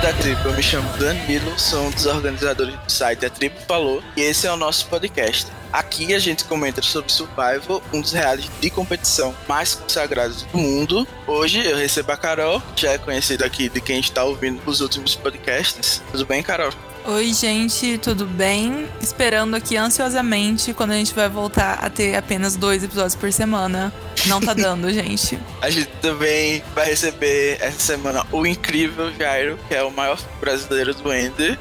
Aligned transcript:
da 0.00 0.14
tribo, 0.14 0.48
eu 0.48 0.54
me 0.54 0.62
chamo 0.62 0.88
Danilo, 0.96 1.58
sou 1.58 1.82
um 1.86 1.90
dos 1.90 2.06
organizadores 2.06 2.74
do 2.74 2.90
site 2.90 3.26
A 3.26 3.30
Tribo 3.30 3.56
Falou 3.68 4.02
e 4.16 4.22
esse 4.22 4.46
é 4.46 4.52
o 4.52 4.56
nosso 4.56 4.86
podcast. 4.86 5.46
Aqui 5.70 6.14
a 6.14 6.18
gente 6.18 6.44
comenta 6.44 6.80
sobre 6.80 7.12
Survival, 7.12 7.82
um 7.92 8.00
dos 8.00 8.12
reais 8.12 8.48
de 8.60 8.70
competição 8.70 9.34
mais 9.46 9.74
consagrados 9.74 10.44
do 10.44 10.56
mundo. 10.56 11.06
Hoje 11.26 11.62
eu 11.66 11.76
recebo 11.76 12.12
a 12.12 12.16
Carol, 12.16 12.62
já 12.74 12.92
é 12.92 12.98
conhecida 12.98 13.44
aqui 13.44 13.68
de 13.68 13.80
quem 13.80 14.00
está 14.00 14.24
ouvindo 14.24 14.62
os 14.64 14.80
últimos 14.80 15.14
podcasts. 15.14 16.02
Tudo 16.10 16.24
bem, 16.24 16.42
Carol? 16.42 16.72
Oi, 17.06 17.32
gente, 17.32 17.96
tudo 17.96 18.26
bem? 18.26 18.86
Esperando 19.00 19.56
aqui 19.56 19.74
ansiosamente 19.74 20.74
quando 20.74 20.90
a 20.90 20.94
gente 20.94 21.14
vai 21.14 21.30
voltar 21.30 21.78
a 21.82 21.88
ter 21.88 22.14
apenas 22.14 22.56
dois 22.56 22.84
episódios 22.84 23.14
por 23.14 23.32
semana. 23.32 23.90
Não 24.26 24.38
tá 24.38 24.52
dando, 24.52 24.88
gente. 24.92 25.38
A 25.62 25.70
gente 25.70 25.88
também 26.02 26.62
vai 26.74 26.84
receber 26.86 27.56
essa 27.58 27.80
semana 27.80 28.26
o 28.30 28.46
incrível 28.46 29.10
Jairo, 29.18 29.58
que 29.66 29.74
é 29.74 29.82
o 29.82 29.90
maior 29.90 30.18
brasileiro 30.40 30.92
do 30.94 31.12
Ender, 31.12 31.58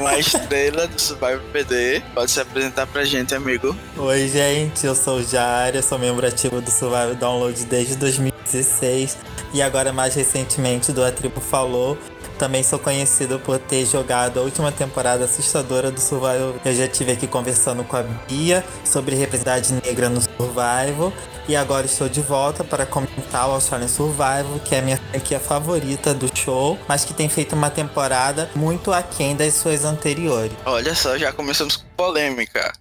uma 0.00 0.18
estrela 0.18 0.88
do 0.88 1.00
Survival 1.00 1.40
PD. 1.52 2.02
Pode 2.12 2.30
se 2.32 2.40
apresentar 2.40 2.86
pra 2.88 3.04
gente, 3.04 3.32
amigo. 3.32 3.76
Oi, 3.96 4.28
gente, 4.28 4.84
eu 4.84 4.96
sou 4.96 5.18
o 5.18 5.22
Jairo, 5.22 5.80
sou 5.84 6.00
membro 6.00 6.26
ativo 6.26 6.60
do 6.60 6.70
Survival 6.70 7.14
Download 7.14 7.64
desde 7.64 7.94
2016 7.94 9.16
e 9.54 9.62
agora 9.62 9.92
mais 9.92 10.16
recentemente 10.16 10.92
do 10.92 11.04
A 11.04 11.12
Tribo 11.12 11.40
Falou. 11.40 11.96
Também 12.40 12.62
sou 12.62 12.78
conhecido 12.78 13.38
por 13.38 13.58
ter 13.58 13.84
jogado 13.84 14.40
a 14.40 14.42
última 14.42 14.72
temporada 14.72 15.26
assustadora 15.26 15.90
do 15.90 16.00
Survival. 16.00 16.54
Eu 16.64 16.74
já 16.74 16.86
estive 16.86 17.12
aqui 17.12 17.26
conversando 17.26 17.84
com 17.84 17.94
a 17.94 18.02
Bia 18.02 18.64
sobre 18.82 19.14
representatividade 19.14 19.86
negra 19.86 20.08
no 20.08 20.22
Survival. 20.22 21.12
E 21.46 21.54
agora 21.54 21.84
estou 21.84 22.08
de 22.08 22.22
volta 22.22 22.64
para 22.64 22.86
comentar 22.86 23.46
o 23.46 23.52
Australian 23.52 23.88
Survival, 23.88 24.58
que 24.64 24.74
é 24.74 24.78
a 24.78 24.82
minha 24.82 24.96
franquia 24.96 25.38
favorita 25.38 26.14
do 26.14 26.34
show, 26.34 26.78
mas 26.88 27.04
que 27.04 27.12
tem 27.12 27.28
feito 27.28 27.54
uma 27.54 27.68
temporada 27.68 28.48
muito 28.56 28.90
aquém 28.90 29.36
das 29.36 29.52
suas 29.52 29.84
anteriores. 29.84 30.56
Olha 30.64 30.94
só, 30.94 31.18
já 31.18 31.34
começamos 31.34 31.76
com 31.76 31.84
polêmica. 31.94 32.72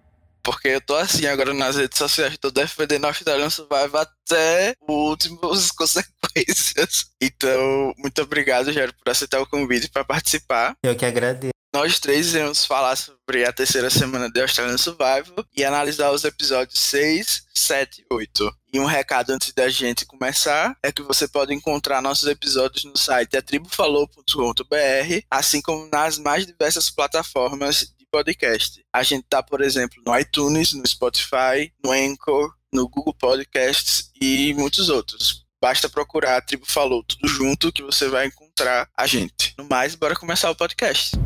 Porque 0.43 0.69
eu 0.69 0.81
tô 0.81 0.95
assim 0.95 1.25
agora 1.25 1.53
nas 1.53 1.75
redes 1.75 1.97
sociais, 1.97 2.37
tô 2.37 2.49
defendendo 2.51 3.05
a 3.05 3.09
Australian 3.09 3.49
Survival 3.49 4.01
até 4.01 4.75
últimas 4.87 5.71
consequências. 5.73 7.05
Então, 7.21 7.93
muito 7.97 8.21
obrigado, 8.21 8.71
Jairo, 8.71 8.93
por 8.93 9.11
aceitar 9.11 9.39
o 9.41 9.47
convite 9.47 9.89
para 9.89 10.03
participar. 10.03 10.75
Eu 10.83 10.95
que 10.95 11.05
agradeço. 11.05 11.53
Nós 11.71 11.99
três 11.99 12.33
iremos 12.33 12.65
falar 12.65 12.95
sobre 12.95 13.45
a 13.45 13.53
terceira 13.53 13.91
semana 13.91 14.27
de 14.27 14.41
Australian 14.41 14.77
Survival 14.77 15.45
e 15.55 15.63
analisar 15.63 16.09
os 16.09 16.23
episódios 16.23 16.79
6, 16.79 17.43
7 17.53 18.01
e 18.01 18.05
8. 18.11 18.51
E 18.73 18.79
um 18.79 18.85
recado 18.85 19.29
antes 19.29 19.53
da 19.53 19.69
gente 19.69 20.03
começar 20.05 20.75
é 20.81 20.91
que 20.91 21.03
você 21.03 21.27
pode 21.27 21.53
encontrar 21.53 22.01
nossos 22.01 22.27
episódios 22.27 22.85
no 22.85 22.97
site 22.97 23.37
atribufalou.com.br, 23.37 25.25
assim 25.29 25.61
como 25.61 25.87
nas 25.91 26.17
mais 26.17 26.47
diversas 26.47 26.89
plataformas 26.89 27.93
podcast. 28.11 28.83
A 28.93 29.03
gente 29.03 29.25
tá, 29.29 29.41
por 29.41 29.61
exemplo, 29.61 30.01
no 30.05 30.17
iTunes, 30.17 30.73
no 30.73 30.87
Spotify, 30.87 31.71
no 31.83 31.91
Anchor, 31.91 32.53
no 32.73 32.87
Google 32.87 33.13
Podcasts 33.13 34.11
e 34.19 34.53
muitos 34.53 34.89
outros. 34.89 35.45
Basta 35.61 35.89
procurar 35.89 36.37
a 36.37 36.41
Tribo 36.41 36.65
Falou 36.65 37.03
tudo 37.03 37.27
junto 37.27 37.71
que 37.71 37.83
você 37.83 38.07
vai 38.07 38.27
encontrar 38.27 38.89
a 38.95 39.05
gente. 39.05 39.53
No 39.57 39.65
mais, 39.69 39.95
bora 39.95 40.15
começar 40.15 40.49
o 40.49 40.55
podcast. 40.55 41.17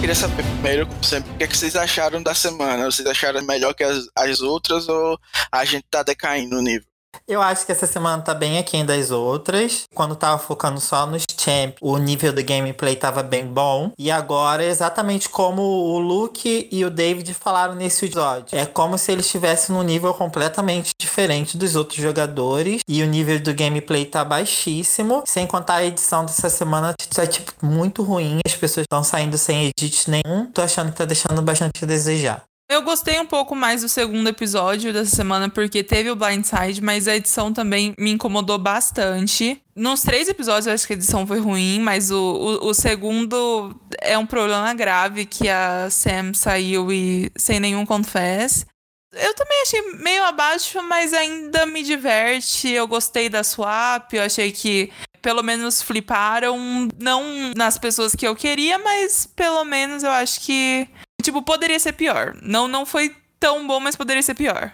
Queria 0.00 0.14
saber 0.16 0.42
primeiro, 0.42 0.86
como 0.86 1.04
sempre, 1.04 1.30
o 1.30 1.36
que, 1.36 1.44
é 1.44 1.46
que 1.46 1.56
vocês 1.56 1.76
acharam 1.76 2.22
da 2.22 2.34
semana? 2.34 2.86
Vocês 2.86 3.06
acharam 3.06 3.40
melhor 3.42 3.72
que 3.72 3.84
as, 3.84 4.06
as 4.16 4.40
outras 4.40 4.88
ou 4.88 5.16
a 5.50 5.64
gente 5.64 5.84
tá 5.88 6.02
decaindo 6.02 6.56
no 6.56 6.62
nível? 6.62 6.91
Eu 7.26 7.40
acho 7.40 7.64
que 7.64 7.72
essa 7.72 7.86
semana 7.86 8.22
tá 8.22 8.34
bem 8.34 8.58
aquém 8.58 8.84
das 8.84 9.10
outras. 9.10 9.84
Quando 9.94 10.16
tava 10.16 10.38
focando 10.38 10.80
só 10.80 11.06
nos 11.06 11.24
champ, 11.38 11.76
o 11.80 11.96
nível 11.98 12.32
do 12.32 12.42
gameplay 12.42 12.96
tava 12.96 13.22
bem 13.22 13.46
bom. 13.46 13.92
E 13.98 14.10
agora, 14.10 14.64
exatamente 14.64 15.28
como 15.28 15.62
o 15.62 15.98
Luke 15.98 16.68
e 16.70 16.84
o 16.84 16.90
David 16.90 17.32
falaram 17.34 17.74
nesse 17.74 18.04
episódio. 18.04 18.58
É 18.58 18.66
como 18.66 18.98
se 18.98 19.12
eles 19.12 19.26
estivessem 19.26 19.74
num 19.74 19.82
nível 19.82 20.12
completamente 20.14 20.92
diferente 20.98 21.56
dos 21.56 21.76
outros 21.76 21.98
jogadores. 22.00 22.82
E 22.88 23.02
o 23.02 23.06
nível 23.06 23.40
do 23.40 23.54
gameplay 23.54 24.04
tá 24.04 24.24
baixíssimo. 24.24 25.22
Sem 25.26 25.46
contar 25.46 25.76
a 25.76 25.84
edição 25.84 26.24
dessa 26.24 26.50
semana, 26.50 26.94
tá 27.14 27.26
tipo 27.26 27.52
muito 27.62 28.02
ruim. 28.02 28.40
As 28.44 28.54
pessoas 28.54 28.84
estão 28.84 29.02
saindo 29.02 29.38
sem 29.38 29.66
edit 29.66 30.10
nenhum. 30.10 30.46
Tô 30.52 30.60
achando 30.60 30.90
que 30.90 30.98
tá 30.98 31.04
deixando 31.04 31.40
bastante 31.40 31.84
a 31.84 31.86
desejar. 31.86 32.42
Eu 32.72 32.80
gostei 32.80 33.20
um 33.20 33.26
pouco 33.26 33.54
mais 33.54 33.82
do 33.82 33.88
segundo 33.88 34.26
episódio 34.28 34.94
dessa 34.94 35.14
semana 35.14 35.46
porque 35.46 35.84
teve 35.84 36.10
o 36.10 36.16
Blindside, 36.16 36.80
mas 36.80 37.06
a 37.06 37.14
edição 37.14 37.52
também 37.52 37.94
me 37.98 38.12
incomodou 38.12 38.56
bastante. 38.56 39.62
Nos 39.76 40.00
três 40.00 40.26
episódios 40.26 40.66
eu 40.66 40.72
acho 40.72 40.86
que 40.86 40.94
a 40.94 40.96
edição 40.96 41.26
foi 41.26 41.38
ruim, 41.38 41.80
mas 41.80 42.10
o, 42.10 42.16
o, 42.16 42.68
o 42.68 42.74
segundo 42.74 43.78
é 44.00 44.16
um 44.16 44.24
problema 44.24 44.72
grave 44.72 45.26
que 45.26 45.50
a 45.50 45.90
Sam 45.90 46.32
saiu 46.32 46.90
e 46.90 47.30
sem 47.36 47.60
nenhum 47.60 47.84
confess. 47.84 48.64
Eu 49.12 49.34
também 49.34 49.60
achei 49.60 49.82
meio 49.98 50.24
abaixo, 50.24 50.82
mas 50.82 51.12
ainda 51.12 51.66
me 51.66 51.82
diverte. 51.82 52.70
Eu 52.70 52.88
gostei 52.88 53.28
da 53.28 53.44
swap, 53.44 54.14
eu 54.14 54.22
achei 54.22 54.50
que 54.50 54.90
pelo 55.20 55.42
menos 55.42 55.82
fliparam, 55.82 56.88
não 56.98 57.52
nas 57.54 57.76
pessoas 57.76 58.14
que 58.14 58.26
eu 58.26 58.34
queria, 58.34 58.78
mas 58.78 59.26
pelo 59.26 59.62
menos 59.62 60.02
eu 60.02 60.10
acho 60.10 60.40
que 60.40 60.88
Tipo, 61.22 61.42
poderia 61.42 61.78
ser 61.78 61.92
pior. 61.92 62.36
Não, 62.42 62.68
não 62.68 62.84
foi 62.84 63.14
tão 63.38 63.66
bom, 63.66 63.80
mas 63.80 63.96
poderia 63.96 64.22
ser 64.22 64.34
pior. 64.34 64.72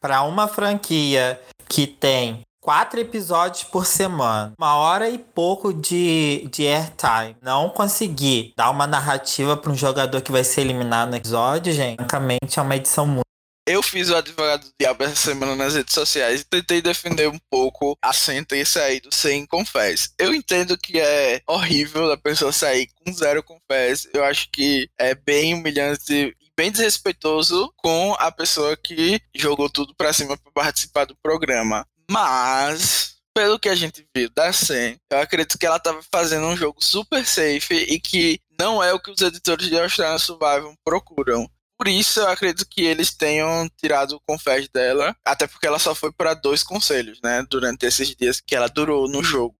Para 0.00 0.22
uma 0.22 0.48
franquia 0.48 1.40
que 1.68 1.86
tem 1.86 2.40
quatro 2.60 3.00
episódios 3.00 3.64
por 3.64 3.86
semana, 3.86 4.52
uma 4.58 4.74
hora 4.76 5.08
e 5.08 5.16
pouco 5.18 5.72
de, 5.72 6.46
de 6.52 6.66
airtime, 6.66 7.36
não 7.40 7.70
conseguir 7.70 8.52
dar 8.56 8.70
uma 8.70 8.86
narrativa 8.86 9.56
para 9.56 9.72
um 9.72 9.74
jogador 9.74 10.20
que 10.20 10.30
vai 10.30 10.44
ser 10.44 10.62
eliminado 10.62 11.08
no 11.10 11.16
episódio, 11.16 11.72
gente, 11.72 11.96
francamente 11.96 12.58
é 12.58 12.62
uma 12.62 12.76
edição 12.76 13.06
muito. 13.06 13.22
Eu 13.70 13.82
fiz 13.82 14.08
o 14.08 14.16
advogado 14.16 14.64
do 14.64 14.72
diabo 14.80 15.04
essa 15.04 15.14
semana 15.14 15.54
nas 15.54 15.74
redes 15.74 15.92
sociais 15.92 16.40
e 16.40 16.44
tentei 16.44 16.80
defender 16.80 17.28
um 17.28 17.38
pouco 17.50 17.98
a 18.00 18.14
sentença 18.14 18.80
aí 18.80 18.98
do 18.98 19.14
sem 19.14 19.44
confess. 19.44 20.10
Eu 20.18 20.34
entendo 20.34 20.78
que 20.78 20.98
é 20.98 21.42
horrível 21.46 22.10
a 22.10 22.16
pessoa 22.16 22.50
sair 22.50 22.88
com 22.94 23.12
zero 23.12 23.42
confess. 23.42 24.08
Eu 24.14 24.24
acho 24.24 24.48
que 24.50 24.88
é 24.96 25.14
bem 25.14 25.52
humilhante 25.52 26.10
e 26.10 26.34
bem 26.56 26.72
desrespeitoso 26.72 27.70
com 27.76 28.16
a 28.18 28.32
pessoa 28.32 28.74
que 28.74 29.20
jogou 29.36 29.68
tudo 29.68 29.94
pra 29.94 30.14
cima 30.14 30.38
para 30.38 30.50
participar 30.50 31.04
do 31.04 31.14
programa. 31.22 31.86
Mas 32.10 33.18
pelo 33.34 33.58
que 33.58 33.68
a 33.68 33.74
gente 33.74 34.02
viu 34.16 34.30
da 34.30 34.50
Sen, 34.50 34.96
eu 35.12 35.18
acredito 35.18 35.58
que 35.58 35.66
ela 35.66 35.76
estava 35.76 36.00
fazendo 36.10 36.46
um 36.46 36.56
jogo 36.56 36.82
super 36.82 37.22
safe 37.26 37.74
e 37.74 38.00
que 38.00 38.40
não 38.58 38.82
é 38.82 38.94
o 38.94 38.98
que 38.98 39.10
os 39.10 39.20
editores 39.20 39.68
de 39.68 39.78
Australian 39.78 40.18
Survival 40.18 40.74
procuram. 40.82 41.46
Por 41.78 41.86
isso, 41.86 42.18
eu 42.18 42.28
acredito 42.28 42.68
que 42.68 42.82
eles 42.82 43.14
tenham 43.14 43.68
tirado 43.76 44.16
o 44.16 44.20
confés 44.26 44.68
dela, 44.68 45.14
até 45.24 45.46
porque 45.46 45.66
ela 45.66 45.78
só 45.78 45.94
foi 45.94 46.10
para 46.10 46.34
dois 46.34 46.64
conselhos, 46.64 47.20
né? 47.22 47.46
Durante 47.48 47.86
esses 47.86 48.16
dias 48.16 48.40
que 48.40 48.56
ela 48.56 48.68
durou 48.68 49.08
no 49.08 49.22
jogo. 49.22 49.54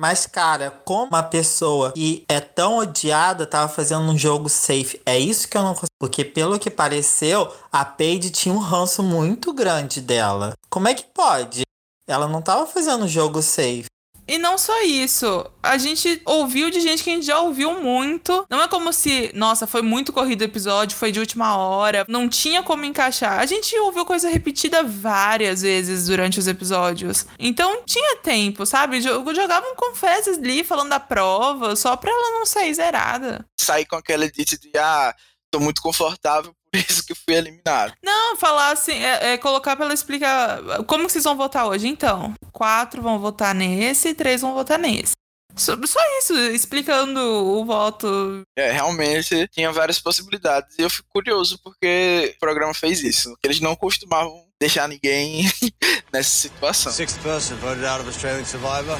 Mas, 0.00 0.26
cara, 0.26 0.70
como 0.84 1.06
uma 1.06 1.24
pessoa 1.24 1.92
que 1.92 2.24
é 2.28 2.38
tão 2.38 2.76
odiada 2.76 3.44
tava 3.46 3.68
fazendo 3.68 4.02
um 4.02 4.16
jogo 4.16 4.48
safe, 4.48 5.00
é 5.04 5.18
isso 5.18 5.48
que 5.48 5.56
eu 5.56 5.62
não 5.62 5.74
consigo. 5.74 5.88
Porque, 5.98 6.24
pelo 6.24 6.58
que 6.58 6.70
pareceu, 6.70 7.52
a 7.72 7.84
Paige 7.84 8.30
tinha 8.30 8.54
um 8.54 8.58
ranço 8.58 9.02
muito 9.02 9.52
grande 9.52 10.00
dela. 10.00 10.52
Como 10.70 10.86
é 10.86 10.94
que 10.94 11.04
pode? 11.04 11.62
Ela 12.06 12.28
não 12.28 12.40
tava 12.40 12.64
fazendo 12.66 13.06
um 13.06 13.08
jogo 13.08 13.42
safe. 13.42 13.86
E 14.28 14.36
não 14.36 14.58
só 14.58 14.82
isso, 14.82 15.50
a 15.62 15.78
gente 15.78 16.20
ouviu 16.26 16.68
de 16.70 16.80
gente 16.80 17.02
que 17.02 17.08
a 17.08 17.14
gente 17.14 17.26
já 17.26 17.40
ouviu 17.40 17.80
muito. 17.80 18.46
Não 18.50 18.60
é 18.60 18.68
como 18.68 18.92
se, 18.92 19.30
nossa, 19.34 19.66
foi 19.66 19.80
muito 19.80 20.12
corrido 20.12 20.42
o 20.42 20.44
episódio, 20.44 20.96
foi 20.96 21.10
de 21.10 21.18
última 21.18 21.56
hora, 21.56 22.04
não 22.06 22.28
tinha 22.28 22.62
como 22.62 22.84
encaixar. 22.84 23.38
A 23.40 23.46
gente 23.46 23.74
ouviu 23.78 24.04
coisa 24.04 24.28
repetida 24.28 24.82
várias 24.82 25.62
vezes 25.62 26.06
durante 26.06 26.38
os 26.38 26.46
episódios. 26.46 27.26
Então 27.38 27.82
tinha 27.86 28.16
tempo, 28.18 28.66
sabe? 28.66 29.00
Jogavam 29.00 29.74
confesses 29.74 30.36
ali 30.36 30.62
falando 30.62 30.90
da 30.90 31.00
prova, 31.00 31.74
só 31.74 31.96
pra 31.96 32.10
ela 32.10 32.38
não 32.38 32.44
sair 32.44 32.74
zerada. 32.74 33.46
Sair 33.58 33.86
com 33.86 33.96
aquela 33.96 34.26
edit 34.26 34.58
de, 34.58 34.70
ah, 34.76 35.14
tô 35.50 35.60
muito 35.60 35.80
confortável 35.82 36.52
por 36.70 36.78
isso 36.78 37.04
que 37.04 37.14
fui 37.14 37.34
eliminado. 37.34 37.94
Não, 38.02 38.36
falar 38.36 38.72
assim, 38.72 39.02
é, 39.02 39.32
é 39.32 39.38
colocar 39.38 39.76
pra 39.76 39.84
ela 39.86 39.94
explicar 39.94 40.60
como 40.86 41.06
que 41.06 41.12
vocês 41.12 41.24
vão 41.24 41.36
votar 41.36 41.66
hoje. 41.66 41.88
Então, 41.88 42.34
quatro 42.52 43.02
vão 43.02 43.18
votar 43.18 43.54
nesse 43.54 44.08
e 44.10 44.14
três 44.14 44.40
vão 44.40 44.54
votar 44.54 44.78
nesse. 44.78 45.12
Só, 45.56 45.76
só 45.86 45.98
isso, 46.18 46.38
explicando 46.50 47.20
o 47.20 47.64
voto. 47.64 48.42
É, 48.56 48.70
realmente 48.70 49.48
tinha 49.48 49.72
várias 49.72 49.98
possibilidades. 49.98 50.78
E 50.78 50.82
eu 50.82 50.90
fico 50.90 51.08
curioso 51.08 51.58
porque 51.64 52.32
o 52.36 52.38
programa 52.38 52.72
fez 52.72 53.02
isso. 53.02 53.36
Eles 53.42 53.58
não 53.58 53.74
costumavam 53.74 54.46
deixar 54.60 54.88
ninguém 54.88 55.50
nessa 56.12 56.30
situação. 56.30 56.92
Sixth 56.92 57.20
person 57.22 57.56
voted 57.56 57.84
out 57.84 58.00
of 58.00 58.08
Australian 58.08 58.44
Survivor. 58.44 58.98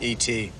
E.T. 0.00 0.52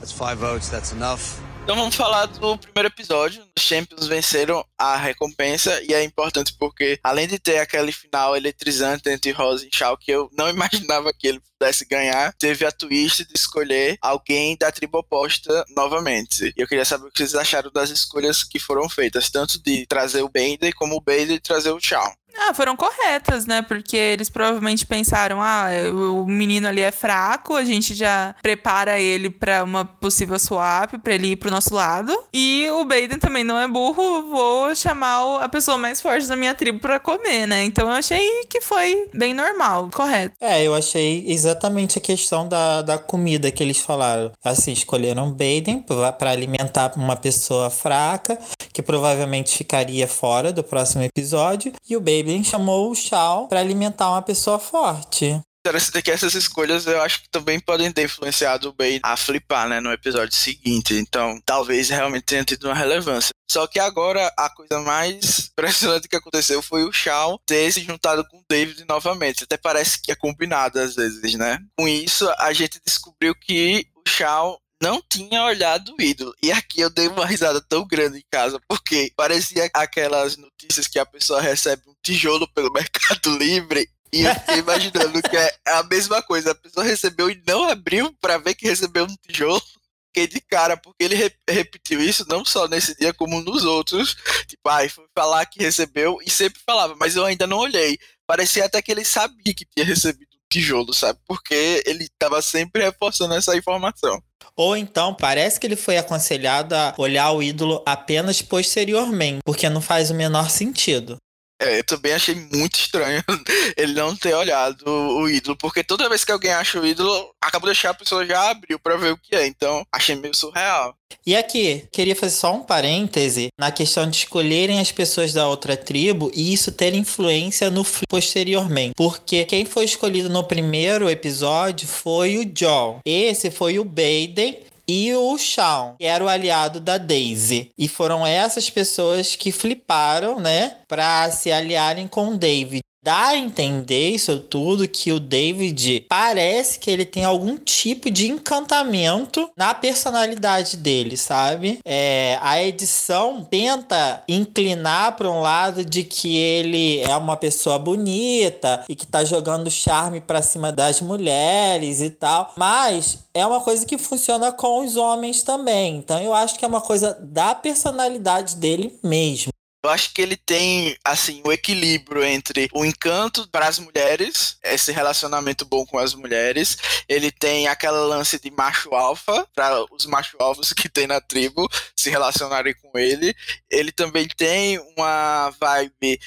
That's 0.00 0.12
five 0.12 0.36
votes, 0.36 0.68
that's 0.68 0.90
enough. 0.90 1.40
Então 1.68 1.76
vamos 1.76 1.96
falar 1.96 2.24
do 2.24 2.56
primeiro 2.56 2.88
episódio. 2.88 3.44
Os 3.54 3.62
Champions 3.62 4.06
venceram 4.06 4.64
a 4.78 4.96
recompensa 4.96 5.82
e 5.82 5.92
é 5.92 6.02
importante 6.02 6.56
porque, 6.58 6.98
além 7.04 7.28
de 7.28 7.38
ter 7.38 7.58
aquele 7.58 7.92
final 7.92 8.34
eletrizante 8.34 9.10
entre 9.10 9.32
Rose 9.32 9.68
e 9.70 9.76
Shaw, 9.76 9.94
que 9.98 10.10
eu 10.10 10.30
não 10.32 10.48
imaginava 10.48 11.12
que 11.12 11.28
ele 11.28 11.42
pudesse 11.58 11.84
ganhar, 11.84 12.32
teve 12.38 12.64
a 12.64 12.72
twist 12.72 13.22
de 13.22 13.34
escolher 13.36 13.98
alguém 14.00 14.56
da 14.56 14.72
tribo 14.72 15.00
oposta 15.00 15.62
novamente. 15.76 16.54
E 16.56 16.62
eu 16.62 16.66
queria 16.66 16.86
saber 16.86 17.08
o 17.08 17.10
que 17.10 17.18
vocês 17.18 17.34
acharam 17.34 17.70
das 17.70 17.90
escolhas 17.90 18.42
que 18.42 18.58
foram 18.58 18.88
feitas, 18.88 19.28
tanto 19.28 19.62
de 19.62 19.84
trazer 19.86 20.22
o 20.22 20.30
Bender 20.30 20.74
como 20.74 20.96
o 20.96 21.02
Bender 21.02 21.38
trazer 21.38 21.72
o 21.72 21.78
Shaw. 21.78 22.14
Ah, 22.36 22.54
foram 22.54 22.76
corretas, 22.76 23.46
né? 23.46 23.62
Porque 23.62 23.96
eles 23.96 24.30
provavelmente 24.30 24.86
pensaram: 24.86 25.42
ah, 25.42 25.68
o 25.92 26.26
menino 26.26 26.68
ali 26.68 26.80
é 26.80 26.92
fraco, 26.92 27.54
a 27.54 27.64
gente 27.64 27.94
já 27.94 28.34
prepara 28.42 29.00
ele 29.00 29.28
para 29.30 29.64
uma 29.64 29.84
possível 29.84 30.38
swap, 30.38 30.94
para 31.02 31.14
ele 31.14 31.32
ir 31.32 31.36
pro 31.36 31.50
nosso 31.50 31.74
lado. 31.74 32.16
E 32.32 32.68
o 32.70 32.84
Baden 32.84 33.18
também 33.18 33.44
não 33.44 33.58
é 33.58 33.66
burro, 33.66 34.28
vou 34.28 34.74
chamar 34.74 35.42
a 35.42 35.48
pessoa 35.48 35.76
mais 35.76 36.00
forte 36.00 36.26
da 36.26 36.36
minha 36.36 36.54
tribo 36.54 36.78
para 36.78 37.00
comer, 37.00 37.46
né? 37.46 37.64
Então 37.64 37.88
eu 37.88 37.94
achei 37.94 38.44
que 38.48 38.60
foi 38.60 39.08
bem 39.12 39.34
normal, 39.34 39.90
correto. 39.92 40.34
É, 40.40 40.62
eu 40.62 40.74
achei 40.74 41.24
exatamente 41.26 41.98
a 41.98 42.00
questão 42.00 42.46
da, 42.46 42.82
da 42.82 42.98
comida 42.98 43.50
que 43.50 43.62
eles 43.62 43.78
falaram. 43.78 44.30
Assim, 44.44 44.72
escolheram 44.72 45.30
Baden 45.30 45.84
para 46.18 46.30
alimentar 46.30 46.92
uma 46.96 47.16
pessoa 47.16 47.70
fraca, 47.70 48.38
que 48.72 48.82
provavelmente 48.82 49.56
ficaria 49.56 50.06
fora 50.06 50.52
do 50.52 50.62
próximo 50.62 51.02
episódio, 51.02 51.72
e 51.88 51.96
o 51.96 52.00
Baden 52.00 52.17
Biden 52.22 52.42
chamou 52.42 52.90
o 52.90 52.94
Shaw 52.94 53.48
para 53.48 53.60
alimentar 53.60 54.10
uma 54.10 54.22
pessoa 54.22 54.58
forte 54.58 55.40
interessante 55.68 56.02
que 56.02 56.10
essas 56.10 56.34
escolhas 56.34 56.86
eu 56.86 57.00
acho 57.02 57.22
que 57.22 57.28
também 57.28 57.60
podem 57.60 57.92
ter 57.92 58.04
influenciado 58.04 58.70
o 58.70 58.72
Bane 58.72 59.00
a 59.02 59.16
flipar, 59.16 59.68
né, 59.68 59.80
no 59.80 59.92
episódio 59.92 60.34
seguinte. 60.34 60.94
Então, 60.94 61.38
talvez 61.44 61.90
realmente 61.90 62.24
tenha 62.24 62.44
tido 62.44 62.64
uma 62.64 62.74
relevância. 62.74 63.30
Só 63.50 63.66
que 63.66 63.78
agora 63.78 64.32
a 64.36 64.48
coisa 64.48 64.80
mais 64.80 65.50
impressionante 65.52 66.08
que 66.08 66.16
aconteceu 66.16 66.62
foi 66.62 66.84
o 66.84 66.92
Shaw 66.92 67.38
ter 67.46 67.70
se 67.70 67.82
juntado 67.82 68.26
com 68.28 68.38
o 68.38 68.44
David 68.48 68.84
novamente. 68.88 69.44
Até 69.44 69.58
parece 69.58 70.00
que 70.00 70.10
é 70.10 70.16
combinado 70.16 70.80
às 70.80 70.94
vezes, 70.94 71.34
né? 71.34 71.58
Com 71.78 71.86
isso, 71.86 72.28
a 72.38 72.52
gente 72.52 72.80
descobriu 72.86 73.34
que 73.34 73.86
o 73.94 74.08
Shaw 74.08 74.58
não 74.82 75.02
tinha 75.02 75.42
olhado 75.44 75.94
o 75.98 76.02
ídolo. 76.02 76.34
E 76.42 76.52
aqui 76.52 76.80
eu 76.80 76.90
dei 76.90 77.08
uma 77.08 77.26
risada 77.26 77.60
tão 77.60 77.86
grande 77.86 78.18
em 78.18 78.24
casa, 78.30 78.60
porque 78.68 79.12
parecia 79.16 79.68
aquelas 79.74 80.36
notícias 80.36 80.86
que 80.86 80.98
a 80.98 81.06
pessoa 81.06 81.40
recebe 81.40 81.82
um 81.86 81.94
tijolo 82.02 82.48
pelo 82.52 82.72
Mercado 82.72 83.36
Livre. 83.36 83.88
E 84.12 84.22
eu 84.22 84.34
fiquei 84.34 84.58
imaginando 84.58 85.22
que 85.22 85.36
é 85.36 85.54
a 85.66 85.82
mesma 85.82 86.22
coisa. 86.22 86.52
A 86.52 86.54
pessoa 86.54 86.84
recebeu 86.84 87.30
e 87.30 87.42
não 87.46 87.68
abriu 87.68 88.14
para 88.20 88.38
ver 88.38 88.54
que 88.54 88.66
recebeu 88.66 89.04
um 89.04 89.16
tijolo. 89.26 89.62
Fiquei 90.06 90.26
de 90.26 90.40
cara, 90.40 90.76
porque 90.76 91.04
ele 91.04 91.14
re 91.14 91.30
repetiu 91.48 92.00
isso 92.00 92.24
não 92.26 92.42
só 92.42 92.66
nesse 92.66 92.96
dia, 92.96 93.12
como 93.12 93.42
nos 93.42 93.64
outros. 93.64 94.16
Tipo, 94.46 94.68
ai, 94.68 94.86
ah, 94.86 94.90
foi 94.90 95.04
falar 95.14 95.44
que 95.44 95.62
recebeu 95.62 96.18
e 96.24 96.30
sempre 96.30 96.60
falava, 96.64 96.96
mas 96.98 97.14
eu 97.16 97.24
ainda 97.24 97.46
não 97.46 97.58
olhei. 97.58 97.98
Parecia 98.26 98.64
até 98.64 98.80
que 98.80 98.90
ele 98.90 99.04
sabia 99.04 99.54
que 99.54 99.66
tinha 99.66 99.84
recebido 99.84 100.28
um 100.34 100.46
tijolo, 100.50 100.94
sabe? 100.94 101.20
Porque 101.26 101.82
ele 101.84 102.04
estava 102.04 102.40
sempre 102.40 102.82
reforçando 102.82 103.34
essa 103.34 103.54
informação. 103.56 104.22
Ou 104.58 104.76
então, 104.76 105.14
parece 105.14 105.60
que 105.60 105.68
ele 105.68 105.76
foi 105.76 105.96
aconselhado 105.98 106.74
a 106.74 106.92
olhar 106.98 107.30
o 107.30 107.40
ídolo 107.40 107.80
apenas 107.86 108.42
posteriormente, 108.42 109.38
porque 109.44 109.68
não 109.68 109.80
faz 109.80 110.10
o 110.10 110.14
menor 110.14 110.50
sentido. 110.50 111.16
É, 111.60 111.78
eu 111.78 111.84
também 111.84 112.12
achei 112.12 112.34
muito 112.34 112.78
estranho 112.78 113.22
ele 113.76 113.92
não 113.94 114.14
ter 114.14 114.34
olhado 114.34 114.84
o 114.86 115.28
ídolo, 115.28 115.56
porque 115.56 115.82
toda 115.82 116.08
vez 116.08 116.24
que 116.24 116.30
alguém 116.30 116.52
acha 116.52 116.80
o 116.80 116.86
ídolo, 116.86 117.34
acaba 117.40 117.66
de 117.66 117.72
deixar 117.72 117.90
a 117.90 117.94
pessoa 117.94 118.24
já 118.24 118.50
abriu 118.50 118.78
para 118.78 118.96
ver 118.96 119.12
o 119.12 119.18
que 119.18 119.34
é, 119.34 119.46
então 119.46 119.84
achei 119.92 120.14
meio 120.14 120.34
surreal. 120.34 120.94
E 121.26 121.36
aqui, 121.36 121.84
queria 121.90 122.14
fazer 122.14 122.36
só 122.36 122.54
um 122.54 122.62
parêntese 122.62 123.48
na 123.58 123.72
questão 123.72 124.08
de 124.08 124.16
escolherem 124.16 124.78
as 124.78 124.92
pessoas 124.92 125.32
da 125.32 125.48
outra 125.48 125.76
tribo 125.76 126.30
e 126.34 126.52
isso 126.52 126.70
ter 126.70 126.94
influência 126.94 127.70
no 127.70 127.84
posteriormente. 128.08 128.94
Porque 128.94 129.44
quem 129.44 129.64
foi 129.64 129.84
escolhido 129.84 130.28
no 130.28 130.44
primeiro 130.44 131.08
episódio 131.08 131.88
foi 131.88 132.38
o 132.38 132.44
John. 132.44 133.00
Esse 133.04 133.50
foi 133.50 133.78
o 133.78 133.84
Baden 133.84 134.58
e 134.88 135.14
o 135.14 135.36
Shawn, 135.36 135.96
que 135.98 136.04
era 136.06 136.24
o 136.24 136.28
aliado 136.28 136.80
da 136.80 136.96
Daisy. 136.96 137.70
E 137.76 137.86
foram 137.86 138.26
essas 138.26 138.70
pessoas 138.70 139.36
que 139.36 139.52
fliparam, 139.52 140.40
né, 140.40 140.78
para 140.88 141.30
se 141.30 141.52
aliarem 141.52 142.08
com 142.08 142.36
David 142.36 142.82
dá 143.02 143.28
a 143.28 143.36
entender 143.36 144.10
isso 144.10 144.38
tudo 144.38 144.88
que 144.88 145.12
o 145.12 145.20
David 145.20 146.06
parece 146.08 146.78
que 146.78 146.90
ele 146.90 147.04
tem 147.04 147.24
algum 147.24 147.56
tipo 147.56 148.10
de 148.10 148.28
encantamento 148.28 149.50
na 149.56 149.74
personalidade 149.74 150.76
dele, 150.76 151.16
sabe? 151.16 151.78
É, 151.84 152.38
a 152.40 152.62
edição 152.62 153.44
tenta 153.44 154.22
inclinar 154.28 155.16
para 155.16 155.30
um 155.30 155.40
lado 155.40 155.84
de 155.84 156.04
que 156.04 156.36
ele 156.36 157.00
é 157.00 157.16
uma 157.16 157.36
pessoa 157.36 157.78
bonita 157.78 158.84
e 158.88 158.94
que 158.94 159.06
tá 159.06 159.24
jogando 159.24 159.70
charme 159.70 160.20
para 160.20 160.42
cima 160.42 160.72
das 160.72 161.00
mulheres 161.00 162.00
e 162.00 162.10
tal, 162.10 162.52
mas 162.56 163.18
é 163.32 163.46
uma 163.46 163.60
coisa 163.60 163.86
que 163.86 163.98
funciona 163.98 164.52
com 164.52 164.84
os 164.84 164.96
homens 164.96 165.42
também. 165.42 165.96
Então 165.96 166.20
eu 166.20 166.34
acho 166.34 166.58
que 166.58 166.64
é 166.64 166.68
uma 166.68 166.80
coisa 166.80 167.16
da 167.20 167.54
personalidade 167.54 168.56
dele 168.56 168.98
mesmo. 169.02 169.52
Eu 169.82 169.90
acho 169.90 170.12
que 170.12 170.20
ele 170.20 170.36
tem, 170.36 170.96
assim, 171.04 171.40
o 171.46 171.52
equilíbrio 171.52 172.24
entre 172.24 172.68
o 172.72 172.84
encanto 172.84 173.48
para 173.48 173.68
as 173.68 173.78
mulheres, 173.78 174.58
esse 174.62 174.90
relacionamento 174.90 175.64
bom 175.64 175.86
com 175.86 175.98
as 175.98 176.14
mulheres. 176.14 176.76
Ele 177.08 177.30
tem 177.30 177.68
aquela 177.68 178.00
lance 178.00 178.40
de 178.40 178.50
macho 178.50 178.92
alfa, 178.92 179.46
para 179.54 179.84
os 179.94 180.04
macho 180.06 180.36
alfas 180.40 180.72
que 180.72 180.88
tem 180.88 181.06
na 181.06 181.20
tribo 181.20 181.68
se 181.96 182.10
relacionarem 182.10 182.74
com 182.82 182.98
ele. 182.98 183.34
Ele 183.70 183.92
também 183.92 184.26
tem 184.26 184.80
uma 184.96 185.50
vibe 185.60 186.18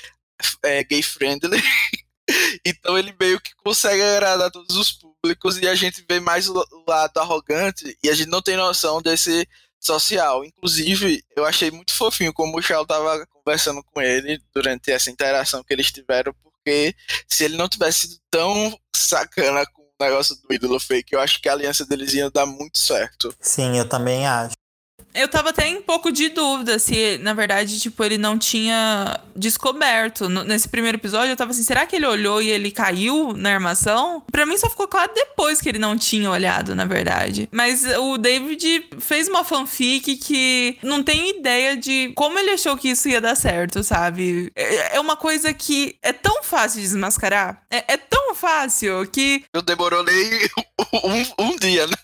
é, 0.64 0.84
gay 0.86 1.04
friendly. 1.04 1.62
então 2.66 2.98
ele 2.98 3.14
meio 3.20 3.40
que 3.40 3.54
consegue 3.56 4.02
agradar 4.02 4.50
todos 4.50 4.76
os 4.76 4.94
públicos 4.94 5.58
e 5.58 5.68
a 5.68 5.76
gente 5.76 6.04
vê 6.08 6.20
mais 6.20 6.48
o 6.48 6.66
lado 6.88 7.18
arrogante 7.18 7.98
e 8.04 8.10
a 8.10 8.14
gente 8.14 8.30
não 8.30 8.42
tem 8.42 8.56
noção 8.56 9.02
desse 9.02 9.48
social. 9.82 10.46
Inclusive, 10.46 11.24
eu 11.36 11.46
achei 11.46 11.72
muito 11.72 11.94
fofinho 11.94 12.32
como 12.32 12.58
o 12.58 12.62
Shao 12.62 12.86
tava 12.86 13.26
conversando 13.28 13.84
com 13.84 14.02
ele 14.02 14.40
durante 14.54 14.92
essa 14.92 15.10
interação 15.10 15.64
que 15.64 15.74
eles 15.74 15.92
tiveram, 15.92 16.34
porque 16.44 16.96
se 17.28 17.44
ele 17.44 17.58
não 17.58 17.68
tivesse 17.68 18.02
sido 18.02 18.20
tão 18.30 18.80
sacana 18.96 19.66
com 19.74 19.82
o 19.82 20.04
negócio 20.04 20.36
do 20.36 20.54
ídolo 20.54 20.80
fake, 20.80 21.14
eu 21.14 21.20
acho 21.20 21.42
que 21.42 21.50
a 21.50 21.54
aliança 21.54 21.86
deles 21.86 22.14
ia 22.14 22.30
dar 22.30 22.46
muito 22.46 22.78
certo. 22.78 23.34
Sim, 23.40 23.78
eu 23.78 23.88
também 23.88 24.28
acho. 24.28 24.56
Eu 25.14 25.28
tava 25.28 25.50
até 25.50 25.68
em 25.68 25.78
um 25.78 25.82
pouco 25.82 26.12
de 26.12 26.30
dúvida 26.30 26.80
se, 26.80 27.18
na 27.20 27.34
verdade, 27.34 27.80
tipo, 27.80 28.04
ele 28.04 28.18
não 28.18 28.38
tinha 28.38 29.20
descoberto. 29.36 30.30
Nesse 30.30 30.70
primeiro 30.70 30.98
episódio, 30.98 31.32
eu 31.32 31.38
tava 31.38 31.52
assim, 31.52 31.64
será 31.64 31.86
que 31.86 31.96
ele 31.96 32.06
olhou 32.06 32.42
e 32.42 32.50
ele 32.50 32.72
caiu 32.72 33.34
na 33.34 33.54
armação? 33.54 34.24
Pra 34.32 34.46
mim 34.46 34.58
só 34.58 34.70
ficou 34.70 34.88
claro 34.88 35.12
depois 35.14 35.60
que 35.62 35.70
ele 35.70 35.80
não 35.80 35.98
tinha 35.98 36.30
olhado, 36.30 36.76
na 36.76 36.86
verdade. 36.86 37.50
Mas 37.52 37.84
o 37.98 38.18
David 38.18 38.86
fez 39.00 39.28
uma 39.28 39.44
fanfic 39.44 40.16
que 40.18 40.78
não 40.84 41.04
tem 41.04 41.38
ideia 41.38 41.76
de 41.76 42.12
como 42.16 42.38
ele 42.40 42.52
achou 42.52 42.78
que 42.78 42.90
isso 42.90 43.10
ia 43.10 43.22
dar 43.22 43.36
certo, 43.36 43.84
sabe? 43.84 44.52
É, 44.56 44.98
é 44.98 45.00
uma 45.00 45.16
coisa 45.16 45.54
que 45.54 45.96
é 46.02 46.14
tão 46.14 46.44
fácil 46.44 46.82
de 46.82 46.88
desmascarar. 46.88 47.64
É, 47.70 47.94
é 47.94 47.98
tão 47.98 48.21
fácil 48.36 49.08
que. 49.08 49.44
Eu 49.54 49.62
demorou 49.62 50.04
nem 50.06 50.50
um, 51.04 51.46
um 51.46 51.56
dia, 51.58 51.88
né? 51.88 51.96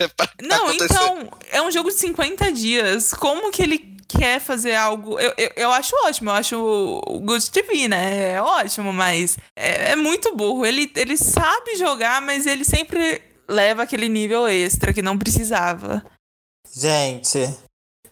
não, 0.41 0.67
acontecer. 0.67 0.85
então, 0.85 1.29
é 1.51 1.61
um 1.61 1.71
jogo 1.71 1.89
de 1.89 1.97
50 1.97 2.51
dias 2.51 3.13
como 3.13 3.51
que 3.51 3.63
ele 3.63 3.97
quer 4.07 4.39
fazer 4.39 4.75
algo. 4.75 5.19
Eu, 5.19 5.33
eu, 5.37 5.51
eu 5.55 5.71
acho 5.71 5.95
ótimo, 6.05 6.29
eu 6.29 6.35
acho 6.35 6.57
o 6.57 7.19
Good 7.19 7.51
TV, 7.51 7.87
né? 7.87 8.33
É 8.33 8.41
ótimo, 8.41 8.93
mas 8.93 9.37
é, 9.55 9.91
é, 9.91 9.95
muito 9.95 10.35
burro. 10.35 10.65
Ele, 10.65 10.91
ele 10.95 11.17
sabe 11.17 11.75
jogar, 11.75 12.21
mas 12.21 12.45
ele 12.45 12.63
sempre 12.63 13.21
leva 13.47 13.83
aquele 13.83 14.09
nível 14.09 14.47
extra 14.47 14.93
que 14.93 15.01
não 15.01 15.17
precisava. 15.17 16.03
Gente, 16.73 17.49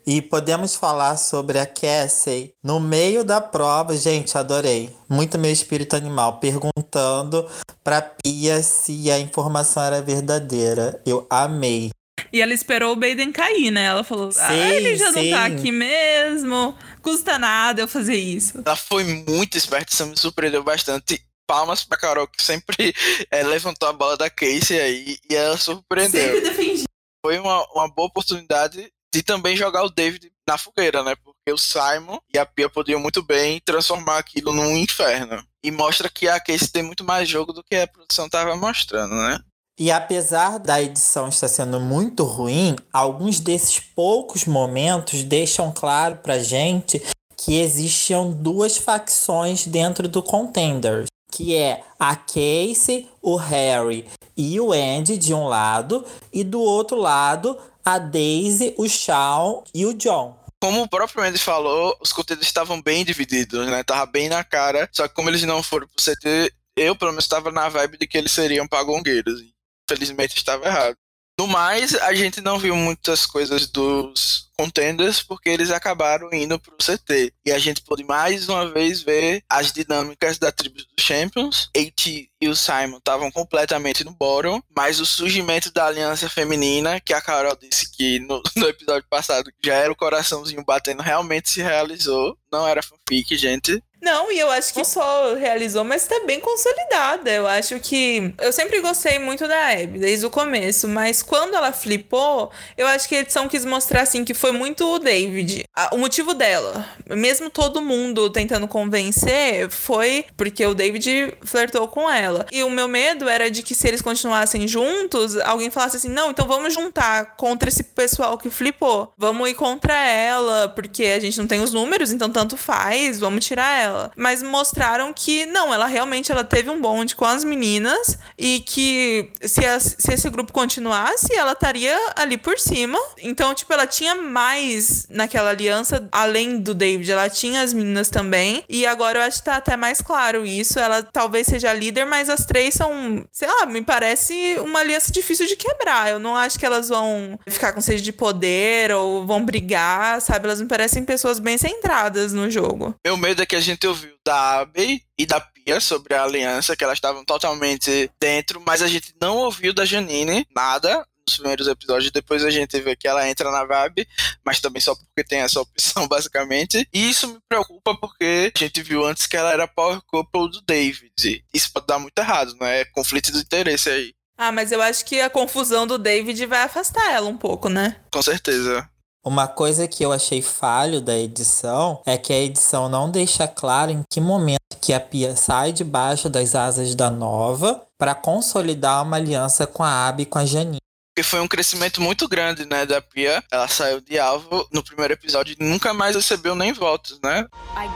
e 0.06 0.22
podemos 0.22 0.76
falar 0.76 1.18
sobre 1.18 1.58
a 1.58 1.66
Cassie 1.66 2.54
no 2.64 2.80
meio 2.80 3.24
da 3.24 3.42
prova. 3.42 3.98
Gente, 3.98 4.38
adorei. 4.38 4.96
Muito 5.10 5.40
meu 5.40 5.52
espírito 5.52 5.96
animal 5.96 6.40
perguntando 6.40 7.50
pra 7.84 8.02
Pia 8.02 8.62
se 8.62 9.10
a 9.10 9.20
informação 9.20 9.84
era 9.84 10.02
verdadeira. 10.02 11.02
Eu 11.06 11.26
amei. 11.30 11.90
E 12.32 12.42
ela 12.42 12.54
esperou 12.54 12.94
o 12.94 12.96
Baden 12.96 13.32
cair, 13.32 13.72
né? 13.72 13.86
Ela 13.86 14.04
falou: 14.04 14.32
sim, 14.32 14.40
ah, 14.42 14.74
ele 14.74 14.96
já 14.96 15.12
sim. 15.12 15.32
não 15.32 15.38
tá 15.38 15.46
aqui 15.46 15.72
mesmo, 15.72 16.78
custa 17.02 17.40
nada 17.40 17.82
eu 17.82 17.88
fazer 17.88 18.16
isso. 18.16 18.62
Ela 18.66 18.76
foi 18.76 19.04
muito 19.04 19.58
esperta, 19.58 19.92
isso 19.92 20.06
me 20.06 20.18
surpreendeu 20.18 20.64
bastante. 20.64 21.22
Palmas 21.48 21.84
pra 21.84 21.96
Carol, 21.96 22.28
que 22.28 22.42
sempre 22.42 22.92
é, 23.30 23.44
levantou 23.44 23.88
a 23.88 23.94
bola 23.94 24.18
da 24.18 24.32
Casey 24.32 24.80
aí 24.80 25.18
e 25.30 25.36
ela 25.36 25.56
surpreendeu. 25.58 26.34
Sempre 26.34 26.42
defendi. 26.42 26.84
Foi 27.24 27.38
uma, 27.38 27.64
uma 27.72 27.88
boa 27.88 28.08
oportunidade 28.08 28.92
de 29.16 29.24
também 29.24 29.56
jogar 29.56 29.84
o 29.84 29.90
David 29.90 30.30
na 30.46 30.58
fogueira, 30.58 31.02
né? 31.02 31.16
Porque 31.16 31.52
o 31.52 31.58
Simon 31.58 32.20
e 32.34 32.38
a 32.38 32.46
Pia 32.46 32.70
podiam 32.70 33.00
muito 33.00 33.24
bem 33.24 33.62
transformar 33.64 34.18
aquilo 34.18 34.52
num 34.52 34.76
inferno. 34.76 35.42
E 35.64 35.72
mostra 35.72 36.10
que 36.10 36.28
a 36.28 36.40
Casey 36.40 36.68
tem 36.68 36.84
muito 36.84 37.04
mais 37.04 37.30
jogo 37.30 37.54
do 37.54 37.64
que 37.64 37.76
a 37.76 37.88
produção 37.88 38.30
tava 38.30 38.56
mostrando, 38.58 39.16
né? 39.16 39.40
E 39.80 39.90
apesar 39.90 40.58
da 40.60 40.82
edição 40.82 41.30
estar 41.30 41.48
sendo 41.48 41.80
muito 41.80 42.24
ruim, 42.24 42.76
alguns 42.92 43.40
desses 43.40 43.80
poucos 43.80 44.46
momentos 44.46 45.24
deixam 45.24 45.72
claro 45.72 46.18
pra 46.18 46.40
gente 46.40 47.02
que 47.38 47.60
existiam 47.60 48.32
duas 48.32 48.78
facções 48.78 49.66
dentro 49.66 50.08
do 50.08 50.24
Contenders, 50.24 51.08
que 51.32 51.56
é 51.56 51.84
a 52.00 52.16
Casey, 52.16 53.10
o 53.22 53.36
Harry 53.36 54.06
e 54.38 54.60
o 54.60 54.72
Andy 54.72 55.18
de 55.18 55.34
um 55.34 55.46
lado, 55.46 56.06
e 56.32 56.44
do 56.44 56.62
outro 56.62 56.98
lado 56.98 57.58
a 57.86 58.00
Daisy, 58.00 58.74
o 58.78 58.90
Shawn 58.90 59.64
e 59.74 59.86
o 59.86 59.94
John. 59.94 60.38
Como 60.60 60.82
o 60.82 60.90
próprio 60.90 61.24
Andy 61.24 61.38
falou, 61.38 61.96
os 62.02 62.12
conteúdos 62.12 62.48
estavam 62.48 62.82
bem 62.82 63.06
divididos, 63.06 63.68
né? 63.68 63.84
Tava 63.84 64.06
bem 64.08 64.28
na 64.28 64.44
cara. 64.44 64.90
Só 64.92 65.08
que 65.08 65.14
como 65.14 65.30
eles 65.30 65.44
não 65.44 65.62
foram 65.62 65.88
pro 65.88 66.04
CT, 66.04 66.52
eu 66.76 66.96
pelo 66.96 67.12
menos 67.12 67.26
estava 67.26 67.52
na 67.52 67.70
vibe 67.70 68.00
de 68.00 68.08
que 68.08 68.18
eles 68.18 68.32
seriam 68.32 68.68
pagongueiros. 68.68 69.42
Infelizmente 69.88 70.36
estava 70.36 70.66
errado. 70.66 70.98
No 71.38 71.48
mais, 71.48 71.94
a 71.96 72.14
gente 72.14 72.40
não 72.40 72.58
viu 72.58 72.76
muitas 72.76 73.26
coisas 73.26 73.68
dos 73.68 74.50
contenders 74.58 75.22
porque 75.22 75.50
eles 75.50 75.70
acabaram 75.70 76.34
indo 76.34 76.58
pro 76.58 76.78
CT. 76.78 77.34
E 77.46 77.52
a 77.52 77.60
gente 77.60 77.82
pôde 77.82 78.06
mais 78.06 78.48
uma 78.48 78.72
vez 78.72 79.02
ver 79.02 79.44
as 79.50 79.74
dinâmicas 79.74 80.38
da 80.38 80.50
tribo 80.50 80.76
dos 80.76 80.86
Champions. 80.98 81.70
AT 81.76 82.30
e 82.40 82.48
o 82.48 82.56
Simon 82.56 82.98
estavam 82.98 83.30
completamente 83.32 84.04
no 84.04 84.14
bottom, 84.14 84.62
mas 84.76 85.00
o 85.00 85.06
surgimento 85.06 85.72
da 85.74 85.88
aliança 85.88 86.30
feminina, 86.30 87.02
que 87.02 87.14
a 87.14 87.22
Carol 87.22 87.58
disse 87.62 87.92
que 87.92 88.20
no, 88.20 88.42
no 88.56 88.68
episódio 88.68 89.08
passado 89.10 89.52
já 89.64 89.76
era 89.76 89.92
o 89.92 89.96
coraçãozinho 89.96 90.64
batendo, 90.64 91.04
realmente 91.04 91.50
se 91.50 91.62
realizou. 91.62 92.38
Não 92.52 92.66
era 92.66 92.82
fanfic, 92.82 93.36
gente. 93.38 93.84
Não, 94.06 94.32
e 94.32 94.38
eu 94.38 94.52
acho 94.52 94.72
que 94.72 94.78
não 94.78 94.86
só 94.86 95.34
realizou, 95.34 95.84
mas 95.84 96.06
tá 96.06 96.22
bem 96.28 96.40
consolidada. 96.40 97.32
Eu 97.32 97.48
acho 97.48 97.80
que. 97.80 98.36
Eu 98.40 98.54
sempre 98.54 98.80
gostei 98.80 99.18
muito 99.18 99.48
da 99.48 99.70
Abby, 99.72 99.98
desde 99.98 100.24
o 100.28 100.30
começo, 100.30 100.88
mas 100.88 101.24
quando 101.24 101.56
ela 101.56 101.72
flipou, 101.72 102.52
eu 102.78 102.86
acho 102.86 103.10
que 103.10 103.16
a 103.16 103.22
edição 103.22 103.48
quis 103.48 103.66
mostrar 103.66 104.02
assim 104.02 104.24
que 104.24 104.36
foi 104.36 104.52
muito 104.52 104.86
o 104.86 105.00
David. 105.00 105.64
O 105.92 105.98
motivo 105.98 106.36
dela, 106.36 106.88
mesmo 107.10 107.50
todo 107.50 107.82
mundo 107.82 108.30
tentando 108.30 108.68
convencer, 108.68 109.72
foi 109.72 110.26
porque 110.38 110.64
o 110.64 110.76
David 110.76 111.34
flertou 111.44 111.88
com 111.88 112.08
ela. 112.08 112.46
E 112.52 112.64
o 112.64 112.70
meu 112.70 112.88
medo 112.88 113.28
era 113.28 113.50
de 113.50 113.64
que 113.64 113.74
se 113.74 113.88
eles 113.88 114.04
continuassem 114.04 114.68
juntos, 114.68 115.36
alguém 115.38 115.72
falasse 115.72 115.98
assim: 115.98 116.10
não, 116.10 116.30
então 116.30 116.48
vamos 116.48 116.76
juntar 116.76 117.36
contra 117.38 117.70
esse 117.70 117.84
pessoal 117.84 118.38
que 118.38 118.52
flipou. 118.52 119.12
Vamos 119.18 119.50
ir 119.50 119.56
contra 119.56 119.98
ela, 119.98 120.70
porque 120.70 121.06
a 121.06 121.20
gente 121.20 121.40
não 121.40 121.48
tem 121.48 121.62
os 121.62 121.74
números, 121.74 122.12
então 122.12 122.30
tanto 122.30 122.56
faz, 122.56 123.20
vamos 123.20 123.44
tirar 123.44 123.82
ela 123.82 123.95
dela. 123.96 124.12
Mas 124.16 124.44
mostraram 124.44 125.14
que 125.14 125.46
não, 125.46 125.74
ela 125.74 125.88
realmente 125.88 126.32
ela 126.32 126.44
teve 126.44 126.70
um 126.70 126.80
bonde 126.80 127.16
com 127.16 127.26
as 127.26 127.44
meninas 127.44 128.18
e 128.38 128.60
que 128.60 129.32
se, 129.42 129.66
a, 129.66 129.80
se 129.80 130.14
esse 130.14 130.30
grupo 130.30 130.52
continuasse, 130.52 131.34
ela 131.34 131.54
estaria 131.54 131.98
ali 132.16 132.38
por 132.38 132.60
cima. 132.60 133.00
Então, 133.22 133.54
tipo, 133.54 133.72
ela 133.72 133.88
tinha 133.88 134.16
mais 134.16 135.08
naquela 135.10 135.50
aliança, 135.50 136.08
além 136.12 136.60
do 136.60 136.74
David, 136.74 137.12
ela 137.12 137.30
tinha 137.30 137.62
as 137.62 137.74
meninas 137.74 138.10
também. 138.10 138.64
E 138.68 138.86
agora 138.86 139.20
eu 139.20 139.24
acho 139.24 139.40
que 139.40 139.46
tá 139.46 139.56
até 139.56 139.78
mais 139.78 140.02
claro 140.02 140.46
isso. 140.46 140.80
Ela 140.80 141.02
talvez 141.02 141.48
seja 141.48 141.74
líder, 141.74 142.06
mas 142.06 142.30
as 142.30 142.46
três 142.46 142.74
são, 142.74 143.26
sei 143.32 143.48
lá, 143.48 143.66
me 143.66 143.82
parece 143.82 144.58
uma 144.60 144.80
aliança 144.80 145.12
difícil 145.12 145.48
de 145.48 145.56
quebrar. 145.56 146.10
Eu 146.10 146.20
não 146.20 146.36
acho 146.36 146.60
que 146.60 146.66
elas 146.66 146.90
vão 146.90 147.40
ficar 147.48 147.74
com 147.74 147.82
sede 147.82 148.02
de 148.02 148.12
poder 148.12 148.92
ou 148.92 149.26
vão 149.26 149.44
brigar, 149.44 150.22
sabe? 150.22 150.46
Elas 150.46 150.62
me 150.62 150.68
parecem 150.68 151.04
pessoas 151.06 151.40
bem 151.40 151.58
centradas 151.58 152.34
no 152.34 152.50
jogo. 152.50 152.96
Meu 153.06 153.18
medo 153.18 153.42
é 153.42 153.46
que 153.46 153.56
a 153.56 153.60
gente 153.60 153.85
gente 153.86 153.88
ouviu 153.88 154.16
da 154.26 154.60
Abby 154.62 155.04
e 155.18 155.26
da 155.26 155.40
Pia 155.40 155.80
sobre 155.80 156.14
a 156.16 156.24
aliança, 156.24 156.76
que 156.76 156.84
elas 156.84 156.98
estavam 156.98 157.24
totalmente 157.24 158.10
dentro, 158.20 158.62
mas 158.66 158.82
a 158.82 158.88
gente 158.88 159.14
não 159.22 159.38
ouviu 159.38 159.74
da 159.74 159.86
Janine 159.86 160.46
nada 160.56 161.06
nos 161.28 161.38
primeiros 161.38 161.68
episódios. 161.68 162.12
Depois 162.12 162.44
a 162.44 162.50
gente 162.50 162.80
vê 162.80 162.96
que 162.96 163.08
ela 163.08 163.28
entra 163.28 163.52
na 163.52 163.64
vibe, 163.66 164.08
mas 164.44 164.60
também 164.60 164.82
só 164.82 164.96
porque 164.96 165.24
tem 165.24 165.40
essa 165.40 165.60
opção, 165.62 166.08
basicamente. 166.10 166.88
E 166.94 167.10
isso 167.10 167.28
me 167.28 167.40
preocupa 167.48 167.96
porque 167.96 168.52
a 168.56 168.60
gente 168.60 168.82
viu 168.82 169.06
antes 169.06 169.28
que 169.28 169.38
ela 169.38 169.52
era 169.52 169.68
power 169.68 170.02
couple 170.08 170.50
do 170.52 170.62
David. 170.62 171.44
Isso 171.54 171.72
pode 171.72 171.88
dar 171.88 172.00
muito 172.00 172.18
errado, 172.18 172.56
não 172.60 172.68
é? 172.68 172.86
Conflito 172.86 173.32
de 173.32 173.40
interesse 173.40 173.90
aí. 173.90 174.14
Ah, 174.38 174.52
mas 174.52 174.72
eu 174.72 174.82
acho 174.82 175.06
que 175.06 175.22
a 175.22 175.30
confusão 175.30 175.88
do 175.88 175.98
David 175.98 176.46
vai 176.46 176.64
afastar 176.64 177.14
ela 177.14 177.30
um 177.30 177.38
pouco, 177.38 177.70
né? 177.70 178.02
Com 178.12 178.22
certeza. 178.22 178.88
Uma 179.26 179.48
coisa 179.48 179.88
que 179.88 180.06
eu 180.06 180.12
achei 180.12 180.40
falho 180.40 181.02
da 181.02 181.18
edição 181.18 182.00
é 182.06 182.16
que 182.16 182.32
a 182.32 182.38
edição 182.38 182.88
não 182.88 183.10
deixa 183.10 183.48
claro 183.48 183.90
em 183.90 184.04
que 184.08 184.22
momento 184.22 184.60
que 184.80 184.94
a 184.94 185.00
Pia 185.00 185.36
sai 185.36 185.72
debaixo 185.72 186.30
das 186.30 186.54
asas 186.54 186.94
da 186.94 187.10
Nova 187.10 187.82
para 187.98 188.14
consolidar 188.14 189.02
uma 189.02 189.18
aliança 189.18 189.66
com 189.66 189.84
a 189.84 190.08
Abby 190.08 190.22
e 190.22 190.26
com 190.28 190.38
a 190.38 190.46
Janine. 190.46 190.78
Porque 191.10 191.28
foi 191.28 191.40
um 191.40 191.48
crescimento 191.48 192.00
muito 192.00 192.28
grande, 192.28 192.68
né, 192.68 192.86
da 192.86 193.02
Pia. 193.02 193.44
Ela 193.52 193.68
saiu 193.68 194.00
de 194.00 194.20
alvo 194.20 194.68
no 194.72 194.84
primeiro 194.84 195.16
episódio 195.16 195.56
e 195.60 195.64
nunca 195.64 195.92
mais 195.92 196.16
recebeu 196.16 196.54
nem 196.54 196.72
votos, 196.72 197.20
né? 197.24 197.48
I 197.76 197.90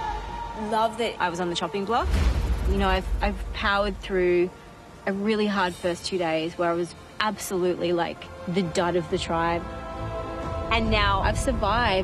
love 0.72 0.98
that 0.98 1.16
I 1.24 1.30
was 1.30 1.40
on 1.40 1.50
the 1.50 1.56
chopping 1.56 1.86
block. 1.86 2.08
You 2.70 2.80
know, 2.80 2.90
I've, 2.90 3.06
I've 3.22 3.38
powered 3.54 3.96
through 4.02 4.50
a 5.06 5.12
really 5.12 5.46
hard 5.46 5.76
first 5.76 6.10
two 6.10 6.18
days 6.18 6.58
where 6.58 6.72
I 6.72 6.76
was 6.76 6.96
absolutely 7.20 7.94
like 7.94 8.28
the 8.48 8.64
dud 8.64 8.96
of 8.96 9.08
the 9.12 9.20
tribe. 9.20 9.62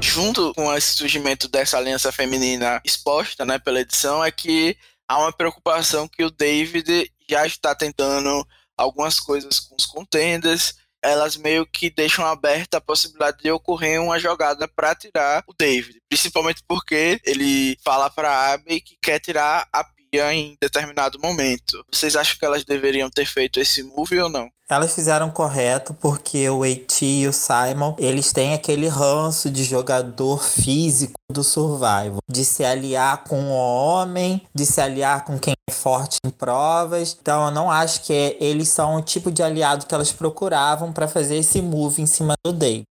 Junto 0.02 0.54
com 0.54 0.74
esse 0.74 0.96
surgimento 0.96 1.48
dessa 1.48 1.78
aliança 1.78 2.12
feminina 2.12 2.82
exposta, 2.84 3.46
né, 3.46 3.60
pela 3.60 3.82
edição, 3.82 4.24
é 4.24 4.32
que 4.32 4.78
há 5.08 5.20
uma 5.20 5.32
preocupação 5.32 6.08
que 6.08 6.24
o 6.24 6.32
David 6.32 7.12
já 7.30 7.46
está 7.46 7.76
tentando 7.76 8.46
algumas 8.78 9.20
coisas 9.20 9.60
com 9.60 9.76
os 9.78 9.86
contenders. 9.86 10.76
Elas 11.02 11.38
meio 11.38 11.66
que 11.68 11.90
deixam 11.90 12.26
aberta 12.26 12.78
a 12.78 12.82
possibilidade 12.82 13.38
de 13.44 13.52
ocorrer 13.52 14.02
uma 14.02 14.18
jogada 14.18 14.68
para 14.68 14.96
tirar 14.96 15.44
o 15.48 15.54
David, 15.54 16.02
principalmente 16.10 16.64
porque 16.68 17.22
ele 17.24 17.78
fala 17.84 18.10
para 18.10 18.54
Abby 18.54 18.82
que 18.82 18.98
quer 19.00 19.20
tirar 19.20 19.68
a 19.72 19.84
em 20.20 20.58
determinado 20.62 21.20
momento. 21.20 21.84
Vocês 21.92 22.16
acham 22.16 22.38
que 22.38 22.46
elas 22.46 22.64
deveriam 22.64 23.10
ter 23.10 23.26
feito 23.26 23.60
esse 23.60 23.84
move 23.84 24.20
ou 24.20 24.30
não? 24.30 24.50
Elas 24.68 24.96
fizeram 24.96 25.30
correto 25.30 25.94
porque 25.94 26.50
o 26.50 26.64
AT 26.64 27.02
e 27.04 27.28
o 27.28 27.34
Simon, 27.34 27.96
eles 28.00 28.34
têm 28.34 28.56
aquele 28.56 28.88
ranço 28.88 29.50
de 29.50 29.64
jogador 29.64 30.44
físico 30.44 31.20
do 31.32 31.44
survival, 31.44 32.18
de 32.28 32.44
se 32.44 32.66
aliar 32.66 33.24
com 33.26 33.44
o 33.44 33.52
homem, 33.52 34.42
de 34.56 34.66
se 34.66 34.82
aliar 34.82 35.24
com 35.24 35.38
quem 35.38 35.54
é 35.70 35.72
forte 35.72 36.18
em 36.26 36.32
provas. 36.32 37.16
Então 37.22 37.46
eu 37.46 37.52
não 37.52 37.70
acho 37.70 38.02
que 38.02 38.14
é, 38.14 38.38
eles 38.40 38.70
são 38.70 38.96
o 38.96 39.04
tipo 39.04 39.32
de 39.32 39.44
aliado 39.44 39.86
que 39.86 39.94
elas 39.94 40.12
procuravam 40.12 40.92
para 40.92 41.08
fazer 41.08 41.36
esse 41.36 41.62
move 41.62 42.02
em 42.02 42.08
cima 42.08 42.34
do 42.44 42.52
Dave. 42.52 42.86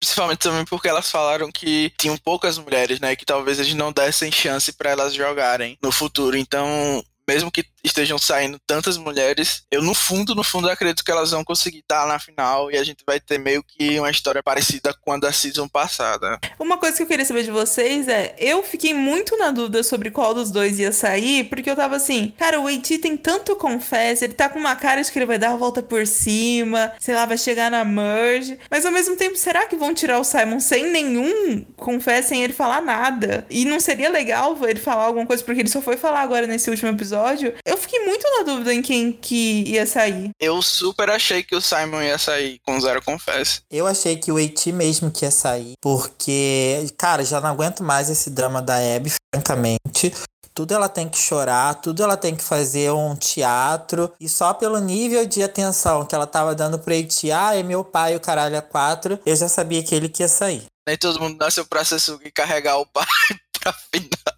Principalmente 0.00 0.38
também 0.38 0.64
porque 0.64 0.88
elas 0.88 1.10
falaram 1.10 1.52
que 1.52 1.92
tinham 1.98 2.16
poucas 2.16 2.56
mulheres, 2.56 2.98
né? 3.00 3.14
Que 3.14 3.24
talvez 3.26 3.58
eles 3.58 3.74
não 3.74 3.92
dessem 3.92 4.32
chance 4.32 4.72
para 4.72 4.90
elas 4.90 5.12
jogarem 5.12 5.78
no 5.82 5.92
futuro. 5.92 6.36
Então, 6.36 7.04
mesmo 7.30 7.50
que 7.50 7.64
estejam 7.84 8.18
saindo 8.18 8.58
tantas 8.66 8.96
mulheres, 8.96 9.62
eu 9.70 9.80
no 9.82 9.94
fundo, 9.94 10.34
no 10.34 10.42
fundo, 10.42 10.68
acredito 10.68 11.04
que 11.04 11.10
elas 11.12 11.30
vão 11.30 11.44
conseguir 11.44 11.78
estar 11.78 12.06
na 12.06 12.18
final 12.18 12.70
e 12.72 12.76
a 12.76 12.82
gente 12.82 13.04
vai 13.06 13.20
ter 13.20 13.38
meio 13.38 13.62
que 13.62 14.00
uma 14.00 14.10
história 14.10 14.42
parecida 14.42 14.92
com 14.92 15.12
a 15.12 15.16
da 15.16 15.32
season 15.32 15.68
passada. 15.68 16.40
Uma 16.58 16.76
coisa 16.76 16.96
que 16.96 17.04
eu 17.04 17.06
queria 17.06 17.24
saber 17.24 17.44
de 17.44 17.52
vocês 17.52 18.08
é, 18.08 18.34
eu 18.36 18.64
fiquei 18.64 18.92
muito 18.92 19.38
na 19.38 19.52
dúvida 19.52 19.82
sobre 19.84 20.10
qual 20.10 20.34
dos 20.34 20.50
dois 20.50 20.80
ia 20.80 20.90
sair, 20.90 21.44
porque 21.44 21.70
eu 21.70 21.76
tava 21.76 21.96
assim, 21.96 22.34
cara, 22.36 22.60
o 22.60 22.66
AT 22.66 22.98
tem 22.98 23.16
tanto 23.16 23.54
confesso, 23.54 24.24
ele 24.24 24.34
tá 24.34 24.48
com 24.48 24.58
uma 24.58 24.74
cara 24.74 25.00
de 25.00 25.10
que 25.10 25.18
ele 25.18 25.26
vai 25.26 25.38
dar 25.38 25.52
a 25.52 25.56
volta 25.56 25.82
por 25.82 26.06
cima, 26.06 26.92
sei 26.98 27.14
lá, 27.14 27.26
vai 27.26 27.38
chegar 27.38 27.70
na 27.70 27.84
merge, 27.84 28.58
mas 28.68 28.84
ao 28.84 28.92
mesmo 28.92 29.16
tempo, 29.16 29.36
será 29.36 29.66
que 29.66 29.76
vão 29.76 29.94
tirar 29.94 30.18
o 30.18 30.24
Simon 30.24 30.58
sem 30.58 30.90
nenhum 30.90 31.64
confesso, 31.76 32.30
sem 32.30 32.42
ele 32.42 32.52
falar 32.52 32.80
nada? 32.80 33.46
E 33.48 33.64
não 33.64 33.78
seria 33.78 34.10
legal 34.10 34.58
ele 34.66 34.80
falar 34.80 35.04
alguma 35.04 35.26
coisa, 35.26 35.44
porque 35.44 35.60
ele 35.60 35.68
só 35.68 35.80
foi 35.80 35.96
falar 35.96 36.22
agora 36.22 36.46
nesse 36.46 36.68
último 36.68 36.90
episódio, 36.90 37.19
eu 37.64 37.76
fiquei 37.76 38.04
muito 38.04 38.24
na 38.38 38.44
dúvida 38.44 38.72
em 38.72 38.82
quem 38.82 39.12
que 39.12 39.64
ia 39.66 39.86
sair. 39.86 40.30
Eu 40.40 40.60
super 40.62 41.10
achei 41.10 41.42
que 41.42 41.54
o 41.54 41.60
Simon 41.60 42.02
ia 42.02 42.18
sair 42.18 42.60
com 42.64 42.80
zero 42.80 43.02
confesso. 43.02 43.62
Eu 43.70 43.86
achei 43.86 44.16
que 44.16 44.32
o 44.32 44.38
Eiti 44.38 44.72
mesmo 44.72 45.10
que 45.10 45.24
ia 45.24 45.30
sair, 45.30 45.74
porque, 45.80 46.86
cara, 46.96 47.24
já 47.24 47.40
não 47.40 47.50
aguento 47.50 47.82
mais 47.82 48.08
esse 48.10 48.30
drama 48.30 48.60
da 48.62 48.76
Abby, 48.76 49.12
francamente 49.34 50.12
tudo 50.60 50.74
ela 50.74 50.88
tem 50.88 51.08
que 51.08 51.16
chorar, 51.16 51.74
tudo 51.76 52.02
ela 52.02 52.16
tem 52.16 52.34
que 52.34 52.42
fazer 52.42 52.90
um 52.90 53.16
teatro. 53.16 54.12
E 54.20 54.28
só 54.28 54.52
pelo 54.52 54.78
nível 54.78 55.24
de 55.24 55.42
atenção 55.42 56.04
que 56.04 56.14
ela 56.14 56.26
tava 56.26 56.54
dando 56.54 56.78
pro 56.78 56.92
Eiti, 56.92 57.30
ah, 57.32 57.54
é 57.54 57.62
meu 57.62 57.84
pai, 57.84 58.14
o 58.14 58.20
caralho 58.20 58.56
é 58.56 58.60
quatro, 58.60 59.18
eu 59.24 59.34
já 59.34 59.48
sabia 59.48 59.82
que 59.82 59.94
ele 59.94 60.08
que 60.08 60.22
ia 60.22 60.28
sair. 60.28 60.64
Nem 60.86 60.98
todo 60.98 61.20
mundo 61.20 61.38
nasceu 61.38 61.64
pra 61.64 61.84
ser 61.84 62.00
e 62.24 62.30
carregar 62.30 62.78
o 62.78 62.86
pai 62.86 63.06
pra 63.58 63.72
final. 63.72 64.29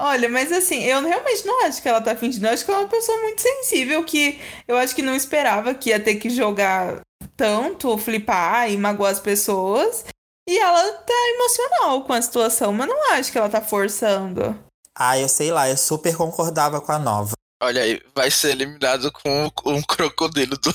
Olha, 0.00 0.28
mas 0.28 0.52
assim, 0.52 0.84
eu 0.84 1.02
realmente 1.02 1.44
não 1.44 1.64
acho 1.64 1.82
que 1.82 1.88
ela 1.88 2.00
tá 2.00 2.14
fingindo. 2.14 2.46
Eu 2.46 2.52
acho 2.52 2.64
que 2.64 2.70
ela 2.70 2.80
é 2.80 2.84
uma 2.84 2.88
pessoa 2.88 3.20
muito 3.20 3.42
sensível 3.42 4.04
que 4.04 4.40
eu 4.68 4.76
acho 4.76 4.94
que 4.94 5.02
não 5.02 5.14
esperava 5.14 5.74
que 5.74 5.90
ia 5.90 5.98
ter 5.98 6.14
que 6.14 6.30
jogar 6.30 7.00
tanto, 7.36 7.98
flipar 7.98 8.70
e 8.70 8.76
magoar 8.76 9.10
as 9.10 9.18
pessoas. 9.18 10.04
E 10.48 10.56
ela 10.56 10.92
tá 10.92 11.14
emocional 11.34 12.04
com 12.04 12.12
a 12.12 12.22
situação, 12.22 12.72
mas 12.72 12.88
não 12.88 13.12
acho 13.12 13.32
que 13.32 13.38
ela 13.38 13.48
tá 13.48 13.60
forçando. 13.60 14.56
Ah, 14.96 15.18
eu 15.18 15.28
sei 15.28 15.50
lá, 15.50 15.68
eu 15.68 15.76
super 15.76 16.16
concordava 16.16 16.80
com 16.80 16.92
a 16.92 16.98
nova. 16.98 17.32
Olha 17.60 17.82
aí, 17.82 18.00
vai 18.14 18.30
ser 18.30 18.52
eliminado 18.52 19.10
com 19.10 19.50
um 19.66 19.82
crocodilo 19.82 20.56
do, 20.58 20.74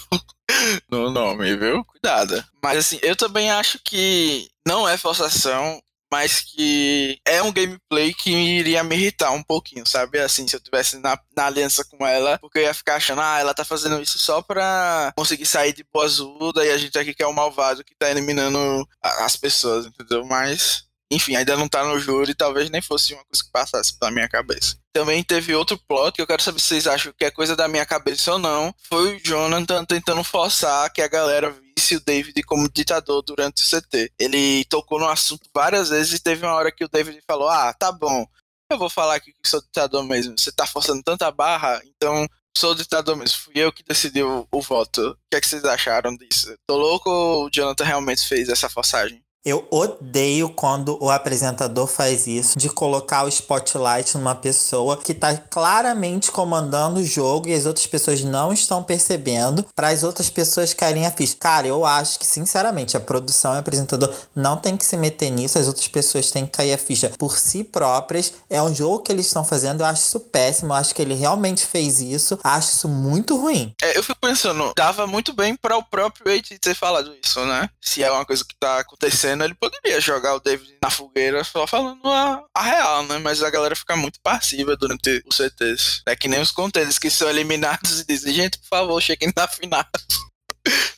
no 0.92 1.10
nome, 1.10 1.56
viu? 1.56 1.84
Cuidado. 1.86 2.44
Mas 2.62 2.77
assim, 2.77 3.00
eu 3.01 3.15
também 3.15 3.50
acho 3.50 3.80
que 3.84 4.50
não 4.68 4.88
é 4.88 4.98
forçação, 4.98 5.82
mas 6.13 6.41
que 6.41 7.20
é 7.25 7.41
um 7.41 7.51
gameplay 7.51 8.13
que 8.13 8.29
iria 8.29 8.84
me 8.84 8.96
irritar 8.96 9.32
um 9.32 9.41
pouquinho, 9.41 9.84
sabe? 9.84 10.20
Assim, 10.20 10.48
se 10.48 10.55
eu 10.55 10.60
tivesse 10.60 11.00
na, 11.00 11.20
na 11.36 11.48
aliança 11.48 11.84
com 11.84 12.05
ela, 12.05 12.38
porque 12.38 12.60
eu 12.60 12.63
ia 12.63 12.74
ficar 12.74 12.98
achando, 12.98 13.20
ah, 13.20 13.39
ela 13.39 13.51
tá 13.51 13.65
fazendo 13.65 14.00
isso 14.00 14.20
só 14.20 14.39
pra 14.39 15.12
conseguir 15.17 15.48
sair 15.48 15.74
de 15.74 15.84
boa 15.91 16.05
azuda 16.05 16.63
e 16.63 16.70
a 16.70 16.77
gente 16.77 17.00
aqui 17.00 17.15
que 17.15 17.24
é 17.24 17.25
o 17.25 17.34
malvado 17.34 17.84
que 17.84 17.96
tá 17.98 18.12
eliminando 18.12 18.88
as 19.01 19.36
pessoas, 19.36 19.88
entendeu? 19.88 20.24
Mas 20.24 20.84
enfim, 21.12 21.36
ainda 21.36 21.58
não 21.58 21.67
tá 21.67 21.84
no 21.84 22.00
júri, 22.00 22.36
talvez 22.36 22.70
nem 22.70 22.82
fosse 22.82 23.13
uma 23.13 23.24
coisa 23.25 23.43
que 23.43 23.51
passasse 23.51 23.98
pela 23.98 24.12
minha 24.12 24.29
cabeça. 24.29 24.77
Também 24.93 25.24
teve 25.24 25.55
outro 25.55 25.79
plot 25.88 26.15
que 26.15 26.22
eu 26.22 26.27
quero 26.27 26.41
saber 26.41 26.60
se 26.60 26.67
vocês 26.67 26.88
acham 26.88 27.13
que 27.17 27.25
é 27.25 27.32
coisa 27.32 27.55
da 27.55 27.67
minha 27.67 27.86
cabeça 27.86 28.34
ou 28.34 28.39
não. 28.39 28.74
Foi 28.88 29.15
o 29.15 29.20
Jonathan 29.20 29.86
tentando 29.86 30.24
forçar 30.24 30.91
que 30.91 31.01
a 31.01 31.08
galera 31.08 31.55
visse 31.77 31.96
o 31.96 32.01
David 32.01 32.42
como 32.44 32.70
ditador 32.70 33.22
durante 33.22 33.63
o 33.63 33.70
CT. 33.70 34.12
Ele 34.20 34.65
tocou 34.65 35.00
no 35.00 35.08
assunto 35.08 35.50
várias 35.53 35.89
vezes 35.89 36.13
e 36.13 36.24
teve 36.24 36.46
uma 36.46 36.56
hora 36.56 36.72
que 36.72 36.84
o 36.84 36.89
David 36.89 37.22
falou: 37.27 37.50
Ah, 37.50 37.74
tá 37.74 37.92
bom, 37.92 38.25
eu 38.70 38.77
vou 38.77 38.89
falar 38.89 39.15
aqui 39.15 39.32
que 39.32 39.50
sou 39.50 39.62
ditador 39.62 40.03
mesmo. 40.03 40.38
Você 40.38 40.51
tá 40.51 40.65
forçando 40.65 41.03
tanta 41.03 41.32
barra, 41.32 41.82
então 41.86 42.27
sou 42.58 42.75
ditador 42.75 43.15
mesmo. 43.15 43.38
Fui 43.38 43.53
eu 43.56 43.72
que 43.72 43.84
decidi 43.84 44.24
o, 44.24 44.48
o 44.51 44.62
voto. 44.62 45.12
O 45.12 45.18
que, 45.30 45.38
é 45.38 45.42
que 45.42 45.48
vocês 45.48 45.63
acharam 45.65 46.15
disso? 46.15 46.56
Tô 46.68 46.77
louco 46.77 47.10
ou 47.10 47.46
o 47.46 47.50
Jonathan 47.50 47.84
realmente 47.84 48.27
fez 48.27 48.50
essa 48.50 48.70
forçagem? 48.70 49.24
Eu 49.45 49.67
odeio 49.69 50.47
quando 50.47 50.97
o 51.03 51.12
apresentador 51.12 51.85
faz 51.85 52.27
isso, 52.27 52.57
de 52.57 52.69
colocar 52.69 53.25
o 53.25 53.27
spotlight 53.27 54.17
numa 54.17 54.33
pessoa 54.33 54.95
que 54.95 55.13
tá 55.13 55.35
claramente 55.35 56.31
comandando 56.31 57.01
o 57.01 57.03
jogo 57.03 57.50
e 57.50 57.53
as 57.53 57.65
outras 57.65 57.85
pessoas 57.85 58.23
não 58.23 58.53
estão 58.53 58.81
percebendo, 58.81 59.65
para 59.75 59.89
as 59.89 60.01
outras 60.01 60.29
pessoas 60.29 60.73
caírem 60.73 61.05
a 61.05 61.12
ficha. 61.12 61.35
Cara, 61.38 61.67
eu 61.67 61.85
acho 61.85 62.19
que, 62.19 62.25
sinceramente, 62.25 62.95
a 62.95 63.01
produção 63.01 63.51
e 63.51 63.57
o 63.57 63.59
apresentador 63.59 64.13
não 64.33 64.55
tem 64.55 64.77
que 64.77 64.85
se 64.85 64.95
meter 64.95 65.29
nisso, 65.29 65.59
as 65.59 65.67
outras 65.67 65.89
pessoas 65.89 66.31
têm 66.31 66.45
que 66.45 66.53
cair 66.53 66.71
a 66.71 66.77
ficha 66.77 67.09
por 67.09 67.38
si 67.38 67.65
próprias. 67.65 68.31
É 68.50 68.62
um 68.62 68.73
jogo 68.73 69.00
que 69.00 69.12
eles 69.12 69.25
estão 69.25 69.43
fazendo, 69.43 69.81
eu 69.81 69.85
acho 69.85 70.03
isso 70.03 70.21
péssimo, 70.21 70.71
eu 70.71 70.77
acho 70.77 70.95
que 70.95 71.01
ele 71.01 71.15
realmente 71.15 71.65
fez 71.65 72.00
isso, 72.00 72.39
acho 72.41 72.71
isso 72.71 72.88
muito 72.88 73.35
ruim. 73.35 73.73
É, 73.81 73.97
eu 73.97 74.03
fico 74.03 74.21
pensando, 74.21 74.71
dava 74.73 75.05
muito 75.05 75.33
bem 75.33 75.53
para 75.53 75.75
o 75.75 75.83
próprio 75.83 76.31
Eight 76.31 76.57
ter 76.59 76.73
falado 76.73 77.13
isso, 77.21 77.45
né? 77.45 77.69
Se 77.81 78.01
é 78.01 78.09
uma 78.09 78.25
coisa 78.25 78.45
que 78.45 78.55
tá 78.55 78.79
acontecendo 78.79 79.32
ele 79.41 79.55
poderia 79.55 79.99
jogar 80.01 80.35
o 80.35 80.39
David 80.39 80.77
na 80.81 80.89
fogueira 80.89 81.43
só 81.43 81.65
falando 81.65 82.05
a, 82.05 82.43
a 82.53 82.61
real, 82.61 83.03
né? 83.05 83.17
Mas 83.19 83.41
a 83.41 83.49
galera 83.49 83.75
fica 83.75 83.95
muito 83.95 84.19
passiva 84.21 84.75
durante 84.75 85.23
os 85.25 85.35
CTs. 85.35 86.01
É 86.05 86.15
que 86.15 86.27
nem 86.27 86.41
os 86.41 86.51
contenders 86.51 86.99
que 86.99 87.09
são 87.09 87.29
eliminados 87.29 88.01
e 88.01 88.05
dizem, 88.05 88.33
gente, 88.33 88.59
por 88.59 88.67
favor, 88.67 89.01
cheguem 89.01 89.31
na 89.35 89.47
final. 89.47 89.85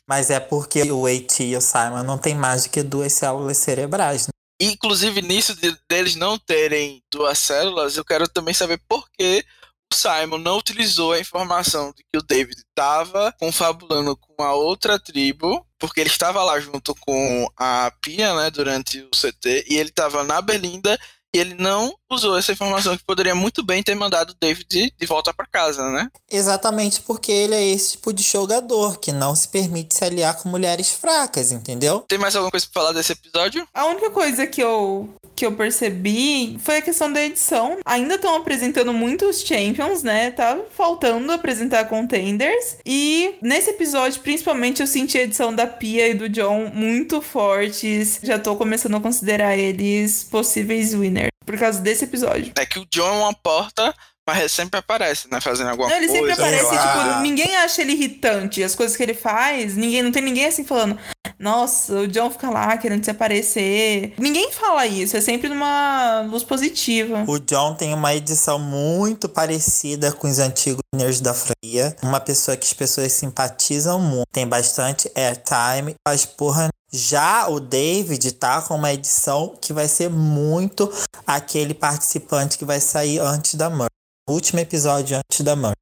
Mas 0.08 0.30
é 0.30 0.38
porque 0.38 0.90
o 0.90 1.06
AT 1.06 1.40
e 1.40 1.56
o 1.56 1.60
Simon 1.60 2.02
não 2.04 2.18
tem 2.18 2.34
mais 2.34 2.64
do 2.64 2.70
que 2.70 2.82
duas 2.82 3.12
células 3.12 3.58
cerebrais, 3.58 4.26
né? 4.26 4.30
Inclusive, 4.60 5.20
nisso 5.20 5.54
de, 5.54 5.76
deles 5.88 6.14
não 6.14 6.38
terem 6.38 7.02
duas 7.12 7.38
células, 7.38 7.96
eu 7.96 8.04
quero 8.04 8.26
também 8.26 8.54
saber 8.54 8.80
por 8.88 9.06
que 9.10 9.44
o 9.92 9.94
Simon 9.94 10.38
não 10.38 10.58
utilizou 10.58 11.12
a 11.12 11.20
informação 11.20 11.92
de 11.92 12.02
que 12.04 12.18
o 12.18 12.22
David 12.22 12.58
estava 12.60 13.32
confabulando 13.32 14.16
com 14.16 14.42
a 14.42 14.54
outra 14.54 14.98
tribo 14.98 15.65
porque 15.78 16.00
ele 16.00 16.10
estava 16.10 16.42
lá 16.42 16.58
junto 16.60 16.94
com 16.94 17.50
a 17.56 17.92
Pia, 18.00 18.34
né, 18.34 18.50
durante 18.50 19.00
o 19.02 19.10
CT, 19.10 19.66
e 19.68 19.76
ele 19.76 19.90
estava 19.90 20.24
na 20.24 20.40
Berlinda 20.40 20.98
e 21.34 21.38
ele 21.38 21.54
não 21.54 21.94
usou 22.10 22.38
essa 22.38 22.52
informação 22.52 22.96
que 22.96 23.04
poderia 23.04 23.34
muito 23.34 23.62
bem 23.62 23.82
ter 23.82 23.94
mandado 23.94 24.30
o 24.30 24.36
David 24.40 24.92
de, 24.96 25.06
volta 25.06 25.34
para 25.34 25.46
casa, 25.46 25.90
né? 25.90 26.08
Exatamente 26.30 27.00
porque 27.02 27.30
ele 27.30 27.54
é 27.54 27.66
esse 27.66 27.92
tipo 27.92 28.12
de 28.12 28.22
jogador 28.22 28.98
que 28.98 29.12
não 29.12 29.34
se 29.34 29.48
permite 29.48 29.94
se 29.94 30.04
aliar 30.04 30.36
com 30.36 30.48
mulheres 30.48 30.92
fracas, 30.92 31.52
entendeu? 31.52 32.04
Tem 32.08 32.18
mais 32.18 32.34
alguma 32.34 32.50
coisa 32.50 32.66
para 32.72 32.82
falar 32.82 32.92
desse 32.92 33.12
episódio? 33.12 33.66
A 33.74 33.86
única 33.86 34.10
coisa 34.10 34.46
que 34.46 34.62
eu 34.62 35.08
que 35.34 35.44
eu 35.44 35.52
percebi 35.52 36.58
foi 36.60 36.78
a 36.78 36.82
questão 36.82 37.12
da 37.12 37.22
edição. 37.22 37.76
Ainda 37.84 38.14
estão 38.14 38.34
apresentando 38.36 38.90
muitos 38.94 39.42
champions, 39.42 40.02
né? 40.02 40.30
Tá 40.30 40.58
faltando 40.70 41.30
apresentar 41.30 41.84
contenders. 41.84 42.78
E 42.86 43.34
nesse 43.42 43.68
episódio, 43.68 44.22
principalmente, 44.22 44.80
eu 44.80 44.86
senti 44.86 45.18
a 45.18 45.22
edição 45.22 45.54
da 45.54 45.66
Pia 45.66 46.08
e 46.08 46.14
do 46.14 46.26
John 46.26 46.70
muito 46.72 47.20
fortes. 47.20 48.18
Já 48.22 48.38
tô 48.38 48.56
começando 48.56 48.96
a 48.96 49.00
considerar 49.00 49.58
eles 49.58 50.24
possíveis 50.24 50.94
winners 50.94 51.25
por 51.46 51.56
causa 51.58 51.80
desse 51.80 52.04
episódio. 52.04 52.52
É 52.58 52.66
que 52.66 52.78
o 52.78 52.86
John 52.90 53.08
é 53.08 53.12
uma 53.12 53.34
porta 53.34 53.94
mas 54.28 54.40
ele 54.40 54.48
sempre 54.48 54.80
aparece, 54.80 55.28
né? 55.30 55.40
Fazendo 55.40 55.70
alguma 55.70 55.88
não, 55.88 55.96
ele 55.96 56.08
coisa. 56.08 56.24
Ele 56.24 56.34
sempre 56.34 56.44
aparece, 56.44 56.76
tipo, 56.76 57.20
ninguém 57.20 57.56
acha 57.56 57.80
ele 57.80 57.92
irritante. 57.92 58.62
As 58.62 58.74
coisas 58.74 58.96
que 58.96 59.02
ele 59.02 59.14
faz, 59.14 59.76
ninguém, 59.76 60.02
não 60.02 60.10
tem 60.10 60.20
ninguém 60.20 60.46
assim 60.46 60.64
falando. 60.64 60.98
Nossa, 61.38 61.92
o 62.00 62.08
John 62.08 62.28
fica 62.30 62.50
lá 62.50 62.76
querendo 62.76 63.04
se 63.04 63.10
aparecer. 63.10 64.14
Ninguém 64.18 64.50
fala 64.50 64.84
isso, 64.84 65.16
é 65.16 65.20
sempre 65.20 65.48
numa 65.48 66.22
luz 66.22 66.42
positiva. 66.42 67.24
O 67.28 67.38
John 67.38 67.74
tem 67.74 67.94
uma 67.94 68.14
edição 68.16 68.58
muito 68.58 69.28
parecida 69.28 70.10
com 70.10 70.28
os 70.28 70.40
antigos 70.40 70.80
nerds 70.92 71.20
da 71.20 71.32
franquia. 71.32 71.94
Uma 72.02 72.18
pessoa 72.18 72.56
que 72.56 72.66
as 72.66 72.72
pessoas 72.72 73.12
simpatizam 73.12 74.00
muito. 74.00 74.26
Tem 74.32 74.46
bastante 74.46 75.08
airtime, 75.14 75.94
faz 76.06 76.26
porra 76.26 76.68
já 76.96 77.48
o 77.48 77.60
David 77.60 78.32
tá 78.32 78.60
com 78.62 78.74
uma 78.74 78.92
edição 78.92 79.56
que 79.60 79.72
vai 79.72 79.86
ser 79.86 80.10
muito 80.10 80.90
aquele 81.26 81.74
participante 81.74 82.58
que 82.58 82.64
vai 82.64 82.80
sair 82.80 83.20
antes 83.20 83.54
da 83.54 83.70
Murray 83.70 83.90
último 84.28 84.58
episódio 84.58 85.16
antes 85.16 85.40
da 85.42 85.54
morte. 85.54 85.76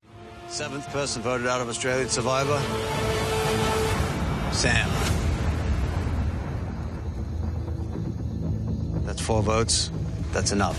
Seventh 0.50 0.86
person 0.92 1.22
voted 1.22 1.46
out 1.46 1.62
of 1.62 1.68
Australian 1.68 2.10
Survivor. 2.10 2.60
Sam. 4.52 4.88
That's 9.06 9.20
four 9.20 9.42
votes. 9.42 9.90
That's 10.32 10.52
enough. 10.52 10.78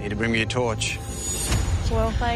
Need 0.00 0.10
to 0.10 0.16
bring 0.16 0.32
me 0.32 0.42
a 0.42 0.46
torch. 0.46 0.98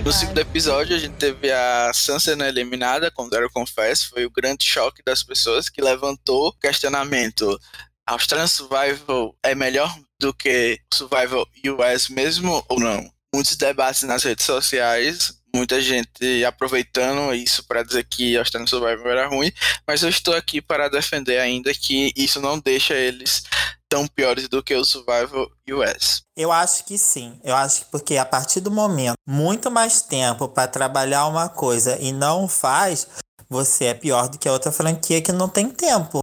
No 0.04 0.12
segundo 0.12 0.38
episódio, 0.38 0.96
a 0.96 0.98
gente 0.98 1.16
teve 1.16 1.50
a 1.50 1.92
Sansa 1.92 2.32
eliminada 2.32 3.10
com 3.10 3.28
Daryl 3.28 3.50
Confess. 3.50 4.04
Foi 4.04 4.24
o 4.24 4.30
grande 4.30 4.64
choque 4.64 5.02
das 5.04 5.22
pessoas 5.22 5.68
que 5.68 5.82
levantou 5.82 6.48
o 6.48 6.52
questionamento. 6.52 7.58
Australian 8.06 8.46
Survival 8.46 9.36
é 9.42 9.54
melhor 9.54 9.94
do 10.18 10.32
que 10.32 10.78
Survival 10.92 11.46
US 11.64 12.08
mesmo 12.08 12.64
ou 12.68 12.78
não? 12.80 13.10
muitos 13.32 13.56
debates 13.56 14.02
nas 14.02 14.24
redes 14.24 14.44
sociais, 14.44 15.32
muita 15.54 15.80
gente 15.80 16.44
aproveitando 16.44 17.32
isso 17.34 17.64
para 17.64 17.82
dizer 17.82 18.04
que 18.04 18.36
Australian 18.36 18.66
Survivor 18.66 19.06
era 19.06 19.28
ruim, 19.28 19.52
mas 19.86 20.02
eu 20.02 20.08
estou 20.08 20.34
aqui 20.34 20.60
para 20.60 20.88
defender 20.88 21.38
ainda 21.38 21.72
que 21.74 22.12
isso 22.16 22.40
não 22.40 22.58
deixa 22.58 22.94
eles 22.94 23.42
tão 23.90 24.06
piores 24.06 24.48
do 24.48 24.62
que 24.62 24.74
o 24.74 24.84
Survival 24.84 25.50
US. 25.68 26.22
Eu 26.36 26.52
acho 26.52 26.84
que 26.84 26.96
sim. 26.96 27.38
Eu 27.42 27.54
acho 27.56 27.84
que 27.84 27.90
porque 27.90 28.16
a 28.16 28.24
partir 28.24 28.60
do 28.60 28.70
momento 28.70 29.14
muito 29.26 29.70
mais 29.70 30.00
tempo 30.00 30.48
para 30.48 30.68
trabalhar 30.68 31.26
uma 31.26 31.48
coisa 31.48 31.98
e 32.00 32.12
não 32.12 32.46
faz, 32.48 33.08
você 33.48 33.86
é 33.86 33.94
pior 33.94 34.28
do 34.28 34.38
que 34.38 34.48
a 34.48 34.52
outra 34.52 34.70
franquia 34.70 35.20
que 35.20 35.32
não 35.32 35.48
tem 35.48 35.68
tempo. 35.68 36.20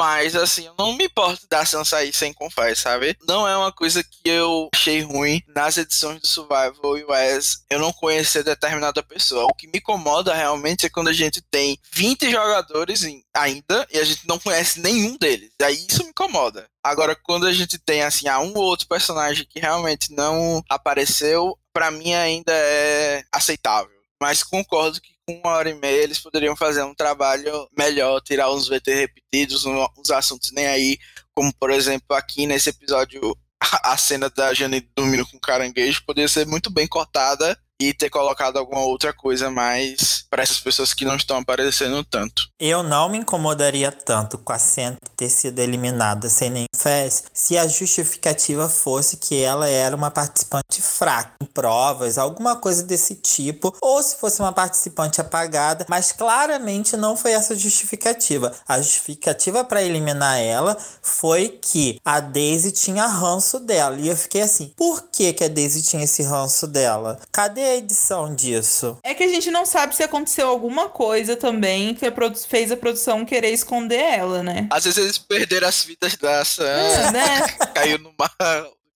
Mas, 0.00 0.34
assim, 0.34 0.64
eu 0.64 0.74
não 0.78 0.94
me 0.94 1.04
importo 1.04 1.46
da 1.46 1.60
ação 1.60 1.84
sair 1.84 2.10
sem 2.10 2.32
confés, 2.32 2.78
sabe? 2.78 3.14
Não 3.28 3.46
é 3.46 3.54
uma 3.54 3.70
coisa 3.70 4.02
que 4.02 4.18
eu 4.24 4.70
achei 4.74 5.02
ruim 5.02 5.42
nas 5.54 5.76
edições 5.76 6.22
do 6.22 6.26
Survival 6.26 6.94
US 7.06 7.62
eu 7.68 7.78
não 7.78 7.92
conhecer 7.92 8.42
determinada 8.42 9.02
pessoa. 9.02 9.44
O 9.44 9.54
que 9.54 9.66
me 9.66 9.76
incomoda 9.76 10.32
realmente 10.34 10.86
é 10.86 10.88
quando 10.88 11.08
a 11.08 11.12
gente 11.12 11.42
tem 11.42 11.78
20 11.92 12.30
jogadores 12.30 13.04
ainda 13.34 13.86
e 13.92 13.98
a 13.98 14.04
gente 14.04 14.26
não 14.26 14.38
conhece 14.38 14.80
nenhum 14.80 15.18
deles. 15.18 15.50
Aí 15.60 15.86
isso 15.86 16.02
me 16.02 16.08
incomoda. 16.08 16.66
Agora, 16.82 17.14
quando 17.14 17.46
a 17.46 17.52
gente 17.52 17.78
tem, 17.78 18.02
assim, 18.02 18.26
a 18.26 18.40
um 18.40 18.56
ou 18.56 18.64
outro 18.64 18.88
personagem 18.88 19.46
que 19.46 19.60
realmente 19.60 20.14
não 20.14 20.64
apareceu, 20.66 21.58
para 21.74 21.90
mim 21.90 22.14
ainda 22.14 22.54
é 22.54 23.22
aceitável. 23.30 24.00
Mas 24.18 24.42
concordo 24.42 24.98
que 24.98 25.19
uma 25.38 25.52
hora 25.52 25.70
e 25.70 25.74
meia 25.74 26.02
eles 26.02 26.18
poderiam 26.18 26.56
fazer 26.56 26.82
um 26.82 26.94
trabalho 26.94 27.68
melhor, 27.76 28.20
tirar 28.20 28.52
uns 28.52 28.68
VT 28.68 28.94
repetidos, 28.94 29.64
uns 29.64 30.10
assuntos 30.10 30.50
nem 30.52 30.66
aí, 30.66 30.98
como 31.34 31.52
por 31.54 31.70
exemplo 31.70 32.16
aqui 32.16 32.46
nesse 32.46 32.70
episódio 32.70 33.36
a 33.84 33.96
cena 33.96 34.30
da 34.30 34.54
Jane 34.54 34.80
dormindo 34.96 35.26
com 35.26 35.38
caranguejo 35.38 36.02
poderia 36.06 36.28
ser 36.28 36.46
muito 36.46 36.70
bem 36.70 36.86
cortada 36.86 37.58
e 37.80 37.94
ter 37.94 38.10
colocado 38.10 38.58
alguma 38.58 38.82
outra 38.82 39.12
coisa 39.12 39.50
mais 39.50 40.24
para 40.28 40.42
essas 40.42 40.60
pessoas 40.60 40.92
que 40.92 41.04
não 41.04 41.16
estão 41.16 41.38
aparecendo 41.38 42.04
tanto. 42.04 42.48
Eu 42.60 42.82
não 42.82 43.08
me 43.08 43.18
incomodaria 43.18 43.90
tanto 43.90 44.36
com 44.36 44.52
a 44.52 44.58
Senta 44.58 44.98
ter 45.16 45.30
sido 45.30 45.58
eliminada 45.58 46.28
sem 46.28 46.50
nem 46.50 46.66
fez 46.76 47.24
se 47.32 47.56
a 47.56 47.66
justificativa 47.66 48.68
fosse 48.68 49.16
que 49.16 49.42
ela 49.42 49.68
era 49.68 49.96
uma 49.96 50.10
participante 50.10 50.82
fraca 50.82 51.32
em 51.42 51.46
provas, 51.46 52.18
alguma 52.18 52.56
coisa 52.56 52.82
desse 52.82 53.14
tipo, 53.14 53.74
ou 53.80 54.02
se 54.02 54.16
fosse 54.16 54.40
uma 54.40 54.52
participante 54.52 55.20
apagada, 55.20 55.86
mas 55.88 56.12
claramente 56.12 56.96
não 56.96 57.16
foi 57.16 57.32
essa 57.32 57.56
justificativa. 57.56 58.54
A 58.68 58.78
justificativa 58.78 59.64
para 59.64 59.82
eliminar 59.82 60.38
ela 60.38 60.76
foi 61.02 61.48
que 61.48 61.98
a 62.04 62.20
Daisy 62.20 62.72
tinha 62.72 63.06
ranço 63.06 63.58
dela. 63.58 63.96
E 63.96 64.08
eu 64.08 64.16
fiquei 64.16 64.42
assim: 64.42 64.72
por 64.76 65.08
que, 65.10 65.32
que 65.32 65.44
a 65.44 65.48
Daisy 65.48 65.82
tinha 65.82 66.04
esse 66.04 66.22
ranço 66.22 66.66
dela? 66.66 67.18
Cadê 67.32 67.69
a 67.70 67.76
edição 67.76 68.34
disso? 68.34 68.98
É 69.02 69.14
que 69.14 69.22
a 69.22 69.28
gente 69.28 69.50
não 69.50 69.64
sabe 69.64 69.94
se 69.94 70.02
aconteceu 70.02 70.48
alguma 70.48 70.88
coisa 70.88 71.36
também 71.36 71.94
que 71.94 72.06
a 72.06 72.12
fez 72.48 72.72
a 72.72 72.76
produção 72.76 73.24
querer 73.24 73.50
esconder 73.50 74.00
ela, 74.00 74.42
né? 74.42 74.66
Às 74.70 74.84
vezes 74.84 74.98
eles 74.98 75.18
perderam 75.18 75.68
as 75.68 75.84
vidas 75.84 76.16
da 76.16 76.44
Sam, 76.44 76.64
é, 76.64 77.10
né? 77.12 77.48
caiu 77.74 77.98
no 77.98 78.12
mar. 78.18 78.30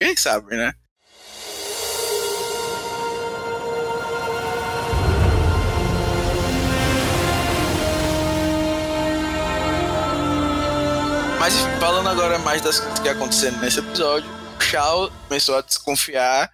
Quem 0.01 0.17
sabe, 0.17 0.57
né? 0.57 0.73
Mas 11.39 11.55
falando 11.79 12.09
agora 12.09 12.39
mais 12.39 12.63
das 12.63 12.81
coisas 12.81 12.99
que 13.01 13.09
aconteceram 13.09 13.59
nesse 13.59 13.79
episódio, 13.79 14.29
o 14.59 14.63
Shao 14.63 15.11
começou 15.29 15.59
a 15.59 15.61
desconfiar 15.61 16.51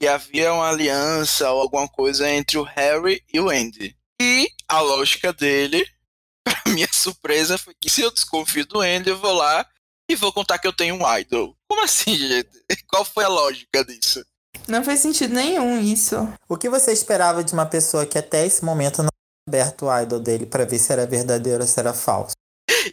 que 0.00 0.06
havia 0.06 0.52
uma 0.52 0.68
aliança 0.68 1.50
ou 1.50 1.62
alguma 1.62 1.88
coisa 1.88 2.28
entre 2.30 2.58
o 2.58 2.62
Harry 2.62 3.22
e 3.32 3.40
o 3.40 3.48
Andy. 3.48 3.96
E 4.20 4.48
a 4.68 4.80
lógica 4.80 5.32
dele, 5.32 5.86
pra 6.44 6.72
minha 6.72 6.88
surpresa, 6.92 7.58
foi 7.58 7.74
que 7.80 7.90
se 7.90 8.02
eu 8.02 8.10
desconfio 8.10 8.66
do 8.66 8.80
Andy, 8.80 9.10
eu 9.10 9.18
vou 9.18 9.32
lá 9.32 9.66
e 10.10 10.14
vou 10.14 10.32
contar 10.32 10.58
que 10.58 10.66
eu 10.66 10.72
tenho 10.72 10.96
um 10.96 11.18
idol. 11.18 11.56
Como 11.68 11.82
assim, 11.82 12.16
gente? 12.16 12.64
Qual 12.88 13.04
foi 13.04 13.24
a 13.24 13.28
lógica 13.28 13.84
disso? 13.84 14.24
Não 14.68 14.82
faz 14.82 15.00
sentido 15.00 15.34
nenhum 15.34 15.80
isso. 15.80 16.16
O 16.48 16.56
que 16.56 16.70
você 16.70 16.92
esperava 16.92 17.44
de 17.44 17.52
uma 17.52 17.66
pessoa 17.66 18.06
que 18.06 18.18
até 18.18 18.46
esse 18.46 18.64
momento 18.64 19.02
não 19.02 19.08
tinha 19.08 19.48
aberto 19.48 19.86
o 19.86 20.00
idol 20.00 20.20
dele 20.20 20.46
para 20.46 20.64
ver 20.64 20.78
se 20.78 20.92
era 20.92 21.06
verdadeiro 21.06 21.60
ou 21.60 21.66
se 21.66 21.78
era 21.78 21.92
falso? 21.92 22.34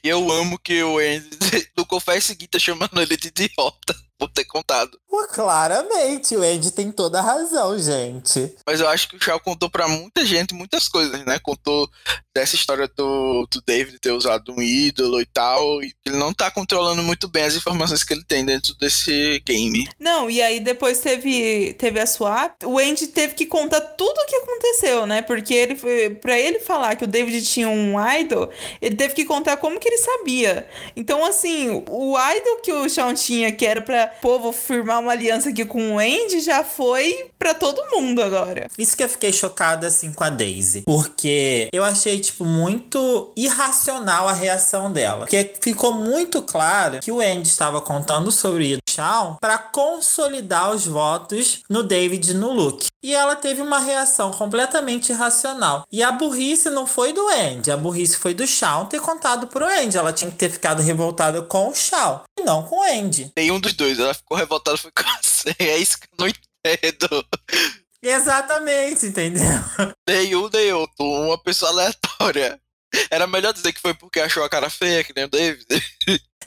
E 0.03 0.07
eu 0.09 0.31
amo 0.31 0.59
que 0.59 0.81
o 0.83 0.97
Andy, 0.97 1.37
no 1.77 1.85
confesso 1.85 2.27
seguinte, 2.27 2.51
tá 2.51 2.59
chamando 2.59 3.01
ele 3.01 3.17
de 3.17 3.27
idiota 3.27 3.95
por 4.21 4.29
ter 4.29 4.45
contado. 4.45 4.99
Pô, 5.09 5.27
claramente, 5.27 6.35
o 6.35 6.43
Andy 6.43 6.71
tem 6.71 6.91
toda 6.91 7.17
a 7.17 7.23
razão, 7.23 7.77
gente. 7.79 8.55
Mas 8.67 8.79
eu 8.79 8.87
acho 8.87 9.09
que 9.09 9.15
o 9.15 9.23
Shaw 9.23 9.39
contou 9.39 9.67
para 9.67 9.87
muita 9.87 10.23
gente 10.23 10.53
muitas 10.53 10.87
coisas, 10.87 11.25
né? 11.25 11.39
Contou 11.39 11.89
dessa 12.33 12.55
história 12.55 12.87
do, 12.95 13.47
do 13.51 13.61
David 13.65 13.97
ter 13.99 14.11
usado 14.11 14.53
um 14.53 14.61
ídolo 14.61 15.19
e 15.19 15.25
tal. 15.25 15.81
E 15.83 15.93
ele 16.05 16.17
não 16.17 16.31
tá 16.31 16.51
controlando 16.51 17.01
muito 17.01 17.27
bem 17.27 17.43
as 17.43 17.55
informações 17.55 18.03
que 18.03 18.13
ele 18.13 18.23
tem 18.23 18.45
dentro 18.45 18.75
desse 18.75 19.41
game. 19.43 19.89
Não, 19.99 20.29
e 20.29 20.39
aí 20.39 20.59
depois 20.59 20.99
teve, 20.99 21.73
teve 21.73 21.99
a 21.99 22.05
swap. 22.05 22.63
O 22.63 22.77
Andy 22.77 23.07
teve 23.07 23.33
que 23.33 23.47
contar 23.47 23.81
tudo 23.81 24.17
o 24.17 24.25
que 24.27 24.35
aconteceu, 24.35 25.07
né? 25.07 25.23
Porque 25.23 25.53
ele 25.53 25.75
para 26.21 26.39
ele 26.39 26.59
falar 26.59 26.95
que 26.95 27.05
o 27.05 27.07
David 27.07 27.43
tinha 27.43 27.67
um 27.67 27.95
idol, 28.17 28.51
ele 28.79 28.95
teve 28.95 29.15
que 29.15 29.25
contar 29.25 29.57
como 29.57 29.79
que 29.81 29.89
ele 29.89 29.97
sabia. 29.97 30.67
Então, 30.95 31.25
assim, 31.25 31.83
o 31.89 32.15
idol 32.17 32.57
que 32.63 32.71
o 32.71 32.87
Shawn 32.87 33.13
tinha, 33.13 33.51
que 33.51 33.65
era 33.65 33.81
pra 33.81 34.07
pô, 34.07 34.39
vou 34.39 34.53
firmar 34.53 34.99
uma 34.99 35.11
aliança 35.11 35.49
aqui 35.49 35.65
com 35.65 35.95
o 35.95 35.99
Andy, 35.99 36.39
já 36.39 36.63
foi 36.63 37.29
para 37.37 37.53
todo 37.53 37.89
mundo 37.91 38.21
agora. 38.21 38.67
Isso 38.77 38.95
que 38.95 39.03
eu 39.03 39.09
fiquei 39.09 39.33
chocada, 39.33 39.87
assim, 39.87 40.13
com 40.13 40.23
a 40.23 40.29
Daisy. 40.29 40.83
Porque 40.85 41.67
eu 41.73 41.83
achei, 41.83 42.19
tipo, 42.19 42.45
muito 42.45 43.33
irracional 43.35 44.27
a 44.27 44.33
reação 44.33 44.91
dela. 44.91 45.21
Porque 45.21 45.53
ficou 45.59 45.93
muito 45.93 46.41
claro 46.43 46.99
que 46.99 47.11
o 47.11 47.19
Andy 47.19 47.47
estava 47.47 47.81
contando 47.81 48.31
sobre 48.31 48.75
o 48.75 48.79
Shawn 48.87 49.37
para 49.41 49.57
consolidar 49.57 50.71
os 50.71 50.85
votos 50.85 51.61
no 51.69 51.81
David 51.81 52.31
e 52.31 52.33
no 52.35 52.51
Luke. 52.51 52.90
E 53.03 53.15
ela 53.15 53.35
teve 53.35 53.61
uma 53.61 53.79
reação 53.79 54.31
completamente 54.31 55.11
irracional. 55.11 55.85
E 55.91 56.03
a 56.03 56.11
burrice 56.11 56.69
não 56.69 56.85
foi 56.85 57.13
do 57.13 57.27
Andy, 57.29 57.71
a 57.71 57.77
burrice 57.77 58.17
foi 58.17 58.33
do 58.33 58.45
Shawn 58.45 58.85
ter 58.85 59.01
contado 59.01 59.47
pro 59.47 59.65
Andy. 59.65 59.97
Ela 59.97 60.13
tinha 60.13 60.29
que 60.29 60.37
ter 60.37 60.49
ficado 60.49 60.81
revoltada 60.81 61.41
com 61.41 61.69
o 61.69 61.75
Shawn 61.75 62.21
e 62.39 62.43
não 62.43 62.63
com 62.63 62.77
o 62.77 62.83
Andy. 62.83 63.31
Nenhum 63.35 63.59
dos 63.59 63.73
dois 63.73 63.99
ela 63.99 64.13
ficou 64.13 64.37
revoltada, 64.37 64.77
foi 64.77 64.91
com 64.91 65.03
você. 65.21 65.55
É 65.59 65.77
isso 65.77 65.97
que 65.97 66.05
eu 66.05 66.17
não 66.19 66.27
entendo. 66.27 67.25
Exatamente, 68.03 69.07
entendeu? 69.07 69.43
Nenhum 70.07 70.49
nem 70.51 70.73
outro. 70.73 71.05
Uma 71.05 71.41
pessoa 71.41 71.71
aleatória. 71.71 72.59
Era 73.09 73.27
melhor 73.27 73.53
dizer 73.53 73.71
que 73.71 73.79
foi 73.79 73.93
porque 73.93 74.19
achou 74.19 74.43
a 74.43 74.49
cara 74.49 74.69
feia, 74.69 75.03
que 75.03 75.13
nem 75.15 75.25
o 75.25 75.29
David. 75.29 75.65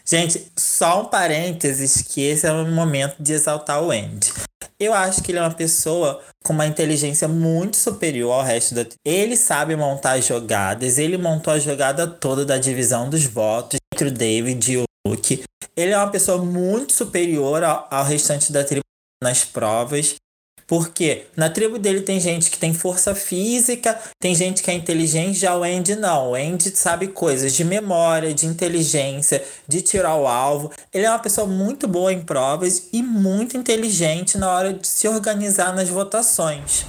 Gente, 0.06 0.52
só 0.58 1.00
um 1.00 1.04
parênteses 1.06 2.02
que 2.02 2.20
esse 2.20 2.46
é 2.46 2.52
o 2.52 2.66
momento 2.66 3.16
de 3.22 3.32
exaltar 3.32 3.82
o 3.82 3.90
Andy. 3.90 4.32
Eu 4.78 4.92
acho 4.92 5.22
que 5.22 5.32
ele 5.32 5.38
é 5.38 5.42
uma 5.42 5.54
pessoa 5.54 6.22
com 6.44 6.52
uma 6.52 6.66
inteligência 6.66 7.26
muito 7.26 7.76
superior 7.78 8.32
ao 8.32 8.42
resto 8.42 8.74
da. 8.74 8.84
Ele 9.04 9.34
sabe 9.34 9.74
montar 9.74 10.20
jogadas, 10.20 10.98
ele 10.98 11.16
montou 11.16 11.54
a 11.54 11.58
jogada 11.58 12.06
toda 12.06 12.44
da 12.44 12.58
divisão 12.58 13.08
dos 13.08 13.24
votos 13.24 13.78
entre 13.94 14.08
o 14.08 14.12
David 14.12 14.72
e 14.72 14.76
o 14.78 14.84
Luke. 15.06 15.42
Ele 15.74 15.92
é 15.92 15.96
uma 15.96 16.10
pessoa 16.10 16.38
muito 16.38 16.92
superior 16.92 17.64
ao, 17.64 17.88
ao 17.90 18.04
restante 18.04 18.52
da 18.52 18.62
tribo 18.62 18.84
nas 19.22 19.42
provas. 19.44 20.16
Porque 20.66 21.26
na 21.36 21.50
tribo 21.50 21.78
dele 21.78 22.00
tem 22.00 22.18
gente 22.18 22.50
que 22.50 22.58
tem 22.58 22.72
força 22.72 23.14
física, 23.14 23.98
tem 24.18 24.34
gente 24.34 24.62
que 24.62 24.70
é 24.70 24.74
inteligente, 24.74 25.38
já 25.38 25.56
o 25.56 25.62
Andy 25.62 25.94
não. 25.96 26.30
O 26.30 26.34
Andy 26.34 26.70
sabe 26.76 27.08
coisas 27.08 27.52
de 27.52 27.64
memória, 27.64 28.32
de 28.32 28.46
inteligência, 28.46 29.44
de 29.68 29.82
tirar 29.82 30.16
o 30.16 30.26
alvo. 30.26 30.70
Ele 30.92 31.04
é 31.04 31.10
uma 31.10 31.18
pessoa 31.18 31.46
muito 31.46 31.86
boa 31.86 32.12
em 32.12 32.20
provas 32.20 32.88
e 32.92 33.02
muito 33.02 33.56
inteligente 33.56 34.38
na 34.38 34.50
hora 34.50 34.72
de 34.72 34.86
se 34.86 35.06
organizar 35.06 35.74
nas 35.74 35.88
votações. 35.88 36.86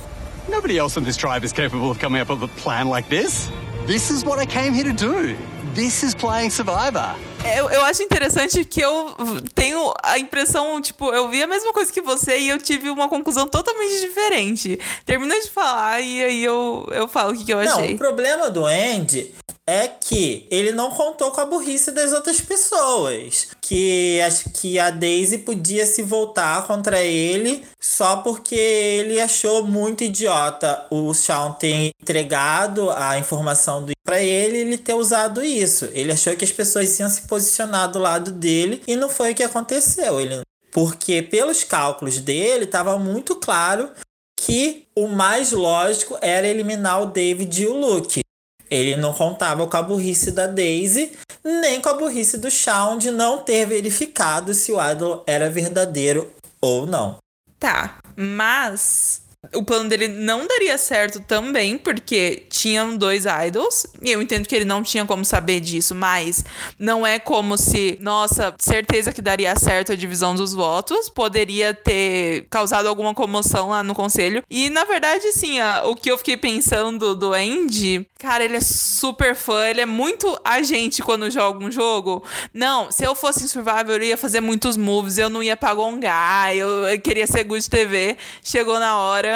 Nobody 0.47 0.77
else 0.77 0.97
in 0.99 1.03
this 1.03 1.17
tribe 1.17 1.43
is 1.43 1.51
capable 1.51 1.89
of 1.89 1.99
coming 1.99 2.21
up 2.21 2.31
with 2.31 2.43
a 2.43 2.61
plan 2.61 2.89
like 2.89 3.09
this. 3.09 3.49
This 3.88 4.09
is 4.09 4.23
what 4.23 4.39
I 4.39 4.45
came 4.45 4.73
here 4.73 4.91
to 4.91 4.95
do. 4.95 5.54
This 5.75 6.03
is 6.03 6.15
playing 6.15 6.51
Survivor. 6.51 7.17
Eu, 7.43 7.69
eu 7.69 7.83
acho 7.83 8.01
interessante 8.01 8.63
que 8.63 8.79
eu 8.79 9.13
tenho 9.53 9.93
a 10.01 10.17
impressão, 10.17 10.81
tipo, 10.81 11.13
eu 11.13 11.27
vi 11.27 11.43
a 11.43 11.47
mesma 11.47 11.73
coisa 11.73 11.91
que 11.91 12.01
você 12.01 12.39
e 12.39 12.47
eu 12.47 12.57
tive 12.57 12.89
uma 12.89 13.09
conclusão 13.09 13.45
totalmente 13.45 13.99
diferente. 13.99 14.79
Termina 15.05 15.38
de 15.38 15.51
falar 15.51 15.99
e 15.99 16.23
aí 16.23 16.43
eu, 16.45 16.88
eu 16.93 17.09
falo 17.09 17.33
o 17.33 17.38
que, 17.38 17.43
que 17.43 17.53
eu 17.53 17.59
achei. 17.59 17.89
Não, 17.89 17.95
o 17.95 17.97
problema 17.97 18.49
do 18.49 18.65
Andy 18.65 19.35
é 19.67 19.88
que 19.88 20.47
ele 20.51 20.71
não 20.71 20.91
contou 20.91 21.32
com 21.32 21.41
a 21.41 21.45
burrice 21.45 21.91
das 21.91 22.13
outras 22.13 22.39
pessoas. 22.39 23.47
Que 23.62 24.21
acho 24.21 24.49
que 24.51 24.78
a 24.78 24.91
Daisy 24.91 25.39
podia 25.39 25.86
se 25.86 26.04
voltar 26.04 26.67
contra 26.67 27.01
ele 27.01 27.65
só 27.82 28.17
porque 28.17 28.56
ele 28.56 29.19
achou 29.19 29.65
muito 29.65 30.04
idiota 30.04 30.86
o 30.91 31.13
Shawn 31.13 31.54
ter 31.54 31.91
entregado 32.01 32.91
a 32.91 33.17
informação 33.17 33.84
do 33.84 33.95
para 34.04 34.21
ele 34.21 34.60
ele 34.60 34.78
ter 34.78 34.93
usado 34.93 35.43
isso. 35.43 35.89
Ele 35.93 36.12
achou 36.12 36.36
que 36.36 36.45
as 36.45 36.51
pessoas 36.51 36.99
iam 36.99 37.10
se 37.10 37.23
posicionar 37.23 37.91
do 37.91 37.97
lado 37.97 38.32
dele 38.32 38.84
e 38.88 38.95
não 38.95 39.10
foi 39.10 39.32
o 39.32 39.36
que 39.36 39.43
aconteceu. 39.43 40.21
Ele 40.21 40.41
porque 40.75 41.21
pelos 41.21 41.63
cálculos 41.63 42.19
dele 42.19 42.65
estava 42.65 42.99
muito 42.99 43.38
claro 43.38 43.89
que 44.38 44.86
o 44.93 45.08
mais 45.08 45.54
lógico 45.54 46.17
era 46.21 46.45
eliminar 46.45 47.01
o 47.01 47.06
David 47.06 47.63
e 47.63 47.65
o 47.65 47.73
Luke. 47.73 48.24
Ele 48.69 48.95
não 48.95 49.13
contava 49.13 49.67
com 49.67 49.78
a 49.78 49.82
burrice 49.82 50.32
da 50.32 50.47
Daisy, 50.47 51.12
nem 51.43 51.82
com 51.82 51.89
a 51.89 51.93
burrice 51.93 52.38
do 52.38 52.49
Shawn 52.49 52.97
de 52.97 53.12
não 53.12 53.39
ter 53.39 53.65
verificado 53.65 54.54
se 54.54 54.71
o 54.71 54.91
idol 54.91 55.23
era 55.28 55.49
verdadeiro 55.49 56.32
ou 56.60 56.86
não. 56.86 57.17
Tá, 57.60 57.99
mas 58.15 59.21
o 59.53 59.63
plano 59.63 59.89
dele 59.89 60.08
não 60.08 60.47
daria 60.47 60.77
certo 60.77 61.19
também, 61.19 61.77
porque 61.77 62.45
tinham 62.49 62.97
dois 62.97 63.25
idols, 63.47 63.88
e 64.01 64.12
eu 64.12 64.21
entendo 64.21 64.47
que 64.47 64.55
ele 64.55 64.65
não 64.65 64.81
tinha 64.84 65.05
como 65.05 65.25
saber 65.25 65.60
disso, 65.60 65.93
mas 65.93 66.43
não 66.79 67.05
é 67.05 67.19
como 67.19 67.58
se, 67.58 67.97
nossa, 68.01 68.53
certeza 68.60 69.12
que 69.12 69.21
daria 69.21 69.55
certo 69.55 69.91
a 69.91 69.95
divisão 69.95 70.36
dos 70.36 70.53
votos, 70.53 71.10
poderia 71.10 71.73
ter 71.73 72.47
causado 72.49 72.88
alguma 72.88 73.13
comoção 73.13 73.69
lá 73.69 73.84
no 73.84 73.95
conselho. 73.95 74.43
E 74.49 74.69
na 74.69 74.86
verdade, 74.86 75.31
sim, 75.31 75.58
o 75.86 75.95
que 75.95 76.12
eu 76.12 76.17
fiquei 76.17 76.38
pensando 76.38 77.15
do 77.15 77.34
Andy, 77.34 78.08
cara, 78.19 78.43
ele 78.43 78.58
é 78.58 78.62
super 78.62 79.36
fã, 79.36 79.67
ele 79.67 79.81
é 79.81 79.86
muito 79.86 80.39
agente 80.43 81.01
quando 81.01 81.29
joga 81.29 81.63
um 81.63 81.71
jogo. 81.71 82.23
Não, 82.53 82.91
se 82.91 83.03
eu 83.03 83.15
fosse 83.15 83.43
em 83.43 83.47
Survivor, 83.47 83.95
eu 83.95 84.03
ia 84.03 84.17
fazer 84.17 84.41
muitos 84.41 84.77
moves, 84.77 85.17
eu 85.17 85.29
não 85.29 85.41
ia 85.41 85.58
pagongar, 85.58 86.55
eu 86.55 86.99
queria 87.01 87.27
ser 87.27 87.43
good 87.43 87.67
TV. 87.69 88.17
Chegou 88.43 88.79
na 88.79 88.97
hora 88.97 89.34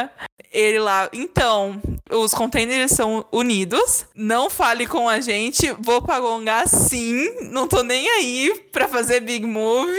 ele 0.51 0.79
lá, 0.79 1.09
então, 1.13 1.81
os 2.09 2.33
containers 2.33 2.91
são 2.91 3.25
unidos, 3.31 4.05
não 4.15 4.49
fale 4.49 4.87
com 4.87 5.07
a 5.07 5.19
gente, 5.19 5.71
vou 5.79 6.01
pagongar 6.01 6.67
sim, 6.67 7.49
não 7.51 7.67
tô 7.67 7.83
nem 7.83 8.09
aí 8.09 8.53
pra 8.71 8.87
fazer 8.87 9.19
big 9.19 9.45
move. 9.45 9.97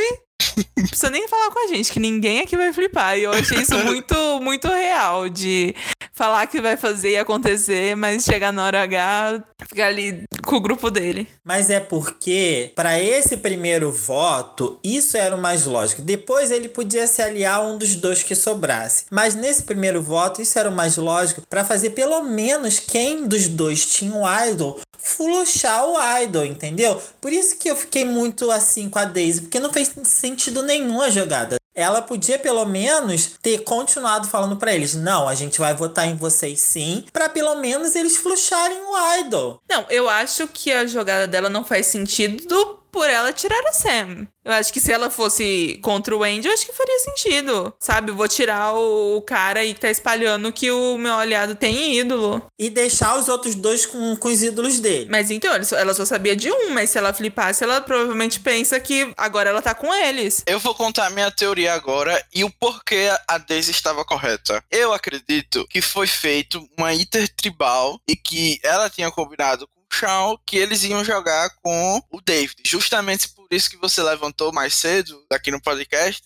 Não 0.76 0.86
precisa 0.86 1.10
nem 1.10 1.28
falar 1.28 1.50
com 1.50 1.64
a 1.64 1.68
gente, 1.68 1.92
que 1.92 2.00
ninguém 2.00 2.40
aqui 2.40 2.56
vai 2.56 2.72
flipar. 2.72 3.18
E 3.18 3.24
eu 3.24 3.32
achei 3.32 3.58
isso 3.58 3.76
muito, 3.84 4.40
muito 4.40 4.68
real, 4.68 5.28
de 5.28 5.74
falar 6.20 6.46
que 6.46 6.60
vai 6.60 6.76
fazer 6.76 7.12
e 7.12 7.16
acontecer, 7.16 7.96
mas 7.96 8.24
chegar 8.24 8.52
na 8.52 8.64
hora 8.64 8.82
H, 8.82 9.42
ficar 9.66 9.86
ali 9.86 10.24
com 10.44 10.56
o 10.56 10.60
grupo 10.60 10.90
dele. 10.90 11.26
Mas 11.42 11.70
é 11.70 11.80
porque, 11.80 12.72
para 12.76 13.00
esse 13.02 13.38
primeiro 13.38 13.90
voto, 13.90 14.78
isso 14.84 15.16
era 15.16 15.34
o 15.34 15.40
mais 15.40 15.64
lógico. 15.64 16.02
Depois 16.02 16.50
ele 16.50 16.68
podia 16.68 17.06
se 17.06 17.22
aliar 17.22 17.60
a 17.60 17.62
um 17.62 17.78
dos 17.78 17.94
dois 17.94 18.22
que 18.22 18.34
sobrasse. 18.34 19.06
Mas 19.10 19.34
nesse 19.34 19.62
primeiro 19.62 20.02
voto, 20.02 20.42
isso 20.42 20.58
era 20.58 20.68
o 20.68 20.74
mais 20.74 20.98
lógico 20.98 21.42
para 21.48 21.64
fazer 21.64 21.90
pelo 21.90 22.22
menos 22.22 22.78
quem 22.78 23.26
dos 23.26 23.48
dois 23.48 23.86
tinha 23.86 24.14
um 24.14 24.24
idol 24.46 24.78
fluxar 25.02 25.86
o 25.86 25.96
idol, 26.22 26.44
entendeu? 26.44 27.00
Por 27.20 27.32
isso 27.32 27.56
que 27.56 27.70
eu 27.70 27.76
fiquei 27.76 28.04
muito 28.04 28.50
assim 28.50 28.88
com 28.88 28.98
a 28.98 29.04
Daisy, 29.04 29.42
porque 29.42 29.58
não 29.58 29.72
fez 29.72 29.90
sentido 30.04 30.49
nenhum 30.62 31.00
a 31.00 31.10
jogada 31.10 31.60
ela 31.74 32.02
podia 32.02 32.38
pelo 32.38 32.64
menos 32.64 33.38
ter 33.40 33.58
continuado 33.58 34.28
falando 34.28 34.56
para 34.56 34.74
eles: 34.74 34.94
não, 34.94 35.28
a 35.28 35.34
gente 35.34 35.58
vai 35.58 35.74
votar 35.74 36.06
em 36.06 36.16
vocês 36.16 36.60
sim, 36.60 37.04
para 37.12 37.28
pelo 37.28 37.54
menos 37.56 37.94
eles 37.94 38.16
flucharem 38.16 38.78
o 38.78 39.20
idol. 39.20 39.62
Não, 39.68 39.86
eu 39.88 40.08
acho 40.08 40.46
que 40.48 40.72
a 40.72 40.86
jogada 40.86 41.26
dela 41.26 41.48
não 41.48 41.64
faz 41.64 41.86
sentido 41.86 42.79
por 42.90 43.08
ela 43.08 43.32
tirar 43.32 43.62
a 43.66 43.72
Sam. 43.72 44.26
Eu 44.44 44.52
acho 44.52 44.72
que 44.72 44.80
se 44.80 44.90
ela 44.90 45.10
fosse 45.10 45.78
contra 45.82 46.16
o 46.16 46.24
Andy, 46.24 46.48
eu 46.48 46.54
acho 46.54 46.66
que 46.66 46.72
faria 46.72 46.98
sentido. 47.00 47.74
Sabe, 47.78 48.10
vou 48.10 48.26
tirar 48.26 48.74
o 48.74 49.20
cara 49.22 49.60
aí 49.60 49.74
que 49.74 49.80
tá 49.80 49.90
espalhando 49.90 50.52
que 50.52 50.70
o 50.70 50.96
meu 50.96 51.14
aliado 51.14 51.54
tem 51.54 51.98
ídolo. 51.98 52.42
E 52.58 52.70
deixar 52.70 53.18
os 53.18 53.28
outros 53.28 53.54
dois 53.54 53.84
com, 53.84 54.16
com 54.16 54.28
os 54.28 54.42
ídolos 54.42 54.80
dele. 54.80 55.08
Mas 55.10 55.30
então, 55.30 55.52
ela 55.54 55.94
só 55.94 56.04
sabia 56.04 56.34
de 56.34 56.50
um, 56.50 56.70
mas 56.70 56.90
se 56.90 56.98
ela 56.98 57.12
flipasse, 57.12 57.62
ela 57.62 57.80
provavelmente 57.80 58.40
pensa 58.40 58.80
que 58.80 59.12
agora 59.16 59.50
ela 59.50 59.62
tá 59.62 59.74
com 59.74 59.92
eles. 59.94 60.42
Eu 60.46 60.58
vou 60.58 60.74
contar 60.74 61.06
a 61.06 61.10
minha 61.10 61.30
teoria 61.30 61.74
agora 61.74 62.24
e 62.34 62.42
o 62.42 62.50
porquê 62.50 63.10
a 63.28 63.38
Daisy 63.38 63.70
estava 63.70 64.04
correta. 64.04 64.62
Eu 64.70 64.92
acredito 64.92 65.66
que 65.68 65.82
foi 65.82 66.06
feito 66.06 66.66
uma 66.78 66.94
intertribal 66.94 68.00
e 68.08 68.16
que 68.16 68.58
ela 68.62 68.88
tinha 68.88 69.10
combinado 69.10 69.68
com 69.68 69.79
Shawn 69.92 70.36
que 70.46 70.56
eles 70.56 70.84
iam 70.84 71.04
jogar 71.04 71.50
com 71.62 72.02
o 72.10 72.20
David. 72.20 72.62
Justamente 72.64 73.28
por 73.30 73.46
isso 73.50 73.68
que 73.68 73.76
você 73.76 74.02
levantou 74.02 74.52
mais 74.52 74.74
cedo 74.74 75.24
aqui 75.30 75.50
no 75.50 75.60
podcast 75.60 76.22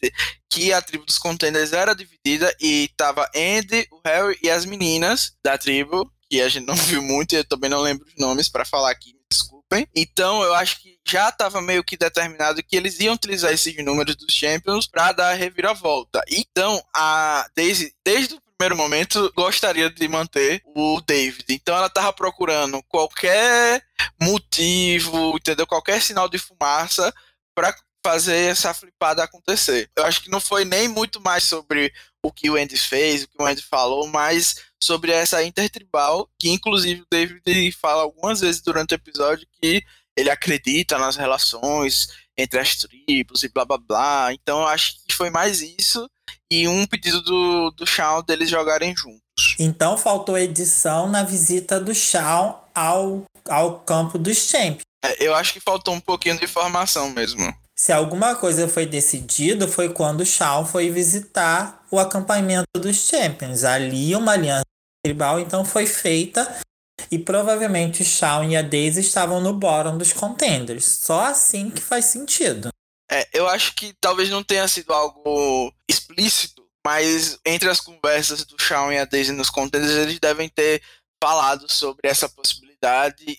que 0.50 0.72
a 0.72 0.80
tribo 0.80 1.04
dos 1.04 1.18
contenders 1.18 1.72
era 1.72 1.94
dividida 1.94 2.54
e 2.60 2.88
tava 2.96 3.28
Andy, 3.34 3.88
o 3.90 4.00
Harry 4.04 4.38
e 4.42 4.50
as 4.50 4.64
meninas 4.64 5.32
da 5.42 5.58
tribo, 5.58 6.10
que 6.30 6.40
a 6.40 6.48
gente 6.48 6.66
não 6.66 6.76
viu 6.86 7.02
muito 7.02 7.34
e 7.34 7.38
eu 7.38 7.44
também 7.44 7.70
não 7.70 7.80
lembro 7.80 8.06
os 8.06 8.14
nomes 8.16 8.48
para 8.48 8.64
falar 8.64 8.90
aqui, 8.90 9.16
desculpem. 9.30 9.88
Então 9.94 10.42
eu 10.42 10.54
acho 10.54 10.80
que 10.80 10.94
já 11.06 11.28
estava 11.28 11.60
meio 11.60 11.84
que 11.84 11.96
determinado 11.96 12.62
que 12.62 12.76
eles 12.76 12.98
iam 13.00 13.14
utilizar 13.14 13.52
esses 13.52 13.76
números 13.84 14.16
dos 14.16 14.32
Champions 14.32 14.86
para 14.86 15.12
dar 15.12 15.30
a 15.30 15.34
reviravolta. 15.34 16.22
Então, 16.28 16.82
a 16.94 17.46
Daisy, 17.54 17.94
desde 18.04 18.34
o 18.34 18.40
primeiro 18.58 18.76
momento, 18.76 19.32
gostaria 19.34 19.90
de 19.90 20.08
manter 20.08 20.62
o 20.74 21.00
David. 21.00 21.44
Então 21.48 21.76
ela 21.76 21.90
tava 21.90 22.12
procurando 22.12 22.82
qualquer 22.84 23.84
motivo, 24.20 25.36
entendeu? 25.36 25.66
Qualquer 25.66 26.00
sinal 26.00 26.28
de 26.28 26.38
fumaça 26.38 27.12
para 27.54 27.74
fazer 28.04 28.50
essa 28.50 28.74
flipada 28.74 29.22
acontecer. 29.22 29.90
Eu 29.96 30.04
acho 30.04 30.22
que 30.22 30.30
não 30.30 30.40
foi 30.40 30.64
nem 30.64 30.88
muito 30.88 31.20
mais 31.20 31.44
sobre 31.44 31.92
o 32.22 32.30
que 32.30 32.50
o 32.50 32.56
Andy 32.56 32.76
fez, 32.76 33.22
o 33.22 33.28
que 33.28 33.42
o 33.42 33.46
Andy 33.46 33.62
falou, 33.62 34.06
mas 34.06 34.56
sobre 34.82 35.10
essa 35.10 35.42
intertribal, 35.42 36.28
que 36.38 36.50
inclusive 36.50 37.00
o 37.00 37.06
David 37.10 37.72
fala 37.72 38.02
algumas 38.02 38.40
vezes 38.40 38.60
durante 38.60 38.92
o 38.92 38.96
episódio 38.96 39.46
que 39.60 39.82
ele 40.16 40.30
acredita 40.30 40.98
nas 40.98 41.16
relações 41.16 42.08
entre 42.36 42.58
as 42.58 42.76
tribos 42.76 43.42
e 43.42 43.48
blá 43.48 43.64
blá 43.64 43.78
blá. 43.78 44.32
Então 44.32 44.60
eu 44.60 44.66
acho 44.66 44.94
que 45.06 45.14
foi 45.14 45.30
mais 45.30 45.60
isso 45.60 46.08
e 46.50 46.68
um 46.68 46.86
pedido 46.86 47.22
do, 47.22 47.70
do 47.72 47.86
Shawn 47.86 48.22
deles 48.22 48.50
jogarem 48.50 48.94
juntos. 48.96 49.56
Então 49.58 49.96
faltou 49.96 50.38
edição 50.38 51.08
na 51.08 51.22
visita 51.22 51.80
do 51.80 51.94
Shawn 51.94 52.54
ao, 52.74 53.24
ao 53.48 53.80
campo 53.80 54.18
dos 54.18 54.36
Champions. 54.36 54.82
É, 55.04 55.26
eu 55.26 55.34
acho 55.34 55.52
que 55.52 55.60
faltou 55.60 55.94
um 55.94 56.00
pouquinho 56.00 56.38
de 56.38 56.44
informação 56.44 57.10
mesmo. 57.10 57.52
Se 57.76 57.92
alguma 57.92 58.36
coisa 58.36 58.68
foi 58.68 58.86
decidido, 58.86 59.66
foi 59.66 59.88
quando 59.88 60.20
o 60.20 60.26
Shawn 60.26 60.64
foi 60.64 60.90
visitar 60.90 61.84
o 61.90 61.98
acampamento 61.98 62.68
dos 62.76 62.96
Champions. 63.08 63.64
Ali 63.64 64.14
uma 64.14 64.32
aliança 64.32 64.64
tribal 65.04 65.40
então 65.40 65.64
foi 65.64 65.86
feita 65.86 66.60
e 67.10 67.18
provavelmente 67.18 68.04
Shawn 68.04 68.50
e 68.50 68.56
a 68.56 68.62
Daisy 68.62 69.00
estavam 69.00 69.40
no 69.40 69.52
bottom 69.52 69.98
dos 69.98 70.12
contenders. 70.12 70.84
Só 70.84 71.26
assim 71.26 71.70
que 71.70 71.82
faz 71.82 72.06
sentido. 72.06 72.68
É, 73.10 73.28
eu 73.32 73.48
acho 73.48 73.74
que 73.74 73.94
talvez 74.00 74.30
não 74.30 74.42
tenha 74.42 74.66
sido 74.66 74.92
algo 74.92 75.72
explícito, 75.88 76.64
mas 76.84 77.38
entre 77.44 77.68
as 77.68 77.80
conversas 77.80 78.44
do 78.44 78.60
Shawn 78.60 78.92
e 78.92 78.98
a 78.98 79.04
Daisy 79.04 79.32
nos 79.32 79.50
contenders, 79.50 79.92
eles 79.92 80.18
devem 80.18 80.48
ter 80.48 80.82
falado 81.22 81.70
sobre 81.70 82.08
essa 82.08 82.28
possibilidade 82.28 82.74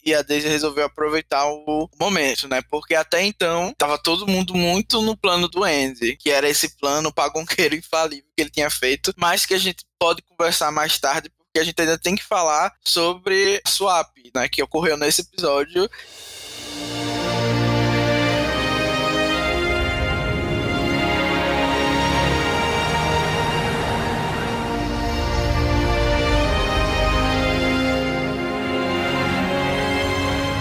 e 0.03 0.13
a 0.13 0.23
Daisy 0.23 0.47
resolveu 0.47 0.85
aproveitar 0.85 1.45
o 1.45 1.87
momento, 1.99 2.47
né? 2.47 2.61
Porque 2.69 2.95
até 2.95 3.23
então 3.23 3.73
tava 3.77 3.97
todo 3.97 4.27
mundo 4.27 4.55
muito 4.55 5.01
no 5.01 5.15
plano 5.15 5.47
do 5.47 5.63
Andy, 5.63 6.17
que 6.17 6.31
era 6.31 6.49
esse 6.49 6.75
plano 6.77 7.13
pagonqueiro 7.13 7.75
infalível 7.75 8.25
que 8.35 8.41
ele 8.41 8.49
tinha 8.49 8.69
feito, 8.69 9.13
mas 9.15 9.45
que 9.45 9.53
a 9.53 9.59
gente 9.59 9.85
pode 9.99 10.23
conversar 10.23 10.71
mais 10.71 10.97
tarde 10.99 11.29
porque 11.55 11.59
a 11.59 11.63
gente 11.63 11.79
ainda 11.79 11.97
tem 11.97 12.17
que 12.17 12.23
falar 12.23 12.75
sobre 12.83 13.61
swap, 13.65 14.13
né, 14.35 14.49
que 14.49 14.61
ocorreu 14.61 14.97
nesse 14.97 15.21
episódio. 15.21 15.89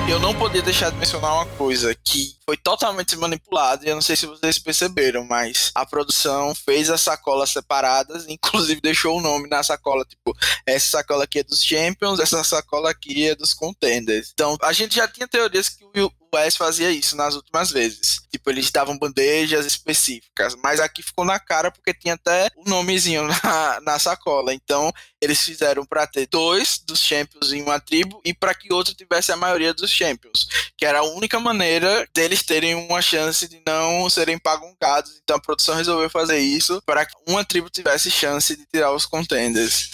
Eu 0.09 0.21
não 0.21 0.35
podia 0.35 0.61
deixar 0.61 0.91
de 0.91 0.99
mencionar 0.99 1.33
uma 1.33 1.47
coisa 1.47 1.95
que 1.95 2.37
foi 2.45 2.57
totalmente 2.59 3.17
manipulada 3.17 3.85
e 3.85 3.89
eu 3.89 3.95
não 3.95 4.03
sei 4.03 4.15
se 4.15 4.27
vocês 4.27 4.59
perceberam, 4.59 5.25
mas 5.25 5.71
a 5.75 5.87
produção 5.87 6.55
fez 6.55 6.91
as 6.91 7.01
sacolas 7.01 7.51
separadas, 7.51 8.27
inclusive 8.29 8.81
deixou 8.81 9.19
o 9.19 9.23
nome 9.23 9.49
na 9.49 9.63
sacola, 9.63 10.05
tipo, 10.05 10.37
essa 10.67 10.91
sacola 10.99 11.25
aqui 11.25 11.39
é 11.39 11.43
dos 11.43 11.63
Champions, 11.63 12.21
essa 12.21 12.45
sacola 12.45 12.91
aqui 12.91 13.29
é 13.29 13.35
dos 13.35 13.55
Contenders. 13.55 14.31
Então, 14.35 14.59
a 14.63 14.73
gente 14.73 14.95
já 14.95 15.09
tinha 15.09 15.27
teorias 15.27 15.69
que 15.71 15.85
o 15.85 16.11
Wes 16.35 16.57
fazia 16.57 16.91
isso 16.91 17.17
nas 17.17 17.35
últimas 17.35 17.71
vezes. 17.71 18.21
Tipo, 18.31 18.51
eles 18.51 18.71
davam 18.71 18.99
bandejas 18.99 19.65
específicas, 19.65 20.55
mas 20.63 20.81
aqui 20.81 21.03
ficou 21.03 21.25
na 21.25 21.39
cara 21.39 21.71
porque 21.71 21.95
tinha 21.95 22.15
até 22.15 22.49
o 22.57 22.63
um 22.63 22.71
nomezinho 22.71 23.27
na, 23.43 23.81
na 23.81 23.99
sacola. 23.99 24.53
Então, 24.53 24.93
eles 25.21 25.41
fizeram 25.41 25.85
para 25.85 26.07
ter 26.07 26.27
dois 26.27 26.79
dos 26.79 27.01
Champions 27.01 27.53
em 27.53 27.63
uma 27.63 27.81
tribo 27.81 28.21
e 28.25 28.35
para 28.35 28.55
que 28.55 28.73
outro 28.73 28.95
tivesse 28.95 29.33
a 29.33 29.37
maioria 29.37 29.73
dos 29.73 29.91
Champions, 29.91 30.49
que 30.77 30.85
era 30.85 30.99
a 30.99 31.05
única 31.05 31.41
maneira 31.41 32.07
deles 32.15 32.43
terem 32.43 32.75
uma 32.75 33.01
chance 33.01 33.49
de 33.49 33.63
não 33.67 34.09
serem 34.11 34.39
pagungados. 34.39 35.19
Então 35.23 35.37
a 35.37 35.41
produção 35.41 35.75
resolveu 35.75 36.11
fazer 36.11 36.39
isso 36.39 36.83
para 36.85 37.07
que 37.07 37.15
uma 37.27 37.45
tribo 37.45 37.71
tivesse 37.71 38.11
chance 38.11 38.57
de 38.57 38.67
tirar 38.67 38.93
os 38.93 39.07
contenders. 39.07 39.91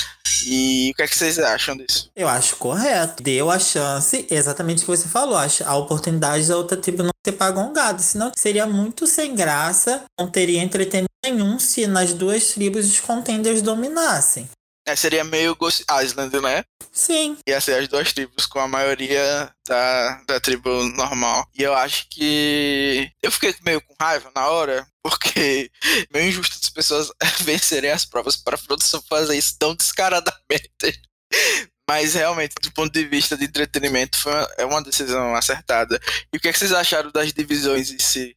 E 0.47 0.91
o 0.93 0.95
que 0.95 1.03
é 1.03 1.07
que 1.07 1.17
vocês 1.17 1.39
acham 1.39 1.77
disso? 1.77 2.11
Eu 2.15 2.29
acho 2.29 2.57
correto. 2.57 3.23
Deu 3.23 3.51
a 3.51 3.59
chance, 3.59 4.27
exatamente 4.31 4.79
o 4.79 4.81
que 4.81 4.97
você 4.97 5.09
falou, 5.09 5.39
a 5.39 5.77
oportunidade 5.77 6.47
da 6.49 6.57
outra 6.57 6.77
tribo 6.77 7.03
não 7.03 7.11
ser 7.27 7.33
pagongada. 7.33 7.99
Senão 7.99 8.31
seria 8.37 8.67
muito 8.67 9.07
sem 9.07 9.35
graça, 9.35 10.05
não 10.19 10.29
teria 10.29 10.63
entretenimento 10.63 11.11
nenhum 11.25 11.59
se 11.59 11.87
nas 11.87 12.13
duas 12.13 12.53
tribos 12.55 12.87
os 12.87 13.01
contenders 13.01 13.63
dominassem. 13.63 14.49
É, 14.87 14.97
seria 14.97 15.23
meio 15.23 15.55
Ghost 15.55 15.85
Island, 16.03 16.41
né? 16.41 16.65
Sim. 16.93 17.37
Ia 17.47 17.61
ser 17.61 17.81
as 17.81 17.89
duas 17.89 18.13
tribos, 18.13 18.47
com 18.47 18.59
a 18.59 18.69
maioria 18.69 19.55
da, 19.67 20.23
da 20.27 20.41
tribo 20.41 20.85
normal. 20.89 21.47
E 21.55 21.63
eu 21.63 21.75
acho 21.75 22.07
que. 22.11 23.11
Eu 23.23 23.31
fiquei 23.31 23.55
meio 23.65 23.81
com 23.81 23.95
raiva 24.01 24.31
na 24.35 24.49
hora, 24.49 24.87
porque 25.03 25.71
meio 26.13 26.29
injusto 26.29 26.59
as 26.61 26.71
pessoas 26.71 27.11
vencerem 27.43 27.91
as 27.91 28.05
provas 28.05 28.37
para 28.37 28.57
a 28.57 28.59
produção 28.59 29.03
fazer 29.09 29.37
isso 29.37 29.57
tão 29.59 29.75
descaradamente. 29.75 31.01
Mas 31.89 32.15
realmente, 32.15 32.55
do 32.63 32.73
ponto 32.73 32.93
de 32.93 33.05
vista 33.05 33.37
de 33.37 33.45
entretenimento, 33.45 34.17
foi 34.17 34.33
uma, 34.33 34.49
é 34.59 34.65
uma 34.65 34.83
decisão 34.83 35.35
acertada. 35.35 36.01
E 36.33 36.37
o 36.37 36.41
que, 36.41 36.49
é 36.49 36.53
que 36.53 36.59
vocês 36.59 36.73
acharam 36.73 37.11
das 37.11 37.33
divisões 37.33 37.91
em 37.91 37.99
si? 37.99 38.37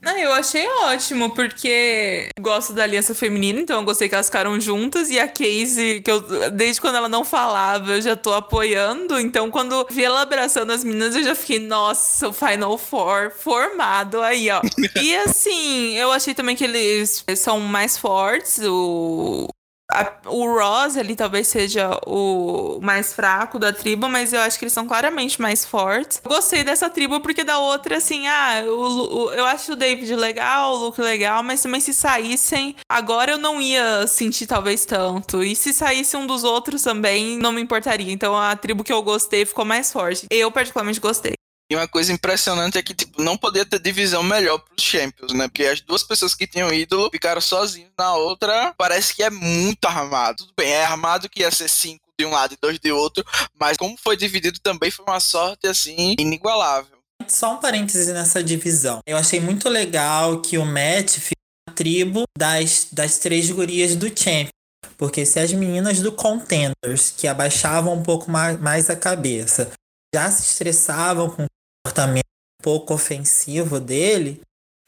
Não, 0.00 0.16
eu 0.18 0.32
achei 0.32 0.66
ótimo, 0.84 1.34
porque 1.34 2.28
gosto 2.40 2.72
da 2.72 2.82
aliança 2.82 3.14
feminina, 3.14 3.60
então 3.60 3.78
eu 3.80 3.84
gostei 3.84 4.08
que 4.08 4.14
elas 4.14 4.26
ficaram 4.26 4.60
juntas. 4.60 5.10
E 5.10 5.18
a 5.18 5.28
Casey, 5.28 6.00
que 6.00 6.10
eu, 6.10 6.50
desde 6.50 6.80
quando 6.80 6.96
ela 6.96 7.08
não 7.08 7.24
falava, 7.24 7.92
eu 7.92 8.00
já 8.00 8.16
tô 8.16 8.32
apoiando. 8.32 9.18
Então, 9.18 9.50
quando 9.50 9.86
vi 9.90 10.04
ela 10.04 10.22
abraçando 10.22 10.72
as 10.72 10.84
meninas, 10.84 11.14
eu 11.14 11.24
já 11.24 11.34
fiquei, 11.34 11.58
nossa, 11.58 12.28
o 12.28 12.32
Final 12.32 12.76
Four 12.78 13.30
formado 13.30 14.20
aí, 14.22 14.50
ó. 14.50 14.60
e 15.00 15.16
assim, 15.16 15.96
eu 15.96 16.10
achei 16.12 16.34
também 16.34 16.56
que 16.56 16.64
eles 16.64 17.24
são 17.36 17.60
mais 17.60 17.96
fortes. 17.96 18.58
O, 18.62 19.48
a, 19.92 20.12
o 20.26 20.46
Ross 20.46 20.96
ali 20.96 21.14
talvez 21.14 21.48
seja 21.48 21.98
o 22.06 22.78
mais 22.80 23.12
fraco 23.12 23.58
da 23.58 23.72
tribo, 23.72 24.08
mas 24.08 24.32
eu 24.32 24.40
acho 24.40 24.58
que 24.58 24.64
eles 24.64 24.72
são 24.72 24.86
claramente 24.86 25.40
mais 25.40 25.64
fortes. 25.64 26.20
Gostei 26.24 26.64
dessa 26.64 26.88
tribo 26.88 27.20
porque 27.20 27.44
da 27.44 27.58
outra, 27.58 27.98
assim, 27.98 28.26
ah, 28.26 28.64
o, 28.66 29.26
o, 29.26 29.32
eu 29.32 29.44
acho 29.44 29.72
o 29.72 29.76
David 29.76 30.14
legal, 30.16 30.74
o 30.74 30.84
Luke 30.86 31.00
legal, 31.00 31.42
mas 31.42 31.62
também 31.62 31.80
se 31.80 31.92
saíssem, 31.92 32.76
agora 32.88 33.32
eu 33.32 33.38
não 33.38 33.60
ia 33.60 34.06
sentir 34.06 34.46
talvez 34.46 34.84
tanto. 34.84 35.42
E 35.42 35.54
se 35.54 35.72
saísse 35.72 36.16
um 36.16 36.26
dos 36.26 36.44
outros 36.44 36.82
também, 36.82 37.36
não 37.38 37.52
me 37.52 37.60
importaria. 37.60 38.12
Então 38.12 38.36
a 38.36 38.56
tribo 38.56 38.84
que 38.84 38.92
eu 38.92 39.02
gostei 39.02 39.44
ficou 39.44 39.64
mais 39.64 39.92
forte. 39.92 40.26
Eu 40.30 40.50
particularmente 40.50 41.00
gostei. 41.00 41.41
E 41.72 41.74
uma 41.74 41.88
coisa 41.88 42.12
impressionante 42.12 42.76
é 42.76 42.82
que, 42.82 42.92
tipo, 42.92 43.22
não 43.22 43.34
podia 43.34 43.64
ter 43.64 43.78
divisão 43.78 44.22
melhor 44.22 44.58
pros 44.58 44.84
Champions, 44.84 45.32
né? 45.32 45.48
Porque 45.48 45.64
as 45.64 45.80
duas 45.80 46.02
pessoas 46.02 46.34
que 46.34 46.46
tinham 46.46 46.70
ídolo 46.70 47.08
ficaram 47.10 47.40
sozinhos 47.40 47.90
na 47.98 48.14
outra. 48.14 48.74
Parece 48.76 49.14
que 49.14 49.22
é 49.22 49.30
muito 49.30 49.82
armado. 49.86 50.44
Tudo 50.44 50.52
bem, 50.54 50.70
é 50.70 50.84
armado 50.84 51.30
que 51.30 51.40
ia 51.40 51.50
ser 51.50 51.70
cinco 51.70 52.04
de 52.18 52.26
um 52.26 52.30
lado 52.30 52.52
e 52.52 52.58
dois 52.60 52.78
de 52.78 52.92
outro, 52.92 53.24
mas 53.58 53.78
como 53.78 53.96
foi 53.96 54.18
dividido 54.18 54.60
também 54.60 54.90
foi 54.90 55.02
uma 55.06 55.18
sorte, 55.18 55.66
assim, 55.66 56.14
inigualável. 56.18 56.98
Só 57.26 57.54
um 57.54 57.56
parêntese 57.56 58.12
nessa 58.12 58.44
divisão. 58.44 59.00
Eu 59.06 59.16
achei 59.16 59.40
muito 59.40 59.66
legal 59.70 60.42
que 60.42 60.58
o 60.58 60.66
Matt 60.66 61.32
tribo 61.74 62.24
das, 62.36 62.88
das 62.92 63.16
três 63.16 63.50
gurias 63.50 63.96
do 63.96 64.08
Champion. 64.08 64.50
Porque 64.98 65.24
se 65.24 65.40
as 65.40 65.50
meninas 65.54 66.00
do 66.00 66.12
Contenders, 66.12 67.14
que 67.16 67.26
abaixavam 67.26 67.94
um 67.94 68.02
pouco 68.02 68.30
mais, 68.30 68.60
mais 68.60 68.90
a 68.90 68.94
cabeça, 68.94 69.72
já 70.14 70.30
se 70.30 70.42
estressavam 70.42 71.30
com 71.30 71.46
comportamento 71.82 72.24
um 72.60 72.62
pouco 72.62 72.94
ofensivo 72.94 73.80
dele, 73.80 74.40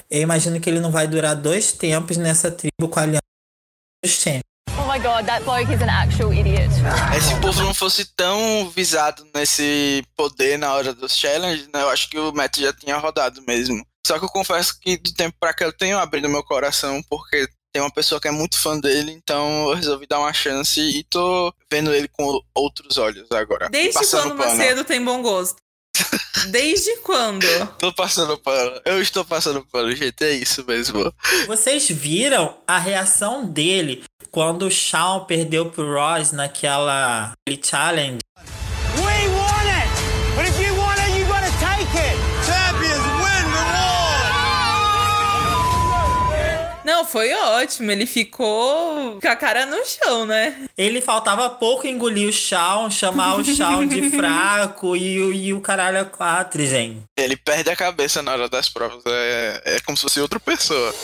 eu 0.08 0.22
imagino 0.22 0.60
que 0.60 0.70
ele 0.70 0.80
não 0.80 0.92
vai 0.92 1.08
durar 1.08 1.34
dois 1.34 1.72
tempos 1.72 2.16
nessa 2.16 2.50
tribo 2.50 2.88
com 2.88 3.00
a 3.00 3.02
aliança 3.02 3.22
dos 4.02 4.12
Champions. 4.12 4.42
Oh 4.78 4.92
my 4.92 4.98
god, 4.98 5.26
that 5.26 5.44
bloke 5.44 5.72
is 5.72 5.82
an 5.82 5.88
actual 5.88 6.32
idiot. 6.32 6.70
Se 7.20 7.34
o 7.34 7.40
povo 7.40 7.62
não 7.62 7.74
fosse 7.74 8.04
tão 8.14 8.70
visado 8.70 9.26
nesse 9.34 10.04
poder 10.16 10.58
na 10.58 10.72
hora 10.74 10.92
dos 10.92 11.16
challenges, 11.16 11.66
né, 11.68 11.82
eu 11.82 11.90
acho 11.90 12.08
que 12.08 12.18
o 12.18 12.32
Matt 12.32 12.58
já 12.58 12.72
tinha 12.72 12.96
rodado 12.96 13.42
mesmo. 13.42 13.84
Só 14.06 14.18
que 14.18 14.24
eu 14.24 14.28
confesso 14.28 14.78
que 14.78 14.96
do 14.98 15.12
tempo 15.14 15.36
pra 15.40 15.54
cá 15.54 15.64
eu 15.64 15.72
tenho 15.72 15.98
abrido 15.98 16.28
meu 16.28 16.44
coração, 16.44 17.02
porque 17.08 17.48
tem 17.72 17.82
uma 17.82 17.90
pessoa 17.90 18.20
que 18.20 18.28
é 18.28 18.30
muito 18.30 18.60
fã 18.60 18.78
dele, 18.78 19.10
então 19.10 19.70
eu 19.70 19.74
resolvi 19.74 20.06
dar 20.06 20.20
uma 20.20 20.32
chance 20.32 20.80
e 20.80 21.02
tô 21.04 21.52
vendo 21.70 21.92
ele 21.92 22.06
com 22.06 22.40
outros 22.54 22.98
olhos 22.98 23.26
agora. 23.32 23.68
Desde 23.68 23.98
quando 24.06 24.36
pano. 24.36 24.56
Macedo 24.56 24.84
tem 24.84 25.02
bom 25.02 25.22
gosto? 25.22 25.56
Desde 26.50 26.96
quando? 26.98 27.46
Tô 27.78 27.92
passando 27.92 28.36
pano. 28.38 28.80
Eu 28.84 29.00
estou 29.00 29.24
passando 29.24 29.64
pano, 29.70 29.94
gente. 29.94 30.22
É 30.22 30.32
isso 30.32 30.64
mesmo. 30.66 31.12
Vocês 31.46 31.88
viram 31.88 32.56
a 32.66 32.78
reação 32.78 33.46
dele 33.46 34.04
quando 34.30 34.66
o 34.66 34.70
Shawn 34.70 35.24
perdeu 35.24 35.70
pro 35.70 35.94
Ross 35.94 36.32
naquela 36.32 37.32
challenge? 37.62 38.18
Não, 47.04 47.10
foi 47.10 47.32
ótimo. 47.34 47.90
Ele 47.90 48.06
ficou 48.06 49.18
com 49.20 49.28
a 49.28 49.36
cara 49.36 49.66
no 49.66 49.84
chão, 49.84 50.24
né? 50.26 50.66
Ele 50.76 51.00
faltava 51.02 51.48
pouco 51.50 51.86
engolir 51.86 52.28
o 52.28 52.32
Shawn, 52.32 52.90
chamar 52.90 53.36
o 53.36 53.44
Shawn 53.44 53.86
de 53.86 54.08
fraco 54.16 54.96
e, 54.96 55.20
o- 55.20 55.32
e 55.32 55.52
o 55.52 55.60
caralho 55.60 56.00
a 56.00 56.04
quatro, 56.04 56.64
gente. 56.64 57.02
Ele 57.16 57.36
perde 57.36 57.70
a 57.70 57.76
cabeça 57.76 58.22
na 58.22 58.32
hora 58.32 58.48
das 58.48 58.68
provas. 58.68 59.02
É, 59.06 59.62
é 59.64 59.80
como 59.80 59.96
se 59.96 60.02
fosse 60.02 60.20
outra 60.20 60.40
pessoa. 60.40 60.94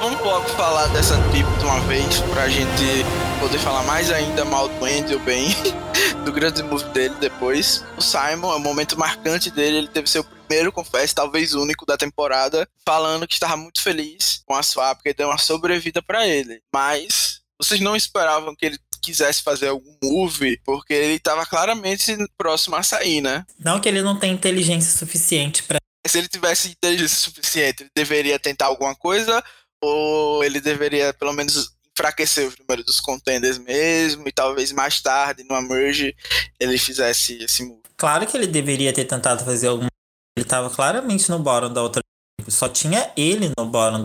Vamos 0.00 0.20
logo 0.20 0.46
falar 0.50 0.86
dessa 0.88 1.16
tribo 1.30 1.50
de 1.56 1.64
uma 1.64 1.80
vez, 1.80 2.20
pra 2.32 2.46
gente 2.48 3.04
poder 3.40 3.58
falar 3.58 3.82
mais 3.84 4.10
ainda 4.10 4.44
mal 4.44 4.68
do 4.68 4.84
Andy, 4.84 5.16
bem, 5.20 5.48
do 6.26 6.30
grande 6.32 6.62
move 6.62 6.84
dele 6.90 7.14
depois. 7.20 7.82
O 7.96 8.02
Simon, 8.02 8.52
é 8.52 8.56
o 8.56 8.60
momento 8.60 8.98
marcante 8.98 9.50
dele, 9.50 9.78
ele 9.78 9.88
teve 9.88 10.08
seu 10.08 10.22
primeiro 10.46 10.72
confesso, 10.72 11.14
talvez 11.14 11.54
único 11.54 11.86
da 11.86 11.96
temporada, 11.96 12.68
falando 12.86 13.26
que 13.26 13.34
estava 13.34 13.56
muito 13.56 13.80
feliz 13.80 14.42
com 14.46 14.54
a 14.54 14.62
swap, 14.62 14.98
porque 14.98 15.14
deu 15.14 15.28
uma 15.28 15.38
sobrevida 15.38 16.02
pra 16.02 16.26
ele. 16.26 16.60
Mas 16.72 17.40
vocês 17.60 17.80
não 17.80 17.96
esperavam 17.96 18.54
que 18.54 18.66
ele 18.66 18.78
quisesse 19.00 19.42
fazer 19.42 19.68
algum 19.68 19.94
move, 20.02 20.58
porque 20.64 20.94
ele 20.94 21.14
estava 21.14 21.44
claramente 21.44 22.16
próximo 22.38 22.76
a 22.76 22.82
sair, 22.82 23.20
né? 23.20 23.44
Não 23.58 23.78
que 23.78 23.88
ele 23.88 24.00
não 24.00 24.18
tem 24.18 24.32
inteligência 24.32 24.96
suficiente 24.96 25.62
pra. 25.62 25.78
se 26.06 26.18
ele 26.18 26.28
tivesse 26.28 26.68
inteligência 26.68 27.18
suficiente, 27.18 27.82
ele 27.82 27.90
deveria 27.94 28.38
tentar 28.38 28.66
alguma 28.66 28.94
coisa 28.94 29.44
ou 29.82 30.42
ele 30.42 30.60
deveria 30.60 31.12
pelo 31.12 31.34
menos 31.34 31.74
enfraquecer 31.94 32.48
os 32.48 32.56
números 32.58 32.84
dos 32.86 33.00
contenders 33.00 33.58
mesmo 33.58 34.26
e 34.26 34.32
talvez 34.32 34.72
mais 34.72 35.00
tarde 35.00 35.44
numa 35.44 35.62
merge 35.62 36.14
ele 36.58 36.78
fizesse 36.78 37.42
esse 37.42 37.62
move. 37.62 37.82
Claro 37.96 38.26
que 38.26 38.36
ele 38.36 38.46
deveria 38.46 38.92
ter 38.92 39.04
tentado 39.04 39.44
fazer 39.44 39.68
alguma. 39.68 39.88
Ele 40.36 40.46
tava 40.46 40.68
claramente 40.68 41.30
no 41.30 41.38
bottom 41.38 41.72
da 41.72 41.82
outra. 41.82 42.02
Só 42.48 42.68
tinha 42.68 43.10
ele 43.16 43.52
no 43.56 43.66
bottom. 43.66 44.04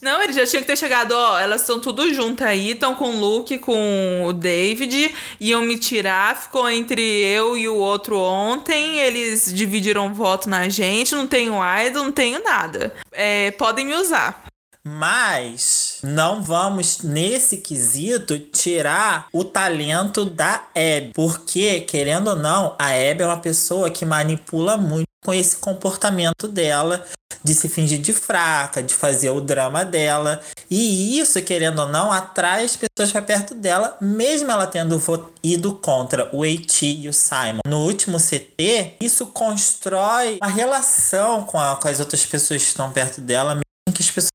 Não, 0.00 0.20
ele 0.20 0.32
já 0.32 0.44
tinha 0.44 0.60
que 0.60 0.66
ter 0.66 0.76
chegado, 0.76 1.12
ó, 1.12 1.38
elas 1.38 1.60
estão 1.60 1.78
tudo 1.78 2.12
juntas 2.12 2.46
aí, 2.48 2.70
estão 2.72 2.94
com 2.94 3.10
o 3.10 3.20
Luke, 3.20 3.58
com 3.58 4.24
o 4.26 4.32
David, 4.32 5.14
iam 5.38 5.62
me 5.62 5.78
tirar, 5.78 6.36
ficou 6.36 6.68
entre 6.68 7.00
eu 7.02 7.56
e 7.56 7.68
o 7.68 7.76
outro 7.76 8.18
ontem, 8.18 8.98
eles 8.98 9.52
dividiram 9.54 10.12
voto 10.12 10.48
na 10.48 10.68
gente, 10.68 11.14
não 11.14 11.26
tenho 11.28 11.54
idol, 11.86 12.04
não 12.04 12.12
tenho 12.12 12.42
nada. 12.42 12.92
É, 13.12 13.52
podem 13.52 13.86
me 13.86 13.94
usar. 13.94 14.41
Mas 14.84 15.98
não 16.02 16.42
vamos, 16.42 16.98
nesse 17.02 17.58
quesito, 17.58 18.38
tirar 18.38 19.26
o 19.32 19.44
talento 19.44 20.24
da 20.24 20.64
Abby. 20.74 21.12
Porque, 21.14 21.80
querendo 21.82 22.28
ou 22.28 22.36
não, 22.36 22.74
a 22.78 22.86
Abby 22.88 23.22
é 23.22 23.26
uma 23.26 23.38
pessoa 23.40 23.90
que 23.90 24.04
manipula 24.04 24.76
muito 24.76 25.06
com 25.24 25.32
esse 25.32 25.56
comportamento 25.56 26.48
dela 26.48 27.04
de 27.44 27.54
se 27.54 27.68
fingir 27.68 28.00
de 28.00 28.12
fraca, 28.12 28.82
de 28.82 28.92
fazer 28.94 29.30
o 29.30 29.40
drama 29.40 29.84
dela. 29.84 30.40
E 30.70 31.18
isso, 31.18 31.40
querendo 31.42 31.80
ou 31.80 31.88
não, 31.88 32.10
atrai 32.10 32.64
as 32.64 32.76
pessoas 32.76 33.12
para 33.12 33.22
perto 33.22 33.54
dela, 33.54 33.96
mesmo 34.00 34.50
ela 34.50 34.66
tendo 34.66 35.00
ido 35.42 35.74
contra 35.74 36.28
o 36.34 36.42
AT 36.42 36.82
e 36.86 37.08
o 37.08 37.12
Simon. 37.12 37.60
No 37.66 37.84
último 37.84 38.18
CT, 38.18 38.94
isso 39.00 39.26
constrói 39.26 40.38
uma 40.42 40.50
relação 40.50 41.44
com, 41.44 41.58
a- 41.58 41.76
com 41.76 41.88
as 41.88 42.00
outras 42.00 42.24
pessoas 42.26 42.62
que 42.62 42.68
estão 42.68 42.90
perto 42.92 43.20
dela, 43.20 43.54
mesmo 43.54 43.96
que 43.96 44.02
as 44.02 44.10
pessoas 44.10 44.30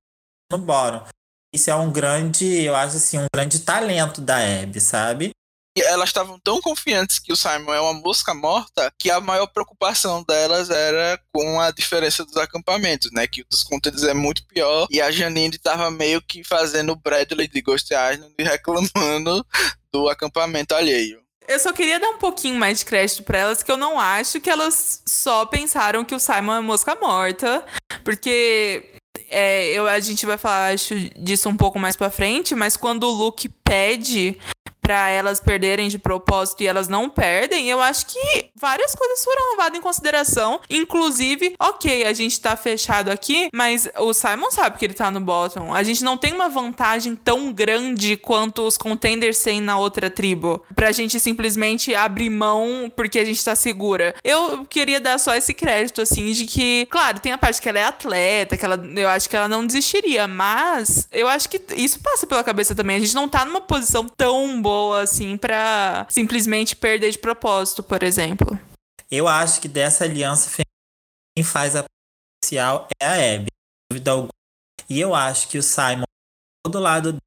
no 0.52 0.58
bottom. 0.58 1.04
Isso 1.54 1.70
é 1.70 1.76
um 1.76 1.92
grande, 1.92 2.46
eu 2.64 2.76
acho 2.76 2.98
assim, 2.98 3.18
um 3.18 3.28
grande 3.34 3.60
talento 3.60 4.22
da 4.22 4.38
Abby, 4.38 4.82
sabe? 4.82 5.32
E 5.78 5.82
elas 5.82 6.10
estavam 6.10 6.40
tão 6.40 6.60
confiantes 6.60 7.20
que 7.20 7.32
o 7.32 7.36
Simon 7.36 7.72
é 7.72 7.80
uma 7.80 7.94
mosca 7.94 8.34
morta 8.34 8.92
que 9.00 9.12
a 9.12 9.22
maior 9.22 9.46
preocupação 9.46 10.24
delas 10.24 10.72
era 10.72 11.22
com 11.32 11.62
a 11.62 11.70
diferença 11.70 12.26
dos 12.26 12.36
acampamentos, 12.36 13.12
né? 13.12 13.28
Que 13.28 13.42
o 13.42 13.46
dos 13.48 13.64
contenders 13.64 14.04
é 14.04 14.14
muito 14.14 14.44
pior 14.48 14.88
e 14.90 15.00
a 15.00 15.12
Janine 15.12 15.56
estava 15.56 15.92
meio 15.92 16.20
que 16.20 16.44
fazendo 16.44 16.94
o 16.94 16.96
Bradley 16.96 17.48
de 17.48 17.62
Ghost 17.62 17.94
Island 17.94 18.34
e 18.40 18.44
reclamando 18.44 19.46
do 19.92 20.10
acampamento 20.10 20.74
alheio. 20.74 21.22
Eu 21.48 21.60
só 21.60 21.72
queria 21.72 22.00
dar 22.00 22.10
um 22.10 22.18
pouquinho 22.18 22.56
mais 22.56 22.80
de 22.80 22.86
crédito 22.86 23.24
pra 23.24 23.38
elas, 23.38 23.64
que 23.64 23.72
eu 23.72 23.78
não 23.78 24.00
acho 24.00 24.42
que 24.42 24.50
elas 24.50 25.02
só 25.08 25.46
pensaram 25.46 26.04
que 26.04 26.16
o 26.16 26.20
Simon 26.20 26.56
é 26.56 26.60
mosca 26.60 26.96
morta, 26.96 27.64
porque 28.04 28.97
é, 29.30 29.68
eu, 29.72 29.88
a 29.88 30.00
gente 30.00 30.26
vai 30.26 30.38
falar 30.38 30.74
acho, 30.74 30.96
disso 31.20 31.50
um 31.50 31.58
pouco 31.58 31.78
mais 31.80 31.96
pra 31.96 32.10
frente, 32.10 32.56
mas 32.56 32.78
quando 32.78 33.04
o 33.04 33.12
Luke 33.12 33.50
pede 33.64 34.38
pra 34.88 35.10
elas 35.10 35.42
perderem 35.42 35.90
de 35.90 36.00
propósito 36.00 36.64
e 36.64 36.68
elas 36.68 36.88
não 36.88 37.10
perdem, 37.10 37.70
eu 37.70 37.82
acho 37.82 38.06
que 38.06 38.46
várias 38.56 38.96
coisas 38.96 39.22
foram 39.22 39.52
levadas 39.52 39.78
em 39.78 39.82
consideração, 39.82 40.62
inclusive, 40.70 41.56
ok, 41.60 42.06
a 42.06 42.14
gente 42.14 42.40
tá 42.40 42.56
fechado 42.56 43.12
aqui, 43.12 43.50
mas 43.54 43.90
o 43.98 44.14
Simon 44.14 44.50
sabe 44.50 44.78
que 44.78 44.86
ele 44.86 44.94
tá 44.94 45.12
no 45.12 45.20
bottom. 45.20 45.74
A 45.74 45.84
gente 45.84 46.06
não 46.06 46.16
tem 46.16 46.32
uma 46.32 46.48
vantagem 46.48 47.18
tão 47.18 47.52
grande 47.52 48.16
quanto 48.16 48.62
os 48.62 48.78
contenders 48.78 49.44
têm 49.44 49.60
na 49.60 49.78
outra 49.78 50.10
tribo, 50.10 50.64
pra 50.74 50.94
gente 50.94 51.20
simplesmente 51.20 51.94
abrir 51.94 52.30
mão 52.30 52.90
porque 52.96 53.20
a 53.20 53.26
gente 53.26 53.44
tá 53.44 53.58
segura. 53.58 54.16
Eu 54.24 54.66
queria 54.70 55.02
dar 55.02 55.20
só 55.20 55.36
esse 55.36 55.54
crédito, 55.54 56.02
assim, 56.02 56.32
de 56.32 56.46
que, 56.46 56.86
claro, 56.86 57.20
tem 57.20 57.34
a 57.34 57.38
parte 57.38 57.62
que 57.62 57.68
ela 57.68 57.80
é 57.80 57.84
atleta, 57.84 58.56
que 58.56 58.64
ela, 58.64 58.82
eu 58.96 59.10
acho 59.10 59.30
que 59.30 59.36
ela 59.36 59.50
não 59.50 59.68
desistiria, 59.68 60.30
mas 60.30 61.10
eu 61.12 61.28
acho 61.28 61.50
que 61.50 61.62
isso 61.76 62.00
passa 62.00 62.26
pela 62.26 62.42
cabeça 62.42 62.74
também. 62.74 62.96
A 62.96 63.00
gente 63.02 63.16
não 63.16 63.28
tá 63.28 63.44
numa 63.44 63.60
posição 63.60 64.08
tão 64.08 64.62
boa 64.62 64.77
assim 64.94 65.38
pra 65.38 66.06
simplesmente 66.10 66.76
perder 66.76 67.12
de 67.12 67.18
propósito, 67.18 67.82
por 67.84 68.04
exemplo. 68.04 68.60
Eu 69.10 69.28
acho 69.28 69.62
que 69.62 69.68
dessa 69.68 70.04
aliança 70.04 70.50
feminina, 70.50 70.68
quem 71.36 71.44
faz 71.44 71.76
a 71.76 71.86
oficial 72.44 72.88
é 73.00 73.06
a 73.06 73.36
Abby, 73.36 73.48
sem 73.52 73.88
dúvida 73.92 74.12
alguma. 74.12 74.34
E 74.90 75.00
eu 75.00 75.16
acho 75.16 75.48
que 75.48 75.58
o 75.58 75.64
Simon 75.64 76.04
do 76.68 76.80
lado 76.80 77.14
dele 77.14 77.22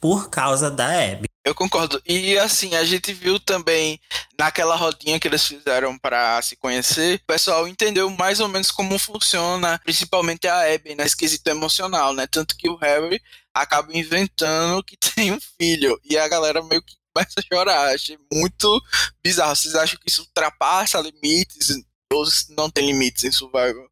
por 0.00 0.30
causa 0.30 0.70
da 0.70 0.86
Abby. 0.86 1.28
Eu 1.44 1.54
concordo. 1.54 2.00
E 2.06 2.38
assim, 2.38 2.74
a 2.74 2.84
gente 2.84 3.12
viu 3.12 3.40
também 3.40 3.98
naquela 4.38 4.76
rodinha 4.76 5.18
que 5.18 5.26
eles 5.26 5.44
fizeram 5.44 5.98
pra 5.98 6.40
se 6.42 6.56
conhecer, 6.56 7.16
o 7.16 7.26
pessoal 7.26 7.66
entendeu 7.66 8.08
mais 8.10 8.38
ou 8.38 8.48
menos 8.48 8.70
como 8.70 8.98
funciona, 8.98 9.80
principalmente 9.82 10.46
a 10.46 10.74
Abby, 10.74 10.94
na 10.94 11.04
esquisito 11.04 11.46
emocional, 11.48 12.12
né? 12.12 12.26
Tanto 12.26 12.56
que 12.56 12.68
o 12.68 12.76
Harry 12.76 13.20
acaba 13.62 13.96
inventando 13.96 14.82
que 14.82 14.96
tem 15.14 15.32
um 15.32 15.40
filho 15.40 15.98
e 16.04 16.16
a 16.16 16.28
galera 16.28 16.62
meio 16.62 16.82
que 16.82 16.94
começa 17.12 17.34
a 17.38 17.42
chorar. 17.42 17.94
Achei 17.94 18.18
muito 18.32 18.80
bizarro. 19.22 19.54
Vocês 19.54 19.74
acham 19.74 19.98
que 19.98 20.08
isso 20.08 20.22
ultrapassa 20.22 21.00
limites 21.00 21.68
ou 22.12 22.24
não 22.50 22.70
tem 22.70 22.86
limites 22.86 23.24
em 23.24 23.32
Survival? 23.32 23.88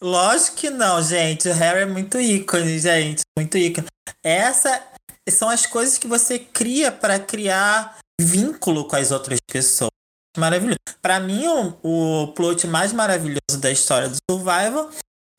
Lógico 0.00 0.56
que 0.56 0.70
não, 0.70 1.02
gente. 1.02 1.48
O 1.48 1.54
Harry 1.54 1.80
é 1.80 1.86
muito 1.86 2.18
ícone, 2.18 2.78
gente. 2.78 3.22
Muito 3.36 3.58
ícone. 3.58 3.86
Essa 4.24 4.82
são 5.28 5.48
as 5.48 5.66
coisas 5.66 5.98
que 5.98 6.08
você 6.08 6.38
cria 6.38 6.90
para 6.90 7.18
criar 7.18 7.98
vínculo 8.20 8.86
com 8.86 8.96
as 8.96 9.10
outras 9.10 9.38
pessoas. 9.46 9.90
Maravilhoso. 10.36 10.78
Para 11.02 11.20
mim, 11.20 11.46
o, 11.82 12.22
o 12.22 12.32
plot 12.32 12.66
mais 12.66 12.92
maravilhoso 12.92 13.58
da 13.58 13.70
história 13.70 14.08
do 14.08 14.16
Survival 14.30 14.90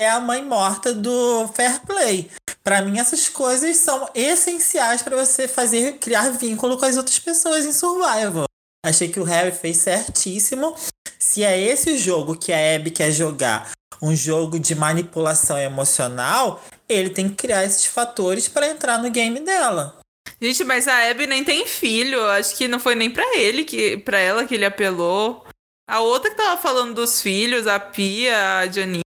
é 0.02 0.10
a 0.10 0.20
mãe 0.20 0.44
morta 0.44 0.92
do 0.94 1.48
Fair 1.50 1.80
Play. 1.86 2.32
Para 2.64 2.82
mim, 2.82 2.98
essas 2.98 3.30
coisas 3.30 3.78
são 3.78 4.10
essenciais 4.16 5.04
para 5.04 5.16
você 5.16 5.48
fazer 5.48 6.00
criar 6.00 6.32
vínculo 6.32 6.76
com 6.76 6.86
as 6.86 6.98
outras 6.98 7.20
pessoas 7.20 7.66
em 7.66 7.72
Survival. 7.72 8.46
Achei 8.84 9.10
que 9.10 9.20
o 9.20 9.24
Harry 9.24 9.52
fez 9.52 9.78
certíssimo. 9.78 10.76
Se 11.20 11.44
é 11.44 11.60
esse 11.60 12.00
jogo 12.00 12.36
que 12.36 12.52
a 12.52 12.76
Abby 12.76 12.90
quer 12.90 13.12
jogar, 13.12 13.72
um 14.02 14.16
jogo 14.16 14.60
de 14.60 14.74
manipulação 14.74 15.60
emocional, 15.60 16.64
ele 16.90 17.12
tem 17.12 17.30
que 17.30 17.36
criar 17.36 17.64
esses 17.64 17.86
fatores 17.86 18.48
para 18.48 18.70
entrar 18.70 18.98
no 18.98 19.12
game 19.12 19.40
dela. 19.40 20.00
Gente, 20.42 20.64
mas 20.64 20.88
a 20.88 21.12
Abby 21.12 21.28
nem 21.28 21.44
tem 21.44 21.68
filho. 21.68 22.26
Acho 22.26 22.56
que 22.56 22.68
não 22.68 22.80
foi 22.80 22.96
nem 22.96 23.12
pra 23.12 23.38
ele 23.38 23.64
que 23.64 23.98
para 23.98 24.18
ela 24.18 24.48
que 24.48 24.56
ele 24.56 24.66
apelou. 24.66 25.46
A 25.88 26.00
outra 26.00 26.32
que 26.32 26.38
tava 26.38 26.60
falando 26.60 26.96
dos 26.96 27.22
filhos, 27.22 27.68
a 27.68 27.80
Pia, 27.80 28.58
a 28.58 28.68
Janine. 28.68 29.01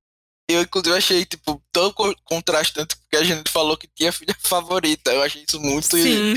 Eu, 0.50 0.62
inclusive, 0.62 0.96
achei, 0.96 1.26
tipo, 1.26 1.62
tão 1.72 1.92
co- 1.92 2.16
contrastante, 2.24 2.96
porque 2.98 3.18
a 3.18 3.24
gente 3.24 3.50
falou 3.52 3.76
que 3.76 3.88
tinha 3.96 4.12
filha 4.12 4.36
favorita. 4.44 5.12
Eu 5.12 5.24
achei 5.24 5.44
isso 5.48 5.60
muito, 5.60 5.98
Sim. 5.98 6.36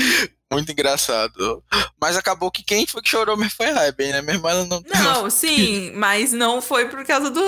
muito 0.51 0.71
engraçado. 0.71 1.63
Mas 2.01 2.17
acabou 2.17 2.49
que 2.49 2.63
quem 2.63 2.87
foi 2.87 3.03
que 3.03 3.09
chorou 3.09 3.37
mesmo 3.37 3.53
foi 3.55 3.67
a 3.67 3.87
Abby, 3.87 4.07
né? 4.07 4.21
Mesmo 4.23 4.47
ela 4.49 4.65
não... 4.65 4.81
Não, 4.87 5.29
sim, 5.29 5.91
mas 5.93 6.31
não 6.33 6.59
foi 6.59 6.89
por 6.89 7.05
causa 7.05 7.29
do. 7.29 7.41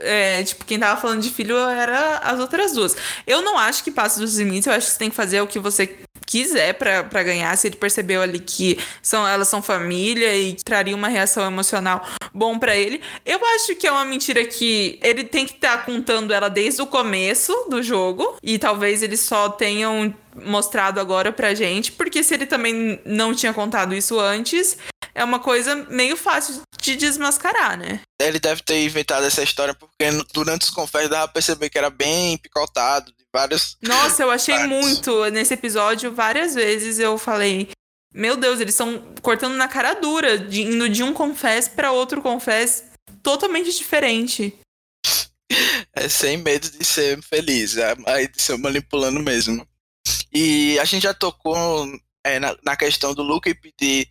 é, 0.00 0.42
tipo, 0.42 0.64
quem 0.66 0.78
tava 0.78 1.00
falando 1.00 1.22
de 1.22 1.30
filho 1.30 1.56
era 1.56 2.18
as 2.18 2.38
outras 2.38 2.72
duas. 2.72 2.94
Eu 3.26 3.40
não 3.40 3.56
acho 3.58 3.82
que 3.82 3.90
passe 3.90 4.18
dos 4.20 4.36
limites, 4.36 4.66
eu 4.66 4.74
acho 4.74 4.86
que 4.88 4.92
você 4.92 4.98
tem 4.98 5.08
que 5.10 5.16
fazer 5.16 5.40
o 5.40 5.46
que 5.46 5.58
você 5.58 5.98
quiser 6.26 6.74
pra 6.74 7.22
ganhar. 7.22 7.56
Se 7.56 7.68
ele 7.68 7.76
percebeu 7.76 8.22
ali 8.22 8.38
que 8.38 8.78
são, 9.02 9.26
elas 9.26 9.48
são 9.48 9.62
família 9.62 10.34
e 10.36 10.54
traria 10.54 10.94
uma 10.94 11.08
reação 11.08 11.46
emocional 11.46 12.06
bom 12.32 12.58
pra 12.58 12.76
ele. 12.76 13.00
Eu 13.24 13.40
acho 13.54 13.74
que 13.76 13.86
é 13.86 13.92
uma 13.92 14.04
mentira 14.04 14.44
que 14.44 14.98
ele 15.02 15.24
tem 15.24 15.46
que 15.46 15.54
estar 15.54 15.84
contando 15.84 16.32
ela 16.32 16.48
desde 16.48 16.82
o 16.82 16.86
começo 16.86 17.52
do 17.68 17.82
jogo. 17.82 18.36
E 18.42 18.58
talvez 18.58 19.02
eles 19.02 19.20
só 19.20 19.48
tenham 19.48 20.14
mostrado 20.34 20.98
agora 20.98 21.30
pra 21.30 21.54
gente, 21.54 21.92
porque 21.92 22.22
se 22.22 22.32
ele 22.32 22.46
também 22.46 22.98
não 23.04 23.34
tinha 23.34 23.52
contado 23.52 23.94
isso 23.94 24.18
antes, 24.18 24.78
é 25.14 25.22
uma 25.24 25.38
coisa 25.38 25.74
meio 25.74 26.16
fácil 26.16 26.62
de 26.80 26.96
desmascarar, 26.96 27.76
né? 27.78 28.00
Ele 28.20 28.38
deve 28.40 28.62
ter 28.62 28.84
inventado 28.84 29.24
essa 29.24 29.42
história 29.42 29.74
porque 29.74 30.04
durante 30.32 30.62
os 30.62 30.70
confessos 30.70 31.10
dava 31.10 31.26
pra 31.28 31.34
perceber 31.34 31.70
que 31.70 31.78
era 31.78 31.90
bem 31.90 32.36
picotado, 32.38 33.12
de 33.12 33.24
várias... 33.34 33.76
Nossa, 33.82 34.22
eu 34.22 34.30
achei 34.30 34.54
Partes. 34.54 34.70
muito 34.70 35.30
nesse 35.30 35.54
episódio, 35.54 36.12
várias 36.12 36.54
vezes 36.54 36.98
eu 36.98 37.16
falei. 37.18 37.70
Meu 38.14 38.36
Deus, 38.36 38.60
eles 38.60 38.74
estão 38.74 39.14
cortando 39.22 39.54
na 39.54 39.68
cara 39.68 39.94
dura, 39.94 40.38
de- 40.38 40.62
indo 40.62 40.88
de 40.88 41.02
um 41.02 41.12
confess 41.12 41.68
pra 41.68 41.92
outro 41.92 42.20
confess 42.20 42.84
totalmente 43.22 43.72
diferente. 43.72 44.58
É 45.94 46.08
sem 46.08 46.36
medo 46.38 46.70
de 46.70 46.84
ser 46.84 47.22
feliz, 47.22 47.76
é, 47.76 47.94
aí 48.06 48.26
de 48.26 48.40
ser 48.40 48.56
manipulando 48.56 49.20
mesmo. 49.20 49.66
E 50.32 50.78
a 50.78 50.84
gente 50.84 51.02
já 51.02 51.12
tocou 51.14 51.86
é, 52.24 52.38
na, 52.38 52.56
na 52.64 52.76
questão 52.76 53.14
do 53.14 53.22
Luke 53.22 53.52
pedir 53.54 54.08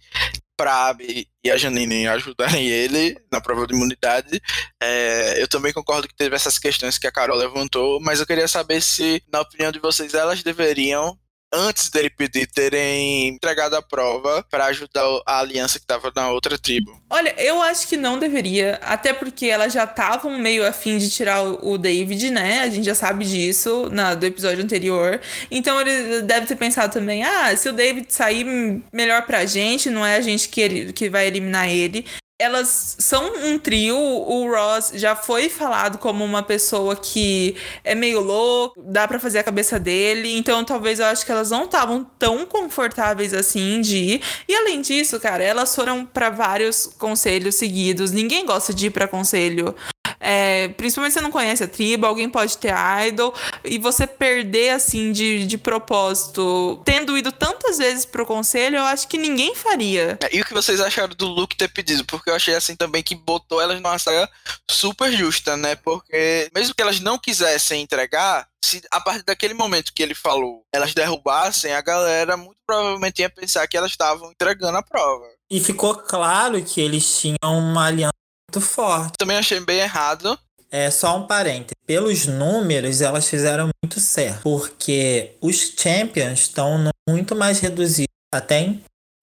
pra 0.62 0.89
Abby 0.89 1.28
e 1.43 1.49
a 1.49 1.57
Janine 1.57 2.07
ajudarem 2.07 2.68
ele 2.68 3.20
na 3.32 3.41
prova 3.41 3.66
de 3.66 3.74
imunidade. 3.74 4.39
É, 4.80 5.41
eu 5.41 5.47
também 5.47 5.74
concordo 5.74 6.07
que 6.07 6.16
teve 6.16 6.36
essas 6.36 6.59
questões 6.59 6.99
que 6.99 7.07
a 7.07 7.12
Carol 7.12 7.36
levantou, 7.36 7.99
mas 7.99 8.20
eu 8.20 8.28
queria 8.28 8.47
saber 8.47 8.80
se, 8.80 9.24
na 9.34 9.41
opinião 9.41 9.72
de 9.72 9.80
vocês, 9.80 10.14
elas 10.14 10.43
deveriam, 10.43 11.18
antes 11.54 11.89
dele 11.89 12.10
pedir, 12.10 12.47
terem 12.47 13.28
entregado 13.28 13.76
a 13.76 13.82
prova 13.82 14.45
pra 14.49 14.66
ajudar 14.66 15.04
a 15.26 15.39
aliança 15.39 15.80
que 15.80 15.86
tava 15.86 16.12
na 16.16 16.30
outra 16.30 16.58
tribo. 16.58 16.99
Olha, 17.10 17.34
eu 17.38 17.62
acho 17.62 17.88
que 17.88 17.97
não 17.97 18.18
deveria, 18.20 18.80
até 18.84 19.14
porque 19.14 19.45
elas 19.47 19.74
já 19.74 19.84
estavam 19.84 20.38
meio 20.38 20.66
afim 20.66 20.97
de 20.97 21.10
tirar 21.10 21.43
o 21.43 21.72
o 21.72 21.78
David, 21.78 22.30
né? 22.32 22.60
A 22.62 22.70
gente 22.70 22.86
já 22.86 22.95
sabe 22.95 23.24
disso 23.26 23.88
na, 23.91 24.14
do 24.14 24.26
episódio 24.26 24.64
anterior. 24.64 25.22
Então 25.49 25.80
ele 25.80 26.22
deve 26.24 26.45
ter 26.47 26.56
pensado 26.56 26.91
também: 26.91 27.24
ah, 27.24 27.56
se 27.56 27.70
o 27.70 27.74
David 27.74 28.08
sair 28.12 28.43
melhor 28.91 29.26
pra 29.26 29.45
gente, 29.45 29.89
não 29.89 30.06
é 30.06 30.16
a 30.16 30.22
gente 30.22 30.49
que, 30.49 30.60
ele- 30.62 30.93
que 30.93 31.10
vai 31.10 31.28
eliminar 31.28 31.70
ele. 31.70 32.06
Elas 32.41 32.95
são 32.97 33.45
um 33.45 33.59
trio, 33.59 33.95
o 33.95 34.49
Ross 34.49 34.91
já 34.95 35.15
foi 35.15 35.47
falado 35.47 35.99
como 35.99 36.25
uma 36.25 36.41
pessoa 36.41 36.95
que 36.95 37.55
é 37.83 37.93
meio 37.93 38.19
louco, 38.19 38.81
dá 38.83 39.07
pra 39.07 39.19
fazer 39.19 39.37
a 39.37 39.43
cabeça 39.43 39.79
dele, 39.79 40.35
então 40.35 40.65
talvez 40.65 40.99
eu 40.99 41.05
acho 41.05 41.23
que 41.23 41.31
elas 41.31 41.51
não 41.51 41.65
estavam 41.65 42.03
tão 42.17 42.43
confortáveis 42.47 43.31
assim 43.31 43.79
de 43.79 43.97
ir. 43.97 44.21
E 44.47 44.55
além 44.55 44.81
disso, 44.81 45.19
cara, 45.19 45.43
elas 45.43 45.75
foram 45.75 46.03
pra 46.03 46.31
vários 46.31 46.87
conselhos 46.97 47.55
seguidos. 47.55 48.11
Ninguém 48.11 48.43
gosta 48.43 48.73
de 48.73 48.87
ir 48.87 48.89
pra 48.89 49.07
conselho. 49.07 49.75
É, 50.22 50.67
principalmente 50.69 51.13
se 51.13 51.19
você 51.19 51.24
não 51.24 51.32
conhece 51.32 51.63
a 51.63 51.67
tribo, 51.67 52.05
alguém 52.05 52.30
pode 52.30 52.57
ter 52.57 52.74
idol, 53.07 53.34
e 53.63 53.80
você 53.80 54.05
perder 54.05 54.69
assim 54.69 55.11
de, 55.11 55.45
de 55.47 55.57
propósito, 55.57 56.82
tendo 56.86 57.17
ido 57.17 57.32
tantas 57.32 57.80
vezes 57.80 58.05
pro 58.05 58.26
conselho, 58.26 58.78
eu 58.78 58.84
acho 58.84 59.07
que 59.07 59.17
ninguém 59.17 59.55
faria. 59.55 60.19
É, 60.22 60.36
E 60.36 60.41
o 60.41 60.45
que 60.45 60.53
vocês 60.53 60.80
acharam 60.80 61.15
do 61.15 61.28
Luke 61.28 61.55
ter 61.55 61.67
pedido? 61.67 62.05
Porque 62.05 62.30
eu 62.30 62.36
achei 62.36 62.55
assim 62.55 62.76
também 62.76 63.01
que 63.01 63.15
botou 63.15 63.59
elas 63.59 63.82
numa 63.82 63.97
saia 63.97 64.30
super 64.69 65.11
justa, 65.11 65.57
né? 65.57 65.76
Porque 65.76 66.49
mesmo 66.53 66.76
que 66.76 66.82
elas 66.82 66.99
não 66.99 67.17
quisessem 67.17 67.82
entregar, 67.82 68.47
se 68.63 68.82
a 68.91 69.01
partir 69.01 69.24
daquele 69.24 69.53
momento 69.53 69.91
que 69.93 70.03
ele 70.03 70.13
falou, 70.13 70.63
elas 70.72 70.93
derrubassem, 70.93 71.74
a 71.74 71.82
galera 71.82 72.38
muito 72.38 72.57
provavelmente 72.65 73.22
ia 73.22 73.30
pensar 73.30 73.67
que 73.67 73.76
elas 73.76 73.91
estavam 73.91 74.32
entregando 74.32 74.78
a 74.78 74.84
prova. 74.84 75.26
E 75.49 75.59
ficou 75.59 75.95
claro 75.95 76.63
que 76.63 76.80
eles 76.80 77.19
tinham 77.19 77.38
uma 77.43 77.88
aliança 77.88 78.20
muito 78.52 78.60
forte. 78.60 79.14
Também 79.18 79.38
achei 79.38 79.62
bem 79.62 79.80
errado. 79.80 80.38
É 80.70 80.91
só 80.91 81.18
um 81.18 81.26
parênteses. 81.26 81.76
Pelos 81.86 82.26
números, 82.26 83.02
elas 83.02 83.28
fizeram 83.28 83.70
muito 83.84 83.99
certo. 83.99 84.41
Porque 84.41 85.36
os 85.41 85.74
champions 85.78 86.39
estão 86.39 86.89
muito 87.10 87.36
mais 87.36 87.60
reduzidos. 87.60 88.08
Até 88.34 88.76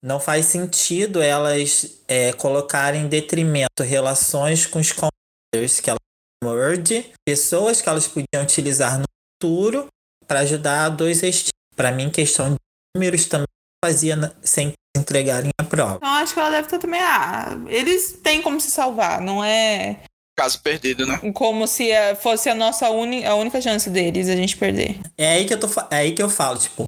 não 0.03 0.19
faz 0.19 0.45
sentido 0.45 1.21
elas 1.21 1.99
é, 2.07 2.33
colocarem 2.33 3.03
em 3.03 3.07
detrimento 3.07 3.83
relações 3.83 4.65
com 4.65 4.79
os 4.79 4.91
commanders 4.91 5.79
que 5.79 5.89
elas 5.89 5.99
merge, 6.43 7.11
pessoas 7.25 7.81
que 7.81 7.89
elas 7.89 8.07
podiam 8.07 8.43
utilizar 8.43 8.97
no 8.97 9.05
futuro 9.35 9.87
para 10.27 10.39
ajudar 10.41 10.85
a 10.85 10.89
dois 10.89 11.21
estilos. 11.21 11.51
Para 11.75 11.91
mim, 11.91 12.09
questão 12.09 12.51
de 12.51 12.57
números 12.95 13.25
também 13.25 13.47
fazia 13.83 14.15
sem 14.41 14.73
entregarem 14.99 15.49
a 15.59 15.63
prova. 15.63 15.95
Então 15.97 16.09
acho 16.09 16.33
que 16.33 16.39
ela 16.39 16.49
deve 16.49 16.67
estar 16.67 16.79
também. 16.79 17.01
Ah, 17.01 17.57
eles 17.67 18.19
têm 18.23 18.41
como 18.41 18.59
se 18.59 18.69
salvar, 18.71 19.21
não 19.21 19.43
é 19.43 19.97
Caso 20.37 20.59
perdido, 20.61 21.05
né? 21.05 21.19
como 21.33 21.67
se 21.67 21.91
eh, 21.91 22.15
fosse 22.15 22.49
a 22.49 22.55
nossa 22.55 22.89
uni, 22.89 23.25
a 23.25 23.35
única 23.35 23.59
chance 23.61 23.89
deles 23.89 24.29
a 24.29 24.35
gente 24.35 24.55
perder. 24.55 24.99
É 25.17 25.33
aí 25.33 25.45
que 25.45 25.53
eu 25.53 25.59
tô, 25.59 25.67
é 25.91 25.97
aí 25.97 26.11
que 26.13 26.23
eu 26.23 26.29
falo, 26.29 26.57
tipo. 26.57 26.85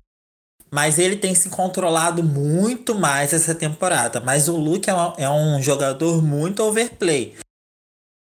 Mas 0.73 0.97
ele 0.97 1.17
tem 1.17 1.35
se 1.35 1.49
controlado 1.49 2.23
muito 2.23 2.95
mais 2.95 3.33
essa 3.33 3.53
temporada. 3.53 4.21
Mas 4.21 4.47
o 4.47 4.55
Luke 4.55 4.89
é 4.89 4.93
um, 4.95 5.13
é 5.17 5.29
um 5.29 5.61
jogador 5.61 6.23
muito 6.23 6.63
overplay. 6.63 7.35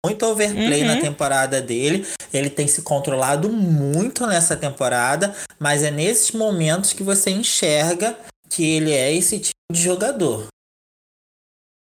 Muito 0.03 0.25
overplay 0.25 0.81
Uhum. 0.81 0.87
na 0.87 0.99
temporada 0.99 1.61
dele. 1.61 2.07
Ele 2.33 2.49
tem 2.49 2.67
se 2.67 2.81
controlado 2.81 3.49
muito 3.51 4.25
nessa 4.25 4.57
temporada. 4.57 5.35
Mas 5.59 5.83
é 5.83 5.91
nesses 5.91 6.31
momentos 6.31 6.91
que 6.91 7.03
você 7.03 7.29
enxerga 7.29 8.17
que 8.49 8.63
ele 8.63 8.91
é 8.91 9.13
esse 9.13 9.39
tipo 9.39 9.53
de 9.71 9.81
jogador. 9.81 10.47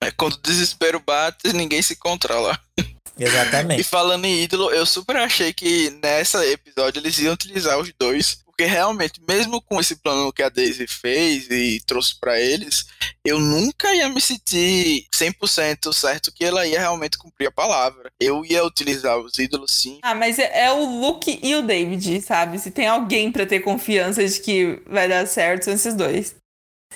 É, 0.04 0.12
quando 0.12 0.34
o 0.34 0.42
desespero 0.42 1.00
bate, 1.00 1.52
ninguém 1.54 1.82
se 1.82 1.96
controla. 1.96 2.60
E 3.20 3.24
Exatamente. 3.24 3.84
falando 3.84 4.26
em 4.26 4.44
ídolo, 4.44 4.70
eu 4.70 4.86
super 4.86 5.16
achei 5.16 5.52
que 5.52 5.90
nessa 6.04 6.46
episódio 6.46 7.00
eles 7.00 7.18
iam 7.18 7.34
utilizar 7.34 7.80
os 7.80 7.92
dois. 7.98 8.44
Porque 8.46 8.66
realmente, 8.66 9.22
mesmo 9.28 9.62
com 9.62 9.80
esse 9.80 9.96
plano 9.96 10.34
que 10.34 10.42
a 10.42 10.50
Daisy 10.50 10.88
fez 10.88 11.48
e 11.50 11.80
trouxe 11.86 12.20
pra 12.20 12.40
eles, 12.40 12.86
eu 13.24 13.40
nunca 13.40 13.94
ia 13.94 14.10
me 14.10 14.20
sentir 14.20 15.06
100% 15.16 15.94
certo 15.94 16.32
que 16.32 16.44
ela 16.44 16.66
ia 16.66 16.80
realmente 16.80 17.20
cumprir 17.20 17.48
a 17.48 17.52
palavra. 17.52 18.12
Eu 18.20 18.44
ia 18.44 18.66
utilizar 18.66 19.18
os 19.20 19.38
ídolos 19.38 19.72
sim. 19.72 20.00
Ah, 20.02 20.16
mas 20.16 20.40
é, 20.40 20.66
é 20.66 20.72
o 20.72 21.02
Luke 21.02 21.40
e 21.44 21.56
o 21.56 21.62
David, 21.62 22.20
sabe? 22.22 22.58
Se 22.58 22.72
tem 22.72 22.88
alguém 22.88 23.32
pra 23.32 23.46
ter 23.46 23.60
confiança 23.60 24.28
de 24.28 24.40
que 24.40 24.82
vai 24.88 25.08
dar 25.08 25.28
certo, 25.28 25.66
são 25.66 25.74
esses 25.74 25.94
dois. 25.94 26.36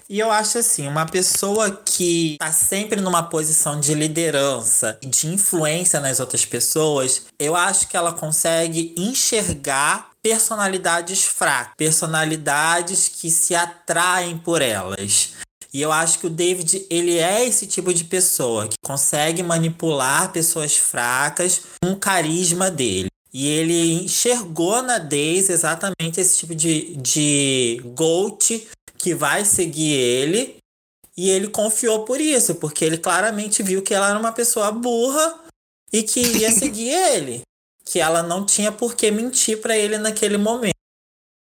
E 0.09 0.19
eu 0.19 0.29
acho 0.29 0.57
assim, 0.57 0.87
uma 0.87 1.05
pessoa 1.05 1.71
que 1.71 2.35
tá 2.37 2.51
sempre 2.51 2.99
numa 2.99 3.23
posição 3.23 3.79
de 3.79 3.93
liderança 3.93 4.97
e 5.01 5.07
de 5.07 5.27
influência 5.27 6.01
nas 6.01 6.19
outras 6.19 6.45
pessoas, 6.45 7.27
eu 7.39 7.55
acho 7.55 7.87
que 7.87 7.95
ela 7.95 8.11
consegue 8.11 8.93
enxergar 8.97 10.09
personalidades 10.21 11.23
fracas, 11.23 11.73
personalidades 11.77 13.07
que 13.07 13.31
se 13.31 13.55
atraem 13.55 14.37
por 14.37 14.61
elas. 14.61 15.29
E 15.73 15.81
eu 15.81 15.91
acho 15.91 16.19
que 16.19 16.27
o 16.27 16.29
David, 16.29 16.85
ele 16.89 17.17
é 17.17 17.47
esse 17.47 17.65
tipo 17.65 17.93
de 17.93 18.03
pessoa 18.03 18.67
que 18.67 18.75
consegue 18.83 19.41
manipular 19.41 20.31
pessoas 20.33 20.75
fracas 20.75 21.61
com 21.81 21.93
o 21.93 21.97
carisma 21.97 22.69
dele. 22.69 23.07
E 23.33 23.47
ele 23.47 24.03
enxergou 24.03 24.81
na 24.81 24.97
Daisy 24.97 25.53
exatamente 25.53 26.19
esse 26.19 26.37
tipo 26.37 26.53
de, 26.53 26.97
de 26.97 27.81
GOAT 27.95 28.67
que 29.01 29.15
vai 29.15 29.43
seguir 29.43 29.93
ele. 29.93 30.57
E 31.17 31.29
ele 31.29 31.49
confiou 31.49 32.05
por 32.05 32.21
isso, 32.21 32.55
porque 32.55 32.85
ele 32.85 32.97
claramente 32.97 33.61
viu 33.61 33.81
que 33.81 33.93
ela 33.93 34.09
era 34.09 34.19
uma 34.19 34.31
pessoa 34.31 34.71
burra 34.71 35.39
e 35.91 36.03
que 36.03 36.21
ia 36.21 36.51
seguir 36.53 36.89
ele. 36.89 37.41
Que 37.83 37.99
ela 37.99 38.23
não 38.23 38.45
tinha 38.45 38.71
por 38.71 38.95
que 38.95 39.11
mentir 39.11 39.59
pra 39.59 39.75
ele 39.75 39.97
naquele 39.97 40.37
momento. 40.37 40.75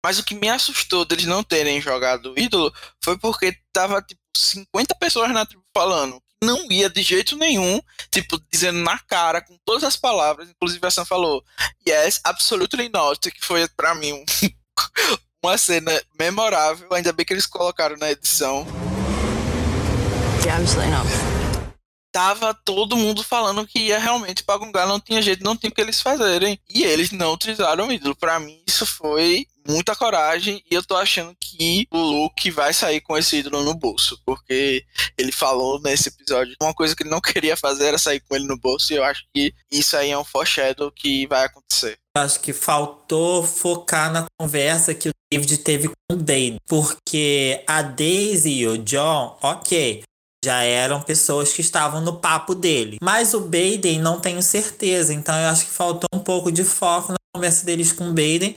Mas 0.05 0.20
o 0.20 0.24
que 0.24 0.36
me 0.36 0.47
assustou 0.47 1.03
deles 1.03 1.26
não 1.26 1.43
terem 1.43 1.82
jogado 1.82 2.32
o 2.32 2.39
ídolo 2.39 2.72
foi 3.03 3.18
porque 3.18 3.58
tava 3.74 4.01
tipo 4.01 4.22
50 4.36 4.95
pessoas 4.95 5.32
na 5.32 5.45
tribo 5.45 5.64
falando 5.76 6.22
não 6.43 6.72
ia 6.72 6.89
de 6.89 7.01
jeito 7.01 7.36
nenhum, 7.36 7.82
tipo, 8.12 8.39
dizendo 8.51 8.80
na 8.80 8.99
cara, 8.99 9.41
com 9.41 9.58
todas 9.66 9.84
as 9.84 9.95
palavras, 9.95 10.49
inclusive 10.49 10.86
a 10.86 10.91
Sam 10.91 11.03
falou, 11.05 11.43
yes, 11.88 12.22
absolutely 12.24 12.89
not, 12.89 13.32
que 13.32 13.43
foi 13.43 13.68
para 13.70 13.95
mim 13.95 14.14
um, 14.14 14.26
uma 15.43 15.57
cena 15.57 15.91
memorável, 16.19 16.88
ainda 16.91 17.13
bem 17.13 17.25
que 17.25 17.33
eles 17.33 17.45
colocaram 17.45 17.95
na 17.97 18.11
edição. 18.11 18.65
Yeah. 20.43 21.36
Tava 22.18 22.51
todo 22.51 22.97
mundo 22.97 23.24
falando 23.24 23.68
que 23.68 23.78
ia 23.78 23.99
realmente 23.99 24.43
pra 24.43 24.57
Gungar, 24.57 24.88
não 24.88 24.99
tinha 24.99 25.22
jeito, 25.22 25.43
não 25.43 25.55
tinha 25.55 25.70
o 25.70 25.72
que 25.72 25.80
eles 25.80 26.01
fazerem. 26.01 26.59
E 26.68 26.84
eles 26.84 27.11
não 27.11 27.34
utilizaram 27.34 27.88
o 27.88 27.93
ídolo. 27.93 28.15
Pra 28.15 28.39
mim, 28.39 28.59
isso 28.65 28.88
foi 28.88 29.45
muita 29.68 29.95
coragem 29.95 30.63
e 30.68 30.74
eu 30.74 30.82
tô 30.82 30.95
achando 30.95 31.38
que 31.39 31.88
o 31.91 31.99
Luke 31.99 32.49
vai 32.49 32.74
sair 32.74 33.01
com 33.01 33.15
esse 33.15 33.38
ídolo 33.38 33.61
no 33.61 33.76
bolso, 33.76 34.20
porque 34.26 34.84
ele 35.15 35.32
falou 35.32 35.80
nesse 35.80 36.09
episódio 36.09 36.55
uma 36.59 36.74
coisa 36.74 36.95
que 36.95 37.03
ele 37.03 37.11
não 37.11 37.22
queria 37.22 37.55
fazer 37.55 37.89
era 37.89 37.99
sair 37.99 38.20
com 38.22 38.36
ele 38.36 38.47
no 38.47 38.57
bolso 38.57 38.91
e 38.91 38.95
eu 38.95 39.03
acho 39.03 39.24
que 39.32 39.53
isso 39.72 39.95
aí 39.95 40.09
é 40.09 40.18
um 40.18 40.26
foreshadow 40.26 40.91
que 40.91 41.28
vai 41.28 41.45
acontecer. 41.45 41.99
Acho 42.18 42.39
que 42.39 42.51
faltou 42.51 43.43
focar 43.43 44.11
na 44.11 44.26
conversa 44.39 44.95
que 44.95 45.09
o 45.09 45.11
David 45.32 45.57
teve 45.59 45.89
com 45.89 46.15
o 46.15 46.15
Baden, 46.15 46.57
porque 46.65 47.63
a 47.68 47.84
Daisy 47.84 48.53
e 48.53 48.68
o 48.68 48.78
John, 48.80 49.38
ok, 49.43 50.03
já 50.43 50.63
eram 50.63 51.01
pessoas 51.01 51.51
que 51.53 51.61
estavam 51.61 52.01
no 52.01 52.19
papo 52.19 52.53
dele. 52.53 52.97
Mas 53.01 53.33
o 53.33 53.41
Baden 53.41 53.99
não 53.99 54.19
tenho 54.19 54.41
certeza, 54.41 55.13
então 55.13 55.35
eu 55.38 55.49
acho 55.49 55.65
que 55.65 55.71
faltou 55.71 56.07
um 56.13 56.19
pouco 56.19 56.51
de 56.51 56.63
foco 56.63 57.11
na 57.11 57.17
conversa 57.35 57.65
deles 57.65 57.91
com 57.91 58.09
o 58.09 58.13
Baden. 58.13 58.55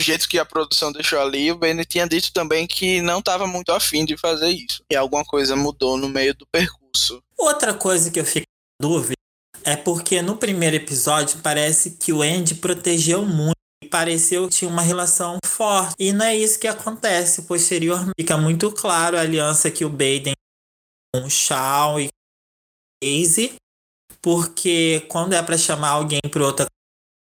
Do 0.00 0.04
jeito 0.04 0.28
que 0.28 0.38
a 0.38 0.44
produção 0.44 0.92
deixou 0.92 1.20
ali, 1.20 1.50
o 1.50 1.58
Benny 1.58 1.84
tinha 1.84 2.06
dito 2.06 2.32
também 2.32 2.66
que 2.66 3.02
não 3.02 3.18
estava 3.18 3.46
muito 3.46 3.72
afim 3.72 4.04
de 4.04 4.16
fazer 4.16 4.48
isso. 4.48 4.80
E 4.90 4.94
alguma 4.94 5.24
coisa 5.24 5.56
mudou 5.56 5.96
no 5.96 6.08
meio 6.08 6.34
do 6.34 6.46
percurso. 6.46 7.20
Outra 7.36 7.74
coisa 7.74 8.10
que 8.10 8.20
eu 8.20 8.24
fico 8.24 8.46
em 8.80 8.86
dúvida 8.86 9.14
é 9.64 9.76
porque 9.76 10.22
no 10.22 10.36
primeiro 10.36 10.76
episódio 10.76 11.40
parece 11.42 11.92
que 11.92 12.12
o 12.12 12.22
Andy 12.22 12.54
protegeu 12.54 13.24
muito. 13.24 13.56
e 13.82 13.88
Pareceu 13.88 14.48
que 14.48 14.54
tinha 14.54 14.70
uma 14.70 14.82
relação 14.82 15.38
forte. 15.44 15.94
E 15.98 16.12
não 16.12 16.24
é 16.24 16.36
isso 16.36 16.60
que 16.60 16.68
acontece. 16.68 17.42
Posteriormente, 17.42 18.14
fica 18.18 18.36
muito 18.36 18.70
claro 18.70 19.16
a 19.16 19.20
aliança 19.20 19.68
que 19.68 19.84
o 19.84 19.90
Baden 19.90 20.34
com 21.14 21.28
Shaw 21.28 22.00
e 22.00 22.08
Casey. 23.02 23.54
Porque 24.20 25.06
quando 25.08 25.34
é 25.34 25.42
para 25.42 25.56
chamar 25.56 25.90
alguém 25.90 26.20
para 26.30 26.44
outra 26.44 26.66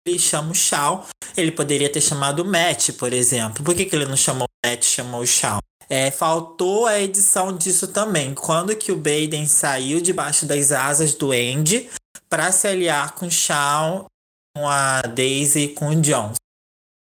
ele 0.07 0.19
chama 0.19 0.51
o 0.51 0.55
Shaw. 0.55 1.07
Ele 1.37 1.53
poderia 1.53 1.91
ter 1.91 2.01
chamado 2.01 2.41
o 2.41 2.45
Matt, 2.45 2.91
por 2.93 3.13
exemplo. 3.13 3.65
Por 3.65 3.75
que, 3.75 3.85
que 3.85 3.95
ele 3.95 4.07
não 4.07 4.17
chamou 4.17 4.47
o 4.47 4.69
Matt 4.69 4.85
chamou 4.85 5.21
o 5.23 5.27
Shaw? 5.27 5.61
É, 5.89 6.11
faltou 6.11 6.87
a 6.87 7.01
edição 7.01 7.57
disso 7.57 7.89
também. 7.89 8.35
Quando 8.35 8.77
que 8.77 8.91
o 8.91 8.97
Baden 8.97 9.47
saiu 9.47 10.01
debaixo 10.01 10.47
das 10.47 10.73
asas 10.73 11.15
do 11.15 11.33
Andy 11.33 11.89
para 12.29 12.51
se 12.51 12.67
aliar 12.67 13.15
com 13.15 13.27
o 13.27 13.31
Shaw, 13.31 14.07
com 14.57 14.69
a 14.69 15.03
Daisy 15.03 15.61
e 15.61 15.75
com 15.75 15.89
o 15.89 16.01
John. 16.01 16.33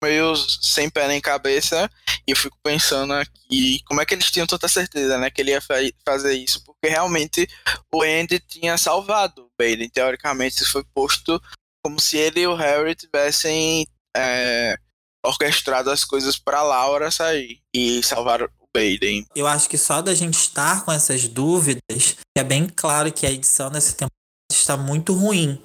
Meio 0.06 0.36
sem 0.36 0.88
pé 0.88 1.08
nem 1.08 1.20
cabeça, 1.20 1.90
e 2.26 2.30
eu 2.30 2.36
fico 2.36 2.56
pensando 2.62 3.12
aqui 3.12 3.80
como 3.86 4.00
é 4.00 4.06
que 4.06 4.14
eles 4.14 4.30
tinham 4.30 4.46
tanta 4.46 4.68
certeza, 4.68 5.18
né, 5.18 5.30
que 5.30 5.42
ele 5.42 5.50
ia 5.50 5.60
fa 5.60 5.74
fazer 6.04 6.34
isso, 6.34 6.62
porque 6.64 6.88
realmente 6.88 7.48
o 7.92 8.02
Andy 8.02 8.38
tinha 8.38 8.78
salvado 8.78 9.42
o 9.42 9.50
Baden, 9.58 9.88
teoricamente 9.88 10.62
isso 10.62 10.72
foi 10.72 10.84
posto 10.94 11.42
como 11.84 12.00
se 12.00 12.16
ele 12.16 12.40
e 12.40 12.46
o 12.46 12.54
Harry 12.54 12.94
tivessem 12.94 13.86
é, 14.16 14.76
orquestrado 15.24 15.90
as 15.90 16.04
coisas 16.04 16.38
para 16.38 16.62
Laura 16.62 17.10
sair 17.10 17.60
e 17.74 18.02
salvar 18.02 18.42
o 18.42 18.50
Baden. 18.74 19.26
Eu 19.34 19.46
acho 19.46 19.68
que 19.68 19.78
só 19.78 20.00
da 20.00 20.14
gente 20.14 20.34
estar 20.34 20.84
com 20.84 20.92
essas 20.92 21.28
dúvidas, 21.28 22.16
é 22.36 22.44
bem 22.44 22.68
claro 22.68 23.12
que 23.12 23.26
a 23.26 23.30
edição 23.30 23.70
dessa 23.70 23.92
temporada 23.92 24.12
está 24.52 24.76
muito 24.76 25.12
ruim. 25.12 25.60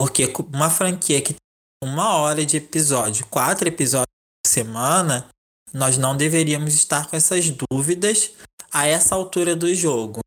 Porque 0.00 0.32
uma 0.52 0.68
franquia 0.68 1.22
que 1.22 1.36
uma 1.82 2.14
hora 2.16 2.46
de 2.46 2.56
episódio, 2.58 3.26
quatro 3.26 3.66
episódios 3.66 4.06
por 4.06 4.48
semana, 4.48 5.28
nós 5.74 5.98
não 5.98 6.16
deveríamos 6.16 6.74
estar 6.74 7.08
com 7.08 7.16
essas 7.16 7.50
dúvidas 7.50 8.30
a 8.72 8.86
essa 8.86 9.16
altura 9.16 9.56
do 9.56 9.74
jogo. 9.74 10.20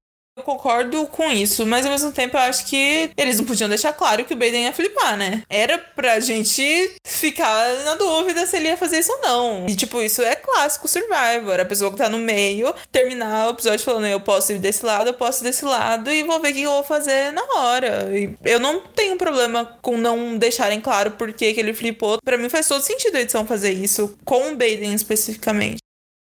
Concordo 0.46 1.08
com 1.08 1.32
isso, 1.32 1.66
mas 1.66 1.88
ao 1.88 1.92
mesmo 1.92 2.12
tempo 2.12 2.38
eu 2.38 2.42
acho 2.42 2.68
que 2.68 3.10
eles 3.18 3.40
não 3.40 3.46
podiam 3.46 3.68
deixar 3.68 3.92
claro 3.94 4.24
que 4.24 4.34
o 4.36 4.38
Baden 4.38 4.66
ia 4.66 4.74
flipar, 4.74 5.18
né? 5.18 5.42
Era 5.50 5.80
pra 5.80 6.20
gente 6.20 6.96
ficar 7.04 7.84
na 7.84 7.96
dúvida 7.96 8.46
se 8.46 8.56
ele 8.56 8.68
ia 8.68 8.78
fazer 8.78 9.00
isso 9.00 9.12
ou 9.12 9.22
não. 9.22 9.66
E, 9.68 9.76
tipo, 9.76 10.00
isso 10.04 10.22
é 10.22 10.36
clássico 10.36 10.88
Survivor. 10.88 11.60
A 11.60 11.66
pessoa 11.66 11.90
que 11.90 11.98
tá 11.98 12.08
no 12.10 12.20
meio 12.20 12.72
terminar 12.92 13.48
o 13.48 13.52
episódio 13.54 13.84
falando: 13.84 14.06
eu 14.06 14.20
posso 14.20 14.52
ir 14.52 14.60
desse 14.60 14.86
lado, 14.86 15.08
eu 15.10 15.16
posso 15.16 15.42
ir 15.42 15.46
desse 15.46 15.66
lado, 15.66 16.12
e 16.12 16.22
vou 16.22 16.40
ver 16.40 16.52
o 16.52 16.54
que 16.54 16.62
eu 16.62 16.72
vou 16.72 16.84
fazer 16.84 17.34
na 17.34 17.44
hora. 17.56 18.16
E 18.16 18.38
eu 18.44 18.60
não 18.60 18.82
tenho 18.82 19.18
problema 19.18 19.66
com 19.82 19.98
não 19.98 20.38
deixarem 20.38 20.80
claro 20.80 21.10
por 21.12 21.34
que, 21.34 21.56
que 21.56 21.60
ele 21.60 21.74
flipou. 21.74 22.20
Pra 22.24 22.38
mim 22.38 22.50
faz 22.50 22.68
todo 22.68 22.84
sentido 22.84 23.16
a 23.16 23.22
edição 23.22 23.48
fazer 23.48 23.72
isso, 23.72 24.16
com 24.24 24.52
o 24.52 24.56
Baden 24.56 24.94
especificamente. 24.94 25.80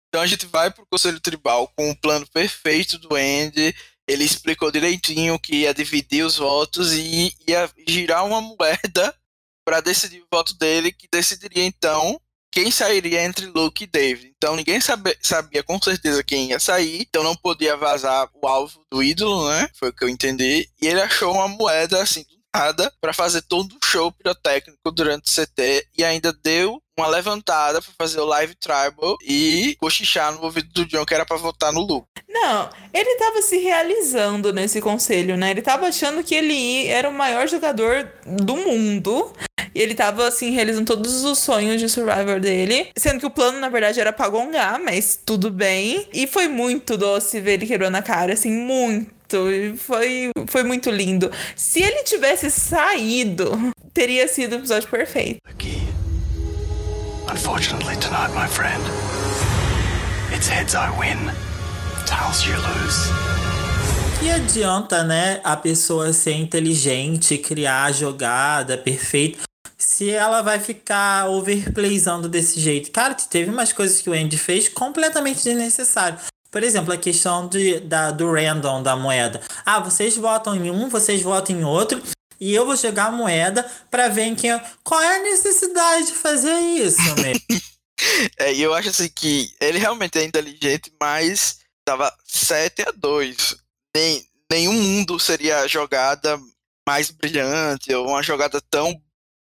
Então 0.09 0.25
a 0.25 0.27
gente 0.27 0.47
vai 0.47 0.71
pro 0.71 0.87
Conselho 0.91 1.21
Tribal 1.21 1.71
com 1.77 1.91
o 1.91 1.97
plano 1.97 2.27
perfeito 2.33 2.97
do 2.97 3.15
Andy. 3.15 3.75
Ele 4.09 4.25
explicou 4.25 4.71
direitinho 4.71 5.39
que 5.39 5.63
ia 5.63 5.75
dividir 5.75 6.25
os 6.25 6.37
votos 6.37 6.93
e 6.93 7.35
ia 7.47 7.69
girar 7.89 8.25
uma 8.25 8.41
moeda 8.41 9.15
para 9.65 9.81
decidir 9.81 10.21
o 10.21 10.29
voto 10.33 10.57
dele, 10.57 10.93
que 10.93 11.09
decidiria 11.11 11.65
então 11.65 12.21
quem 12.53 12.71
sairia 12.71 13.23
entre 13.23 13.47
Luke 13.47 13.85
e 13.85 13.87
David. 13.87 14.33
Então 14.37 14.57
ninguém 14.57 14.81
sabe, 14.81 15.17
sabia 15.21 15.63
com 15.63 15.81
certeza 15.83 16.23
quem 16.23 16.51
ia 16.51 16.61
sair, 16.61 17.03
então 17.03 17.23
não 17.23 17.37
podia 17.37 17.77
vazar 17.77 18.31
o 18.33 18.47
alvo 18.47 18.81
do 18.91 19.03
ídolo, 19.03 19.49
né? 19.49 19.69
Foi 19.75 19.91
o 19.91 19.93
que 19.93 20.05
eu 20.05 20.09
entendi. 20.09 20.69
E 20.81 20.87
ele 20.87 21.01
achou 21.01 21.35
uma 21.35 21.49
moeda 21.49 22.01
assim 22.03 22.25
nada 22.57 22.93
para 23.01 23.13
fazer 23.13 23.43
todo 23.43 23.73
o 23.73 23.87
show 23.87 24.11
pirotécnico 24.11 24.91
durante 24.91 25.31
o 25.31 25.35
CT 25.35 25.87
e 25.97 26.05
ainda 26.05 26.33
deu 26.33 26.81
uma 26.99 27.09
levantada 27.09 27.83
para 27.83 27.93
fazer 27.99 28.21
o 28.21 28.25
live 28.25 28.55
tribal 28.55 29.17
e 29.23 29.77
cochichar 29.79 30.33
no 30.33 30.43
ouvido 30.43 30.69
do 30.73 30.87
John 30.87 31.05
que 31.05 31.15
era 31.15 31.27
para 31.27 31.37
votar 31.37 31.73
no 31.73 31.81
Luke. 31.81 32.09
Não, 32.29 32.71
ele 32.93 33.17
tava 33.17 33.43
se 33.43 33.59
realizando 33.59 34.53
nesse 34.53 34.81
conselho, 34.81 35.37
né? 35.37 35.51
Ele 35.51 35.63
tava 35.63 35.87
achando 35.87 36.25
que 36.25 36.35
ele 36.35 36.87
era 36.87 37.09
o 37.09 37.13
maior 37.13 37.47
jogador 37.47 38.11
do 38.25 38.57
mundo. 38.57 39.33
E 39.75 39.81
ele 39.83 39.95
tava, 39.95 40.27
assim, 40.27 40.53
realizando 40.53 40.87
todos 40.87 41.23
os 41.23 41.39
sonhos 41.39 41.79
de 41.79 41.87
Survivor 41.87 42.41
dele. 42.41 42.89
Sendo 42.97 43.21
que 43.21 43.27
o 43.27 43.31
plano, 43.31 43.61
na 43.61 43.69
verdade, 43.69 44.01
era 44.01 44.11
pra 44.11 44.27
gongar, 44.27 44.81
mas 44.81 45.21
tudo 45.23 45.51
bem. 45.51 46.09
E 46.15 46.27
foi 46.27 46.49
muito 46.49 46.97
doce 46.97 47.41
ver 47.41 47.55
ele 47.55 47.67
quebrando 47.67 47.97
a 47.97 48.01
cara, 48.01 48.33
assim, 48.33 48.51
muito. 48.51 49.15
E 49.35 49.77
Foi, 49.77 50.31
foi 50.47 50.63
muito 50.63 50.91
lindo. 50.91 51.31
Se 51.55 51.83
ele 51.83 52.03
tivesse 52.05 52.51
saído, 52.51 53.73
teria 53.93 54.29
sido 54.29 54.53
o 54.53 54.57
episódio 54.57 54.89
perfeito. 54.89 55.41
Key. 55.59 55.83
Unfortunately, 57.29 57.97
tonight, 57.97 58.33
my 58.35 58.47
friend, 58.47 58.83
it's 60.35 60.49
heads 60.49 60.75
I 60.75 60.89
win, 60.99 61.33
tails 62.07 62.45
you 62.45 62.55
lose. 62.55 63.11
Que 64.21 64.31
adianta, 64.31 65.03
né, 65.03 65.41
a 65.45 65.57
pessoa 65.57 66.13
ser 66.13 66.33
inteligente, 66.35 67.37
criar 67.37 67.85
a 67.85 67.93
jogada 67.93 68.79
perfeita, 68.79 69.41
se 69.77 70.11
ela 70.11 70.41
vai 70.41 70.59
ficar 70.59 71.29
overplayzando 71.29 72.29
desse 72.29 72.59
jeito? 72.59 72.91
Cara, 72.91 73.15
teve 73.15 73.51
umas 73.51 73.73
coisas 73.73 74.01
que 74.01 74.09
o 74.09 74.15
Andy 74.15 74.39
fez 74.39 74.69
completamente 74.69 75.43
desnecessário. 75.45 76.19
Por 76.51 76.63
exemplo, 76.63 76.93
a 76.93 76.97
questão 76.97 77.49
de, 77.49 77.81
da, 77.81 78.11
do 78.11 78.33
random 78.33 78.83
da 78.83 78.97
moeda. 78.97 79.41
Ah, 79.65 79.81
vocês 79.81 80.17
votam 80.17 80.55
em 80.57 80.71
um, 80.71 80.89
vocês 80.89 81.23
votam 81.23 81.57
em 81.57 81.65
outro. 81.65 82.03
E 82.39 82.55
eu 82.55 82.67
vou 82.67 82.77
jogar 82.77 83.07
a 83.07 83.11
moeda 83.11 83.69
pra 83.91 84.09
ver 84.09 84.25
em 84.25 84.35
quem. 84.35 84.59
Qual 84.85 85.01
é 85.01 85.17
a 85.17 85.23
necessidade 85.23 86.07
de 86.07 86.13
fazer 86.13 86.55
isso, 86.59 87.03
mesmo? 87.23 87.41
É, 88.39 88.55
eu 88.55 88.75
acho 88.75 88.91
assim 88.91 89.09
que 89.09 89.51
ele 89.59 89.79
realmente 89.79 90.19
é 90.19 90.23
inteligente, 90.23 90.93
mas 91.01 91.61
tava 91.83 92.15
7 92.25 92.83
a 92.83 92.93
2. 92.93 93.57
Nem, 93.97 94.23
nenhum 94.53 94.75
mundo 94.75 95.19
seria 95.19 95.67
jogada 95.67 96.39
mais 96.87 97.11
brilhante, 97.11 97.95
ou 97.95 98.09
uma 98.09 98.23
jogada 98.23 98.61
tão 98.61 98.95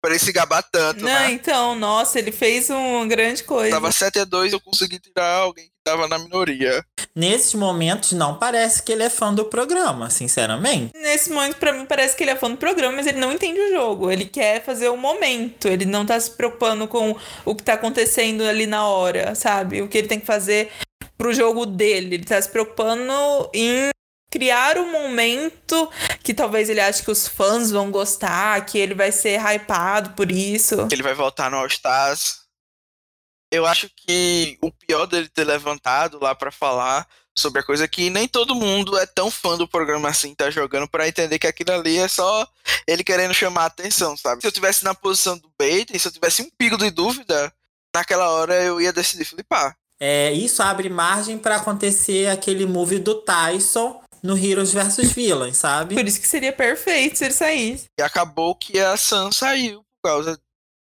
para 0.02 0.10
ele 0.10 0.18
se 0.18 0.32
gabar 0.32 0.64
tanto, 0.64 1.00
Não, 1.00 1.06
né? 1.08 1.30
então, 1.30 1.76
nossa, 1.76 2.18
ele 2.18 2.32
fez 2.32 2.68
uma 2.68 3.06
grande 3.06 3.44
coisa. 3.44 3.70
Tava 3.70 3.92
7 3.92 4.18
a 4.18 4.24
2 4.24 4.52
eu 4.52 4.60
consegui 4.60 4.98
tirar 4.98 5.36
alguém 5.36 5.66
que 5.66 5.70
tava 5.84 6.08
na 6.08 6.18
minoria. 6.18 6.84
Nesses 7.14 7.54
momentos, 7.54 8.10
não 8.12 8.36
parece 8.36 8.82
que 8.82 8.90
ele 8.90 9.04
é 9.04 9.08
fã 9.10 9.32
do 9.32 9.44
programa, 9.44 10.10
sinceramente. 10.10 10.92
Nesse 10.96 11.30
momento, 11.30 11.56
pra 11.56 11.72
mim, 11.72 11.86
parece 11.86 12.16
que 12.16 12.24
ele 12.24 12.32
é 12.32 12.36
fã 12.36 12.50
do 12.50 12.56
programa, 12.56 12.96
mas 12.96 13.06
ele 13.06 13.20
não 13.20 13.32
entende 13.32 13.60
o 13.60 13.70
jogo. 13.70 14.10
Ele 14.10 14.24
quer 14.24 14.64
fazer 14.64 14.88
o 14.88 14.96
momento. 14.96 15.68
Ele 15.68 15.84
não 15.84 16.04
tá 16.04 16.18
se 16.18 16.32
preocupando 16.32 16.88
com 16.88 17.16
o 17.44 17.54
que 17.54 17.62
tá 17.62 17.74
acontecendo 17.74 18.42
ali 18.42 18.66
na 18.66 18.84
hora, 18.86 19.36
sabe? 19.36 19.82
O 19.82 19.88
que 19.88 19.98
ele 19.98 20.08
tem 20.08 20.18
que 20.18 20.26
fazer 20.26 20.70
pro 21.16 21.32
jogo 21.32 21.64
dele. 21.64 22.16
Ele 22.16 22.24
tá 22.24 22.42
se 22.42 22.48
preocupando 22.48 23.12
em 23.54 23.90
criar 24.32 24.78
um 24.78 24.90
momento 24.90 25.90
que 26.24 26.32
talvez 26.32 26.70
ele 26.70 26.80
ache 26.80 27.04
que 27.04 27.10
os 27.10 27.28
fãs 27.28 27.70
vão 27.70 27.90
gostar, 27.90 28.64
que 28.64 28.78
ele 28.78 28.94
vai 28.94 29.12
ser 29.12 29.38
hypado 29.38 30.14
por 30.14 30.32
isso. 30.32 30.88
Ele 30.90 31.02
vai 31.02 31.12
voltar 31.12 31.50
no 31.50 31.58
All 31.58 31.66
Stars. 31.66 32.40
Eu 33.52 33.66
acho 33.66 33.90
que 33.94 34.56
o 34.62 34.72
pior 34.72 35.04
dele 35.04 35.28
ter 35.28 35.44
levantado 35.44 36.18
lá 36.18 36.34
pra 36.34 36.50
falar 36.50 37.06
sobre 37.36 37.60
a 37.60 37.62
coisa 37.62 37.86
que 37.86 38.08
nem 38.08 38.26
todo 38.26 38.54
mundo 38.54 38.98
é 38.98 39.04
tão 39.04 39.30
fã 39.30 39.58
do 39.58 39.68
programa 39.68 40.08
assim, 40.08 40.34
tá 40.34 40.50
jogando 40.50 40.88
pra 40.88 41.06
entender 41.06 41.38
que 41.38 41.46
aquilo 41.46 41.72
ali 41.72 41.98
é 41.98 42.08
só 42.08 42.48
ele 42.86 43.04
querendo 43.04 43.34
chamar 43.34 43.64
a 43.64 43.66
atenção, 43.66 44.16
sabe? 44.16 44.40
Se 44.40 44.46
eu 44.46 44.52
tivesse 44.52 44.82
na 44.82 44.94
posição 44.94 45.36
do 45.36 45.52
Baden, 45.58 45.98
se 45.98 46.08
eu 46.08 46.12
tivesse 46.12 46.40
um 46.40 46.48
pico 46.56 46.78
de 46.78 46.90
dúvida, 46.90 47.52
naquela 47.94 48.30
hora 48.30 48.54
eu 48.62 48.80
ia 48.80 48.92
decidir 48.92 49.26
flipar. 49.26 49.76
É, 50.00 50.32
isso 50.32 50.62
abre 50.62 50.88
margem 50.88 51.38
pra 51.38 51.56
acontecer 51.56 52.28
aquele 52.28 52.66
move 52.66 52.98
do 52.98 53.14
Tyson 53.14 54.01
no 54.22 54.36
Heroes 54.36 54.72
vs 54.72 55.12
Villains, 55.12 55.56
sabe? 55.56 55.94
Por 55.94 56.06
isso 56.06 56.20
que 56.20 56.28
seria 56.28 56.52
perfeito 56.52 57.18
se 57.18 57.24
ele 57.24 57.34
saísse. 57.34 57.86
E 57.98 58.02
acabou 58.02 58.54
que 58.54 58.78
a 58.78 58.96
Sam 58.96 59.32
saiu 59.32 59.82
por 59.82 60.08
causa 60.08 60.36
de 60.36 60.42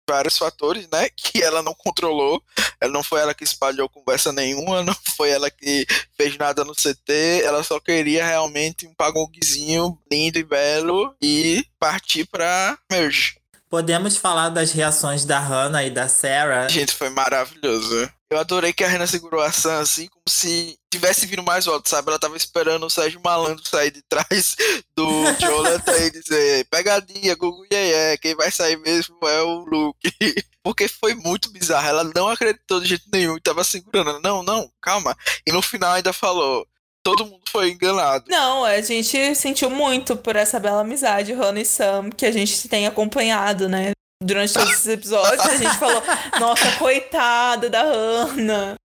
vários 0.09 0.37
fatores, 0.37 0.89
né? 0.93 1.09
Que 1.17 1.43
ela 1.43 1.63
não 1.63 1.75
controlou. 1.75 2.43
Ela 2.81 2.93
não 2.93 3.03
foi 3.03 3.21
ela 3.21 3.35
que 3.35 3.45
espalhou 3.45 3.89
conversa 3.89 4.33
nenhuma, 4.33 4.83
não 4.83 4.95
foi 5.17 5.31
ela 5.31 5.51
que 5.51 5.87
fez 6.17 6.37
nada 6.37 6.65
no 6.65 6.75
CT. 6.75 7.43
Ela 7.43 7.63
só 7.63 7.81
queria 7.81 8.25
realmente 8.25 8.87
um 8.87 8.95
pagongzinho 8.95 9.99
lindo 10.11 10.39
e 10.39 10.45
belo 10.45 11.15
e 11.21 11.67
partir 11.79 12.27
pra 12.27 12.79
Merge. 12.91 13.37
Podemos 13.69 14.17
falar 14.17 14.51
das 14.51 14.71
reações 14.71 15.25
da 15.25 15.41
Hannah 15.41 15.85
e 15.85 15.91
da 15.91 16.09
Sarah. 16.09 16.69
Gente, 16.69 16.95
foi 16.95 17.09
maravilhoso. 17.09 18.09
Eu 18.31 18.39
adorei 18.39 18.73
que 18.73 18.85
a 18.85 18.89
Renan 18.89 19.07
segurou 19.07 19.41
a 19.41 19.51
Sam 19.51 19.81
assim, 19.81 20.07
como 20.07 20.23
se 20.29 20.79
tivesse 20.95 21.27
vindo 21.27 21.43
mais 21.43 21.67
alto, 21.67 21.89
sabe? 21.89 22.09
Ela 22.09 22.19
tava 22.19 22.37
esperando 22.37 22.87
o 22.87 22.91
Sérgio 22.91 23.21
Malandro 23.23 23.67
sair 23.67 23.91
de 23.91 24.03
trás 24.03 24.57
do 24.97 25.07
Jonathan 25.41 25.97
e 25.99 26.11
dizer: 26.11 26.67
pegadinha, 26.71 27.35
Gugu 27.35 27.67
Yeye, 27.73 28.19
quem 28.19 28.35
vai 28.35 28.51
sair 28.51 28.77
mesmo 28.79 29.17
é 29.23 29.43
o 29.43 29.65
Luke. 29.65 30.11
Porque 30.63 30.89
foi 30.89 31.15
muito 31.15 31.51
bizarro. 31.51 31.87
Ela 31.87 32.05
não 32.05 32.29
acreditou 32.29 32.81
de 32.81 32.87
jeito 32.87 33.05
nenhum 33.13 33.37
e 33.37 33.41
tava 33.41 33.63
segurando. 33.65 34.21
Não, 34.21 34.43
não, 34.43 34.71
calma. 34.81 35.15
E 35.47 35.53
no 35.53 35.61
final 35.61 35.93
ainda 35.93 36.13
falou: 36.13 36.67
todo 37.03 37.27
mundo 37.27 37.43
foi 37.51 37.71
enganado. 37.71 38.25
Não, 38.29 38.65
a 38.65 38.81
gente 38.81 39.35
sentiu 39.35 39.69
muito 39.69 40.17
por 40.17 40.37
essa 40.37 40.59
bela 40.59 40.81
amizade, 40.81 41.33
Hannah 41.33 41.61
e 41.61 41.65
Sam, 41.65 42.11
que 42.11 42.25
a 42.25 42.31
gente 42.31 42.67
tem 42.69 42.87
acompanhado, 42.87 43.69
né? 43.69 43.94
Durante 44.23 44.53
todos 44.53 44.71
esses 44.73 44.87
episódios, 44.87 45.45
a 45.45 45.57
gente 45.57 45.77
falou, 45.77 46.03
nossa, 46.41 46.73
coitada 46.77 47.69
da 47.69 47.83
Hannah. 47.83 48.77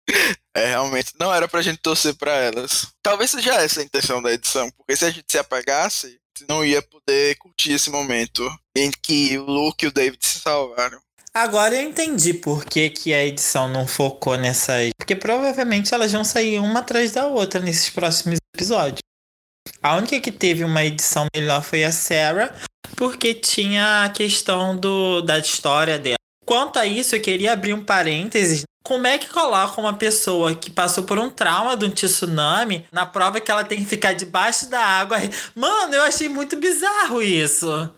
É, 0.55 0.65
realmente, 0.67 1.13
não 1.19 1.33
era 1.33 1.47
pra 1.47 1.61
gente 1.61 1.79
torcer 1.81 2.15
pra 2.15 2.33
elas. 2.33 2.87
Talvez 3.01 3.31
seja 3.31 3.53
essa 3.55 3.81
a 3.81 3.83
intenção 3.83 4.21
da 4.21 4.31
edição, 4.33 4.69
porque 4.71 4.95
se 4.95 5.05
a 5.05 5.09
gente 5.09 5.25
se 5.29 5.37
apagasse, 5.37 6.19
não 6.47 6.63
ia 6.63 6.81
poder 6.81 7.35
curtir 7.37 7.73
esse 7.73 7.89
momento 7.89 8.49
em 8.75 8.91
que 8.91 9.37
o 9.37 9.43
Luke 9.43 9.85
e 9.85 9.87
o 9.87 9.91
David 9.91 10.25
se 10.25 10.39
salvaram. 10.39 10.99
Agora 11.33 11.75
eu 11.75 11.83
entendi 11.83 12.33
por 12.33 12.65
que, 12.65 12.89
que 12.89 13.13
a 13.13 13.23
edição 13.23 13.67
não 13.67 13.87
focou 13.87 14.35
nessas. 14.35 14.89
Porque 14.97 15.15
provavelmente 15.15 15.93
elas 15.93 16.11
vão 16.11 16.23
sair 16.23 16.59
uma 16.59 16.79
atrás 16.79 17.11
da 17.11 17.27
outra 17.27 17.59
nesses 17.59 17.89
próximos 17.89 18.39
episódios. 18.55 18.99
A 19.81 19.95
única 19.95 20.19
que 20.19 20.31
teve 20.31 20.63
uma 20.63 20.83
edição 20.83 21.25
melhor 21.33 21.63
foi 21.63 21.85
a 21.85 21.91
Sarah, 21.91 22.53
porque 22.97 23.33
tinha 23.33 24.03
a 24.03 24.09
questão 24.09 24.75
do, 24.75 25.21
da 25.21 25.39
história 25.39 25.97
dela. 25.97 26.17
Quanto 26.45 26.77
a 26.77 26.85
isso, 26.85 27.15
eu 27.15 27.21
queria 27.21 27.53
abrir 27.53 27.73
um 27.73 27.83
parênteses. 27.83 28.63
Como 28.83 29.07
é 29.07 29.17
que 29.17 29.29
coloca 29.29 29.79
uma 29.79 29.93
pessoa 29.93 30.55
que 30.55 30.69
passou 30.69 31.03
por 31.03 31.17
um 31.17 31.29
trauma 31.29 31.77
de 31.77 31.85
um 31.85 31.89
tsunami 31.91 32.85
na 32.91 33.05
prova 33.05 33.39
que 33.39 33.51
ela 33.51 33.63
tem 33.63 33.79
que 33.79 33.85
ficar 33.85 34.13
debaixo 34.13 34.69
da 34.69 34.83
água? 34.83 35.17
Mano, 35.55 35.95
eu 35.95 36.01
achei 36.01 36.27
muito 36.27 36.57
bizarro 36.57 37.21
isso. 37.21 37.89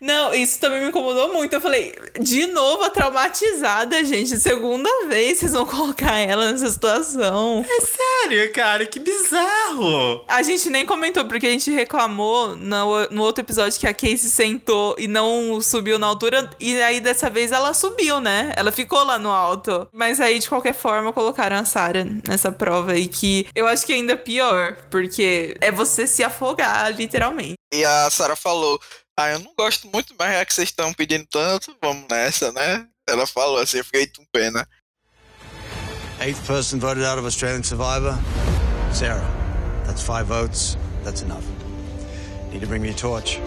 Não, 0.00 0.34
isso 0.34 0.58
também 0.60 0.82
me 0.82 0.88
incomodou 0.88 1.32
muito. 1.32 1.52
Eu 1.52 1.60
falei, 1.60 1.94
de 2.20 2.46
novo 2.46 2.84
a 2.84 2.90
traumatizada, 2.90 4.04
gente. 4.04 4.38
Segunda 4.38 4.90
vez 5.06 5.38
vocês 5.38 5.52
vão 5.52 5.64
colocar 5.66 6.18
ela 6.18 6.52
nessa 6.52 6.68
situação. 6.70 7.64
É 7.68 7.80
sério, 7.80 8.52
cara, 8.52 8.84
que 8.86 8.98
bizarro. 8.98 10.24
A 10.28 10.42
gente 10.42 10.68
nem 10.70 10.84
comentou, 10.84 11.24
porque 11.24 11.46
a 11.46 11.50
gente 11.50 11.70
reclamou 11.70 12.56
no, 12.56 13.08
no 13.10 13.22
outro 13.22 13.42
episódio 13.42 13.78
que 13.78 13.86
a 13.86 13.94
Casey 13.94 14.18
sentou 14.18 14.94
e 14.98 15.08
não 15.08 15.60
subiu 15.60 15.98
na 15.98 16.06
altura. 16.06 16.50
E 16.60 16.80
aí 16.82 17.00
dessa 17.00 17.30
vez 17.30 17.52
ela 17.52 17.72
subiu, 17.72 18.20
né? 18.20 18.52
Ela 18.56 18.72
ficou 18.72 19.02
lá 19.04 19.18
no 19.18 19.30
alto. 19.30 19.88
Mas 19.92 20.20
aí, 20.20 20.38
de 20.38 20.48
qualquer 20.48 20.74
forma, 20.74 21.12
colocaram 21.12 21.56
a 21.56 21.64
Sarah 21.64 22.04
nessa 22.28 22.52
prova 22.52 22.92
aí, 22.92 23.08
que 23.08 23.46
eu 23.54 23.66
acho 23.66 23.86
que 23.86 23.92
é 23.92 23.96
ainda 23.96 24.16
pior, 24.16 24.76
porque 24.90 25.56
é 25.60 25.70
você 25.70 26.06
se 26.06 26.22
afogar, 26.22 26.94
literalmente. 26.94 27.54
E 27.72 27.84
a 27.84 28.08
Sarah 28.10 28.36
falou: 28.36 28.80
Ah, 29.18 29.30
eu 29.30 29.38
não 29.38 29.54
gosto 29.54 29.88
muito, 29.90 30.14
mas 30.18 30.34
é 30.34 30.44
que 30.44 30.52
vocês 30.52 30.68
estão 30.68 30.92
pedindo 30.92 31.26
tanto, 31.26 31.74
vamos 31.80 32.06
nessa, 32.10 32.52
né? 32.52 32.86
Ela 33.08 33.26
falou 33.26 33.58
assim, 33.58 33.78
eu 33.78 33.84
fiquei 33.84 34.06
com 34.08 34.22
pena. 34.26 34.68
Eighth 36.20 36.46
person 36.46 36.78
voted 36.78 37.02
out 37.02 37.18
of 37.18 37.24
Australian 37.24 37.62
Survivor. 37.62 38.14
Sarah. 38.92 39.24
That's 39.86 40.02
five 40.02 40.24
votes. 40.24 40.76
That's 41.02 41.22
enough. 41.22 41.44
Need 42.50 42.60
to 42.60 42.66
bring 42.66 42.80
me 42.80 42.90
a 42.90 42.94
torch. 42.94 43.40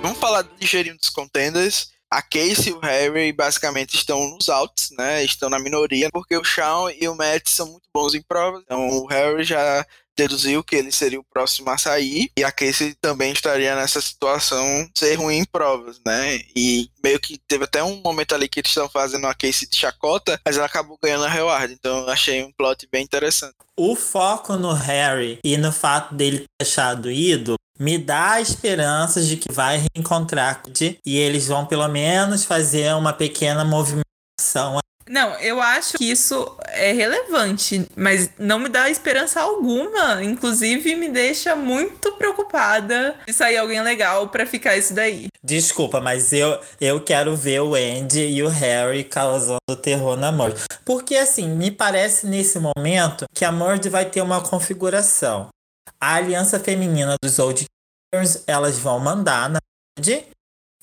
Vamos 0.00 0.18
falar 0.18 0.48
ligeirinho 0.58 0.96
dos 0.96 1.10
contenders. 1.10 1.90
A 2.10 2.22
Casey 2.22 2.70
e 2.70 2.72
o 2.72 2.80
Harry 2.80 3.30
basicamente 3.30 3.94
estão 3.94 4.26
nos 4.30 4.48
outs, 4.48 4.90
né? 4.96 5.22
Estão 5.22 5.50
na 5.50 5.58
minoria, 5.58 6.08
porque 6.10 6.34
o 6.34 6.44
Shawn 6.44 6.88
e 6.98 7.06
o 7.06 7.14
Matt 7.14 7.48
são 7.48 7.66
muito 7.66 7.90
bons 7.92 8.14
em 8.14 8.22
provas. 8.22 8.62
Então 8.62 8.88
o 8.88 9.06
Harry 9.06 9.44
já 9.44 9.84
deduziu 10.18 10.64
que 10.64 10.74
ele 10.74 10.90
seria 10.90 11.20
o 11.20 11.24
próximo 11.24 11.70
a 11.70 11.78
sair 11.78 12.30
e 12.36 12.42
a 12.42 12.50
Casey 12.50 12.94
também 13.00 13.32
estaria 13.32 13.76
nessa 13.76 14.00
situação 14.00 14.88
ser 14.92 15.14
ruim 15.14 15.38
em 15.38 15.44
provas, 15.44 16.00
né? 16.04 16.40
E 16.56 16.90
meio 17.02 17.20
que 17.20 17.38
teve 17.46 17.64
até 17.64 17.82
um 17.84 18.02
momento 18.02 18.34
ali 18.34 18.48
que 18.48 18.58
eles 18.58 18.70
estão 18.70 18.88
fazendo 18.88 19.28
a 19.28 19.34
Casey 19.34 19.68
de 19.68 19.76
chacota, 19.76 20.40
mas 20.44 20.56
ela 20.56 20.66
acabou 20.66 20.98
ganhando 21.00 21.24
a 21.24 21.28
reward. 21.28 21.72
Então 21.72 21.98
eu 22.00 22.10
achei 22.10 22.42
um 22.42 22.50
plot 22.52 22.88
bem 22.90 23.04
interessante. 23.04 23.54
O 23.76 23.94
foco 23.94 24.56
no 24.56 24.72
Harry 24.72 25.38
e 25.44 25.56
no 25.56 25.70
fato 25.70 26.14
dele 26.14 26.38
ter 26.40 26.64
deixado 26.64 27.10
ido 27.10 27.54
me 27.78 27.96
dá 27.96 28.40
esperanças 28.40 29.28
de 29.28 29.36
que 29.36 29.52
vai 29.52 29.84
reencontrar 29.94 30.62
e 31.06 31.16
eles 31.16 31.46
vão 31.46 31.64
pelo 31.64 31.86
menos 31.86 32.44
fazer 32.44 32.92
uma 32.96 33.12
pequena 33.12 33.64
movimentação. 33.64 34.78
Não, 35.08 35.34
eu 35.40 35.60
acho 35.60 35.96
que 35.96 36.10
isso 36.10 36.56
é 36.66 36.92
relevante, 36.92 37.86
mas 37.96 38.30
não 38.38 38.58
me 38.58 38.68
dá 38.68 38.90
esperança 38.90 39.40
alguma. 39.40 40.22
Inclusive, 40.22 40.94
me 40.94 41.08
deixa 41.08 41.56
muito 41.56 42.12
preocupada 42.12 43.16
de 43.26 43.32
sair 43.32 43.56
alguém 43.56 43.82
legal 43.82 44.28
pra 44.28 44.46
ficar 44.46 44.76
isso 44.76 44.94
daí. 44.94 45.28
Desculpa, 45.42 46.00
mas 46.00 46.32
eu, 46.32 46.60
eu 46.80 47.00
quero 47.00 47.36
ver 47.36 47.60
o 47.60 47.74
Andy 47.74 48.20
e 48.20 48.42
o 48.42 48.48
Harry 48.48 49.04
causando 49.04 49.58
terror 49.82 50.16
na 50.16 50.30
Mord. 50.30 50.60
Porque, 50.84 51.16
assim, 51.16 51.48
me 51.48 51.70
parece 51.70 52.26
nesse 52.26 52.58
momento 52.58 53.24
que 53.34 53.44
a 53.44 53.52
Mord 53.52 53.88
vai 53.88 54.04
ter 54.04 54.20
uma 54.20 54.40
configuração. 54.40 55.48
A 56.00 56.14
aliança 56.14 56.60
feminina 56.60 57.16
dos 57.22 57.38
Old 57.38 57.64
Killers, 58.12 58.44
elas 58.46 58.78
vão 58.78 58.98
mandar 58.98 59.48
na 59.48 59.58
Mord. 59.98 60.26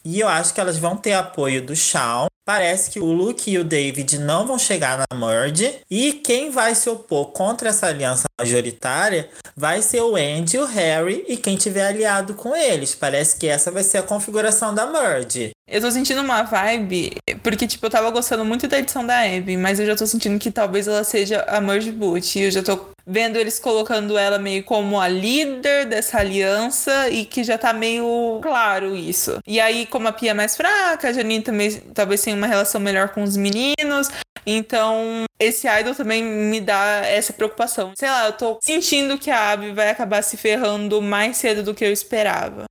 E 0.04 0.20
eu 0.20 0.28
acho 0.28 0.54
que 0.54 0.62
elas 0.62 0.78
vão 0.78 0.96
ter 0.96 1.14
apoio 1.14 1.66
do 1.66 1.76
Shawn. 1.76 2.28
Parece 2.46 2.92
que 2.92 3.00
o 3.00 3.06
Luke 3.06 3.50
e 3.50 3.58
o 3.58 3.64
David 3.64 4.20
não 4.20 4.46
vão 4.46 4.60
chegar 4.60 5.00
na 5.00 5.18
Merge. 5.18 5.80
E 5.90 6.14
quem 6.14 6.52
vai 6.52 6.76
se 6.76 6.88
opor 6.88 7.32
contra 7.32 7.70
essa 7.70 7.88
aliança 7.88 8.26
majoritária 8.40 9.28
vai 9.58 9.82
ser 9.82 10.02
o 10.02 10.16
Andy, 10.16 10.60
o 10.60 10.66
Harry 10.66 11.26
e 11.28 11.38
quem 11.38 11.58
tiver 11.58 11.88
aliado 11.88 12.36
com 12.36 12.56
eles. 12.56 12.94
Parece 12.94 13.38
que 13.38 13.48
essa 13.48 13.72
vai 13.72 13.84
ser 13.84 13.98
a 13.98 14.04
configuração 14.04 14.76
da 14.76 14.86
Merge. 14.86 15.52
Eu 15.68 15.82
tô 15.82 15.90
sentindo 15.90 16.22
uma 16.22 16.44
vibe, 16.44 17.18
porque, 17.42 17.66
tipo, 17.66 17.84
eu 17.84 17.90
tava 17.90 18.12
gostando 18.12 18.46
muito 18.46 18.68
da 18.68 18.78
edição 18.78 19.04
da 19.04 19.22
Abby, 19.22 19.58
mas 19.58 19.80
eu 19.80 19.86
já 19.88 19.96
tô 19.96 20.06
sentindo 20.06 20.38
que 20.38 20.52
talvez 20.52 20.88
ela 20.88 21.04
seja 21.04 21.42
a 21.48 21.60
Merge 21.60 21.92
Boot. 21.92 22.38
E 22.38 22.44
eu 22.44 22.52
já 22.52 22.62
tô 22.62 22.95
vendo 23.06 23.38
eles 23.38 23.60
colocando 23.60 24.18
ela 24.18 24.40
meio 24.40 24.64
como 24.64 25.00
a 25.00 25.08
líder 25.08 25.86
dessa 25.86 26.20
aliança 26.20 27.10
e 27.10 27.26
que 27.26 27.44
já 27.44 27.58
tá 27.58 27.74
meio 27.74 28.40
claro 28.42 28.96
isso. 28.96 29.40
E 29.46 29.60
aí, 29.60 29.86
como 29.86 30.08
a 30.08 30.12
Pia 30.12 30.32
é 30.32 30.34
mais 30.34 30.56
fraca, 30.56 31.10
a 31.10 31.14
Janine 31.14 31.44
também 31.44 31.72
talvez 31.94 32.22
tenha 32.22 32.36
uma 32.36 32.48
relação 32.48 32.82
melhor 32.82 33.10
com 33.10 33.24
os 33.24 33.38
meninos. 33.38 34.10
Então, 34.46 35.26
esse 35.40 35.68
idol 35.68 35.96
também 35.96 36.24
me 36.24 36.62
dá 36.62 37.02
essa 37.06 37.34
preocupação. 37.34 37.94
Sei 37.96 38.10
lá, 38.10 38.28
eu 38.28 38.34
tô 38.34 38.60
sentindo 38.62 39.18
que 39.18 39.32
a 39.32 39.52
Abby 39.52 39.72
vai 39.72 39.90
acabar 39.90 40.22
se 40.22 40.38
ferrando 40.38 41.02
mais 41.02 41.38
cedo 41.38 41.64
do 41.64 41.74
que 41.74 41.84
eu 41.84 41.92
esperava. 41.92 42.66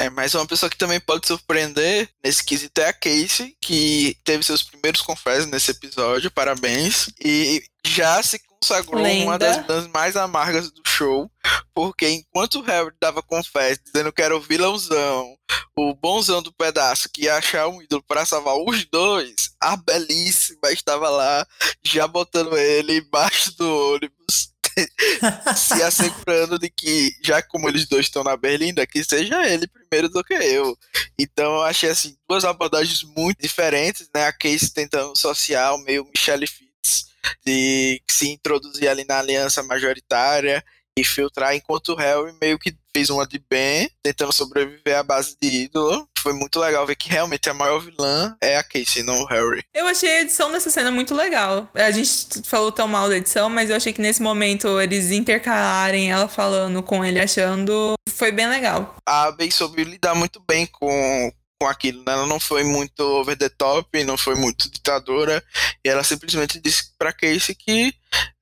É, 0.00 0.10
mas 0.10 0.34
uma 0.34 0.46
pessoa 0.46 0.68
que 0.68 0.76
também 0.76 0.98
pode 0.98 1.28
surpreender 1.28 2.08
nesse 2.24 2.42
quesito 2.44 2.80
é 2.80 2.88
a 2.88 2.92
Casey, 2.92 3.54
que 3.60 4.16
teve 4.24 4.42
seus 4.42 4.62
primeiros 4.62 5.00
confessos 5.00 5.46
nesse 5.46 5.70
episódio, 5.70 6.30
parabéns. 6.30 7.08
E 7.24 7.62
já 7.86 8.20
se 8.20 8.40
consagrou 8.62 9.02
Lenda. 9.02 9.24
uma 9.24 9.38
das 9.38 9.56
bandas 9.58 9.88
mais 9.88 10.16
amargas 10.16 10.70
do 10.70 10.82
show, 10.86 11.28
porque 11.74 12.08
enquanto 12.08 12.60
o 12.60 12.62
Harry 12.62 12.94
dava 13.00 13.20
confesso, 13.20 13.80
dizendo 13.84 14.12
que 14.12 14.22
era 14.22 14.36
o 14.36 14.40
vilãozão, 14.40 15.36
o 15.76 15.94
bonzão 15.94 16.40
do 16.40 16.52
pedaço, 16.52 17.08
que 17.12 17.24
ia 17.24 17.36
achar 17.36 17.66
um 17.66 17.82
ídolo 17.82 18.04
para 18.06 18.24
salvar 18.24 18.54
os 18.56 18.84
dois, 18.84 19.34
a 19.60 19.76
belíssima 19.76 20.70
estava 20.70 21.10
lá, 21.10 21.44
já 21.84 22.06
botando 22.06 22.56
ele 22.56 22.98
embaixo 22.98 23.56
do 23.56 23.94
ônibus. 23.94 24.52
se 25.54 25.82
assegurando 25.82 26.58
de 26.58 26.70
que, 26.70 27.10
já 27.22 27.42
como 27.42 27.68
eles 27.68 27.86
dois 27.86 28.06
estão 28.06 28.24
na 28.24 28.38
Berlinda, 28.38 28.86
que 28.86 29.04
seja 29.04 29.46
ele 29.46 29.66
primeiro 29.66 30.08
do 30.08 30.24
que 30.24 30.32
eu. 30.32 30.74
Então 31.18 31.56
eu 31.56 31.62
achei 31.62 31.90
assim, 31.90 32.16
duas 32.26 32.42
abordagens 32.42 33.02
muito 33.14 33.38
diferentes, 33.42 34.08
né? 34.14 34.24
A 34.24 34.32
Casey 34.32 34.70
tentando 34.70 35.14
social, 35.14 35.76
meio 35.84 36.06
Michelle 36.06 36.46
Fitz, 36.46 37.11
de 37.44 38.02
se 38.08 38.30
introduzir 38.30 38.88
ali 38.88 39.04
na 39.04 39.18
aliança 39.18 39.62
majoritária 39.62 40.64
e 40.96 41.04
filtrar, 41.04 41.54
enquanto 41.54 41.90
o 41.90 41.96
Harry 41.96 42.34
meio 42.40 42.58
que 42.58 42.74
fez 42.94 43.08
uma 43.08 43.26
de 43.26 43.42
Ben, 43.50 43.90
tentando 44.02 44.32
sobreviver 44.32 44.98
à 44.98 45.02
base 45.02 45.34
de 45.40 45.48
ídolo. 45.64 46.06
Foi 46.18 46.34
muito 46.34 46.60
legal 46.60 46.86
ver 46.86 46.94
que 46.94 47.08
realmente 47.08 47.48
a 47.48 47.54
maior 47.54 47.80
vilã 47.80 48.36
é 48.40 48.56
a 48.56 48.62
Casey, 48.62 49.02
não 49.02 49.22
o 49.22 49.26
Harry. 49.26 49.62
Eu 49.74 49.86
achei 49.86 50.10
a 50.10 50.20
edição 50.20 50.52
dessa 50.52 50.70
cena 50.70 50.90
muito 50.90 51.14
legal. 51.14 51.68
A 51.74 51.90
gente 51.90 52.42
falou 52.44 52.70
tão 52.70 52.86
mal 52.86 53.08
da 53.08 53.16
edição, 53.16 53.48
mas 53.48 53.70
eu 53.70 53.76
achei 53.76 53.92
que 53.92 54.02
nesse 54.02 54.22
momento 54.22 54.80
eles 54.80 55.10
intercalarem 55.10 56.12
ela 56.12 56.28
falando 56.28 56.82
com 56.82 57.04
ele 57.04 57.18
achando 57.18 57.94
foi 58.22 58.30
bem 58.30 58.48
legal. 58.48 58.94
A 59.04 59.24
Abby 59.24 59.50
soube 59.50 59.82
lidar 59.82 60.14
muito 60.14 60.40
bem 60.46 60.66
com, 60.66 61.32
com 61.62 61.68
aquilo, 61.68 62.02
né? 62.04 62.12
Ela 62.12 62.26
não 62.26 62.40
foi 62.40 62.64
muito 62.64 63.00
over 63.00 63.38
the 63.38 63.48
top, 63.48 64.02
não 64.02 64.18
foi 64.18 64.34
muito 64.34 64.68
ditadora, 64.68 65.42
e 65.84 65.88
ela 65.88 66.02
simplesmente 66.02 66.60
disse 66.60 66.90
pra 66.98 67.12
Casey 67.12 67.54
que 67.54 67.94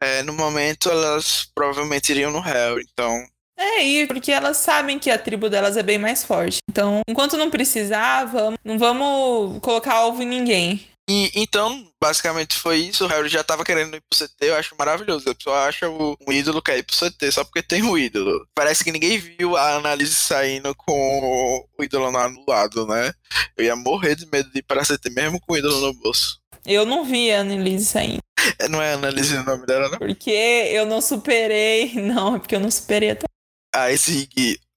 é, 0.03 0.23
no 0.23 0.33
momento 0.33 0.91
elas 0.91 1.47
provavelmente 1.55 2.11
iriam 2.11 2.31
no 2.31 2.41
Harry, 2.41 2.87
então 2.91 3.23
É, 3.59 3.85
e 3.85 4.07
porque 4.07 4.33
elas 4.33 4.57
sabem 4.57 4.99
que 4.99 5.11
a 5.11 5.19
tribo 5.19 5.51
delas 5.51 5.77
é 5.77 5.83
bem 5.83 5.99
mais 5.99 6.25
forte. 6.25 6.61
Então, 6.71 7.03
enquanto 7.07 7.37
não 7.37 7.51
precisava, 7.51 8.55
não 8.65 8.79
vamos 8.79 9.61
colocar 9.61 9.93
alvo 9.93 10.23
em 10.23 10.27
ninguém. 10.27 10.89
E 11.11 11.29
então, 11.35 11.85
basicamente 12.01 12.57
foi 12.57 12.77
isso. 12.77 13.05
O 13.05 13.09
Harry 13.09 13.29
já 13.29 13.43
tava 13.43 13.65
querendo 13.65 13.97
ir 13.97 14.01
pro 14.09 14.17
CT, 14.17 14.35
eu 14.43 14.55
acho 14.55 14.77
maravilhoso. 14.79 15.29
A 15.29 15.35
pessoa 15.35 15.65
acha 15.65 15.91
o, 15.91 16.17
um 16.25 16.31
ídolo 16.33 16.63
quer 16.63 16.79
ir 16.79 16.85
pro 16.85 16.95
CT 16.97 17.33
só 17.33 17.43
porque 17.43 17.65
tem 17.65 17.83
um 17.83 17.99
ídolo. 17.99 18.47
Parece 18.55 18.85
que 18.85 18.93
ninguém 18.93 19.19
viu 19.19 19.57
a 19.57 19.75
análise 19.75 20.15
saindo 20.15 20.73
com 20.73 21.67
o 21.77 21.83
ídolo 21.83 22.17
anulado, 22.17 22.87
né? 22.87 23.13
Eu 23.57 23.65
ia 23.65 23.75
morrer 23.75 24.15
de 24.15 24.25
medo 24.31 24.49
de 24.53 24.61
ir 24.61 24.63
pra 24.63 24.85
CT 24.85 25.11
mesmo 25.11 25.41
com 25.41 25.55
o 25.55 25.57
ídolo 25.59 25.81
no 25.81 25.95
bolso. 25.95 26.39
Eu 26.65 26.87
não 26.87 27.05
vi 27.05 27.33
a 27.33 27.41
Annelise 27.41 27.87
saindo. 27.87 28.21
É, 28.61 28.69
Não 28.69 28.81
é 28.81 28.93
análise 28.93 29.35
o 29.35 29.43
nome 29.43 29.67
dela, 29.67 29.89
não? 29.89 29.99
Porque 29.99 30.31
eu 30.31 30.87
não 30.87 31.01
superei. 31.01 31.93
Não, 32.01 32.37
é 32.37 32.39
porque 32.39 32.55
eu 32.55 32.61
não 32.61 32.71
superei 32.71 33.11
até. 33.11 33.27
Ah, 33.75 33.91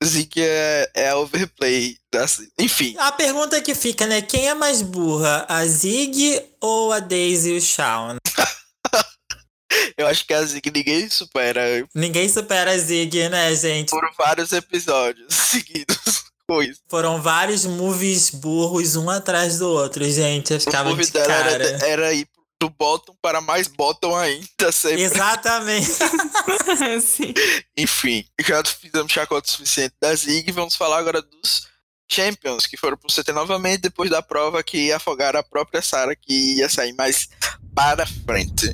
Zig. 0.03 0.17
Zig 0.17 0.41
é, 0.41 0.89
é 0.93 1.15
overplay. 1.15 1.97
Da... 2.11 2.25
Enfim, 2.59 2.95
A 2.99 3.11
pergunta 3.11 3.61
que 3.61 3.73
fica, 3.73 4.05
né? 4.05 4.21
Quem 4.21 4.47
é 4.47 4.53
mais 4.53 4.81
burra? 4.81 5.45
A 5.49 5.65
Zig 5.65 6.41
ou 6.61 6.91
a 6.91 6.99
Daisy 6.99 7.51
e 7.51 7.57
o 7.57 7.61
Shawn? 7.61 8.17
eu 9.97 10.07
acho 10.07 10.25
que 10.25 10.33
a 10.33 10.43
Zig 10.43 10.71
ninguém 10.73 11.09
supera 11.09 11.61
Ninguém 11.95 12.29
supera 12.29 12.71
a 12.71 12.77
Zig, 12.77 13.29
né, 13.29 13.55
gente? 13.55 13.89
por 13.89 14.03
vários 14.17 14.51
episódios 14.51 15.33
seguidos. 15.33 16.23
Foram 16.87 17.21
vários 17.21 17.65
movies 17.65 18.29
burros 18.29 18.95
um 18.95 19.09
atrás 19.09 19.59
do 19.59 19.69
outro, 19.69 20.03
gente. 20.09 20.51
Eu 20.51 20.57
O 20.57 20.61
ficava 20.61 20.89
move 20.89 21.03
de 21.05 21.11
cara. 21.11 21.51
era, 21.51 21.87
era 21.87 22.13
do 22.63 22.69
bottom 22.69 23.13
para 23.21 23.41
mais 23.41 23.67
bottom 23.67 24.15
ainda, 24.15 24.71
sempre. 24.71 25.01
Exatamente. 25.01 25.91
Sim. 27.03 27.33
Enfim, 27.77 28.25
já 28.39 28.63
fizemos 28.63 29.11
chacota 29.11 29.45
o 29.45 29.51
suficiente 29.51 29.95
da 30.01 30.15
Zig. 30.15 30.49
Vamos 30.53 30.75
falar 30.75 30.99
agora 30.99 31.21
dos 31.21 31.67
Champions, 32.09 32.65
que 32.65 32.77
foram 32.77 32.95
pro 32.95 33.13
CT 33.13 33.33
novamente 33.33 33.81
depois 33.81 34.09
da 34.09 34.21
prova 34.21 34.63
que 34.63 34.77
ia 34.77 34.95
afogar 34.95 35.35
a 35.35 35.43
própria 35.43 35.81
Sarah, 35.81 36.15
que 36.15 36.57
ia 36.57 36.69
sair 36.69 36.93
mais 36.93 37.27
para 37.75 38.05
frente. 38.05 38.67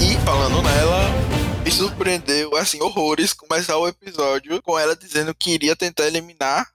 E 0.00 0.24
falando 0.24 0.62
nela, 0.62 0.87
me 1.68 1.72
surpreendeu, 1.72 2.56
assim, 2.56 2.80
horrores 2.80 3.34
começar 3.34 3.76
o 3.76 3.86
episódio 3.86 4.62
com 4.62 4.78
ela 4.78 4.96
dizendo 4.96 5.34
que 5.34 5.50
iria 5.50 5.76
tentar 5.76 6.06
eliminar 6.06 6.66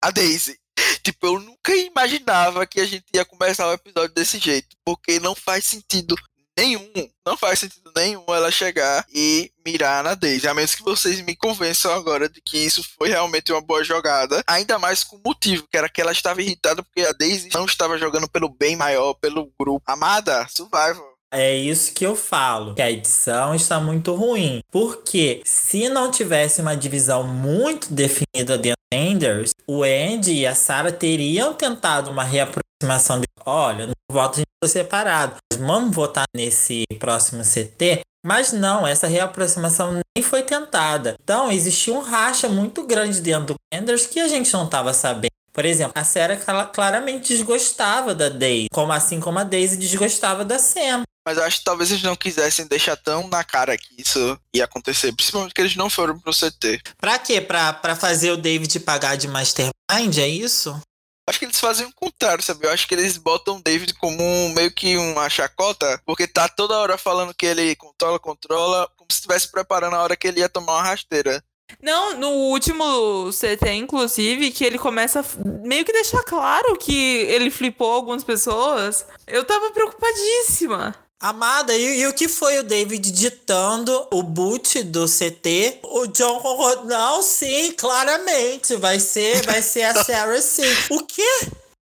a 0.00 0.12
Daisy. 0.12 0.56
Tipo, 1.02 1.26
eu 1.26 1.40
nunca 1.40 1.74
imaginava 1.74 2.64
que 2.64 2.80
a 2.80 2.86
gente 2.86 3.06
ia 3.12 3.24
começar 3.24 3.66
o 3.66 3.72
episódio 3.72 4.14
desse 4.14 4.38
jeito, 4.38 4.76
porque 4.84 5.18
não 5.18 5.34
faz 5.34 5.64
sentido 5.64 6.14
nenhum, 6.56 7.10
não 7.26 7.36
faz 7.36 7.58
sentido 7.58 7.90
nenhum 7.96 8.24
ela 8.28 8.52
chegar 8.52 9.04
e 9.12 9.50
mirar 9.66 10.04
na 10.04 10.14
Daisy, 10.14 10.46
a 10.46 10.54
menos 10.54 10.76
que 10.76 10.84
vocês 10.84 11.20
me 11.22 11.34
convençam 11.34 11.92
agora 11.92 12.28
de 12.28 12.40
que 12.40 12.56
isso 12.56 12.84
foi 12.96 13.08
realmente 13.08 13.50
uma 13.50 13.60
boa 13.60 13.82
jogada, 13.82 14.44
ainda 14.46 14.78
mais 14.78 15.02
com 15.02 15.20
motivo, 15.24 15.66
que 15.68 15.76
era 15.76 15.88
que 15.88 16.00
ela 16.00 16.12
estava 16.12 16.40
irritada 16.40 16.84
porque 16.84 17.00
a 17.00 17.10
Daisy 17.10 17.48
não 17.52 17.64
estava 17.64 17.98
jogando 17.98 18.28
pelo 18.28 18.48
bem 18.48 18.76
maior, 18.76 19.12
pelo 19.14 19.52
grupo. 19.58 19.82
Amada, 19.86 20.46
survival. 20.48 21.09
É 21.32 21.54
isso 21.54 21.94
que 21.94 22.04
eu 22.04 22.16
falo, 22.16 22.74
que 22.74 22.82
a 22.82 22.90
edição 22.90 23.54
está 23.54 23.78
muito 23.78 24.14
ruim. 24.14 24.60
Porque 24.70 25.40
se 25.44 25.88
não 25.88 26.10
tivesse 26.10 26.60
uma 26.60 26.76
divisão 26.76 27.22
muito 27.22 27.92
definida 27.92 28.58
dentro 28.58 28.80
do 28.92 28.96
Enders, 28.96 29.52
o 29.66 29.84
Andy 29.84 30.40
e 30.40 30.46
a 30.46 30.54
Sarah 30.54 30.90
teriam 30.90 31.54
tentado 31.54 32.10
uma 32.10 32.24
reaproximação 32.24 33.20
de 33.20 33.26
olha, 33.46 33.86
no 33.86 33.92
voto 34.10 34.34
a 34.34 34.38
gente 34.38 34.48
foi 34.62 34.68
separado. 34.68 35.36
Vamos 35.58 35.94
votar 35.94 36.24
nesse 36.34 36.84
próximo 36.98 37.42
CT. 37.42 38.00
Mas 38.24 38.52
não, 38.52 38.86
essa 38.86 39.06
reaproximação 39.06 39.92
nem 39.94 40.22
foi 40.22 40.42
tentada. 40.42 41.14
Então, 41.22 41.50
existia 41.50 41.94
um 41.94 42.00
racha 42.00 42.48
muito 42.48 42.86
grande 42.86 43.20
dentro 43.20 43.54
do 43.54 43.56
Enders 43.72 44.06
que 44.06 44.20
a 44.20 44.28
gente 44.28 44.52
não 44.52 44.66
estava 44.66 44.92
sabendo. 44.92 45.30
Por 45.52 45.64
exemplo, 45.64 45.92
a 45.96 46.04
Sarah 46.04 46.36
cla- 46.36 46.66
claramente 46.66 47.28
desgostava 47.34 48.14
da 48.14 48.28
Daisy, 48.28 48.68
como 48.72 48.92
assim 48.92 49.20
como 49.20 49.38
a 49.38 49.44
Daisy 49.44 49.76
desgostava 49.76 50.44
da 50.44 50.58
Sam. 50.58 51.02
Mas 51.26 51.36
eu 51.36 51.44
acho 51.44 51.58
que 51.58 51.64
talvez 51.64 51.90
eles 51.90 52.02
não 52.02 52.16
quisessem 52.16 52.66
deixar 52.66 52.96
tão 52.96 53.28
na 53.28 53.44
cara 53.44 53.76
que 53.76 53.88
isso 53.98 54.38
ia 54.54 54.64
acontecer, 54.64 55.12
principalmente 55.12 55.52
que 55.52 55.60
eles 55.60 55.76
não 55.76 55.90
foram 55.90 56.18
pro 56.18 56.32
CT. 56.32 56.80
Pra 56.98 57.18
quê? 57.18 57.40
Pra, 57.40 57.72
pra 57.72 57.94
fazer 57.94 58.30
o 58.30 58.36
David 58.36 58.80
pagar 58.80 59.16
de 59.16 59.28
Mastermind, 59.28 60.18
é 60.18 60.28
isso? 60.28 60.80
Acho 61.28 61.38
que 61.38 61.44
eles 61.44 61.60
fazem 61.60 61.86
o 61.86 61.92
contrário, 61.94 62.42
sabe? 62.42 62.66
Eu 62.66 62.72
acho 62.72 62.88
que 62.88 62.94
eles 62.94 63.16
botam 63.16 63.56
o 63.58 63.62
David 63.62 63.94
como 63.94 64.20
um, 64.20 64.48
meio 64.54 64.72
que 64.72 64.96
uma 64.96 65.28
chacota, 65.28 66.00
porque 66.04 66.26
tá 66.26 66.48
toda 66.48 66.78
hora 66.78 66.98
falando 66.98 67.34
que 67.34 67.46
ele 67.46 67.76
controla, 67.76 68.18
controla, 68.18 68.88
como 68.96 69.06
se 69.12 69.18
estivesse 69.18 69.48
preparando 69.48 69.94
a 69.94 70.02
hora 70.02 70.16
que 70.16 70.26
ele 70.26 70.40
ia 70.40 70.48
tomar 70.48 70.72
uma 70.72 70.82
rasteira. 70.82 71.40
Não, 71.82 72.16
no 72.16 72.28
último 72.28 73.30
CT, 73.32 73.72
inclusive, 73.74 74.50
que 74.50 74.64
ele 74.64 74.78
começa 74.78 75.24
meio 75.64 75.84
que 75.84 75.92
deixar 75.92 76.22
claro 76.22 76.76
que 76.76 76.94
ele 76.94 77.50
flipou 77.50 77.92
algumas 77.92 78.24
pessoas. 78.24 79.06
Eu 79.26 79.44
tava 79.44 79.70
preocupadíssima. 79.70 80.94
Amada, 81.22 81.76
e, 81.76 82.00
e 82.00 82.06
o 82.06 82.14
que 82.14 82.28
foi 82.28 82.58
o 82.58 82.62
David 82.62 83.12
ditando 83.12 84.08
o 84.10 84.22
boot 84.22 84.82
do 84.84 85.04
CT? 85.04 85.80
O 85.82 86.06
John 86.06 86.40
concordou. 86.40 86.86
Não, 86.86 87.22
sim, 87.22 87.72
claramente. 87.72 88.74
Vai 88.76 88.98
ser, 88.98 89.44
vai 89.44 89.60
ser 89.60 89.82
a 89.82 89.94
Sarah 90.02 90.40
sim. 90.40 90.62
O 90.88 91.04
quê? 91.04 91.48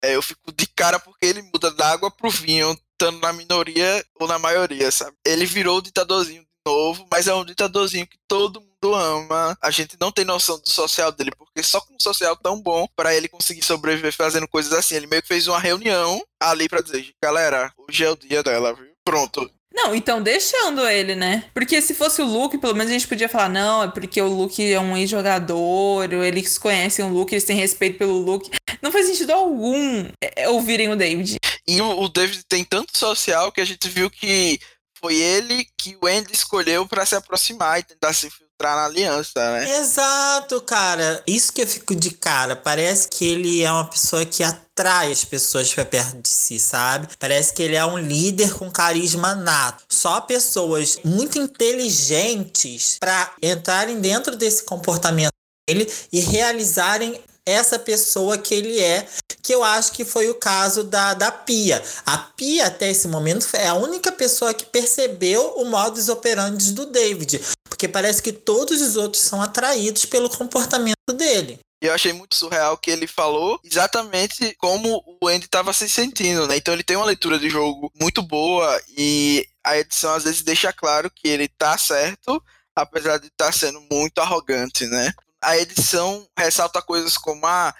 É, 0.03 0.15
eu 0.15 0.23
fico 0.23 0.51
de 0.51 0.65
cara 0.65 0.99
porque 0.99 1.27
ele 1.27 1.43
muda 1.43 1.69
da 1.69 1.91
água 1.91 2.09
pro 2.09 2.31
vinho, 2.31 2.75
estando 2.93 3.19
na 3.19 3.31
minoria 3.31 4.03
ou 4.19 4.27
na 4.27 4.39
maioria, 4.39 4.91
sabe? 4.91 5.15
Ele 5.23 5.45
virou 5.45 5.77
o 5.77 5.81
ditadorzinho 5.83 6.41
de 6.41 6.47
novo, 6.65 7.05
mas 7.11 7.27
é 7.27 7.33
um 7.35 7.45
ditadorzinho 7.45 8.07
que 8.07 8.17
todo 8.27 8.59
mundo 8.59 8.70
ama. 8.93 9.57
A 9.61 9.71
gente 9.71 9.95
não 9.99 10.11
tem 10.11 10.25
noção 10.25 10.59
do 10.59 10.69
social 10.69 11.11
dele, 11.11 11.31
porque 11.37 11.63
só 11.63 11.81
com 11.81 11.93
um 11.93 11.99
social 11.99 12.35
tão 12.35 12.61
bom 12.61 12.87
pra 12.95 13.15
ele 13.15 13.27
conseguir 13.27 13.63
sobreviver 13.63 14.13
fazendo 14.13 14.47
coisas 14.47 14.73
assim. 14.73 14.95
Ele 14.95 15.07
meio 15.07 15.21
que 15.21 15.27
fez 15.27 15.47
uma 15.47 15.59
reunião 15.59 16.23
ali 16.39 16.67
pra 16.67 16.81
dizer, 16.81 17.13
galera, 17.21 17.71
hoje 17.77 18.03
é 18.03 18.09
o 18.09 18.15
dia 18.15 18.43
dela, 18.43 18.73
viu? 18.73 18.91
Pronto. 19.03 19.49
Não, 19.73 19.95
então 19.95 20.21
deixando 20.21 20.85
ele, 20.87 21.15
né? 21.15 21.45
Porque 21.53 21.81
se 21.81 21.93
fosse 21.93 22.21
o 22.21 22.25
Luke, 22.25 22.57
pelo 22.57 22.75
menos 22.75 22.91
a 22.91 22.93
gente 22.93 23.07
podia 23.07 23.29
falar, 23.29 23.49
não, 23.49 23.83
é 23.83 23.87
porque 23.87 24.21
o 24.21 24.27
Luke 24.27 24.61
é 24.61 24.79
um 24.79 24.97
ex-jogador, 24.97 26.11
eles 26.11 26.57
conhecem 26.57 27.05
o 27.05 27.09
Luke, 27.09 27.33
eles 27.33 27.45
têm 27.45 27.55
respeito 27.55 27.97
pelo 27.97 28.17
Luke. 28.17 28.51
Não 28.81 28.91
faz 28.91 29.07
sentido 29.07 29.31
algum 29.31 30.05
é, 30.21 30.49
ouvirem 30.49 30.89
o 30.89 30.95
David. 30.95 31.37
E 31.67 31.81
o, 31.81 32.07
David 32.09 32.43
tem 32.49 32.65
tanto 32.65 32.97
social 32.97 33.51
que 33.51 33.61
a 33.61 33.65
gente 33.65 33.87
viu 33.87 34.09
que 34.09 34.59
foi 34.99 35.15
ele 35.15 35.65
que 35.77 35.97
o 36.01 36.05
Andy 36.05 36.33
escolheu 36.33 36.85
pra 36.85 37.05
se 37.05 37.15
aproximar 37.15 37.79
e 37.79 37.83
tentar 37.83 38.13
se 38.13 38.27
infiltrar 38.27 38.50
na 38.69 38.85
aliança, 38.85 39.51
né? 39.51 39.79
Exato, 39.79 40.61
cara. 40.61 41.21
Isso 41.25 41.51
que 41.51 41.61
eu 41.61 41.67
fico 41.67 41.95
de 41.95 42.11
cara. 42.11 42.55
Parece 42.55 43.07
que 43.07 43.25
ele 43.25 43.61
é 43.63 43.71
uma 43.71 43.85
pessoa 43.85 44.25
que 44.25 44.43
atrai 44.43 45.11
as 45.11 45.25
pessoas 45.25 45.73
pra 45.73 45.83
perto 45.83 46.21
de 46.21 46.29
si, 46.29 46.59
sabe? 46.59 47.07
Parece 47.19 47.53
que 47.53 47.63
ele 47.63 47.75
é 47.75 47.85
um 47.85 47.97
líder 47.97 48.53
com 48.53 48.69
carisma 48.71 49.35
nato. 49.35 49.83
Só 49.89 50.21
pessoas 50.21 50.99
muito 51.03 51.37
inteligentes 51.37 52.97
pra 52.99 53.33
entrarem 53.41 53.99
dentro 53.99 54.35
desse 54.35 54.63
comportamento 54.63 55.31
dele 55.67 55.91
e 56.11 56.19
realizarem 56.19 57.19
essa 57.45 57.79
pessoa 57.79 58.37
que 58.37 58.53
ele 58.53 58.79
é, 58.79 59.07
que 59.41 59.53
eu 59.53 59.63
acho 59.63 59.91
que 59.93 60.05
foi 60.05 60.29
o 60.29 60.35
caso 60.35 60.83
da, 60.83 61.13
da 61.13 61.31
Pia. 61.31 61.81
A 62.05 62.17
Pia, 62.17 62.67
até 62.67 62.89
esse 62.89 63.07
momento, 63.07 63.47
é 63.53 63.67
a 63.67 63.73
única 63.73 64.11
pessoa 64.11 64.53
que 64.53 64.65
percebeu 64.65 65.55
o 65.55 65.65
modus 65.65 66.09
operandi 66.09 66.73
do 66.73 66.85
David. 66.85 67.41
Porque 67.67 67.87
parece 67.87 68.21
que 68.21 68.31
todos 68.31 68.81
os 68.81 68.95
outros 68.95 69.23
são 69.23 69.41
atraídos 69.41 70.05
pelo 70.05 70.29
comportamento 70.29 70.95
dele. 71.13 71.59
E 71.81 71.87
eu 71.87 71.93
achei 71.93 72.13
muito 72.13 72.35
surreal 72.35 72.77
que 72.77 72.91
ele 72.91 73.07
falou 73.07 73.59
exatamente 73.63 74.55
como 74.59 75.03
o 75.19 75.27
Andy 75.27 75.45
estava 75.45 75.73
se 75.73 75.89
sentindo, 75.89 76.45
né? 76.45 76.55
Então 76.57 76.75
ele 76.75 76.83
tem 76.83 76.95
uma 76.95 77.07
leitura 77.07 77.39
de 77.39 77.49
jogo 77.49 77.91
muito 77.99 78.21
boa 78.21 78.79
e 78.95 79.47
a 79.63 79.79
edição 79.79 80.13
às 80.13 80.23
vezes 80.23 80.43
deixa 80.43 80.71
claro 80.71 81.09
que 81.09 81.27
ele 81.27 81.47
tá 81.47 81.75
certo, 81.79 82.43
apesar 82.75 83.17
de 83.17 83.27
estar 83.27 83.51
sendo 83.51 83.81
muito 83.91 84.19
arrogante, 84.19 84.85
né? 84.85 85.11
A 85.43 85.57
edição 85.57 86.27
ressalta 86.37 86.81
coisas 86.81 87.17
como 87.17 87.45
ah, 87.45 87.73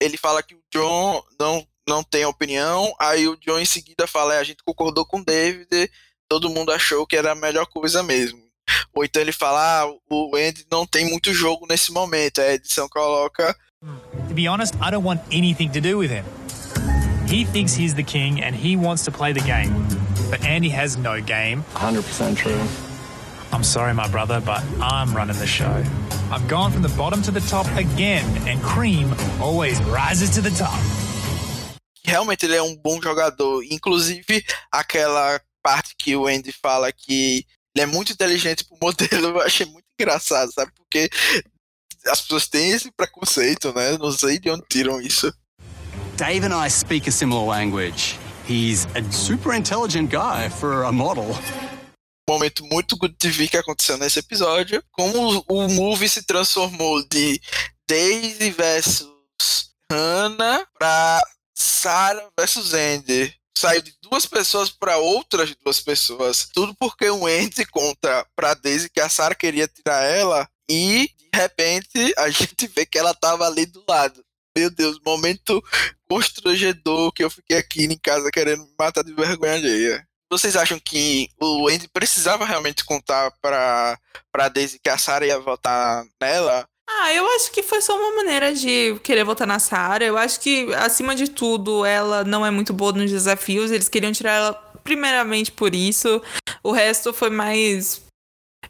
ele 0.00 0.16
fala 0.16 0.42
que 0.42 0.54
o 0.54 0.62
John 0.72 1.22
não, 1.38 1.66
não 1.88 2.02
tem 2.02 2.24
opinião, 2.24 2.94
aí 3.00 3.26
o 3.26 3.36
John 3.36 3.58
em 3.58 3.64
seguida 3.64 4.06
fala, 4.06 4.34
é, 4.34 4.38
a 4.38 4.44
gente 4.44 4.62
concordou 4.62 5.04
com 5.04 5.18
o 5.18 5.24
David, 5.24 5.90
todo 6.28 6.50
mundo 6.50 6.70
achou 6.70 7.06
que 7.06 7.16
era 7.16 7.32
a 7.32 7.34
melhor 7.34 7.66
coisa 7.66 8.02
mesmo. 8.02 8.40
Ou 8.94 9.04
então 9.04 9.20
ele 9.20 9.32
fala, 9.32 9.82
ah, 9.82 9.92
o 10.10 10.36
Andy 10.36 10.66
não 10.70 10.86
tem 10.86 11.08
muito 11.10 11.32
jogo 11.32 11.66
nesse 11.68 11.90
momento, 11.90 12.40
a 12.40 12.52
edição 12.52 12.88
coloca... 12.88 13.56
To 14.28 14.34
be 14.34 14.48
honest, 14.48 14.74
I 14.76 14.90
don't 14.90 15.06
want 15.06 15.20
anything 15.32 15.70
to 15.70 15.80
do 15.80 15.98
with 15.98 16.10
him. 16.10 16.24
He 17.26 17.44
thinks 17.44 17.74
he's 17.74 17.94
the 17.94 18.02
king 18.02 18.42
and 18.42 18.54
he 18.54 18.76
wants 18.76 19.04
to 19.04 19.10
play 19.10 19.32
the 19.32 19.40
game. 19.40 19.72
But 20.30 20.44
Andy 20.44 20.70
has 20.70 20.96
no 20.96 21.20
game. 21.20 21.64
100% 21.74 22.36
true. 22.36 22.87
I'm 23.52 23.64
sorry, 23.64 23.94
my 23.94 24.08
brother, 24.08 24.40
but 24.40 24.62
I'm 24.80 25.14
running 25.14 25.38
the 25.38 25.46
show. 25.46 25.82
I've 26.30 26.46
gone 26.48 26.70
from 26.70 26.82
the 26.82 26.94
bottom 26.96 27.22
to 27.22 27.30
the 27.30 27.40
top 27.40 27.66
again, 27.76 28.24
and 28.46 28.62
cream 28.62 29.14
always 29.40 29.80
rises 29.84 30.30
to 30.30 30.42
the 30.42 30.50
top. 30.50 30.78
Realmente 32.04 32.44
ele 32.44 32.56
é 32.56 32.62
um 32.62 32.76
bom 32.76 33.00
jogador. 33.00 33.62
Inclusive, 33.70 34.44
aquela 34.70 35.40
parte 35.62 35.94
que 35.98 36.14
o 36.14 36.26
Andy 36.26 36.52
fala 36.52 36.92
que 36.92 37.44
ele 37.74 37.84
é 37.84 37.86
muito 37.86 38.12
inteligente 38.12 38.64
pro 38.64 38.78
modelo, 38.80 39.28
eu 39.38 39.40
achei 39.40 39.66
muito 39.66 39.86
engraçado, 39.98 40.52
sabe? 40.52 40.70
Porque 40.76 41.08
as 42.06 42.20
pessoas 42.20 42.48
têm 42.48 42.70
esse 42.70 42.90
preconceito, 42.90 43.72
né? 43.72 43.96
Não 43.98 44.12
sei 44.12 44.38
de 44.38 44.50
onde 44.50 44.64
tiram 44.68 45.00
isso. 45.00 45.32
Dave 46.16 46.44
and 46.44 46.54
I 46.54 46.68
speak 46.68 47.08
a 47.08 47.12
similar 47.12 47.46
language. 47.46 48.18
He's 48.46 48.86
a 48.94 49.02
super 49.12 49.52
intelligent 49.54 50.10
guy 50.10 50.48
for 50.48 50.84
a 50.84 50.92
model. 50.92 51.36
Momento 52.28 52.62
muito 52.66 52.96
good 52.96 53.14
TV 53.14 53.48
que 53.48 53.56
aconteceu 53.56 53.96
nesse 53.96 54.18
episódio. 54.18 54.84
Como 54.92 55.44
o, 55.48 55.68
movie 55.68 56.08
se 56.08 56.22
transformou 56.22 57.02
de 57.08 57.40
Daisy 57.88 58.50
versus 58.50 59.08
Hannah 59.90 60.66
pra 60.78 61.22
Sarah 61.56 62.28
versus 62.38 62.74
Andy. 62.74 63.34
Saiu 63.56 63.80
de 63.80 63.94
duas 64.02 64.26
pessoas 64.26 64.70
para 64.70 64.98
outras 64.98 65.54
duas 65.64 65.80
pessoas. 65.80 66.48
Tudo 66.52 66.76
porque 66.78 67.08
o 67.08 67.26
Andy 67.26 67.64
conta 67.66 68.26
pra 68.36 68.54
Daisy 68.54 68.90
que 68.90 69.00
a 69.00 69.08
Sarah 69.08 69.34
queria 69.34 69.66
tirar 69.66 70.04
ela 70.04 70.48
e 70.70 71.10
de 71.18 71.30
repente 71.34 72.12
a 72.18 72.28
gente 72.30 72.66
vê 72.68 72.84
que 72.84 72.98
ela 72.98 73.14
tava 73.14 73.46
ali 73.46 73.64
do 73.64 73.82
lado. 73.88 74.22
Meu 74.56 74.70
Deus, 74.70 74.98
momento 75.04 75.62
constrangedor 76.08 77.12
que 77.12 77.22
eu 77.22 77.30
fiquei 77.30 77.56
aqui 77.56 77.84
em 77.84 77.98
casa 77.98 78.30
querendo 78.30 78.64
me 78.64 78.74
matar 78.78 79.04
de 79.04 79.14
vergonha 79.14 79.54
alheia. 79.54 80.07
Vocês 80.30 80.56
acham 80.56 80.78
que 80.78 81.28
o 81.40 81.68
Andy 81.68 81.88
precisava 81.88 82.44
realmente 82.44 82.84
contar 82.84 83.32
pra, 83.40 83.98
pra 84.30 84.48
Daisy 84.48 84.78
que 84.78 84.90
a 84.90 84.98
Sarah 84.98 85.26
ia 85.26 85.38
votar 85.38 86.04
nela? 86.20 86.66
Ah, 86.90 87.12
eu 87.12 87.26
acho 87.34 87.50
que 87.52 87.62
foi 87.62 87.82
só 87.82 87.96
uma 87.96 88.16
maneira 88.16 88.54
de 88.54 88.98
querer 89.02 89.24
votar 89.24 89.46
na 89.46 89.58
Sarah. 89.58 90.04
Eu 90.04 90.16
acho 90.16 90.40
que, 90.40 90.72
acima 90.74 91.14
de 91.14 91.28
tudo, 91.28 91.84
ela 91.84 92.24
não 92.24 92.44
é 92.44 92.50
muito 92.50 92.72
boa 92.72 92.92
nos 92.92 93.10
desafios. 93.10 93.70
Eles 93.70 93.88
queriam 93.88 94.12
tirar 94.12 94.32
ela 94.32 94.54
primeiramente 94.82 95.52
por 95.52 95.74
isso. 95.74 96.22
O 96.62 96.72
resto 96.72 97.12
foi 97.12 97.30
mais 97.30 98.02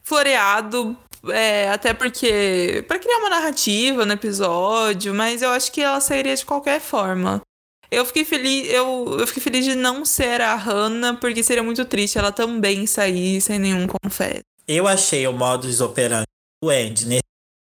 floreado. 0.02 0.96
É, 1.30 1.68
até 1.70 1.92
porque. 1.92 2.84
para 2.86 2.98
criar 2.98 3.18
uma 3.18 3.30
narrativa 3.30 4.04
no 4.04 4.12
episódio, 4.12 5.14
mas 5.14 5.42
eu 5.42 5.50
acho 5.50 5.70
que 5.70 5.80
ela 5.80 6.00
sairia 6.00 6.34
de 6.34 6.44
qualquer 6.44 6.80
forma. 6.80 7.40
Eu 7.90 8.04
fiquei 8.04 8.24
feliz, 8.24 8.68
eu, 8.70 9.16
eu 9.18 9.26
fiquei 9.26 9.42
feliz 9.42 9.64
de 9.64 9.74
não 9.74 10.04
ser 10.04 10.40
a 10.40 10.54
Hannah, 10.54 11.14
porque 11.14 11.42
seria 11.42 11.62
muito 11.62 11.84
triste 11.84 12.18
ela 12.18 12.30
também 12.30 12.86
sair 12.86 13.40
sem 13.40 13.58
nenhum 13.58 13.86
confesso. 13.86 14.42
Eu 14.66 14.86
achei 14.86 15.26
o 15.26 15.32
modus 15.32 15.80
operandi 15.80 16.26
do 16.62 16.68
Andy 16.68 17.06
nesse 17.06 17.22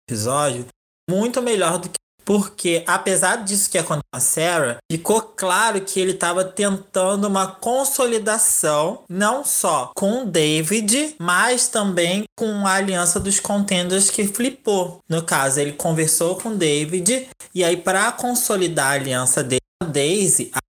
episódio 0.09 0.67
muito 1.11 1.43
melhor 1.43 1.79
do 1.79 1.89
que 1.89 2.03
porque, 2.25 2.85
apesar 2.87 3.45
disso 3.45 3.69
que 3.71 3.79
aconteceu 3.79 4.03
com 4.13 4.17
a 4.17 4.21
Sarah, 4.21 4.77
ficou 4.91 5.21
claro 5.21 5.81
que 5.81 5.99
ele 5.99 6.13
estava 6.13 6.45
tentando 6.45 7.27
uma 7.27 7.49
consolidação, 7.49 9.03
não 9.09 9.45
só 9.45 9.91
com 9.95 10.23
o 10.23 10.27
David, 10.27 11.17
mas 11.19 11.69
também 11.69 12.25
com 12.39 12.67
a 12.67 12.75
aliança 12.75 13.19
dos 13.19 13.41
contenders 13.41 14.11
que 14.11 14.27
flipou. 14.27 14.99
No 15.09 15.23
caso, 15.23 15.61
ele 15.61 15.73
conversou 15.73 16.37
com 16.37 16.51
o 16.51 16.57
David, 16.57 17.29
e 17.55 17.65
aí, 17.65 17.77
para 17.77 18.13
consolidar 18.13 18.93
a 18.93 18.95
aliança 18.95 19.43
dele 19.43 19.62
Daisy, 19.83 20.51
a 20.55 20.63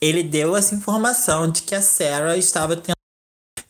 ele 0.00 0.22
deu 0.22 0.56
essa 0.56 0.74
informação 0.74 1.50
de 1.50 1.62
que 1.62 1.74
a 1.74 1.82
Sarah 1.82 2.36
estava 2.36 2.74
tentando. 2.74 2.96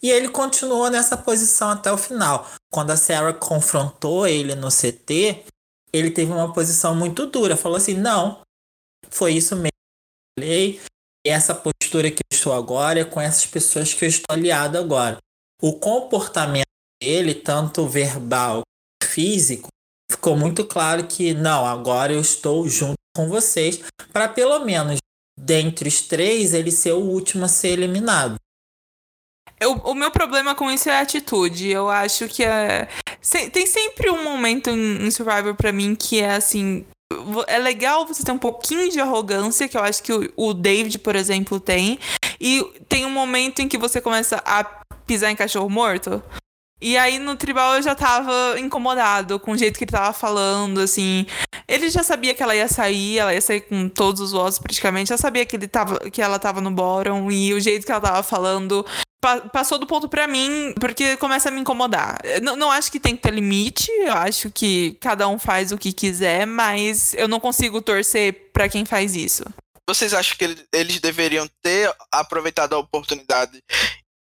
E 0.02 0.10
ele 0.10 0.28
continuou 0.28 0.88
nessa 0.90 1.16
posição 1.16 1.70
até 1.70 1.92
o 1.92 1.98
final. 1.98 2.48
Quando 2.72 2.90
a 2.90 2.96
Sarah 2.96 3.34
confrontou 3.34 4.26
ele 4.26 4.54
no 4.54 4.68
CT, 4.68 5.44
ele 5.92 6.10
teve 6.10 6.32
uma 6.32 6.52
posição 6.52 6.94
muito 6.94 7.26
dura. 7.26 7.56
Falou 7.56 7.76
assim: 7.76 7.94
não, 7.94 8.40
foi 9.10 9.32
isso 9.34 9.54
mesmo. 9.56 9.68
Eu 10.38 10.44
falei, 10.44 10.80
essa 11.26 11.54
postura 11.54 12.10
que 12.10 12.22
eu 12.22 12.36
estou 12.36 12.52
agora 12.52 13.00
é 13.00 13.04
com 13.04 13.20
essas 13.20 13.44
pessoas 13.46 13.92
que 13.92 14.04
eu 14.04 14.08
estou 14.08 14.34
aliado 14.34 14.78
agora. 14.78 15.18
O 15.60 15.74
comportamento 15.74 16.64
dele, 17.02 17.34
tanto 17.34 17.86
verbal 17.86 18.62
físico, 19.02 19.68
ficou 20.10 20.36
muito 20.36 20.64
claro 20.64 21.06
que 21.06 21.34
não, 21.34 21.66
agora 21.66 22.12
eu 22.12 22.20
estou 22.20 22.68
junto 22.68 22.96
com 23.18 23.28
vocês, 23.28 23.80
para 24.12 24.28
pelo 24.28 24.64
menos 24.64 24.98
dentre 25.36 25.88
os 25.88 26.02
três 26.02 26.54
ele 26.54 26.70
ser 26.70 26.92
o 26.92 27.00
último 27.00 27.46
a 27.46 27.48
ser 27.48 27.70
eliminado. 27.70 28.36
Eu, 29.58 29.72
o 29.72 29.92
meu 29.92 30.08
problema 30.12 30.54
com 30.54 30.70
isso 30.70 30.88
é 30.88 30.96
a 30.96 31.00
atitude. 31.00 31.68
Eu 31.68 31.90
acho 31.90 32.28
que 32.28 32.44
é. 32.44 32.88
Se, 33.20 33.50
tem 33.50 33.66
sempre 33.66 34.08
um 34.08 34.22
momento 34.22 34.70
em, 34.70 35.04
em 35.04 35.10
Survivor 35.10 35.56
para 35.56 35.72
mim 35.72 35.96
que 35.96 36.20
é 36.20 36.36
assim. 36.36 36.86
É 37.48 37.58
legal 37.58 38.06
você 38.06 38.22
ter 38.22 38.30
um 38.30 38.38
pouquinho 38.38 38.88
de 38.88 39.00
arrogância, 39.00 39.68
que 39.68 39.76
eu 39.76 39.82
acho 39.82 40.00
que 40.00 40.12
o, 40.12 40.32
o 40.36 40.54
David, 40.54 41.00
por 41.00 41.16
exemplo, 41.16 41.58
tem. 41.58 41.98
E 42.40 42.62
tem 42.88 43.04
um 43.04 43.10
momento 43.10 43.60
em 43.60 43.66
que 43.66 43.76
você 43.78 44.00
começa 44.00 44.40
a 44.44 44.62
pisar 45.06 45.32
em 45.32 45.36
cachorro 45.36 45.68
morto. 45.68 46.22
E 46.80 46.96
aí 46.96 47.18
no 47.18 47.36
tribal 47.36 47.76
eu 47.76 47.82
já 47.82 47.94
tava 47.94 48.58
incomodado 48.58 49.40
com 49.40 49.52
o 49.52 49.58
jeito 49.58 49.78
que 49.78 49.84
ele 49.84 49.90
tava 49.90 50.12
falando, 50.12 50.80
assim. 50.80 51.26
Ele 51.66 51.90
já 51.90 52.02
sabia 52.02 52.34
que 52.34 52.42
ela 52.42 52.54
ia 52.54 52.68
sair, 52.68 53.18
ela 53.18 53.34
ia 53.34 53.40
sair 53.40 53.62
com 53.62 53.88
todos 53.88 54.20
os 54.20 54.32
votos 54.32 54.58
praticamente. 54.58 55.08
Já 55.08 55.18
sabia 55.18 55.44
que, 55.44 55.56
ele 55.56 55.68
tava, 55.68 55.98
que 56.10 56.22
ela 56.22 56.38
tava 56.38 56.60
no 56.60 56.70
bottom 56.70 57.30
e 57.30 57.52
o 57.52 57.60
jeito 57.60 57.84
que 57.84 57.92
ela 57.92 58.00
tava 58.00 58.22
falando 58.22 58.86
pa 59.20 59.40
passou 59.40 59.78
do 59.78 59.86
ponto 59.86 60.08
para 60.08 60.26
mim, 60.26 60.72
porque 60.80 61.16
começa 61.16 61.48
a 61.48 61.52
me 61.52 61.60
incomodar. 61.60 62.18
Não, 62.42 62.56
não 62.56 62.70
acho 62.70 62.90
que 62.90 63.00
tem 63.00 63.16
que 63.16 63.22
ter 63.22 63.32
limite, 63.32 63.90
eu 63.90 64.12
acho 64.12 64.50
que 64.50 64.96
cada 65.00 65.28
um 65.28 65.38
faz 65.38 65.72
o 65.72 65.78
que 65.78 65.92
quiser, 65.92 66.46
mas 66.46 67.14
eu 67.14 67.28
não 67.28 67.40
consigo 67.40 67.82
torcer 67.82 68.50
para 68.52 68.68
quem 68.68 68.84
faz 68.84 69.14
isso. 69.14 69.44
Vocês 69.88 70.12
acham 70.12 70.36
que 70.36 70.66
eles 70.72 71.00
deveriam 71.00 71.48
ter 71.62 71.92
aproveitado 72.12 72.74
a 72.74 72.78
oportunidade 72.78 73.58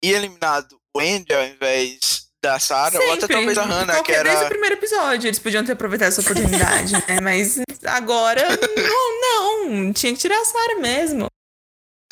e 0.03 0.11
eliminado 0.11 0.77
o 0.95 0.99
Andy 0.99 1.33
ao 1.33 1.43
invés 1.43 2.24
da 2.45 2.59
Sarah, 2.59 2.99
ou 2.99 3.13
até 3.13 3.27
talvez 3.27 3.57
a 3.57 3.63
Hannah, 3.63 4.03
que 4.03 4.11
era... 4.11 4.29
Desde 4.29 4.45
o 4.45 4.49
primeiro 4.49 4.75
episódio, 4.75 5.27
eles 5.27 5.39
podiam 5.39 5.65
ter 5.65 5.71
aproveitado 5.71 6.09
essa 6.09 6.21
oportunidade, 6.21 6.93
né? 7.07 7.19
Mas 7.21 7.59
agora, 7.85 8.43
não, 8.77 9.21
não, 9.71 9.93
tinha 9.93 10.13
que 10.13 10.19
tirar 10.19 10.39
a 10.39 10.45
Sarah 10.45 10.79
mesmo. 10.79 11.27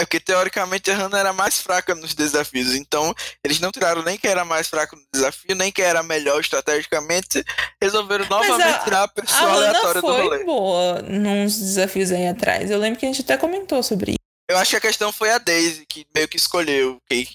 É 0.01 0.05
porque 0.05 0.19
teoricamente 0.19 0.89
a 0.89 0.95
Hannah 0.95 1.19
era 1.19 1.33
mais 1.33 1.61
fraca 1.61 1.93
nos 1.93 2.15
desafios, 2.15 2.73
então 2.73 3.13
eles 3.45 3.59
não 3.59 3.71
tiraram 3.71 4.01
nem 4.01 4.17
quem 4.17 4.31
era 4.31 4.43
mais 4.43 4.67
fraco 4.67 4.95
no 4.95 5.03
desafio, 5.13 5.55
nem 5.55 5.71
quem 5.71 5.85
era 5.85 6.01
melhor 6.01 6.41
estrategicamente, 6.41 7.43
resolveram 7.79 8.25
novamente 8.27 8.75
a, 8.75 8.79
tirar 8.79 9.03
a 9.03 9.07
pessoa 9.07 9.39
a 9.39 9.53
aleatória 9.53 10.01
do 10.01 10.07
rolê. 10.07 10.37
foi 10.37 10.45
boa 10.45 11.01
nos 11.03 11.59
desafios 11.59 12.11
aí 12.11 12.27
atrás, 12.27 12.71
eu 12.71 12.79
lembro 12.79 12.99
que 12.99 13.05
a 13.05 13.09
gente 13.09 13.21
até 13.21 13.37
comentou 13.37 13.83
sobre 13.83 14.13
isso. 14.13 14.17
Eu 14.49 14.57
acho 14.57 14.71
que 14.71 14.77
a 14.77 14.81
questão 14.81 15.11
foi 15.11 15.29
a 15.29 15.37
Daisy, 15.37 15.85
que 15.87 16.05
meio 16.13 16.27
que 16.27 16.37
escolheu, 16.37 16.97
que 17.07 17.27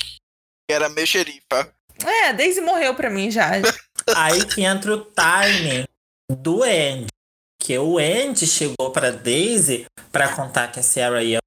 era 0.69 0.89
meio 0.89 1.07
xerifa. 1.07 1.73
É, 2.05 2.29
a 2.29 2.33
Daisy 2.33 2.61
morreu 2.61 2.95
pra 2.95 3.11
mim 3.11 3.31
já. 3.31 3.51
aí 4.15 4.45
que 4.47 4.63
entra 4.63 4.95
o 4.95 5.05
timing 5.05 5.85
do 6.31 6.63
Andy, 6.63 7.07
que 7.61 7.79
o 7.79 7.99
Andy 7.99 8.47
chegou 8.47 8.91
pra 8.93 9.11
Daisy 9.11 9.87
para 10.13 10.35
contar 10.35 10.69
que 10.69 10.81
a 10.81 10.83
Sarah 10.83 11.23
ia 11.23 11.39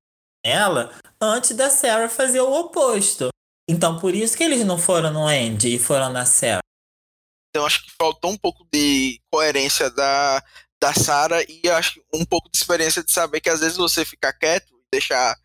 ela 0.44 0.94
antes 1.22 1.56
da 1.56 1.70
Sarah 1.70 2.10
fazer 2.10 2.42
o 2.42 2.52
oposto. 2.52 3.30
Então 3.70 4.00
por 4.00 4.14
isso 4.14 4.36
que 4.36 4.44
eles 4.44 4.66
não 4.66 4.78
foram 4.78 5.12
no 5.12 5.28
Andy 5.28 5.76
e 5.76 5.80
foram 5.80 6.12
na 6.12 6.26
Sarah. 6.26 6.62
Então 7.50 7.66
acho 7.66 7.84
que 7.84 7.92
faltou 7.98 8.32
um 8.32 8.38
pouco 8.38 8.66
de 8.72 9.20
coerência 9.32 9.90
da, 9.90 10.44
da 10.82 10.94
Sarah 10.94 11.44
e 11.48 11.70
acho 11.70 12.02
um 12.14 12.26
pouco 12.26 12.50
de 12.50 12.58
experiência 12.58 13.04
de 13.04 13.12
saber 13.12 13.42
que 13.42 13.50
às 13.50 13.60
vezes 13.60 13.78
você 13.78 14.04
ficar 14.04 14.34
quieto 14.34 14.74
e 14.74 14.84
deixar 14.92 15.38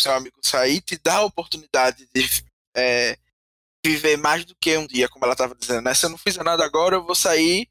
seu 0.00 0.12
amigo 0.12 0.36
sair 0.42 0.80
te 0.80 0.98
dá 0.98 1.16
a 1.16 1.24
oportunidade 1.24 2.08
de 2.12 2.44
é, 2.76 3.16
viver 3.84 4.16
mais 4.16 4.44
do 4.44 4.54
que 4.54 4.76
um 4.76 4.86
dia, 4.86 5.08
como 5.08 5.24
ela 5.24 5.34
estava 5.34 5.54
dizendo. 5.54 5.82
Né? 5.82 5.94
Se 5.94 6.06
eu 6.06 6.10
não 6.10 6.18
fizer 6.18 6.44
nada 6.44 6.64
agora, 6.64 6.96
eu 6.96 7.04
vou 7.04 7.14
sair, 7.14 7.68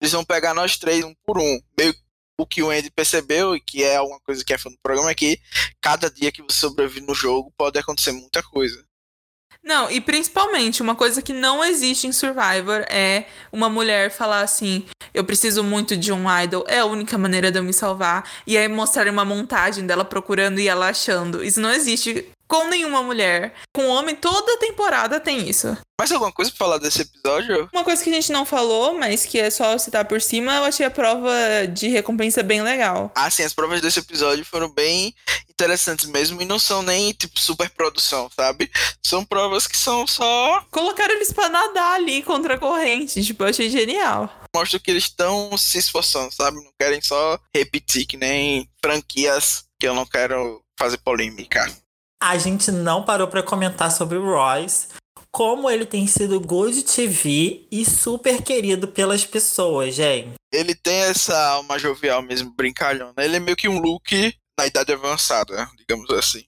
eles 0.00 0.12
vão 0.12 0.24
pegar 0.24 0.54
nós 0.54 0.76
três 0.76 1.04
um 1.04 1.14
por 1.24 1.38
um. 1.38 1.60
Meio 1.78 1.94
o 2.38 2.46
que 2.46 2.62
o 2.62 2.70
Andy 2.70 2.90
percebeu, 2.90 3.54
e 3.54 3.60
que 3.60 3.84
é 3.84 4.00
uma 4.00 4.18
coisa 4.20 4.44
que 4.44 4.52
é 4.52 4.58
fã 4.58 4.70
do 4.70 4.78
programa, 4.82 5.10
é 5.10 5.14
que 5.14 5.38
cada 5.80 6.10
dia 6.10 6.32
que 6.32 6.42
você 6.42 6.58
sobrevive 6.58 7.06
no 7.06 7.14
jogo 7.14 7.52
pode 7.56 7.78
acontecer 7.78 8.10
muita 8.12 8.42
coisa. 8.42 8.84
Não, 9.62 9.88
e 9.88 10.00
principalmente, 10.00 10.82
uma 10.82 10.96
coisa 10.96 11.22
que 11.22 11.32
não 11.32 11.64
existe 11.64 12.08
em 12.08 12.12
Survivor 12.12 12.84
é 12.90 13.26
uma 13.52 13.68
mulher 13.68 14.10
falar 14.10 14.40
assim: 14.40 14.84
eu 15.14 15.22
preciso 15.22 15.62
muito 15.62 15.96
de 15.96 16.10
um 16.10 16.24
idol, 16.42 16.64
é 16.66 16.80
a 16.80 16.84
única 16.84 17.16
maneira 17.16 17.52
de 17.52 17.60
eu 17.60 17.62
me 17.62 17.72
salvar. 17.72 18.28
E 18.44 18.56
aí 18.56 18.66
mostrar 18.66 19.08
uma 19.08 19.24
montagem 19.24 19.86
dela 19.86 20.04
procurando 20.04 20.58
e 20.58 20.66
ela 20.66 20.88
achando. 20.88 21.44
Isso 21.44 21.60
não 21.60 21.70
existe 21.70 22.26
com 22.52 22.68
nenhuma 22.68 23.02
mulher. 23.02 23.54
Com 23.74 23.88
homem, 23.88 24.14
toda 24.14 24.58
temporada 24.58 25.18
tem 25.18 25.48
isso. 25.48 25.74
Mais 25.98 26.12
alguma 26.12 26.30
coisa 26.30 26.50
pra 26.50 26.58
falar 26.58 26.76
desse 26.76 27.00
episódio? 27.00 27.66
Uma 27.72 27.82
coisa 27.82 28.04
que 28.04 28.10
a 28.10 28.12
gente 28.12 28.30
não 28.30 28.44
falou, 28.44 28.92
mas 28.92 29.24
que 29.24 29.38
é 29.38 29.48
só 29.48 29.78
citar 29.78 30.04
por 30.04 30.20
cima, 30.20 30.56
eu 30.56 30.64
achei 30.64 30.84
a 30.84 30.90
prova 30.90 31.32
de 31.72 31.88
recompensa 31.88 32.42
bem 32.42 32.60
legal. 32.60 33.10
Ah, 33.14 33.30
sim, 33.30 33.42
as 33.42 33.54
provas 33.54 33.80
desse 33.80 34.00
episódio 34.00 34.44
foram 34.44 34.68
bem 34.68 35.14
interessantes 35.48 36.06
mesmo 36.06 36.42
e 36.42 36.44
não 36.44 36.58
são 36.58 36.82
nem, 36.82 37.12
tipo, 37.12 37.40
super 37.40 37.70
produção, 37.70 38.28
sabe? 38.36 38.70
São 39.02 39.24
provas 39.24 39.66
que 39.66 39.76
são 39.76 40.06
só. 40.06 40.62
Colocaram 40.70 41.14
eles 41.14 41.32
pra 41.32 41.48
nadar 41.48 41.94
ali 41.94 42.22
contra 42.22 42.56
a 42.56 42.58
corrente. 42.58 43.24
Tipo, 43.24 43.44
eu 43.44 43.48
achei 43.48 43.70
genial. 43.70 44.30
Mostra 44.54 44.78
que 44.78 44.90
eles 44.90 45.04
estão 45.04 45.56
se 45.56 45.78
esforçando, 45.78 46.30
sabe? 46.34 46.58
Não 46.58 46.72
querem 46.78 47.00
só 47.00 47.38
repetir 47.54 48.04
que 48.04 48.18
nem 48.18 48.68
franquias 48.84 49.64
que 49.80 49.88
eu 49.88 49.94
não 49.94 50.04
quero 50.04 50.62
fazer 50.78 50.98
polêmica. 50.98 51.72
A 52.24 52.38
gente 52.38 52.70
não 52.70 53.02
parou 53.02 53.26
pra 53.26 53.42
comentar 53.42 53.90
sobre 53.90 54.16
o 54.16 54.24
Royce, 54.24 54.86
como 55.32 55.68
ele 55.68 55.84
tem 55.84 56.06
sido 56.06 56.38
good 56.38 56.84
TV 56.84 57.66
e 57.68 57.84
super 57.84 58.40
querido 58.42 58.86
pelas 58.86 59.26
pessoas, 59.26 59.92
gente. 59.92 60.34
Ele 60.52 60.72
tem 60.72 61.00
essa 61.00 61.36
alma 61.36 61.80
jovial 61.80 62.22
mesmo, 62.22 62.54
brincalhona. 62.54 63.12
Ele 63.18 63.38
é 63.38 63.40
meio 63.40 63.56
que 63.56 63.68
um 63.68 63.80
look 63.80 64.32
na 64.56 64.68
idade 64.68 64.92
avançada, 64.92 65.68
digamos 65.76 66.08
assim. 66.10 66.44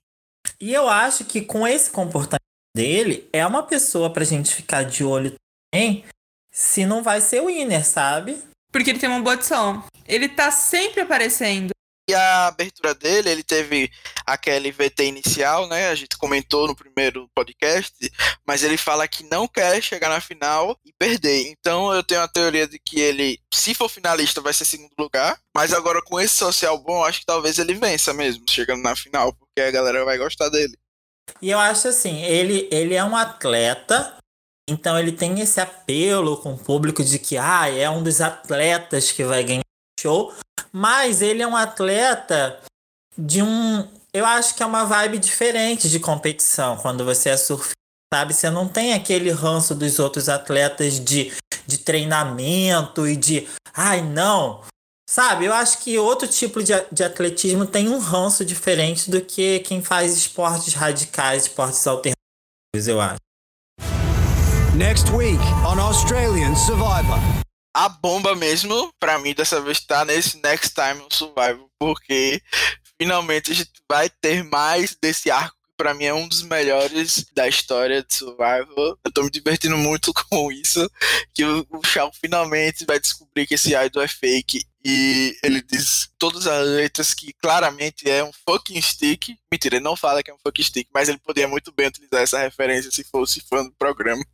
E 0.60 0.72
eu 0.72 0.88
acho 0.88 1.24
que 1.24 1.40
com 1.40 1.66
esse 1.66 1.90
comportamento 1.90 2.38
dele, 2.72 3.28
é 3.32 3.44
uma 3.44 3.64
pessoa 3.64 4.08
pra 4.08 4.24
gente 4.24 4.54
ficar 4.54 4.84
de 4.84 5.02
olho 5.02 5.34
também, 5.72 6.04
se 6.52 6.86
não 6.86 7.02
vai 7.02 7.20
ser 7.20 7.42
o 7.42 7.46
winner, 7.46 7.84
sabe? 7.84 8.38
Porque 8.70 8.90
ele 8.90 9.00
tem 9.00 9.08
uma 9.08 9.20
boa 9.20 9.34
adição. 9.34 9.84
Ele 10.06 10.28
tá 10.28 10.52
sempre 10.52 11.00
aparecendo. 11.00 11.73
E 12.06 12.14
a 12.14 12.48
abertura 12.48 12.94
dele, 12.94 13.30
ele 13.30 13.42
teve 13.42 13.90
aquele 14.26 14.70
VT 14.70 15.04
inicial, 15.04 15.66
né? 15.66 15.88
A 15.88 15.94
gente 15.94 16.18
comentou 16.18 16.66
no 16.66 16.76
primeiro 16.76 17.30
podcast, 17.34 17.94
mas 18.46 18.62
ele 18.62 18.76
fala 18.76 19.08
que 19.08 19.24
não 19.24 19.48
quer 19.48 19.82
chegar 19.82 20.10
na 20.10 20.20
final 20.20 20.78
e 20.84 20.92
perder. 20.92 21.48
Então 21.48 21.94
eu 21.94 22.02
tenho 22.02 22.20
a 22.20 22.28
teoria 22.28 22.68
de 22.68 22.78
que 22.78 23.00
ele, 23.00 23.40
se 23.52 23.74
for 23.74 23.88
finalista, 23.88 24.42
vai 24.42 24.52
ser 24.52 24.66
segundo 24.66 24.92
lugar. 24.98 25.38
Mas 25.56 25.72
agora 25.72 26.02
com 26.02 26.20
esse 26.20 26.34
social 26.34 26.76
bom, 26.76 27.02
acho 27.02 27.20
que 27.20 27.26
talvez 27.26 27.58
ele 27.58 27.72
vença 27.72 28.12
mesmo, 28.12 28.44
chegando 28.50 28.82
na 28.82 28.94
final, 28.94 29.32
porque 29.32 29.62
a 29.62 29.70
galera 29.70 30.04
vai 30.04 30.18
gostar 30.18 30.50
dele. 30.50 30.76
E 31.40 31.50
eu 31.50 31.58
acho 31.58 31.88
assim, 31.88 32.22
ele, 32.22 32.68
ele 32.70 32.94
é 32.94 33.02
um 33.02 33.16
atleta, 33.16 34.14
então 34.68 34.98
ele 34.98 35.12
tem 35.12 35.40
esse 35.40 35.58
apelo 35.58 36.36
com 36.36 36.52
o 36.52 36.58
público 36.58 37.02
de 37.02 37.18
que 37.18 37.38
ah, 37.38 37.66
é 37.68 37.88
um 37.88 38.02
dos 38.02 38.20
atletas 38.20 39.10
que 39.10 39.24
vai 39.24 39.42
ganhar 39.42 39.63
show, 40.00 40.32
mas 40.72 41.22
ele 41.22 41.42
é 41.42 41.46
um 41.46 41.56
atleta 41.56 42.60
de 43.16 43.42
um. 43.42 43.88
Eu 44.12 44.24
acho 44.24 44.54
que 44.54 44.62
é 44.62 44.66
uma 44.66 44.84
vibe 44.84 45.18
diferente 45.18 45.88
de 45.88 45.98
competição 45.98 46.76
quando 46.76 47.04
você 47.04 47.30
é 47.30 47.36
surfista, 47.36 47.74
sabe? 48.12 48.32
Você 48.32 48.50
não 48.50 48.68
tem 48.68 48.94
aquele 48.94 49.30
ranço 49.30 49.74
dos 49.74 49.98
outros 49.98 50.28
atletas 50.28 51.00
de, 51.00 51.32
de 51.66 51.78
treinamento 51.78 53.06
e 53.06 53.16
de. 53.16 53.48
Ai, 53.74 54.02
não! 54.02 54.62
Sabe, 55.08 55.44
eu 55.44 55.52
acho 55.52 55.78
que 55.78 55.98
outro 55.98 56.26
tipo 56.26 56.62
de, 56.62 56.72
de 56.90 57.04
atletismo 57.04 57.66
tem 57.66 57.88
um 57.88 57.98
ranço 57.98 58.42
diferente 58.44 59.10
do 59.10 59.20
que 59.20 59.60
quem 59.60 59.82
faz 59.82 60.16
esportes 60.16 60.72
radicais, 60.72 61.42
esportes 61.42 61.86
alternativos, 61.86 62.88
eu 62.88 63.00
acho. 63.00 63.18
Next 64.74 65.08
week 65.12 65.40
on 65.64 65.78
Australian 65.78 66.56
Survivor. 66.56 67.18
A 67.76 67.88
bomba 67.88 68.36
mesmo, 68.36 68.94
pra 69.00 69.18
mim, 69.18 69.34
dessa 69.34 69.60
vez 69.60 69.80
tá 69.80 70.04
nesse 70.04 70.40
Next 70.40 70.72
Time 70.74 71.04
Survival, 71.10 71.68
porque 71.76 72.40
finalmente 72.96 73.50
a 73.50 73.54
gente 73.54 73.72
vai 73.90 74.08
ter 74.08 74.44
mais 74.44 74.96
desse 75.02 75.28
arco 75.28 75.56
que 75.64 75.76
pra 75.76 75.92
mim 75.92 76.04
é 76.04 76.14
um 76.14 76.28
dos 76.28 76.42
melhores 76.42 77.26
da 77.34 77.48
história 77.48 78.00
de 78.04 78.14
Survival. 78.14 78.96
Eu 79.04 79.12
tô 79.12 79.24
me 79.24 79.30
divertindo 79.30 79.76
muito 79.76 80.12
com 80.30 80.52
isso, 80.52 80.88
que 81.34 81.44
o, 81.44 81.66
o 81.68 81.82
Shao 81.84 82.12
finalmente 82.20 82.84
vai 82.86 83.00
descobrir 83.00 83.44
que 83.44 83.54
esse 83.54 83.74
idol 83.74 84.04
é 84.04 84.08
fake 84.08 84.64
e 84.84 85.36
ele 85.42 85.60
diz 85.60 86.08
todas 86.16 86.46
as 86.46 86.64
letras 86.68 87.12
que 87.12 87.32
claramente 87.42 88.08
é 88.08 88.22
um 88.22 88.30
fucking 88.48 88.80
stick. 88.80 89.36
Mentira, 89.50 89.76
ele 89.76 89.84
não 89.84 89.96
fala 89.96 90.22
que 90.22 90.30
é 90.30 90.34
um 90.34 90.38
fucking 90.46 90.62
stick, 90.62 90.88
mas 90.94 91.08
ele 91.08 91.18
poderia 91.18 91.48
muito 91.48 91.72
bem 91.72 91.88
utilizar 91.88 92.22
essa 92.22 92.38
referência 92.38 92.92
se 92.92 93.02
fosse 93.02 93.40
fã 93.40 93.64
do 93.64 93.72
programa. 93.72 94.24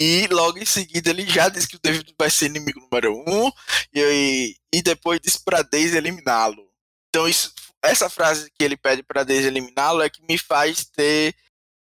E 0.00 0.26
logo 0.28 0.58
em 0.58 0.64
seguida 0.64 1.10
ele 1.10 1.26
já 1.26 1.50
disse 1.50 1.68
que 1.68 1.76
o 1.76 1.80
David 1.80 2.14
vai 2.18 2.30
ser 2.30 2.46
inimigo 2.46 2.80
número 2.80 3.22
um 3.28 3.52
e, 3.94 4.56
e 4.72 4.80
depois 4.80 5.20
disse 5.20 5.44
pra 5.44 5.60
Daisy 5.60 5.94
eliminá-lo. 5.94 6.66
Então 7.10 7.28
isso, 7.28 7.52
essa 7.82 8.08
frase 8.08 8.50
que 8.50 8.64
ele 8.64 8.78
pede 8.78 9.02
pra 9.02 9.24
Daisy 9.24 9.48
eliminá-lo 9.48 10.00
é 10.00 10.08
que 10.08 10.22
me 10.26 10.38
faz 10.38 10.86
ter 10.86 11.34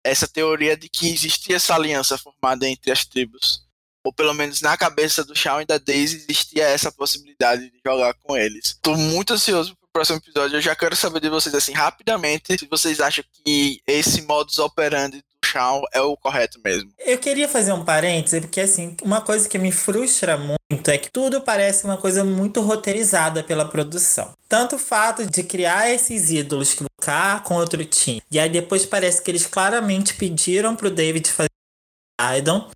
essa 0.05 0.29
teoria 0.29 0.77
de 0.77 0.89
que 0.89 1.09
existia 1.13 1.57
essa 1.57 1.75
aliança 1.75 2.17
formada 2.17 2.69
entre 2.69 2.93
as 2.93 3.05
tribos. 3.05 3.67
Ou 4.05 4.13
pelo 4.13 4.33
menos 4.35 4.61
na 4.61 4.77
cabeça 4.77 5.25
do 5.25 5.35
Shawn 5.35 5.63
e 5.63 5.67
da 5.67 5.79
Daisy 5.79 6.19
existia 6.19 6.63
essa 6.63 6.93
possibilidade 6.93 7.69
de 7.69 7.81
jogar 7.85 8.15
com 8.15 8.37
eles. 8.37 8.79
Tô 8.81 8.97
muito 8.97 9.33
ansioso 9.33 9.75
pro 9.75 9.89
próximo 9.93 10.19
episódio. 10.19 10.59
Eu 10.59 10.63
já 10.63 10.77
quero 10.77 10.95
saber 10.95 11.19
de 11.19 11.29
vocês 11.29 11.53
assim 11.57 11.73
rapidamente 11.73 12.57
se 12.57 12.69
vocês 12.69 13.01
acham 13.01 13.25
que 13.33 13.83
esse 13.85 14.23
modus 14.23 14.61
operandi 14.61 15.25
é 15.93 16.01
o 16.01 16.17
correto 16.17 16.61
mesmo. 16.65 16.91
Eu 16.99 17.19
queria 17.19 17.49
fazer 17.49 17.73
um 17.73 17.85
parêntese, 17.85 18.41
porque 18.41 18.61
assim, 18.61 18.97
uma 19.03 19.21
coisa 19.21 19.49
que 19.49 19.59
me 19.59 19.73
frustra 19.73 20.37
muito 20.37 20.91
é 20.91 20.99
que 20.99 21.11
tudo 21.11 21.41
parece 21.41 21.85
uma 21.85 21.97
coisa 21.97 22.25
muito 22.25 22.61
roteirizada 22.61 23.43
pela 23.43 23.69
produção. 23.69 24.33
Tanto 24.49 24.77
o 24.77 24.79
fato 24.79 25.27
de 25.27 25.43
criar 25.43 25.91
esses 25.91 26.31
ídolos 26.31 26.75
que 26.75 26.85
ficar 27.01 27.43
com 27.45 27.55
outro 27.55 27.85
time. 27.85 28.23
E 28.31 28.39
aí 28.39 28.49
depois 28.49 28.85
parece 28.85 29.23
que 29.23 29.31
eles 29.31 29.47
claramente 29.47 30.15
pediram 30.15 30.75
pro 30.75 30.91
David 30.91 31.31
fazer 31.31 31.49
Idol. 32.37 32.69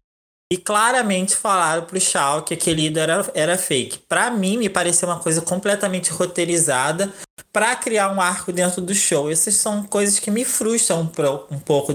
E 0.53 0.57
claramente 0.57 1.37
falaram 1.37 1.85
pro 1.85 2.01
Shaw 2.01 2.43
que 2.43 2.55
aquele 2.55 2.87
ídolo 2.87 3.05
era, 3.05 3.31
era 3.35 3.59
fake. 3.59 4.01
Pra 4.09 4.33
mim, 4.33 4.57
me 4.57 4.69
pareceu 4.69 5.09
uma 5.09 5.21
coisa 5.21 5.41
completamente 5.41 6.11
roteirizada 6.11 7.13
pra 7.53 7.77
criar 7.77 8.11
um 8.13 8.21
arco 8.21 8.53
dentro 8.53 8.81
do 8.81 8.93
show. 8.93 9.31
Essas 9.31 9.55
são 9.55 9.85
coisas 9.85 10.19
que 10.19 10.29
me 10.29 10.45
frustram 10.45 11.03
um, 11.03 11.55
um 11.55 11.59
pouco. 11.61 11.95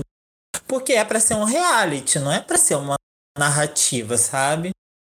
Porque 0.67 0.93
é 0.93 1.03
pra 1.03 1.19
ser 1.19 1.35
um 1.35 1.43
reality, 1.43 2.19
não 2.19 2.31
é 2.31 2.39
pra 2.39 2.57
ser 2.57 2.75
uma 2.75 2.95
narrativa, 3.37 4.17
sabe? 4.17 4.71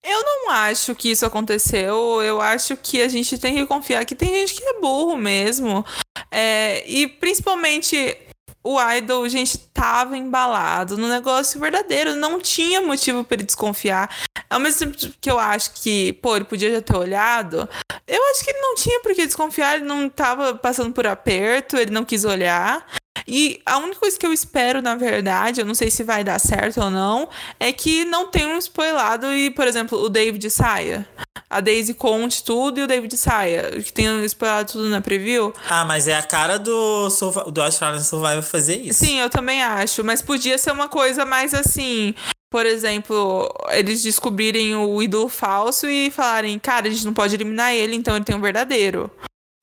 Eu 0.05 0.23
não 0.23 0.51
acho 0.51 0.95
que 0.95 1.11
isso 1.11 1.27
aconteceu. 1.27 2.23
Eu 2.23 2.41
acho 2.41 2.77
que 2.77 3.03
a 3.03 3.09
gente 3.09 3.37
tem 3.39 3.55
que 3.57 3.67
confiar 3.67 4.05
que 4.05 4.15
tem 4.15 4.33
gente 4.33 4.55
que 4.55 4.65
é 4.65 4.81
burro 4.81 5.17
mesmo. 5.17 5.85
É, 6.31 6.89
e 6.89 7.09
principalmente 7.09 8.17
o 8.63 8.81
Idol, 8.81 9.29
gente, 9.29 9.59
tava 9.59 10.17
embalado 10.17 10.97
no 10.97 11.09
negócio 11.09 11.61
verdadeiro. 11.61 12.15
Não 12.15 12.41
tinha 12.41 12.81
motivo 12.81 13.25
pra 13.25 13.37
ele 13.37 13.45
desconfiar. 13.45 14.11
Ao 14.49 14.61
mesmo 14.61 14.93
tempo 14.93 15.15
que 15.21 15.31
eu 15.31 15.39
acho 15.39 15.73
que, 15.75 16.13
pô, 16.15 16.37
ele 16.37 16.45
podia 16.45 16.73
já 16.73 16.81
ter 16.81 16.97
olhado. 16.97 17.69
Eu 18.07 18.23
acho 18.31 18.45
que 18.45 18.51
ele 18.51 18.61
não 18.61 18.75
tinha 18.77 19.01
por 19.01 19.15
que 19.15 19.27
desconfiar. 19.27 19.77
Ele 19.77 19.85
não 19.85 20.09
tava 20.09 20.55
passando 20.55 20.93
por 20.93 21.07
aperto, 21.07 21.77
ele 21.77 21.91
não 21.91 22.05
quis 22.05 22.25
olhar. 22.25 22.87
E 23.27 23.61
a 23.67 23.79
única 23.79 24.01
coisa 24.01 24.19
que 24.19 24.27
eu 24.27 24.33
espero, 24.33 24.81
na 24.81 24.95
verdade, 24.95 25.61
eu 25.61 25.67
não 25.67 25.75
sei 25.75 25.91
se 25.91 26.05
vai 26.05 26.23
dar 26.23 26.39
certo 26.39 26.81
ou 26.81 26.91
não, 26.91 27.29
é 27.59 27.73
que 27.73 28.05
não 28.05 28.29
tenha 28.29 28.49
um 28.49 28.59
spoilado 28.59 29.33
e, 29.33 29.51
por 29.51 29.67
exemplo, 29.67 29.99
o 30.01 30.09
David 30.09 30.49
saia. 30.49 31.07
A 31.49 31.61
Daisy 31.61 31.95
conte 31.95 32.43
tudo 32.45 32.81
e 32.81 32.83
o 32.83 32.87
David 32.87 33.17
saia. 33.17 33.71
Que 33.81 33.93
tenha 33.93 34.25
spoilado 34.25 34.73
tudo 34.73 34.89
na 34.89 35.01
preview. 35.01 35.53
Ah, 35.69 35.85
mas 35.85 36.09
é 36.09 36.15
a 36.15 36.23
cara 36.23 36.59
do, 36.59 37.09
do 37.53 37.63
Australian 37.63 38.01
Survivor 38.01 38.43
fazer 38.43 38.77
isso. 38.77 39.05
Sim, 39.05 39.21
eu 39.21 39.31
também 39.31 39.63
acho. 39.63 40.03
Mas 40.05 40.23
podia 40.23 40.59
ser 40.59 40.73
uma 40.73 40.89
coisa 40.89 41.25
mais 41.25 41.55
assim. 41.55 42.15
Por 42.51 42.65
exemplo, 42.65 43.53
eles 43.71 44.03
descobrirem 44.03 44.75
o 44.77 45.03
ídolo 45.03 45.29
falso 45.29 45.89
e 45.89 46.11
falarem, 46.11 46.59
cara, 46.59 46.89
a 46.89 46.91
gente 46.91 47.05
não 47.05 47.15
pode 47.15 47.35
eliminar 47.35 47.75
ele, 47.75 47.95
então 47.97 48.15
ele 48.15 48.25
tem 48.25 48.37
um 48.37 48.41
verdadeiro. 48.41 49.11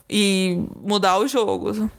E 0.10 0.58
mudar 0.82 1.18
o 1.18 1.28
jogo. 1.28 1.90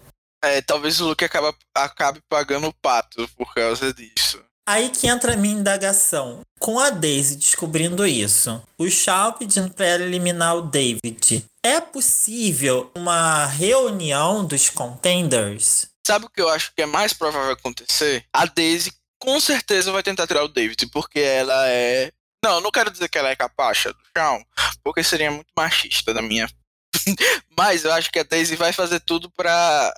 É, 0.48 0.60
talvez 0.62 1.00
o 1.00 1.08
Luke 1.08 1.24
acaba, 1.24 1.54
acabe 1.74 2.20
pagando 2.28 2.68
o 2.68 2.74
pato 2.74 3.28
por 3.36 3.52
causa 3.54 3.92
disso. 3.92 4.42
Aí 4.66 4.88
que 4.88 5.06
entra 5.06 5.34
a 5.34 5.36
minha 5.36 5.58
indagação. 5.58 6.40
Com 6.58 6.78
a 6.78 6.88
Daisy 6.88 7.36
descobrindo 7.36 8.06
isso, 8.06 8.62
o 8.78 8.88
Shaw 8.88 9.34
pedindo 9.34 9.70
pra 9.70 9.86
ela 9.86 10.04
eliminar 10.04 10.56
o 10.56 10.62
David, 10.62 11.44
é 11.62 11.80
possível 11.80 12.90
uma 12.94 13.44
reunião 13.46 14.44
dos 14.44 14.70
contenders? 14.70 15.88
Sabe 16.06 16.26
o 16.26 16.30
que 16.30 16.40
eu 16.40 16.48
acho 16.48 16.72
que 16.74 16.82
é 16.82 16.86
mais 16.86 17.12
provável 17.12 17.52
acontecer? 17.52 18.24
A 18.32 18.46
Daisy 18.46 18.92
com 19.18 19.38
certeza 19.40 19.92
vai 19.92 20.02
tentar 20.02 20.26
tirar 20.26 20.44
o 20.44 20.48
David, 20.48 20.86
porque 20.88 21.20
ela 21.20 21.68
é. 21.68 22.10
Não, 22.44 22.60
não 22.60 22.70
quero 22.70 22.90
dizer 22.90 23.08
que 23.08 23.16
ela 23.16 23.30
é 23.30 23.36
capacha 23.36 23.92
do 23.92 23.98
Shawn, 24.16 24.42
porque 24.82 25.02
seria 25.02 25.30
muito 25.30 25.48
machista 25.56 26.12
da 26.12 26.20
minha. 26.20 26.48
Mas 27.56 27.84
eu 27.84 27.92
acho 27.92 28.10
que 28.10 28.18
a 28.18 28.22
Daisy 28.22 28.56
vai 28.56 28.72
fazer 28.72 29.00
tudo 29.00 29.30
pra 29.30 29.94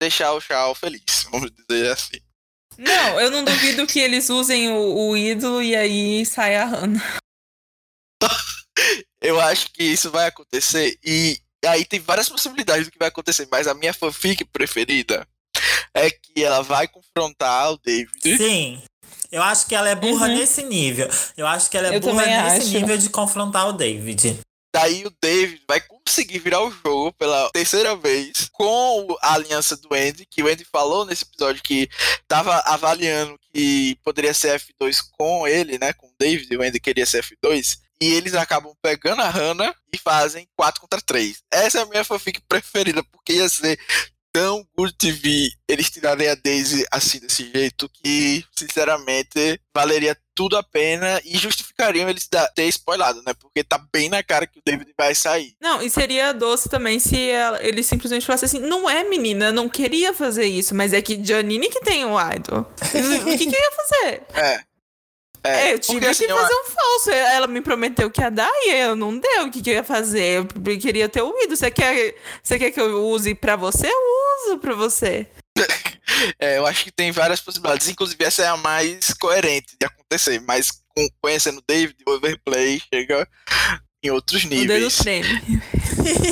deixar 0.00 0.32
o 0.32 0.40
Shawn 0.40 0.74
feliz, 0.74 1.26
vamos 1.30 1.50
dizer 1.50 1.90
assim. 1.92 2.20
Não, 2.78 3.20
eu 3.20 3.30
não 3.30 3.42
duvido 3.44 3.86
que 3.86 3.98
eles 3.98 4.28
usem 4.28 4.70
o, 4.70 5.08
o 5.10 5.16
ídolo 5.16 5.62
e 5.62 5.74
aí 5.74 6.26
sai 6.26 6.56
a 6.56 6.64
Hannah. 6.66 7.18
Eu 9.20 9.40
acho 9.40 9.72
que 9.72 9.82
isso 9.82 10.10
vai 10.10 10.26
acontecer 10.26 10.98
e 11.02 11.38
aí 11.64 11.84
tem 11.84 11.98
várias 11.98 12.28
possibilidades 12.28 12.86
do 12.86 12.92
que 12.92 12.98
vai 12.98 13.08
acontecer, 13.08 13.48
mas 13.50 13.66
a 13.66 13.74
minha 13.74 13.92
fanfic 13.94 14.44
preferida 14.44 15.26
é 15.94 16.10
que 16.10 16.44
ela 16.44 16.62
vai 16.62 16.86
confrontar 16.86 17.72
o 17.72 17.78
David. 17.78 18.36
Sim. 18.36 18.82
Eu 19.32 19.42
acho 19.42 19.66
que 19.66 19.74
ela 19.74 19.88
é 19.88 19.94
burra 19.94 20.28
Uhum. 20.28 20.34
nesse 20.36 20.62
nível. 20.62 21.08
Eu 21.36 21.46
acho 21.46 21.68
que 21.70 21.76
ela 21.76 21.88
é 21.88 21.96
Eu 21.96 22.00
burra 22.00 22.24
nesse 22.26 22.68
acho. 22.68 22.78
nível 22.78 22.96
de 22.96 23.08
confrontar 23.10 23.66
o 23.68 23.72
David. 23.72 24.38
Daí 24.76 25.06
o 25.06 25.10
David 25.22 25.62
vai 25.66 25.80
conseguir 25.80 26.38
virar 26.38 26.62
o 26.62 26.70
jogo 26.70 27.10
pela 27.14 27.48
terceira 27.50 27.96
vez 27.96 28.46
com 28.52 29.16
a 29.22 29.32
aliança 29.32 29.74
do 29.74 29.88
Andy, 29.90 30.26
que 30.26 30.42
o 30.42 30.46
Andy 30.46 30.66
falou 30.66 31.06
nesse 31.06 31.24
episódio 31.24 31.62
que 31.62 31.88
tava 32.28 32.54
avaliando 32.66 33.40
que 33.54 33.96
poderia 34.04 34.34
ser 34.34 34.60
F2 34.60 34.98
com 35.16 35.48
ele, 35.48 35.78
né? 35.78 35.94
Com 35.94 36.08
o 36.08 36.14
David, 36.20 36.54
o 36.54 36.60
Andy 36.60 36.78
queria 36.78 37.06
ser 37.06 37.24
F2. 37.24 37.78
E 38.02 38.12
eles 38.12 38.34
acabam 38.34 38.74
pegando 38.82 39.22
a 39.22 39.30
Hannah 39.30 39.74
e 39.90 39.96
fazem 39.96 40.46
4 40.54 40.78
contra 40.78 41.00
3. 41.00 41.38
Essa 41.50 41.78
é 41.78 41.82
a 41.82 41.86
minha 41.86 42.04
fanfic 42.04 42.42
preferida, 42.46 43.02
porque 43.04 43.32
ia 43.32 43.48
ser 43.48 43.80
tão 44.30 44.62
good 44.76 44.92
TV 44.98 45.50
eles 45.66 45.88
tirarem 45.88 46.28
a 46.28 46.34
Daisy 46.34 46.84
assim 46.92 47.18
desse 47.18 47.50
jeito 47.50 47.88
que, 47.88 48.44
sinceramente, 48.54 49.58
valeria 49.74 50.14
tudo 50.36 50.56
a 50.56 50.62
pena 50.62 51.20
e 51.24 51.36
justificariam 51.36 52.08
eles 52.08 52.28
ter 52.54 52.64
spoilado, 52.68 53.22
né? 53.26 53.32
Porque 53.40 53.64
tá 53.64 53.78
bem 53.92 54.08
na 54.10 54.22
cara 54.22 54.46
que 54.46 54.58
o 54.58 54.62
David 54.64 54.92
vai 54.96 55.14
sair. 55.14 55.54
Não, 55.60 55.80
e 55.82 55.88
seria 55.90 56.32
doce 56.32 56.68
também 56.68 57.00
se 57.00 57.30
ela- 57.30 57.60
ele 57.64 57.82
simplesmente 57.82 58.26
falasse 58.26 58.44
assim: 58.44 58.60
não 58.60 58.88
é 58.88 59.02
menina, 59.02 59.46
eu 59.46 59.52
não 59.52 59.68
queria 59.68 60.12
fazer 60.12 60.44
isso, 60.44 60.74
mas 60.74 60.92
é 60.92 61.00
que 61.00 61.24
Janine 61.24 61.68
que 61.70 61.80
tem 61.80 62.04
o 62.04 62.16
idol. 62.34 62.60
o 62.60 63.36
que, 63.38 63.46
que 63.46 63.56
eu 63.56 63.60
ia 63.60 63.72
fazer? 63.72 64.22
É. 64.36 64.60
É, 65.48 65.72
eu 65.74 65.78
tive 65.78 66.00
porque, 66.00 66.06
assim, 66.10 66.26
que 66.26 66.32
fazer 66.34 66.54
um 66.54 66.64
falso. 66.64 67.10
Ela 67.12 67.46
me 67.46 67.60
prometeu 67.60 68.10
que 68.10 68.20
ia 68.20 68.30
dar 68.32 68.50
e 68.52 68.70
eu 68.82 68.96
não 68.96 69.16
deu. 69.16 69.44
O 69.46 69.50
que, 69.50 69.62
que 69.62 69.70
eu 69.70 69.74
ia 69.74 69.84
fazer? 69.84 70.38
Eu 70.38 70.46
queria 70.76 71.08
ter 71.08 71.22
ouvido. 71.22 71.56
Você 71.56 71.70
quer, 71.70 72.16
você 72.42 72.58
quer 72.58 72.72
que 72.72 72.80
eu 72.80 73.06
use 73.06 73.32
pra 73.32 73.54
você? 73.54 73.86
Eu 73.86 74.48
uso 74.48 74.58
pra 74.58 74.74
você. 74.74 75.24
É, 76.38 76.58
eu 76.58 76.66
acho 76.66 76.84
que 76.84 76.92
tem 76.92 77.10
várias 77.10 77.40
possibilidades. 77.40 77.88
Inclusive, 77.88 78.24
essa 78.24 78.42
é 78.42 78.46
a 78.46 78.56
mais 78.56 79.12
coerente 79.14 79.76
de 79.80 79.86
acontecer. 79.86 80.40
Mas 80.40 80.70
com, 80.94 81.08
conhecendo 81.20 81.58
o 81.58 81.64
David, 81.66 81.96
o 82.06 82.10
overplay 82.12 82.80
chega 82.92 83.28
em 84.02 84.10
outros 84.10 84.44
O 84.44 84.48
dedo 84.48 84.60
níveis. 84.60 84.96
treme. 84.98 85.28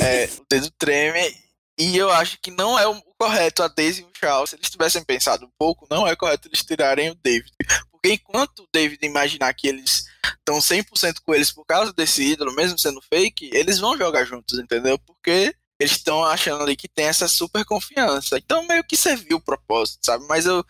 É, 0.01 0.29
o 0.39 0.45
dedo 0.49 0.71
treme. 0.77 1.45
E 1.77 1.97
eu 1.97 2.09
acho 2.09 2.39
que 2.41 2.51
não 2.51 2.79
é 2.79 2.87
o 2.87 3.01
correto 3.19 3.61
a 3.61 3.67
Daisy 3.67 4.01
e 4.01 4.05
o 4.05 4.11
Charles. 4.17 4.51
Se 4.51 4.55
eles 4.55 4.69
tivessem 4.69 5.03
pensado 5.03 5.45
um 5.45 5.51
pouco, 5.59 5.85
não 5.89 6.07
é 6.07 6.15
correto 6.15 6.47
eles 6.47 6.63
tirarem 6.63 7.09
o 7.09 7.15
David. 7.15 7.51
Porque 7.91 8.13
enquanto 8.13 8.59
o 8.59 8.67
David 8.73 9.05
imaginar 9.05 9.53
que 9.53 9.67
eles 9.67 10.05
estão 10.39 10.59
100% 10.59 11.17
com 11.25 11.35
eles 11.35 11.51
por 11.51 11.65
causa 11.65 11.91
desse 11.91 12.23
ídolo, 12.23 12.55
mesmo 12.55 12.79
sendo 12.79 13.01
fake, 13.01 13.49
eles 13.51 13.79
vão 13.79 13.97
jogar 13.97 14.23
juntos, 14.23 14.57
entendeu? 14.57 14.97
Porque 14.99 15.53
eles 15.79 15.93
estão 15.93 16.23
achando 16.23 16.63
ali 16.63 16.75
que 16.75 16.87
tem 16.87 17.05
essa 17.05 17.27
super 17.27 17.65
confiança. 17.65 18.37
Então 18.37 18.65
meio 18.67 18.83
que 18.83 18.95
serviu 18.95 19.37
o 19.37 19.41
propósito, 19.41 19.99
sabe? 20.05 20.25
Mas 20.27 20.45
eu, 20.45 20.65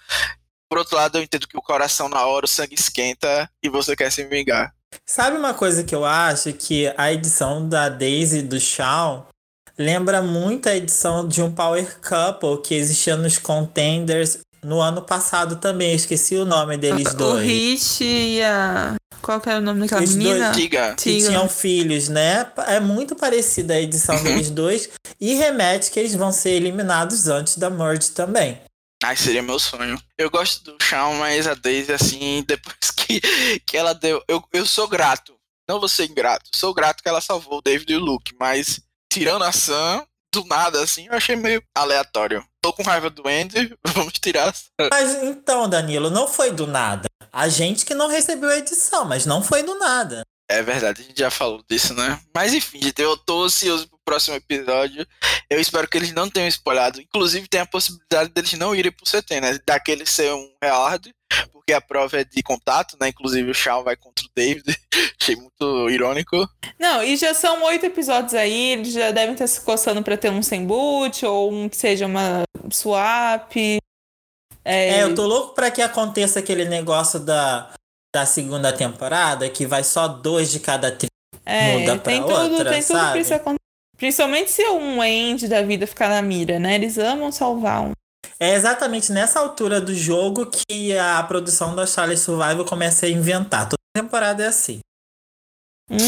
por 0.69 0.79
outro 0.79 0.95
lado, 0.95 1.17
eu 1.17 1.23
entendo 1.23 1.47
que 1.47 1.57
o 1.57 1.61
coração 1.61 2.09
na 2.09 2.25
hora, 2.25 2.45
o 2.45 2.49
sangue 2.49 2.75
esquenta 2.75 3.49
e 3.61 3.69
você 3.69 3.95
quer 3.95 4.11
se 4.11 4.23
vingar. 4.25 4.73
Sabe 5.05 5.37
uma 5.37 5.53
coisa 5.53 5.83
que 5.83 5.93
eu 5.93 6.05
acho? 6.05 6.53
Que 6.53 6.93
a 6.97 7.11
edição 7.11 7.67
da 7.67 7.89
Daisy 7.89 8.39
e 8.39 8.41
do 8.41 8.59
Shawn 8.59 9.23
lembra 9.77 10.21
muito 10.21 10.69
a 10.69 10.75
edição 10.75 11.27
de 11.27 11.41
um 11.41 11.53
Power 11.53 11.99
Couple 11.99 12.61
que 12.61 12.73
existia 12.73 13.15
nos 13.15 13.37
Contenders 13.37 14.39
no 14.63 14.81
ano 14.81 15.01
passado 15.01 15.57
também. 15.57 15.89
Eu 15.89 15.95
esqueci 15.95 16.35
o 16.35 16.45
nome 16.45 16.77
deles 16.77 17.11
O 17.11 17.17
dois. 17.17 17.45
Rich 17.45 18.03
e 18.03 18.41
a. 18.41 18.95
Qual 19.25 19.41
que 19.41 19.49
era 19.49 19.57
o 19.57 19.61
nome 19.61 19.79
daquela 19.81 20.03
Os 20.03 20.09
dois- 20.15 20.23
menina? 20.23 20.51
Diga. 20.51 20.89
que 20.95 21.03
Tiga. 21.03 21.29
tinham 21.29 21.49
filhos, 21.49 22.09
né? 22.09 22.45
É 22.67 22.79
muito 22.79 23.15
parecida 23.15 23.73
a 23.73 23.81
edição 23.81 24.15
deles 24.23 24.51
dois. 24.51 24.87
E 25.19 25.33
remete 25.33 25.89
que 25.89 25.99
eles 25.99 26.13
vão 26.13 26.31
ser 26.31 26.51
eliminados 26.51 27.27
antes 27.27 27.57
da 27.57 27.69
merge 27.69 28.11
também. 28.11 28.61
Ai, 29.03 29.15
seria 29.15 29.41
meu 29.41 29.57
sonho. 29.57 29.99
Eu 30.15 30.29
gosto 30.29 30.63
do 30.71 30.77
Shawn, 30.83 31.15
mas 31.15 31.47
a 31.47 31.55
Daisy, 31.55 31.91
assim, 31.91 32.43
depois 32.47 32.91
que, 32.95 33.19
que 33.65 33.75
ela 33.75 33.93
deu. 33.93 34.23
Eu, 34.27 34.43
eu 34.53 34.65
sou 34.65 34.87
grato. 34.87 35.35
Não 35.67 35.79
vou 35.79 35.89
ser 35.89 36.05
ingrato. 36.05 36.47
Sou 36.53 36.71
grato 36.73 37.01
que 37.01 37.09
ela 37.09 37.19
salvou 37.19 37.57
o 37.57 37.61
David 37.63 37.91
e 37.91 37.95
o 37.95 37.99
Luke, 37.99 38.31
mas 38.39 38.79
tirando 39.11 39.43
a 39.43 39.51
Sam, 39.51 40.05
do 40.33 40.45
nada, 40.45 40.81
assim, 40.83 41.07
eu 41.07 41.13
achei 41.13 41.35
meio 41.35 41.63
aleatório. 41.75 42.45
Tô 42.61 42.71
com 42.73 42.83
raiva 42.83 43.09
do 43.09 43.27
Andy, 43.27 43.73
vamos 43.85 44.13
tirar 44.13 44.49
a 44.49 44.53
Sam. 44.53 44.89
Mas 44.91 45.15
então, 45.23 45.67
Danilo, 45.69 46.09
não 46.11 46.27
foi 46.27 46.51
do 46.51 46.67
nada. 46.67 47.07
A 47.35 47.49
gente 47.49 47.85
que 47.85 47.93
não 47.93 48.07
recebeu 48.07 48.49
a 48.49 48.57
edição, 48.59 49.03
mas 49.03 49.25
não 49.25 49.43
foi 49.43 49.61
do 49.61 49.77
nada. 49.77 50.21
É 50.49 50.63
verdade, 50.63 51.01
a 51.01 51.03
gente 51.03 51.19
já 51.19 51.29
falou 51.29 51.61
disso, 51.69 51.93
né? 51.93 52.17
Mas 52.33 52.53
enfim, 52.53 52.81
gente, 52.81 53.01
eu 53.01 53.17
tô 53.17 53.43
ansioso 53.43 53.89
pro 53.89 53.99
próximo 54.05 54.37
episódio. 54.37 55.05
Eu 55.49 55.59
espero 55.59 55.85
que 55.85 55.97
eles 55.97 56.13
não 56.13 56.29
tenham 56.29 56.47
spoilado. 56.47 57.01
Inclusive, 57.01 57.45
tem 57.49 57.59
a 57.59 57.65
possibilidade 57.65 58.29
deles 58.29 58.53
não 58.53 58.73
irem 58.73 58.89
pro 58.89 59.03
CT, 59.03 59.41
né? 59.41 59.59
Daquele 59.67 60.05
ser 60.05 60.31
um 60.31 60.49
hard, 60.63 61.09
porque 61.51 61.73
a 61.73 61.81
prova 61.81 62.21
é 62.21 62.23
de 62.23 62.41
contato, 62.41 62.95
né? 63.01 63.09
Inclusive, 63.09 63.51
o 63.51 63.53
Shawn 63.53 63.83
vai 63.83 63.97
contra 63.97 64.23
o 64.23 64.29
David. 64.33 64.63
Achei 65.19 65.35
muito 65.35 65.89
irônico. 65.89 66.49
Não, 66.79 67.03
e 67.03 67.17
já 67.17 67.33
são 67.33 67.63
oito 67.63 67.85
episódios 67.85 68.33
aí, 68.33 68.71
eles 68.71 68.93
já 68.93 69.11
devem 69.11 69.33
estar 69.33 69.47
se 69.47 69.59
coçando 69.59 70.01
pra 70.01 70.15
ter 70.15 70.31
um 70.31 70.41
sem 70.41 70.65
boot, 70.65 71.25
ou 71.25 71.51
um 71.51 71.67
que 71.67 71.75
seja 71.75 72.05
uma 72.05 72.43
swap. 72.71 73.53
É, 74.65 74.95
É, 74.95 75.03
eu 75.03 75.13
tô 75.13 75.25
louco 75.27 75.53
pra 75.53 75.69
que 75.69 75.81
aconteça 75.81 76.39
aquele 76.39 76.65
negócio 76.65 77.19
da, 77.19 77.71
da 78.13 78.25
segunda 78.25 78.73
temporada, 78.73 79.47
que 79.49 79.65
vai 79.65 79.83
só 79.83 80.07
dois 80.07 80.51
de 80.51 80.59
cada 80.59 80.91
tri. 80.91 81.07
é, 81.45 81.77
muda 81.77 81.97
pra 81.97 82.11
tem 82.11 82.21
tudo, 82.21 82.33
outra, 82.33 82.71
tem 82.71 82.83
tudo 82.83 82.99
pra 82.99 83.17
isso 83.17 83.33
acontecer. 83.33 83.59
Principalmente 83.97 84.51
se 84.51 84.67
um 84.67 85.01
end 85.03 85.47
da 85.47 85.61
vida 85.61 85.87
ficar 85.87 86.09
na 86.09 86.21
mira, 86.21 86.59
né? 86.59 86.75
Eles 86.75 86.97
amam 86.97 87.31
salvar 87.31 87.83
um. 87.83 87.91
É 88.39 88.53
exatamente 88.53 89.11
nessa 89.11 89.39
altura 89.39 89.79
do 89.79 89.95
jogo 89.95 90.47
que 90.47 90.97
a 90.97 91.23
produção 91.23 91.73
da 91.73 91.87
Charlie 91.87 92.17
Survival 92.17 92.65
começa 92.65 93.05
a 93.05 93.09
inventar. 93.09 93.69
Toda 93.69 93.77
temporada 93.95 94.43
é 94.43 94.47
assim. 94.47 94.79
Uhum. 95.89 95.99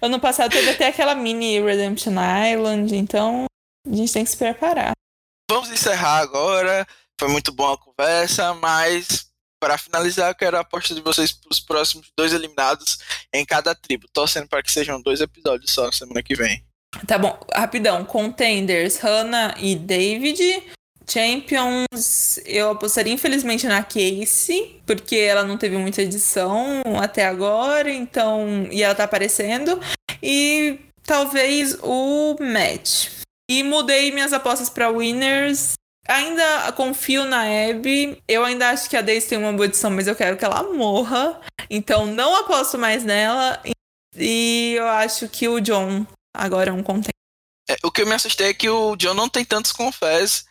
Ano 0.00 0.20
passado 0.20 0.52
teve 0.52 0.70
até 0.70 0.86
aquela 0.86 1.14
mini 1.14 1.60
Redemption 1.60 2.14
Island, 2.52 2.96
então 2.96 3.44
a 3.86 3.94
gente 3.94 4.12
tem 4.12 4.24
que 4.24 4.30
se 4.30 4.36
preparar. 4.36 4.92
Vamos 5.50 5.70
encerrar 5.70 6.20
agora. 6.20 6.86
Foi 7.18 7.28
muito 7.28 7.52
boa 7.52 7.74
a 7.74 7.78
conversa, 7.78 8.54
mas 8.54 9.26
para 9.60 9.78
finalizar, 9.78 10.30
eu 10.30 10.34
quero 10.34 10.56
a 10.58 10.60
aposta 10.60 10.94
de 10.94 11.00
vocês 11.00 11.32
pros 11.32 11.58
próximos 11.58 12.12
dois 12.16 12.34
eliminados 12.34 12.98
em 13.32 13.46
cada 13.46 13.74
tribo. 13.74 14.06
Torcendo 14.12 14.46
para 14.46 14.62
que 14.62 14.70
sejam 14.70 15.00
dois 15.00 15.20
episódios 15.22 15.70
só 15.70 15.86
na 15.86 15.92
semana 15.92 16.22
que 16.22 16.34
vem. 16.34 16.62
Tá 17.06 17.16
bom, 17.16 17.38
rapidão. 17.52 18.04
Contenders, 18.04 18.98
Hannah 18.98 19.54
e 19.58 19.74
David. 19.74 20.64
Champions, 21.08 22.38
eu 22.46 22.70
apostaria 22.70 23.12
infelizmente 23.12 23.66
na 23.66 23.82
Casey, 23.82 24.80
porque 24.86 25.16
ela 25.16 25.44
não 25.44 25.58
teve 25.58 25.76
muita 25.76 26.02
edição 26.02 26.82
até 27.02 27.26
agora, 27.26 27.90
então. 27.90 28.68
E 28.70 28.82
ela 28.82 28.94
tá 28.94 29.04
aparecendo. 29.04 29.80
E 30.22 30.78
talvez 31.04 31.76
o 31.82 32.36
Matt. 32.40 33.10
E 33.50 33.62
mudei 33.62 34.10
minhas 34.12 34.32
apostas 34.32 34.70
pra 34.70 34.90
Winners. 34.90 35.74
Ainda 36.06 36.70
confio 36.72 37.24
na 37.24 37.42
Abby. 37.42 38.22
Eu 38.28 38.44
ainda 38.44 38.70
acho 38.70 38.88
que 38.88 38.96
a 38.96 39.00
Daisy 39.00 39.28
tem 39.28 39.38
uma 39.38 39.52
boa 39.52 39.66
edição, 39.66 39.90
mas 39.90 40.06
eu 40.06 40.14
quero 40.14 40.36
que 40.36 40.44
ela 40.44 40.62
morra. 40.62 41.40
Então 41.70 42.06
não 42.06 42.36
aposto 42.36 42.78
mais 42.78 43.04
nela. 43.04 43.60
E 44.16 44.74
eu 44.76 44.86
acho 44.86 45.28
que 45.28 45.48
o 45.48 45.60
John 45.60 46.06
agora 46.34 46.70
é 46.70 46.72
um 46.72 46.82
contender. 46.82 47.14
É, 47.68 47.76
o 47.82 47.90
que 47.90 48.02
eu 48.02 48.06
me 48.06 48.12
assustei 48.12 48.48
é 48.48 48.54
que 48.54 48.68
o 48.68 48.94
John 48.96 49.14
não 49.14 49.28
tem 49.28 49.44
tantos 49.44 49.72
confés, 49.72 50.44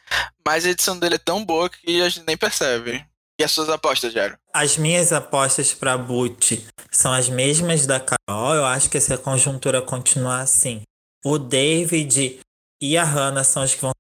mas 0.46 0.66
a 0.66 0.70
edição 0.70 0.98
dele 0.98 1.16
é 1.16 1.20
tão 1.20 1.46
boa 1.46 1.70
que 1.70 2.02
a 2.02 2.10
gente 2.10 2.26
nem 2.26 2.36
percebe. 2.36 3.06
E 3.40 3.44
as 3.44 3.52
suas 3.52 3.70
apostas, 3.70 4.14
Jero? 4.14 4.38
As 4.54 4.78
minhas 4.78 5.12
apostas 5.12 5.74
pra 5.74 5.98
Boot 5.98 6.66
são 6.92 7.12
as 7.12 7.30
mesmas 7.30 7.86
da 7.86 8.00
Carol. 8.00 8.56
Eu 8.56 8.66
acho 8.66 8.90
que 8.90 9.00
se 9.00 9.14
a 9.14 9.18
conjuntura 9.18 9.82
continuar 9.82 10.42
assim, 10.42 10.82
o 11.24 11.38
David 11.38 12.40
e 12.82 12.98
a 12.98 13.04
Hannah 13.04 13.44
são 13.44 13.64
os 13.64 13.74
que 13.74 13.82
vão 13.82 13.92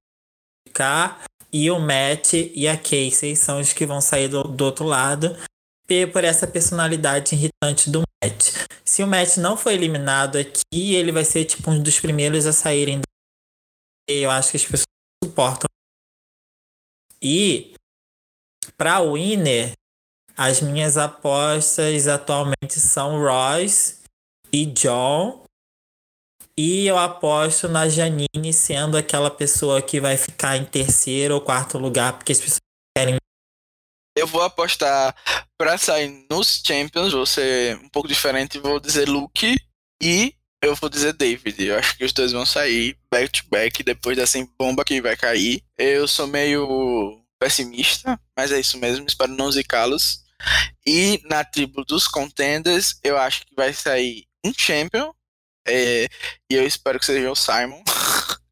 ficar. 0.67 1.23
E 1.53 1.69
o 1.69 1.79
Matt 1.79 2.33
e 2.33 2.67
a 2.67 2.75
Casey 2.75 3.35
são 3.35 3.61
os 3.61 3.71
que 3.71 3.85
vão 3.85 4.01
sair 4.01 4.27
do, 4.27 4.43
do 4.43 4.65
outro 4.65 4.85
lado. 4.85 5.37
Por 6.11 6.23
essa 6.23 6.47
personalidade 6.47 7.35
irritante 7.35 7.91
do 7.91 8.01
Matt. 8.23 8.65
Se 8.83 9.03
o 9.03 9.07
Matt 9.07 9.37
não 9.37 9.55
for 9.55 9.69
eliminado 9.71 10.37
aqui, 10.37 10.95
ele 10.95 11.11
vai 11.11 11.23
ser 11.23 11.45
tipo 11.45 11.69
um 11.69 11.83
dos 11.83 11.99
primeiros 11.99 12.47
a 12.47 12.53
saírem 12.53 12.99
do. 12.99 13.03
Eu 14.09 14.31
acho 14.31 14.49
que 14.49 14.57
as 14.57 14.63
pessoas 14.63 14.87
suportam. 15.23 15.67
E 17.21 17.75
pra 18.75 19.01
Winner, 19.01 19.73
as 20.35 20.61
minhas 20.61 20.97
apostas 20.97 22.07
atualmente 22.07 22.79
são 22.79 23.21
Royce 23.21 24.01
e 24.51 24.65
John. 24.65 25.42
E 26.57 26.85
eu 26.85 26.97
aposto 26.97 27.67
na 27.67 27.89
Janine 27.89 28.53
sendo 28.53 28.95
aquela 28.95 29.31
pessoa 29.31 29.81
que 29.81 29.99
vai 29.99 30.17
ficar 30.17 30.55
em 30.55 30.65
terceiro 30.65 31.33
ou 31.33 31.41
quarto 31.41 31.79
lugar, 31.79 32.13
porque 32.13 32.31
as 32.31 32.39
pessoas 32.39 32.61
querem 32.95 33.17
Eu 34.15 34.27
vou 34.27 34.43
apostar 34.43 35.15
pra 35.57 35.77
sair 35.77 36.25
nos 36.29 36.61
Champions, 36.65 37.11
vou 37.13 37.25
ser 37.25 37.77
um 37.77 37.89
pouco 37.89 38.07
diferente, 38.07 38.59
vou 38.59 38.79
dizer 38.79 39.09
Luke 39.09 39.57
e 40.01 40.35
eu 40.63 40.75
vou 40.75 40.89
dizer 40.89 41.13
David. 41.13 41.61
Eu 41.63 41.79
acho 41.79 41.97
que 41.97 42.05
os 42.05 42.13
dois 42.13 42.31
vão 42.31 42.45
sair 42.45 42.97
back 43.11 43.41
to 43.41 43.49
back 43.49 43.83
depois 43.83 44.15
dessa 44.15 44.37
bomba 44.57 44.85
que 44.85 45.01
vai 45.01 45.17
cair. 45.17 45.63
Eu 45.77 46.07
sou 46.07 46.27
meio 46.27 47.19
pessimista, 47.39 48.19
mas 48.37 48.51
é 48.51 48.59
isso 48.59 48.77
mesmo, 48.77 49.05
espero 49.07 49.33
não 49.33 49.51
zicá-los. 49.51 50.23
E 50.85 51.21
na 51.25 51.43
tribo 51.43 51.83
dos 51.83 52.07
contenders, 52.07 52.99
eu 53.03 53.17
acho 53.17 53.45
que 53.45 53.55
vai 53.55 53.73
sair 53.73 54.25
um 54.45 54.53
champion. 54.55 55.11
É, 55.67 56.07
e 56.49 56.55
eu 56.55 56.65
espero 56.65 56.99
que 56.99 57.05
seja 57.05 57.31
o 57.31 57.35
Simon. 57.35 57.81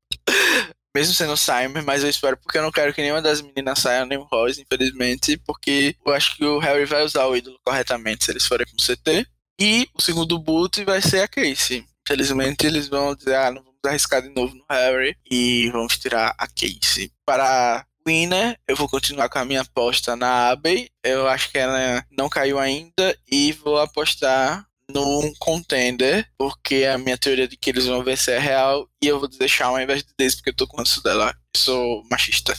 Mesmo 0.96 1.14
sendo 1.14 1.34
o 1.34 1.38
Simon, 1.38 1.84
mas 1.86 2.04
eu 2.04 2.10
espero 2.10 2.36
porque 2.36 2.58
eu 2.58 2.62
não 2.62 2.72
quero 2.72 2.94
que 2.94 3.02
nenhuma 3.02 3.22
das 3.22 3.42
meninas 3.42 3.80
saia, 3.80 4.06
nem 4.06 4.18
o 4.18 4.24
Rose, 4.24 4.62
infelizmente, 4.62 5.38
porque 5.38 5.96
eu 6.06 6.14
acho 6.14 6.36
que 6.36 6.44
o 6.44 6.60
Harry 6.60 6.84
vai 6.86 7.04
usar 7.04 7.28
o 7.28 7.36
ídolo 7.36 7.58
corretamente 7.64 8.26
se 8.26 8.32
eles 8.32 8.46
forem 8.46 8.66
com 8.68 8.76
CT. 8.76 9.26
E 9.60 9.88
o 9.94 10.02
segundo 10.02 10.38
boot 10.38 10.84
vai 10.84 11.02
ser 11.02 11.22
a 11.22 11.28
Casey. 11.28 11.86
Infelizmente, 12.06 12.66
eles 12.66 12.90
vão 12.90 13.16
dizer, 13.16 13.36
ah, 13.36 13.52
não 13.52 13.64
vamos 13.64 13.80
arriscar 13.86 14.22
de 14.22 14.30
novo 14.30 14.54
no 14.54 14.66
Harry 14.70 15.16
e 15.30 15.70
vamos 15.70 15.98
tirar 15.98 16.36
a 16.38 16.48
Casey. 16.48 17.10
Para 17.26 17.86
Winner, 18.06 18.58
eu 18.68 18.76
vou 18.76 18.90
continuar 18.90 19.30
com 19.30 19.40
a 19.40 19.46
minha 19.46 19.62
aposta 19.62 20.16
na 20.16 20.50
Abbey. 20.50 20.90
Eu 21.04 21.28
acho 21.28 21.52
que 21.52 21.58
ela 21.58 22.04
não 22.12 22.28
caiu 22.28 22.60
ainda 22.60 23.16
e 23.32 23.54
vou 23.54 23.80
apostar 23.80 24.66
num 24.94 25.34
contender, 25.40 26.28
porque 26.38 26.86
a 26.86 26.98
minha 26.98 27.18
teoria 27.18 27.48
de 27.48 27.58
que 27.58 27.70
eles 27.70 27.86
vão 27.86 28.04
vencer 28.04 28.36
é 28.36 28.40
real 28.40 28.88
e 29.02 29.08
eu 29.08 29.20
vou 29.20 29.28
deixar 29.28 29.68
ao 29.68 29.80
invés 29.80 30.04
de 30.04 30.10
Daisy 30.18 30.38
porque 30.38 30.50
eu 30.50 30.56
tô 30.56 30.68
com 30.68 30.78
ranço 30.78 31.02
dela. 31.02 31.34
Eu 31.56 31.60
sou 31.60 32.04
machista. 32.10 32.58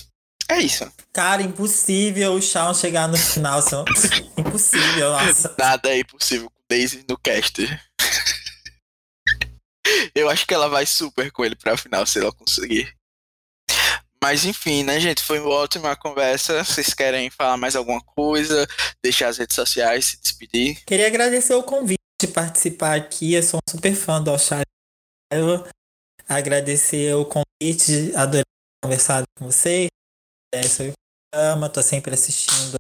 É 0.49 0.59
isso. 0.59 0.91
Cara, 1.13 1.43
impossível 1.43 2.35
o 2.35 2.43
Shawn 2.43 2.75
chegar 2.75 3.09
no 3.09 3.17
final. 3.17 3.63
São... 3.63 3.85
impossível, 4.37 5.13
nossa. 5.13 5.55
Nada 5.59 5.91
é 5.91 6.01
impossível 6.01 6.51
com 6.51 6.63
Daisy 6.69 7.05
no 7.09 7.17
cast. 7.17 7.63
eu 10.15 10.29
acho 10.29 10.47
que 10.47 10.55
ela 10.55 10.69
vai 10.69 10.85
super 10.85 11.31
com 11.31 11.45
ele 11.45 11.57
pra 11.57 11.77
final 11.77 12.07
se 12.07 12.19
ela 12.19 12.33
conseguir. 12.33 12.93
Mas 14.23 14.45
enfim, 14.45 14.85
né, 14.85 15.01
gente? 15.01 15.21
Foi 15.21 15.41
uma 15.41 15.51
ótima 15.51 15.97
conversa. 15.97 16.63
Vocês 16.63 16.95
querem 16.95 17.29
falar 17.29 17.57
mais 17.57 17.75
alguma 17.75 18.01
coisa? 18.01 18.69
Deixar 19.03 19.29
as 19.29 19.39
redes 19.39 19.57
sociais, 19.57 20.05
se 20.05 20.21
despedir? 20.21 20.81
Queria 20.87 21.09
agradecer 21.09 21.55
o 21.55 21.63
convite 21.63 22.02
de 22.23 22.29
participar 22.29 22.97
aqui. 22.97 23.35
Eu 23.35 23.43
sou 23.43 23.59
um 23.59 23.71
super 23.71 23.95
fã 23.95 24.23
do 24.23 24.31
Alchar. 24.31 24.63
Agradecer 26.29 27.15
o 27.15 27.25
convite, 27.25 28.15
adorei 28.15 28.45
conversar 28.83 29.23
com 29.37 29.47
vocês. 29.47 29.89
É, 30.55 30.61
ama, 31.35 31.69
tô 31.69 31.83
sempre 31.83 32.15
assistindo 32.15 32.77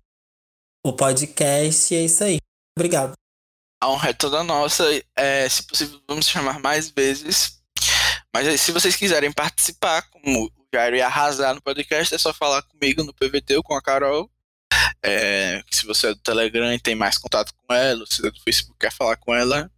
o 0.86 0.92
podcast 0.92 1.92
e 1.92 1.96
é 1.96 2.04
isso 2.04 2.22
aí. 2.22 2.38
Obrigado. 2.78 3.14
A 3.82 3.88
honra 3.88 4.10
é 4.10 4.12
toda 4.12 4.44
nossa. 4.44 4.84
É, 5.16 5.48
se 5.48 5.64
possível, 5.64 6.00
vamos 6.08 6.26
chamar 6.26 6.60
mais 6.60 6.88
vezes. 6.90 7.60
Mas 8.34 8.60
se 8.60 8.70
vocês 8.70 8.94
quiserem 8.96 9.32
participar, 9.32 10.08
como 10.10 10.46
o 10.46 10.50
Jairo 10.72 10.96
ia 10.96 11.06
arrasar 11.06 11.54
no 11.54 11.60
podcast, 11.60 12.14
é 12.14 12.18
só 12.18 12.32
falar 12.32 12.62
comigo 12.62 13.02
no 13.02 13.12
PVT 13.12 13.56
ou 13.56 13.62
com 13.62 13.74
a 13.74 13.82
Carol. 13.82 14.30
É, 15.04 15.62
se 15.70 15.84
você 15.84 16.08
é 16.08 16.14
do 16.14 16.20
Telegram 16.20 16.72
e 16.72 16.78
tem 16.78 16.94
mais 16.94 17.18
contato 17.18 17.52
com 17.54 17.74
ela, 17.74 18.04
se 18.06 18.24
é 18.24 18.30
do 18.30 18.40
Facebook 18.42 18.78
quer 18.78 18.92
falar 18.92 19.16
com 19.16 19.34
ela, 19.34 19.70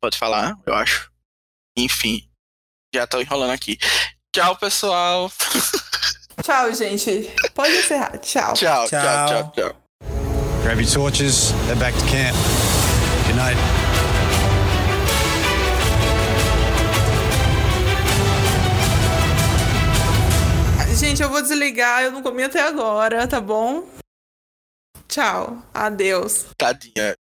pode 0.00 0.16
falar, 0.16 0.56
eu 0.66 0.74
acho. 0.74 1.12
Enfim, 1.76 2.26
já 2.94 3.06
tô 3.06 3.20
enrolando 3.20 3.50
aqui. 3.50 3.78
Tchau, 4.34 4.56
pessoal. 4.56 5.30
Tchau, 6.42 6.72
gente. 6.74 7.30
Pode 7.54 7.72
encerrar. 7.76 8.18
Tchau. 8.18 8.54
Tchau, 8.54 8.88
tchau, 8.88 8.88
Tchau. 8.88 9.28
tchau, 9.28 9.52
tchau. 9.52 9.84
Grab 10.62 10.80
your 10.80 10.90
torches, 10.90 11.50
head 11.66 11.78
back 11.78 11.96
to 11.96 12.04
camp. 12.06 12.34
Good 13.26 13.36
night. 13.36 13.58
Gente, 20.96 21.22
eu 21.22 21.28
vou 21.28 21.42
desligar. 21.42 22.02
Eu 22.02 22.12
não 22.12 22.22
comi 22.22 22.42
até 22.44 22.62
agora, 22.62 23.26
tá 23.26 23.40
bom? 23.40 23.84
Tchau. 25.08 25.62
Adeus. 25.72 26.46
Tadinha. 26.58 27.14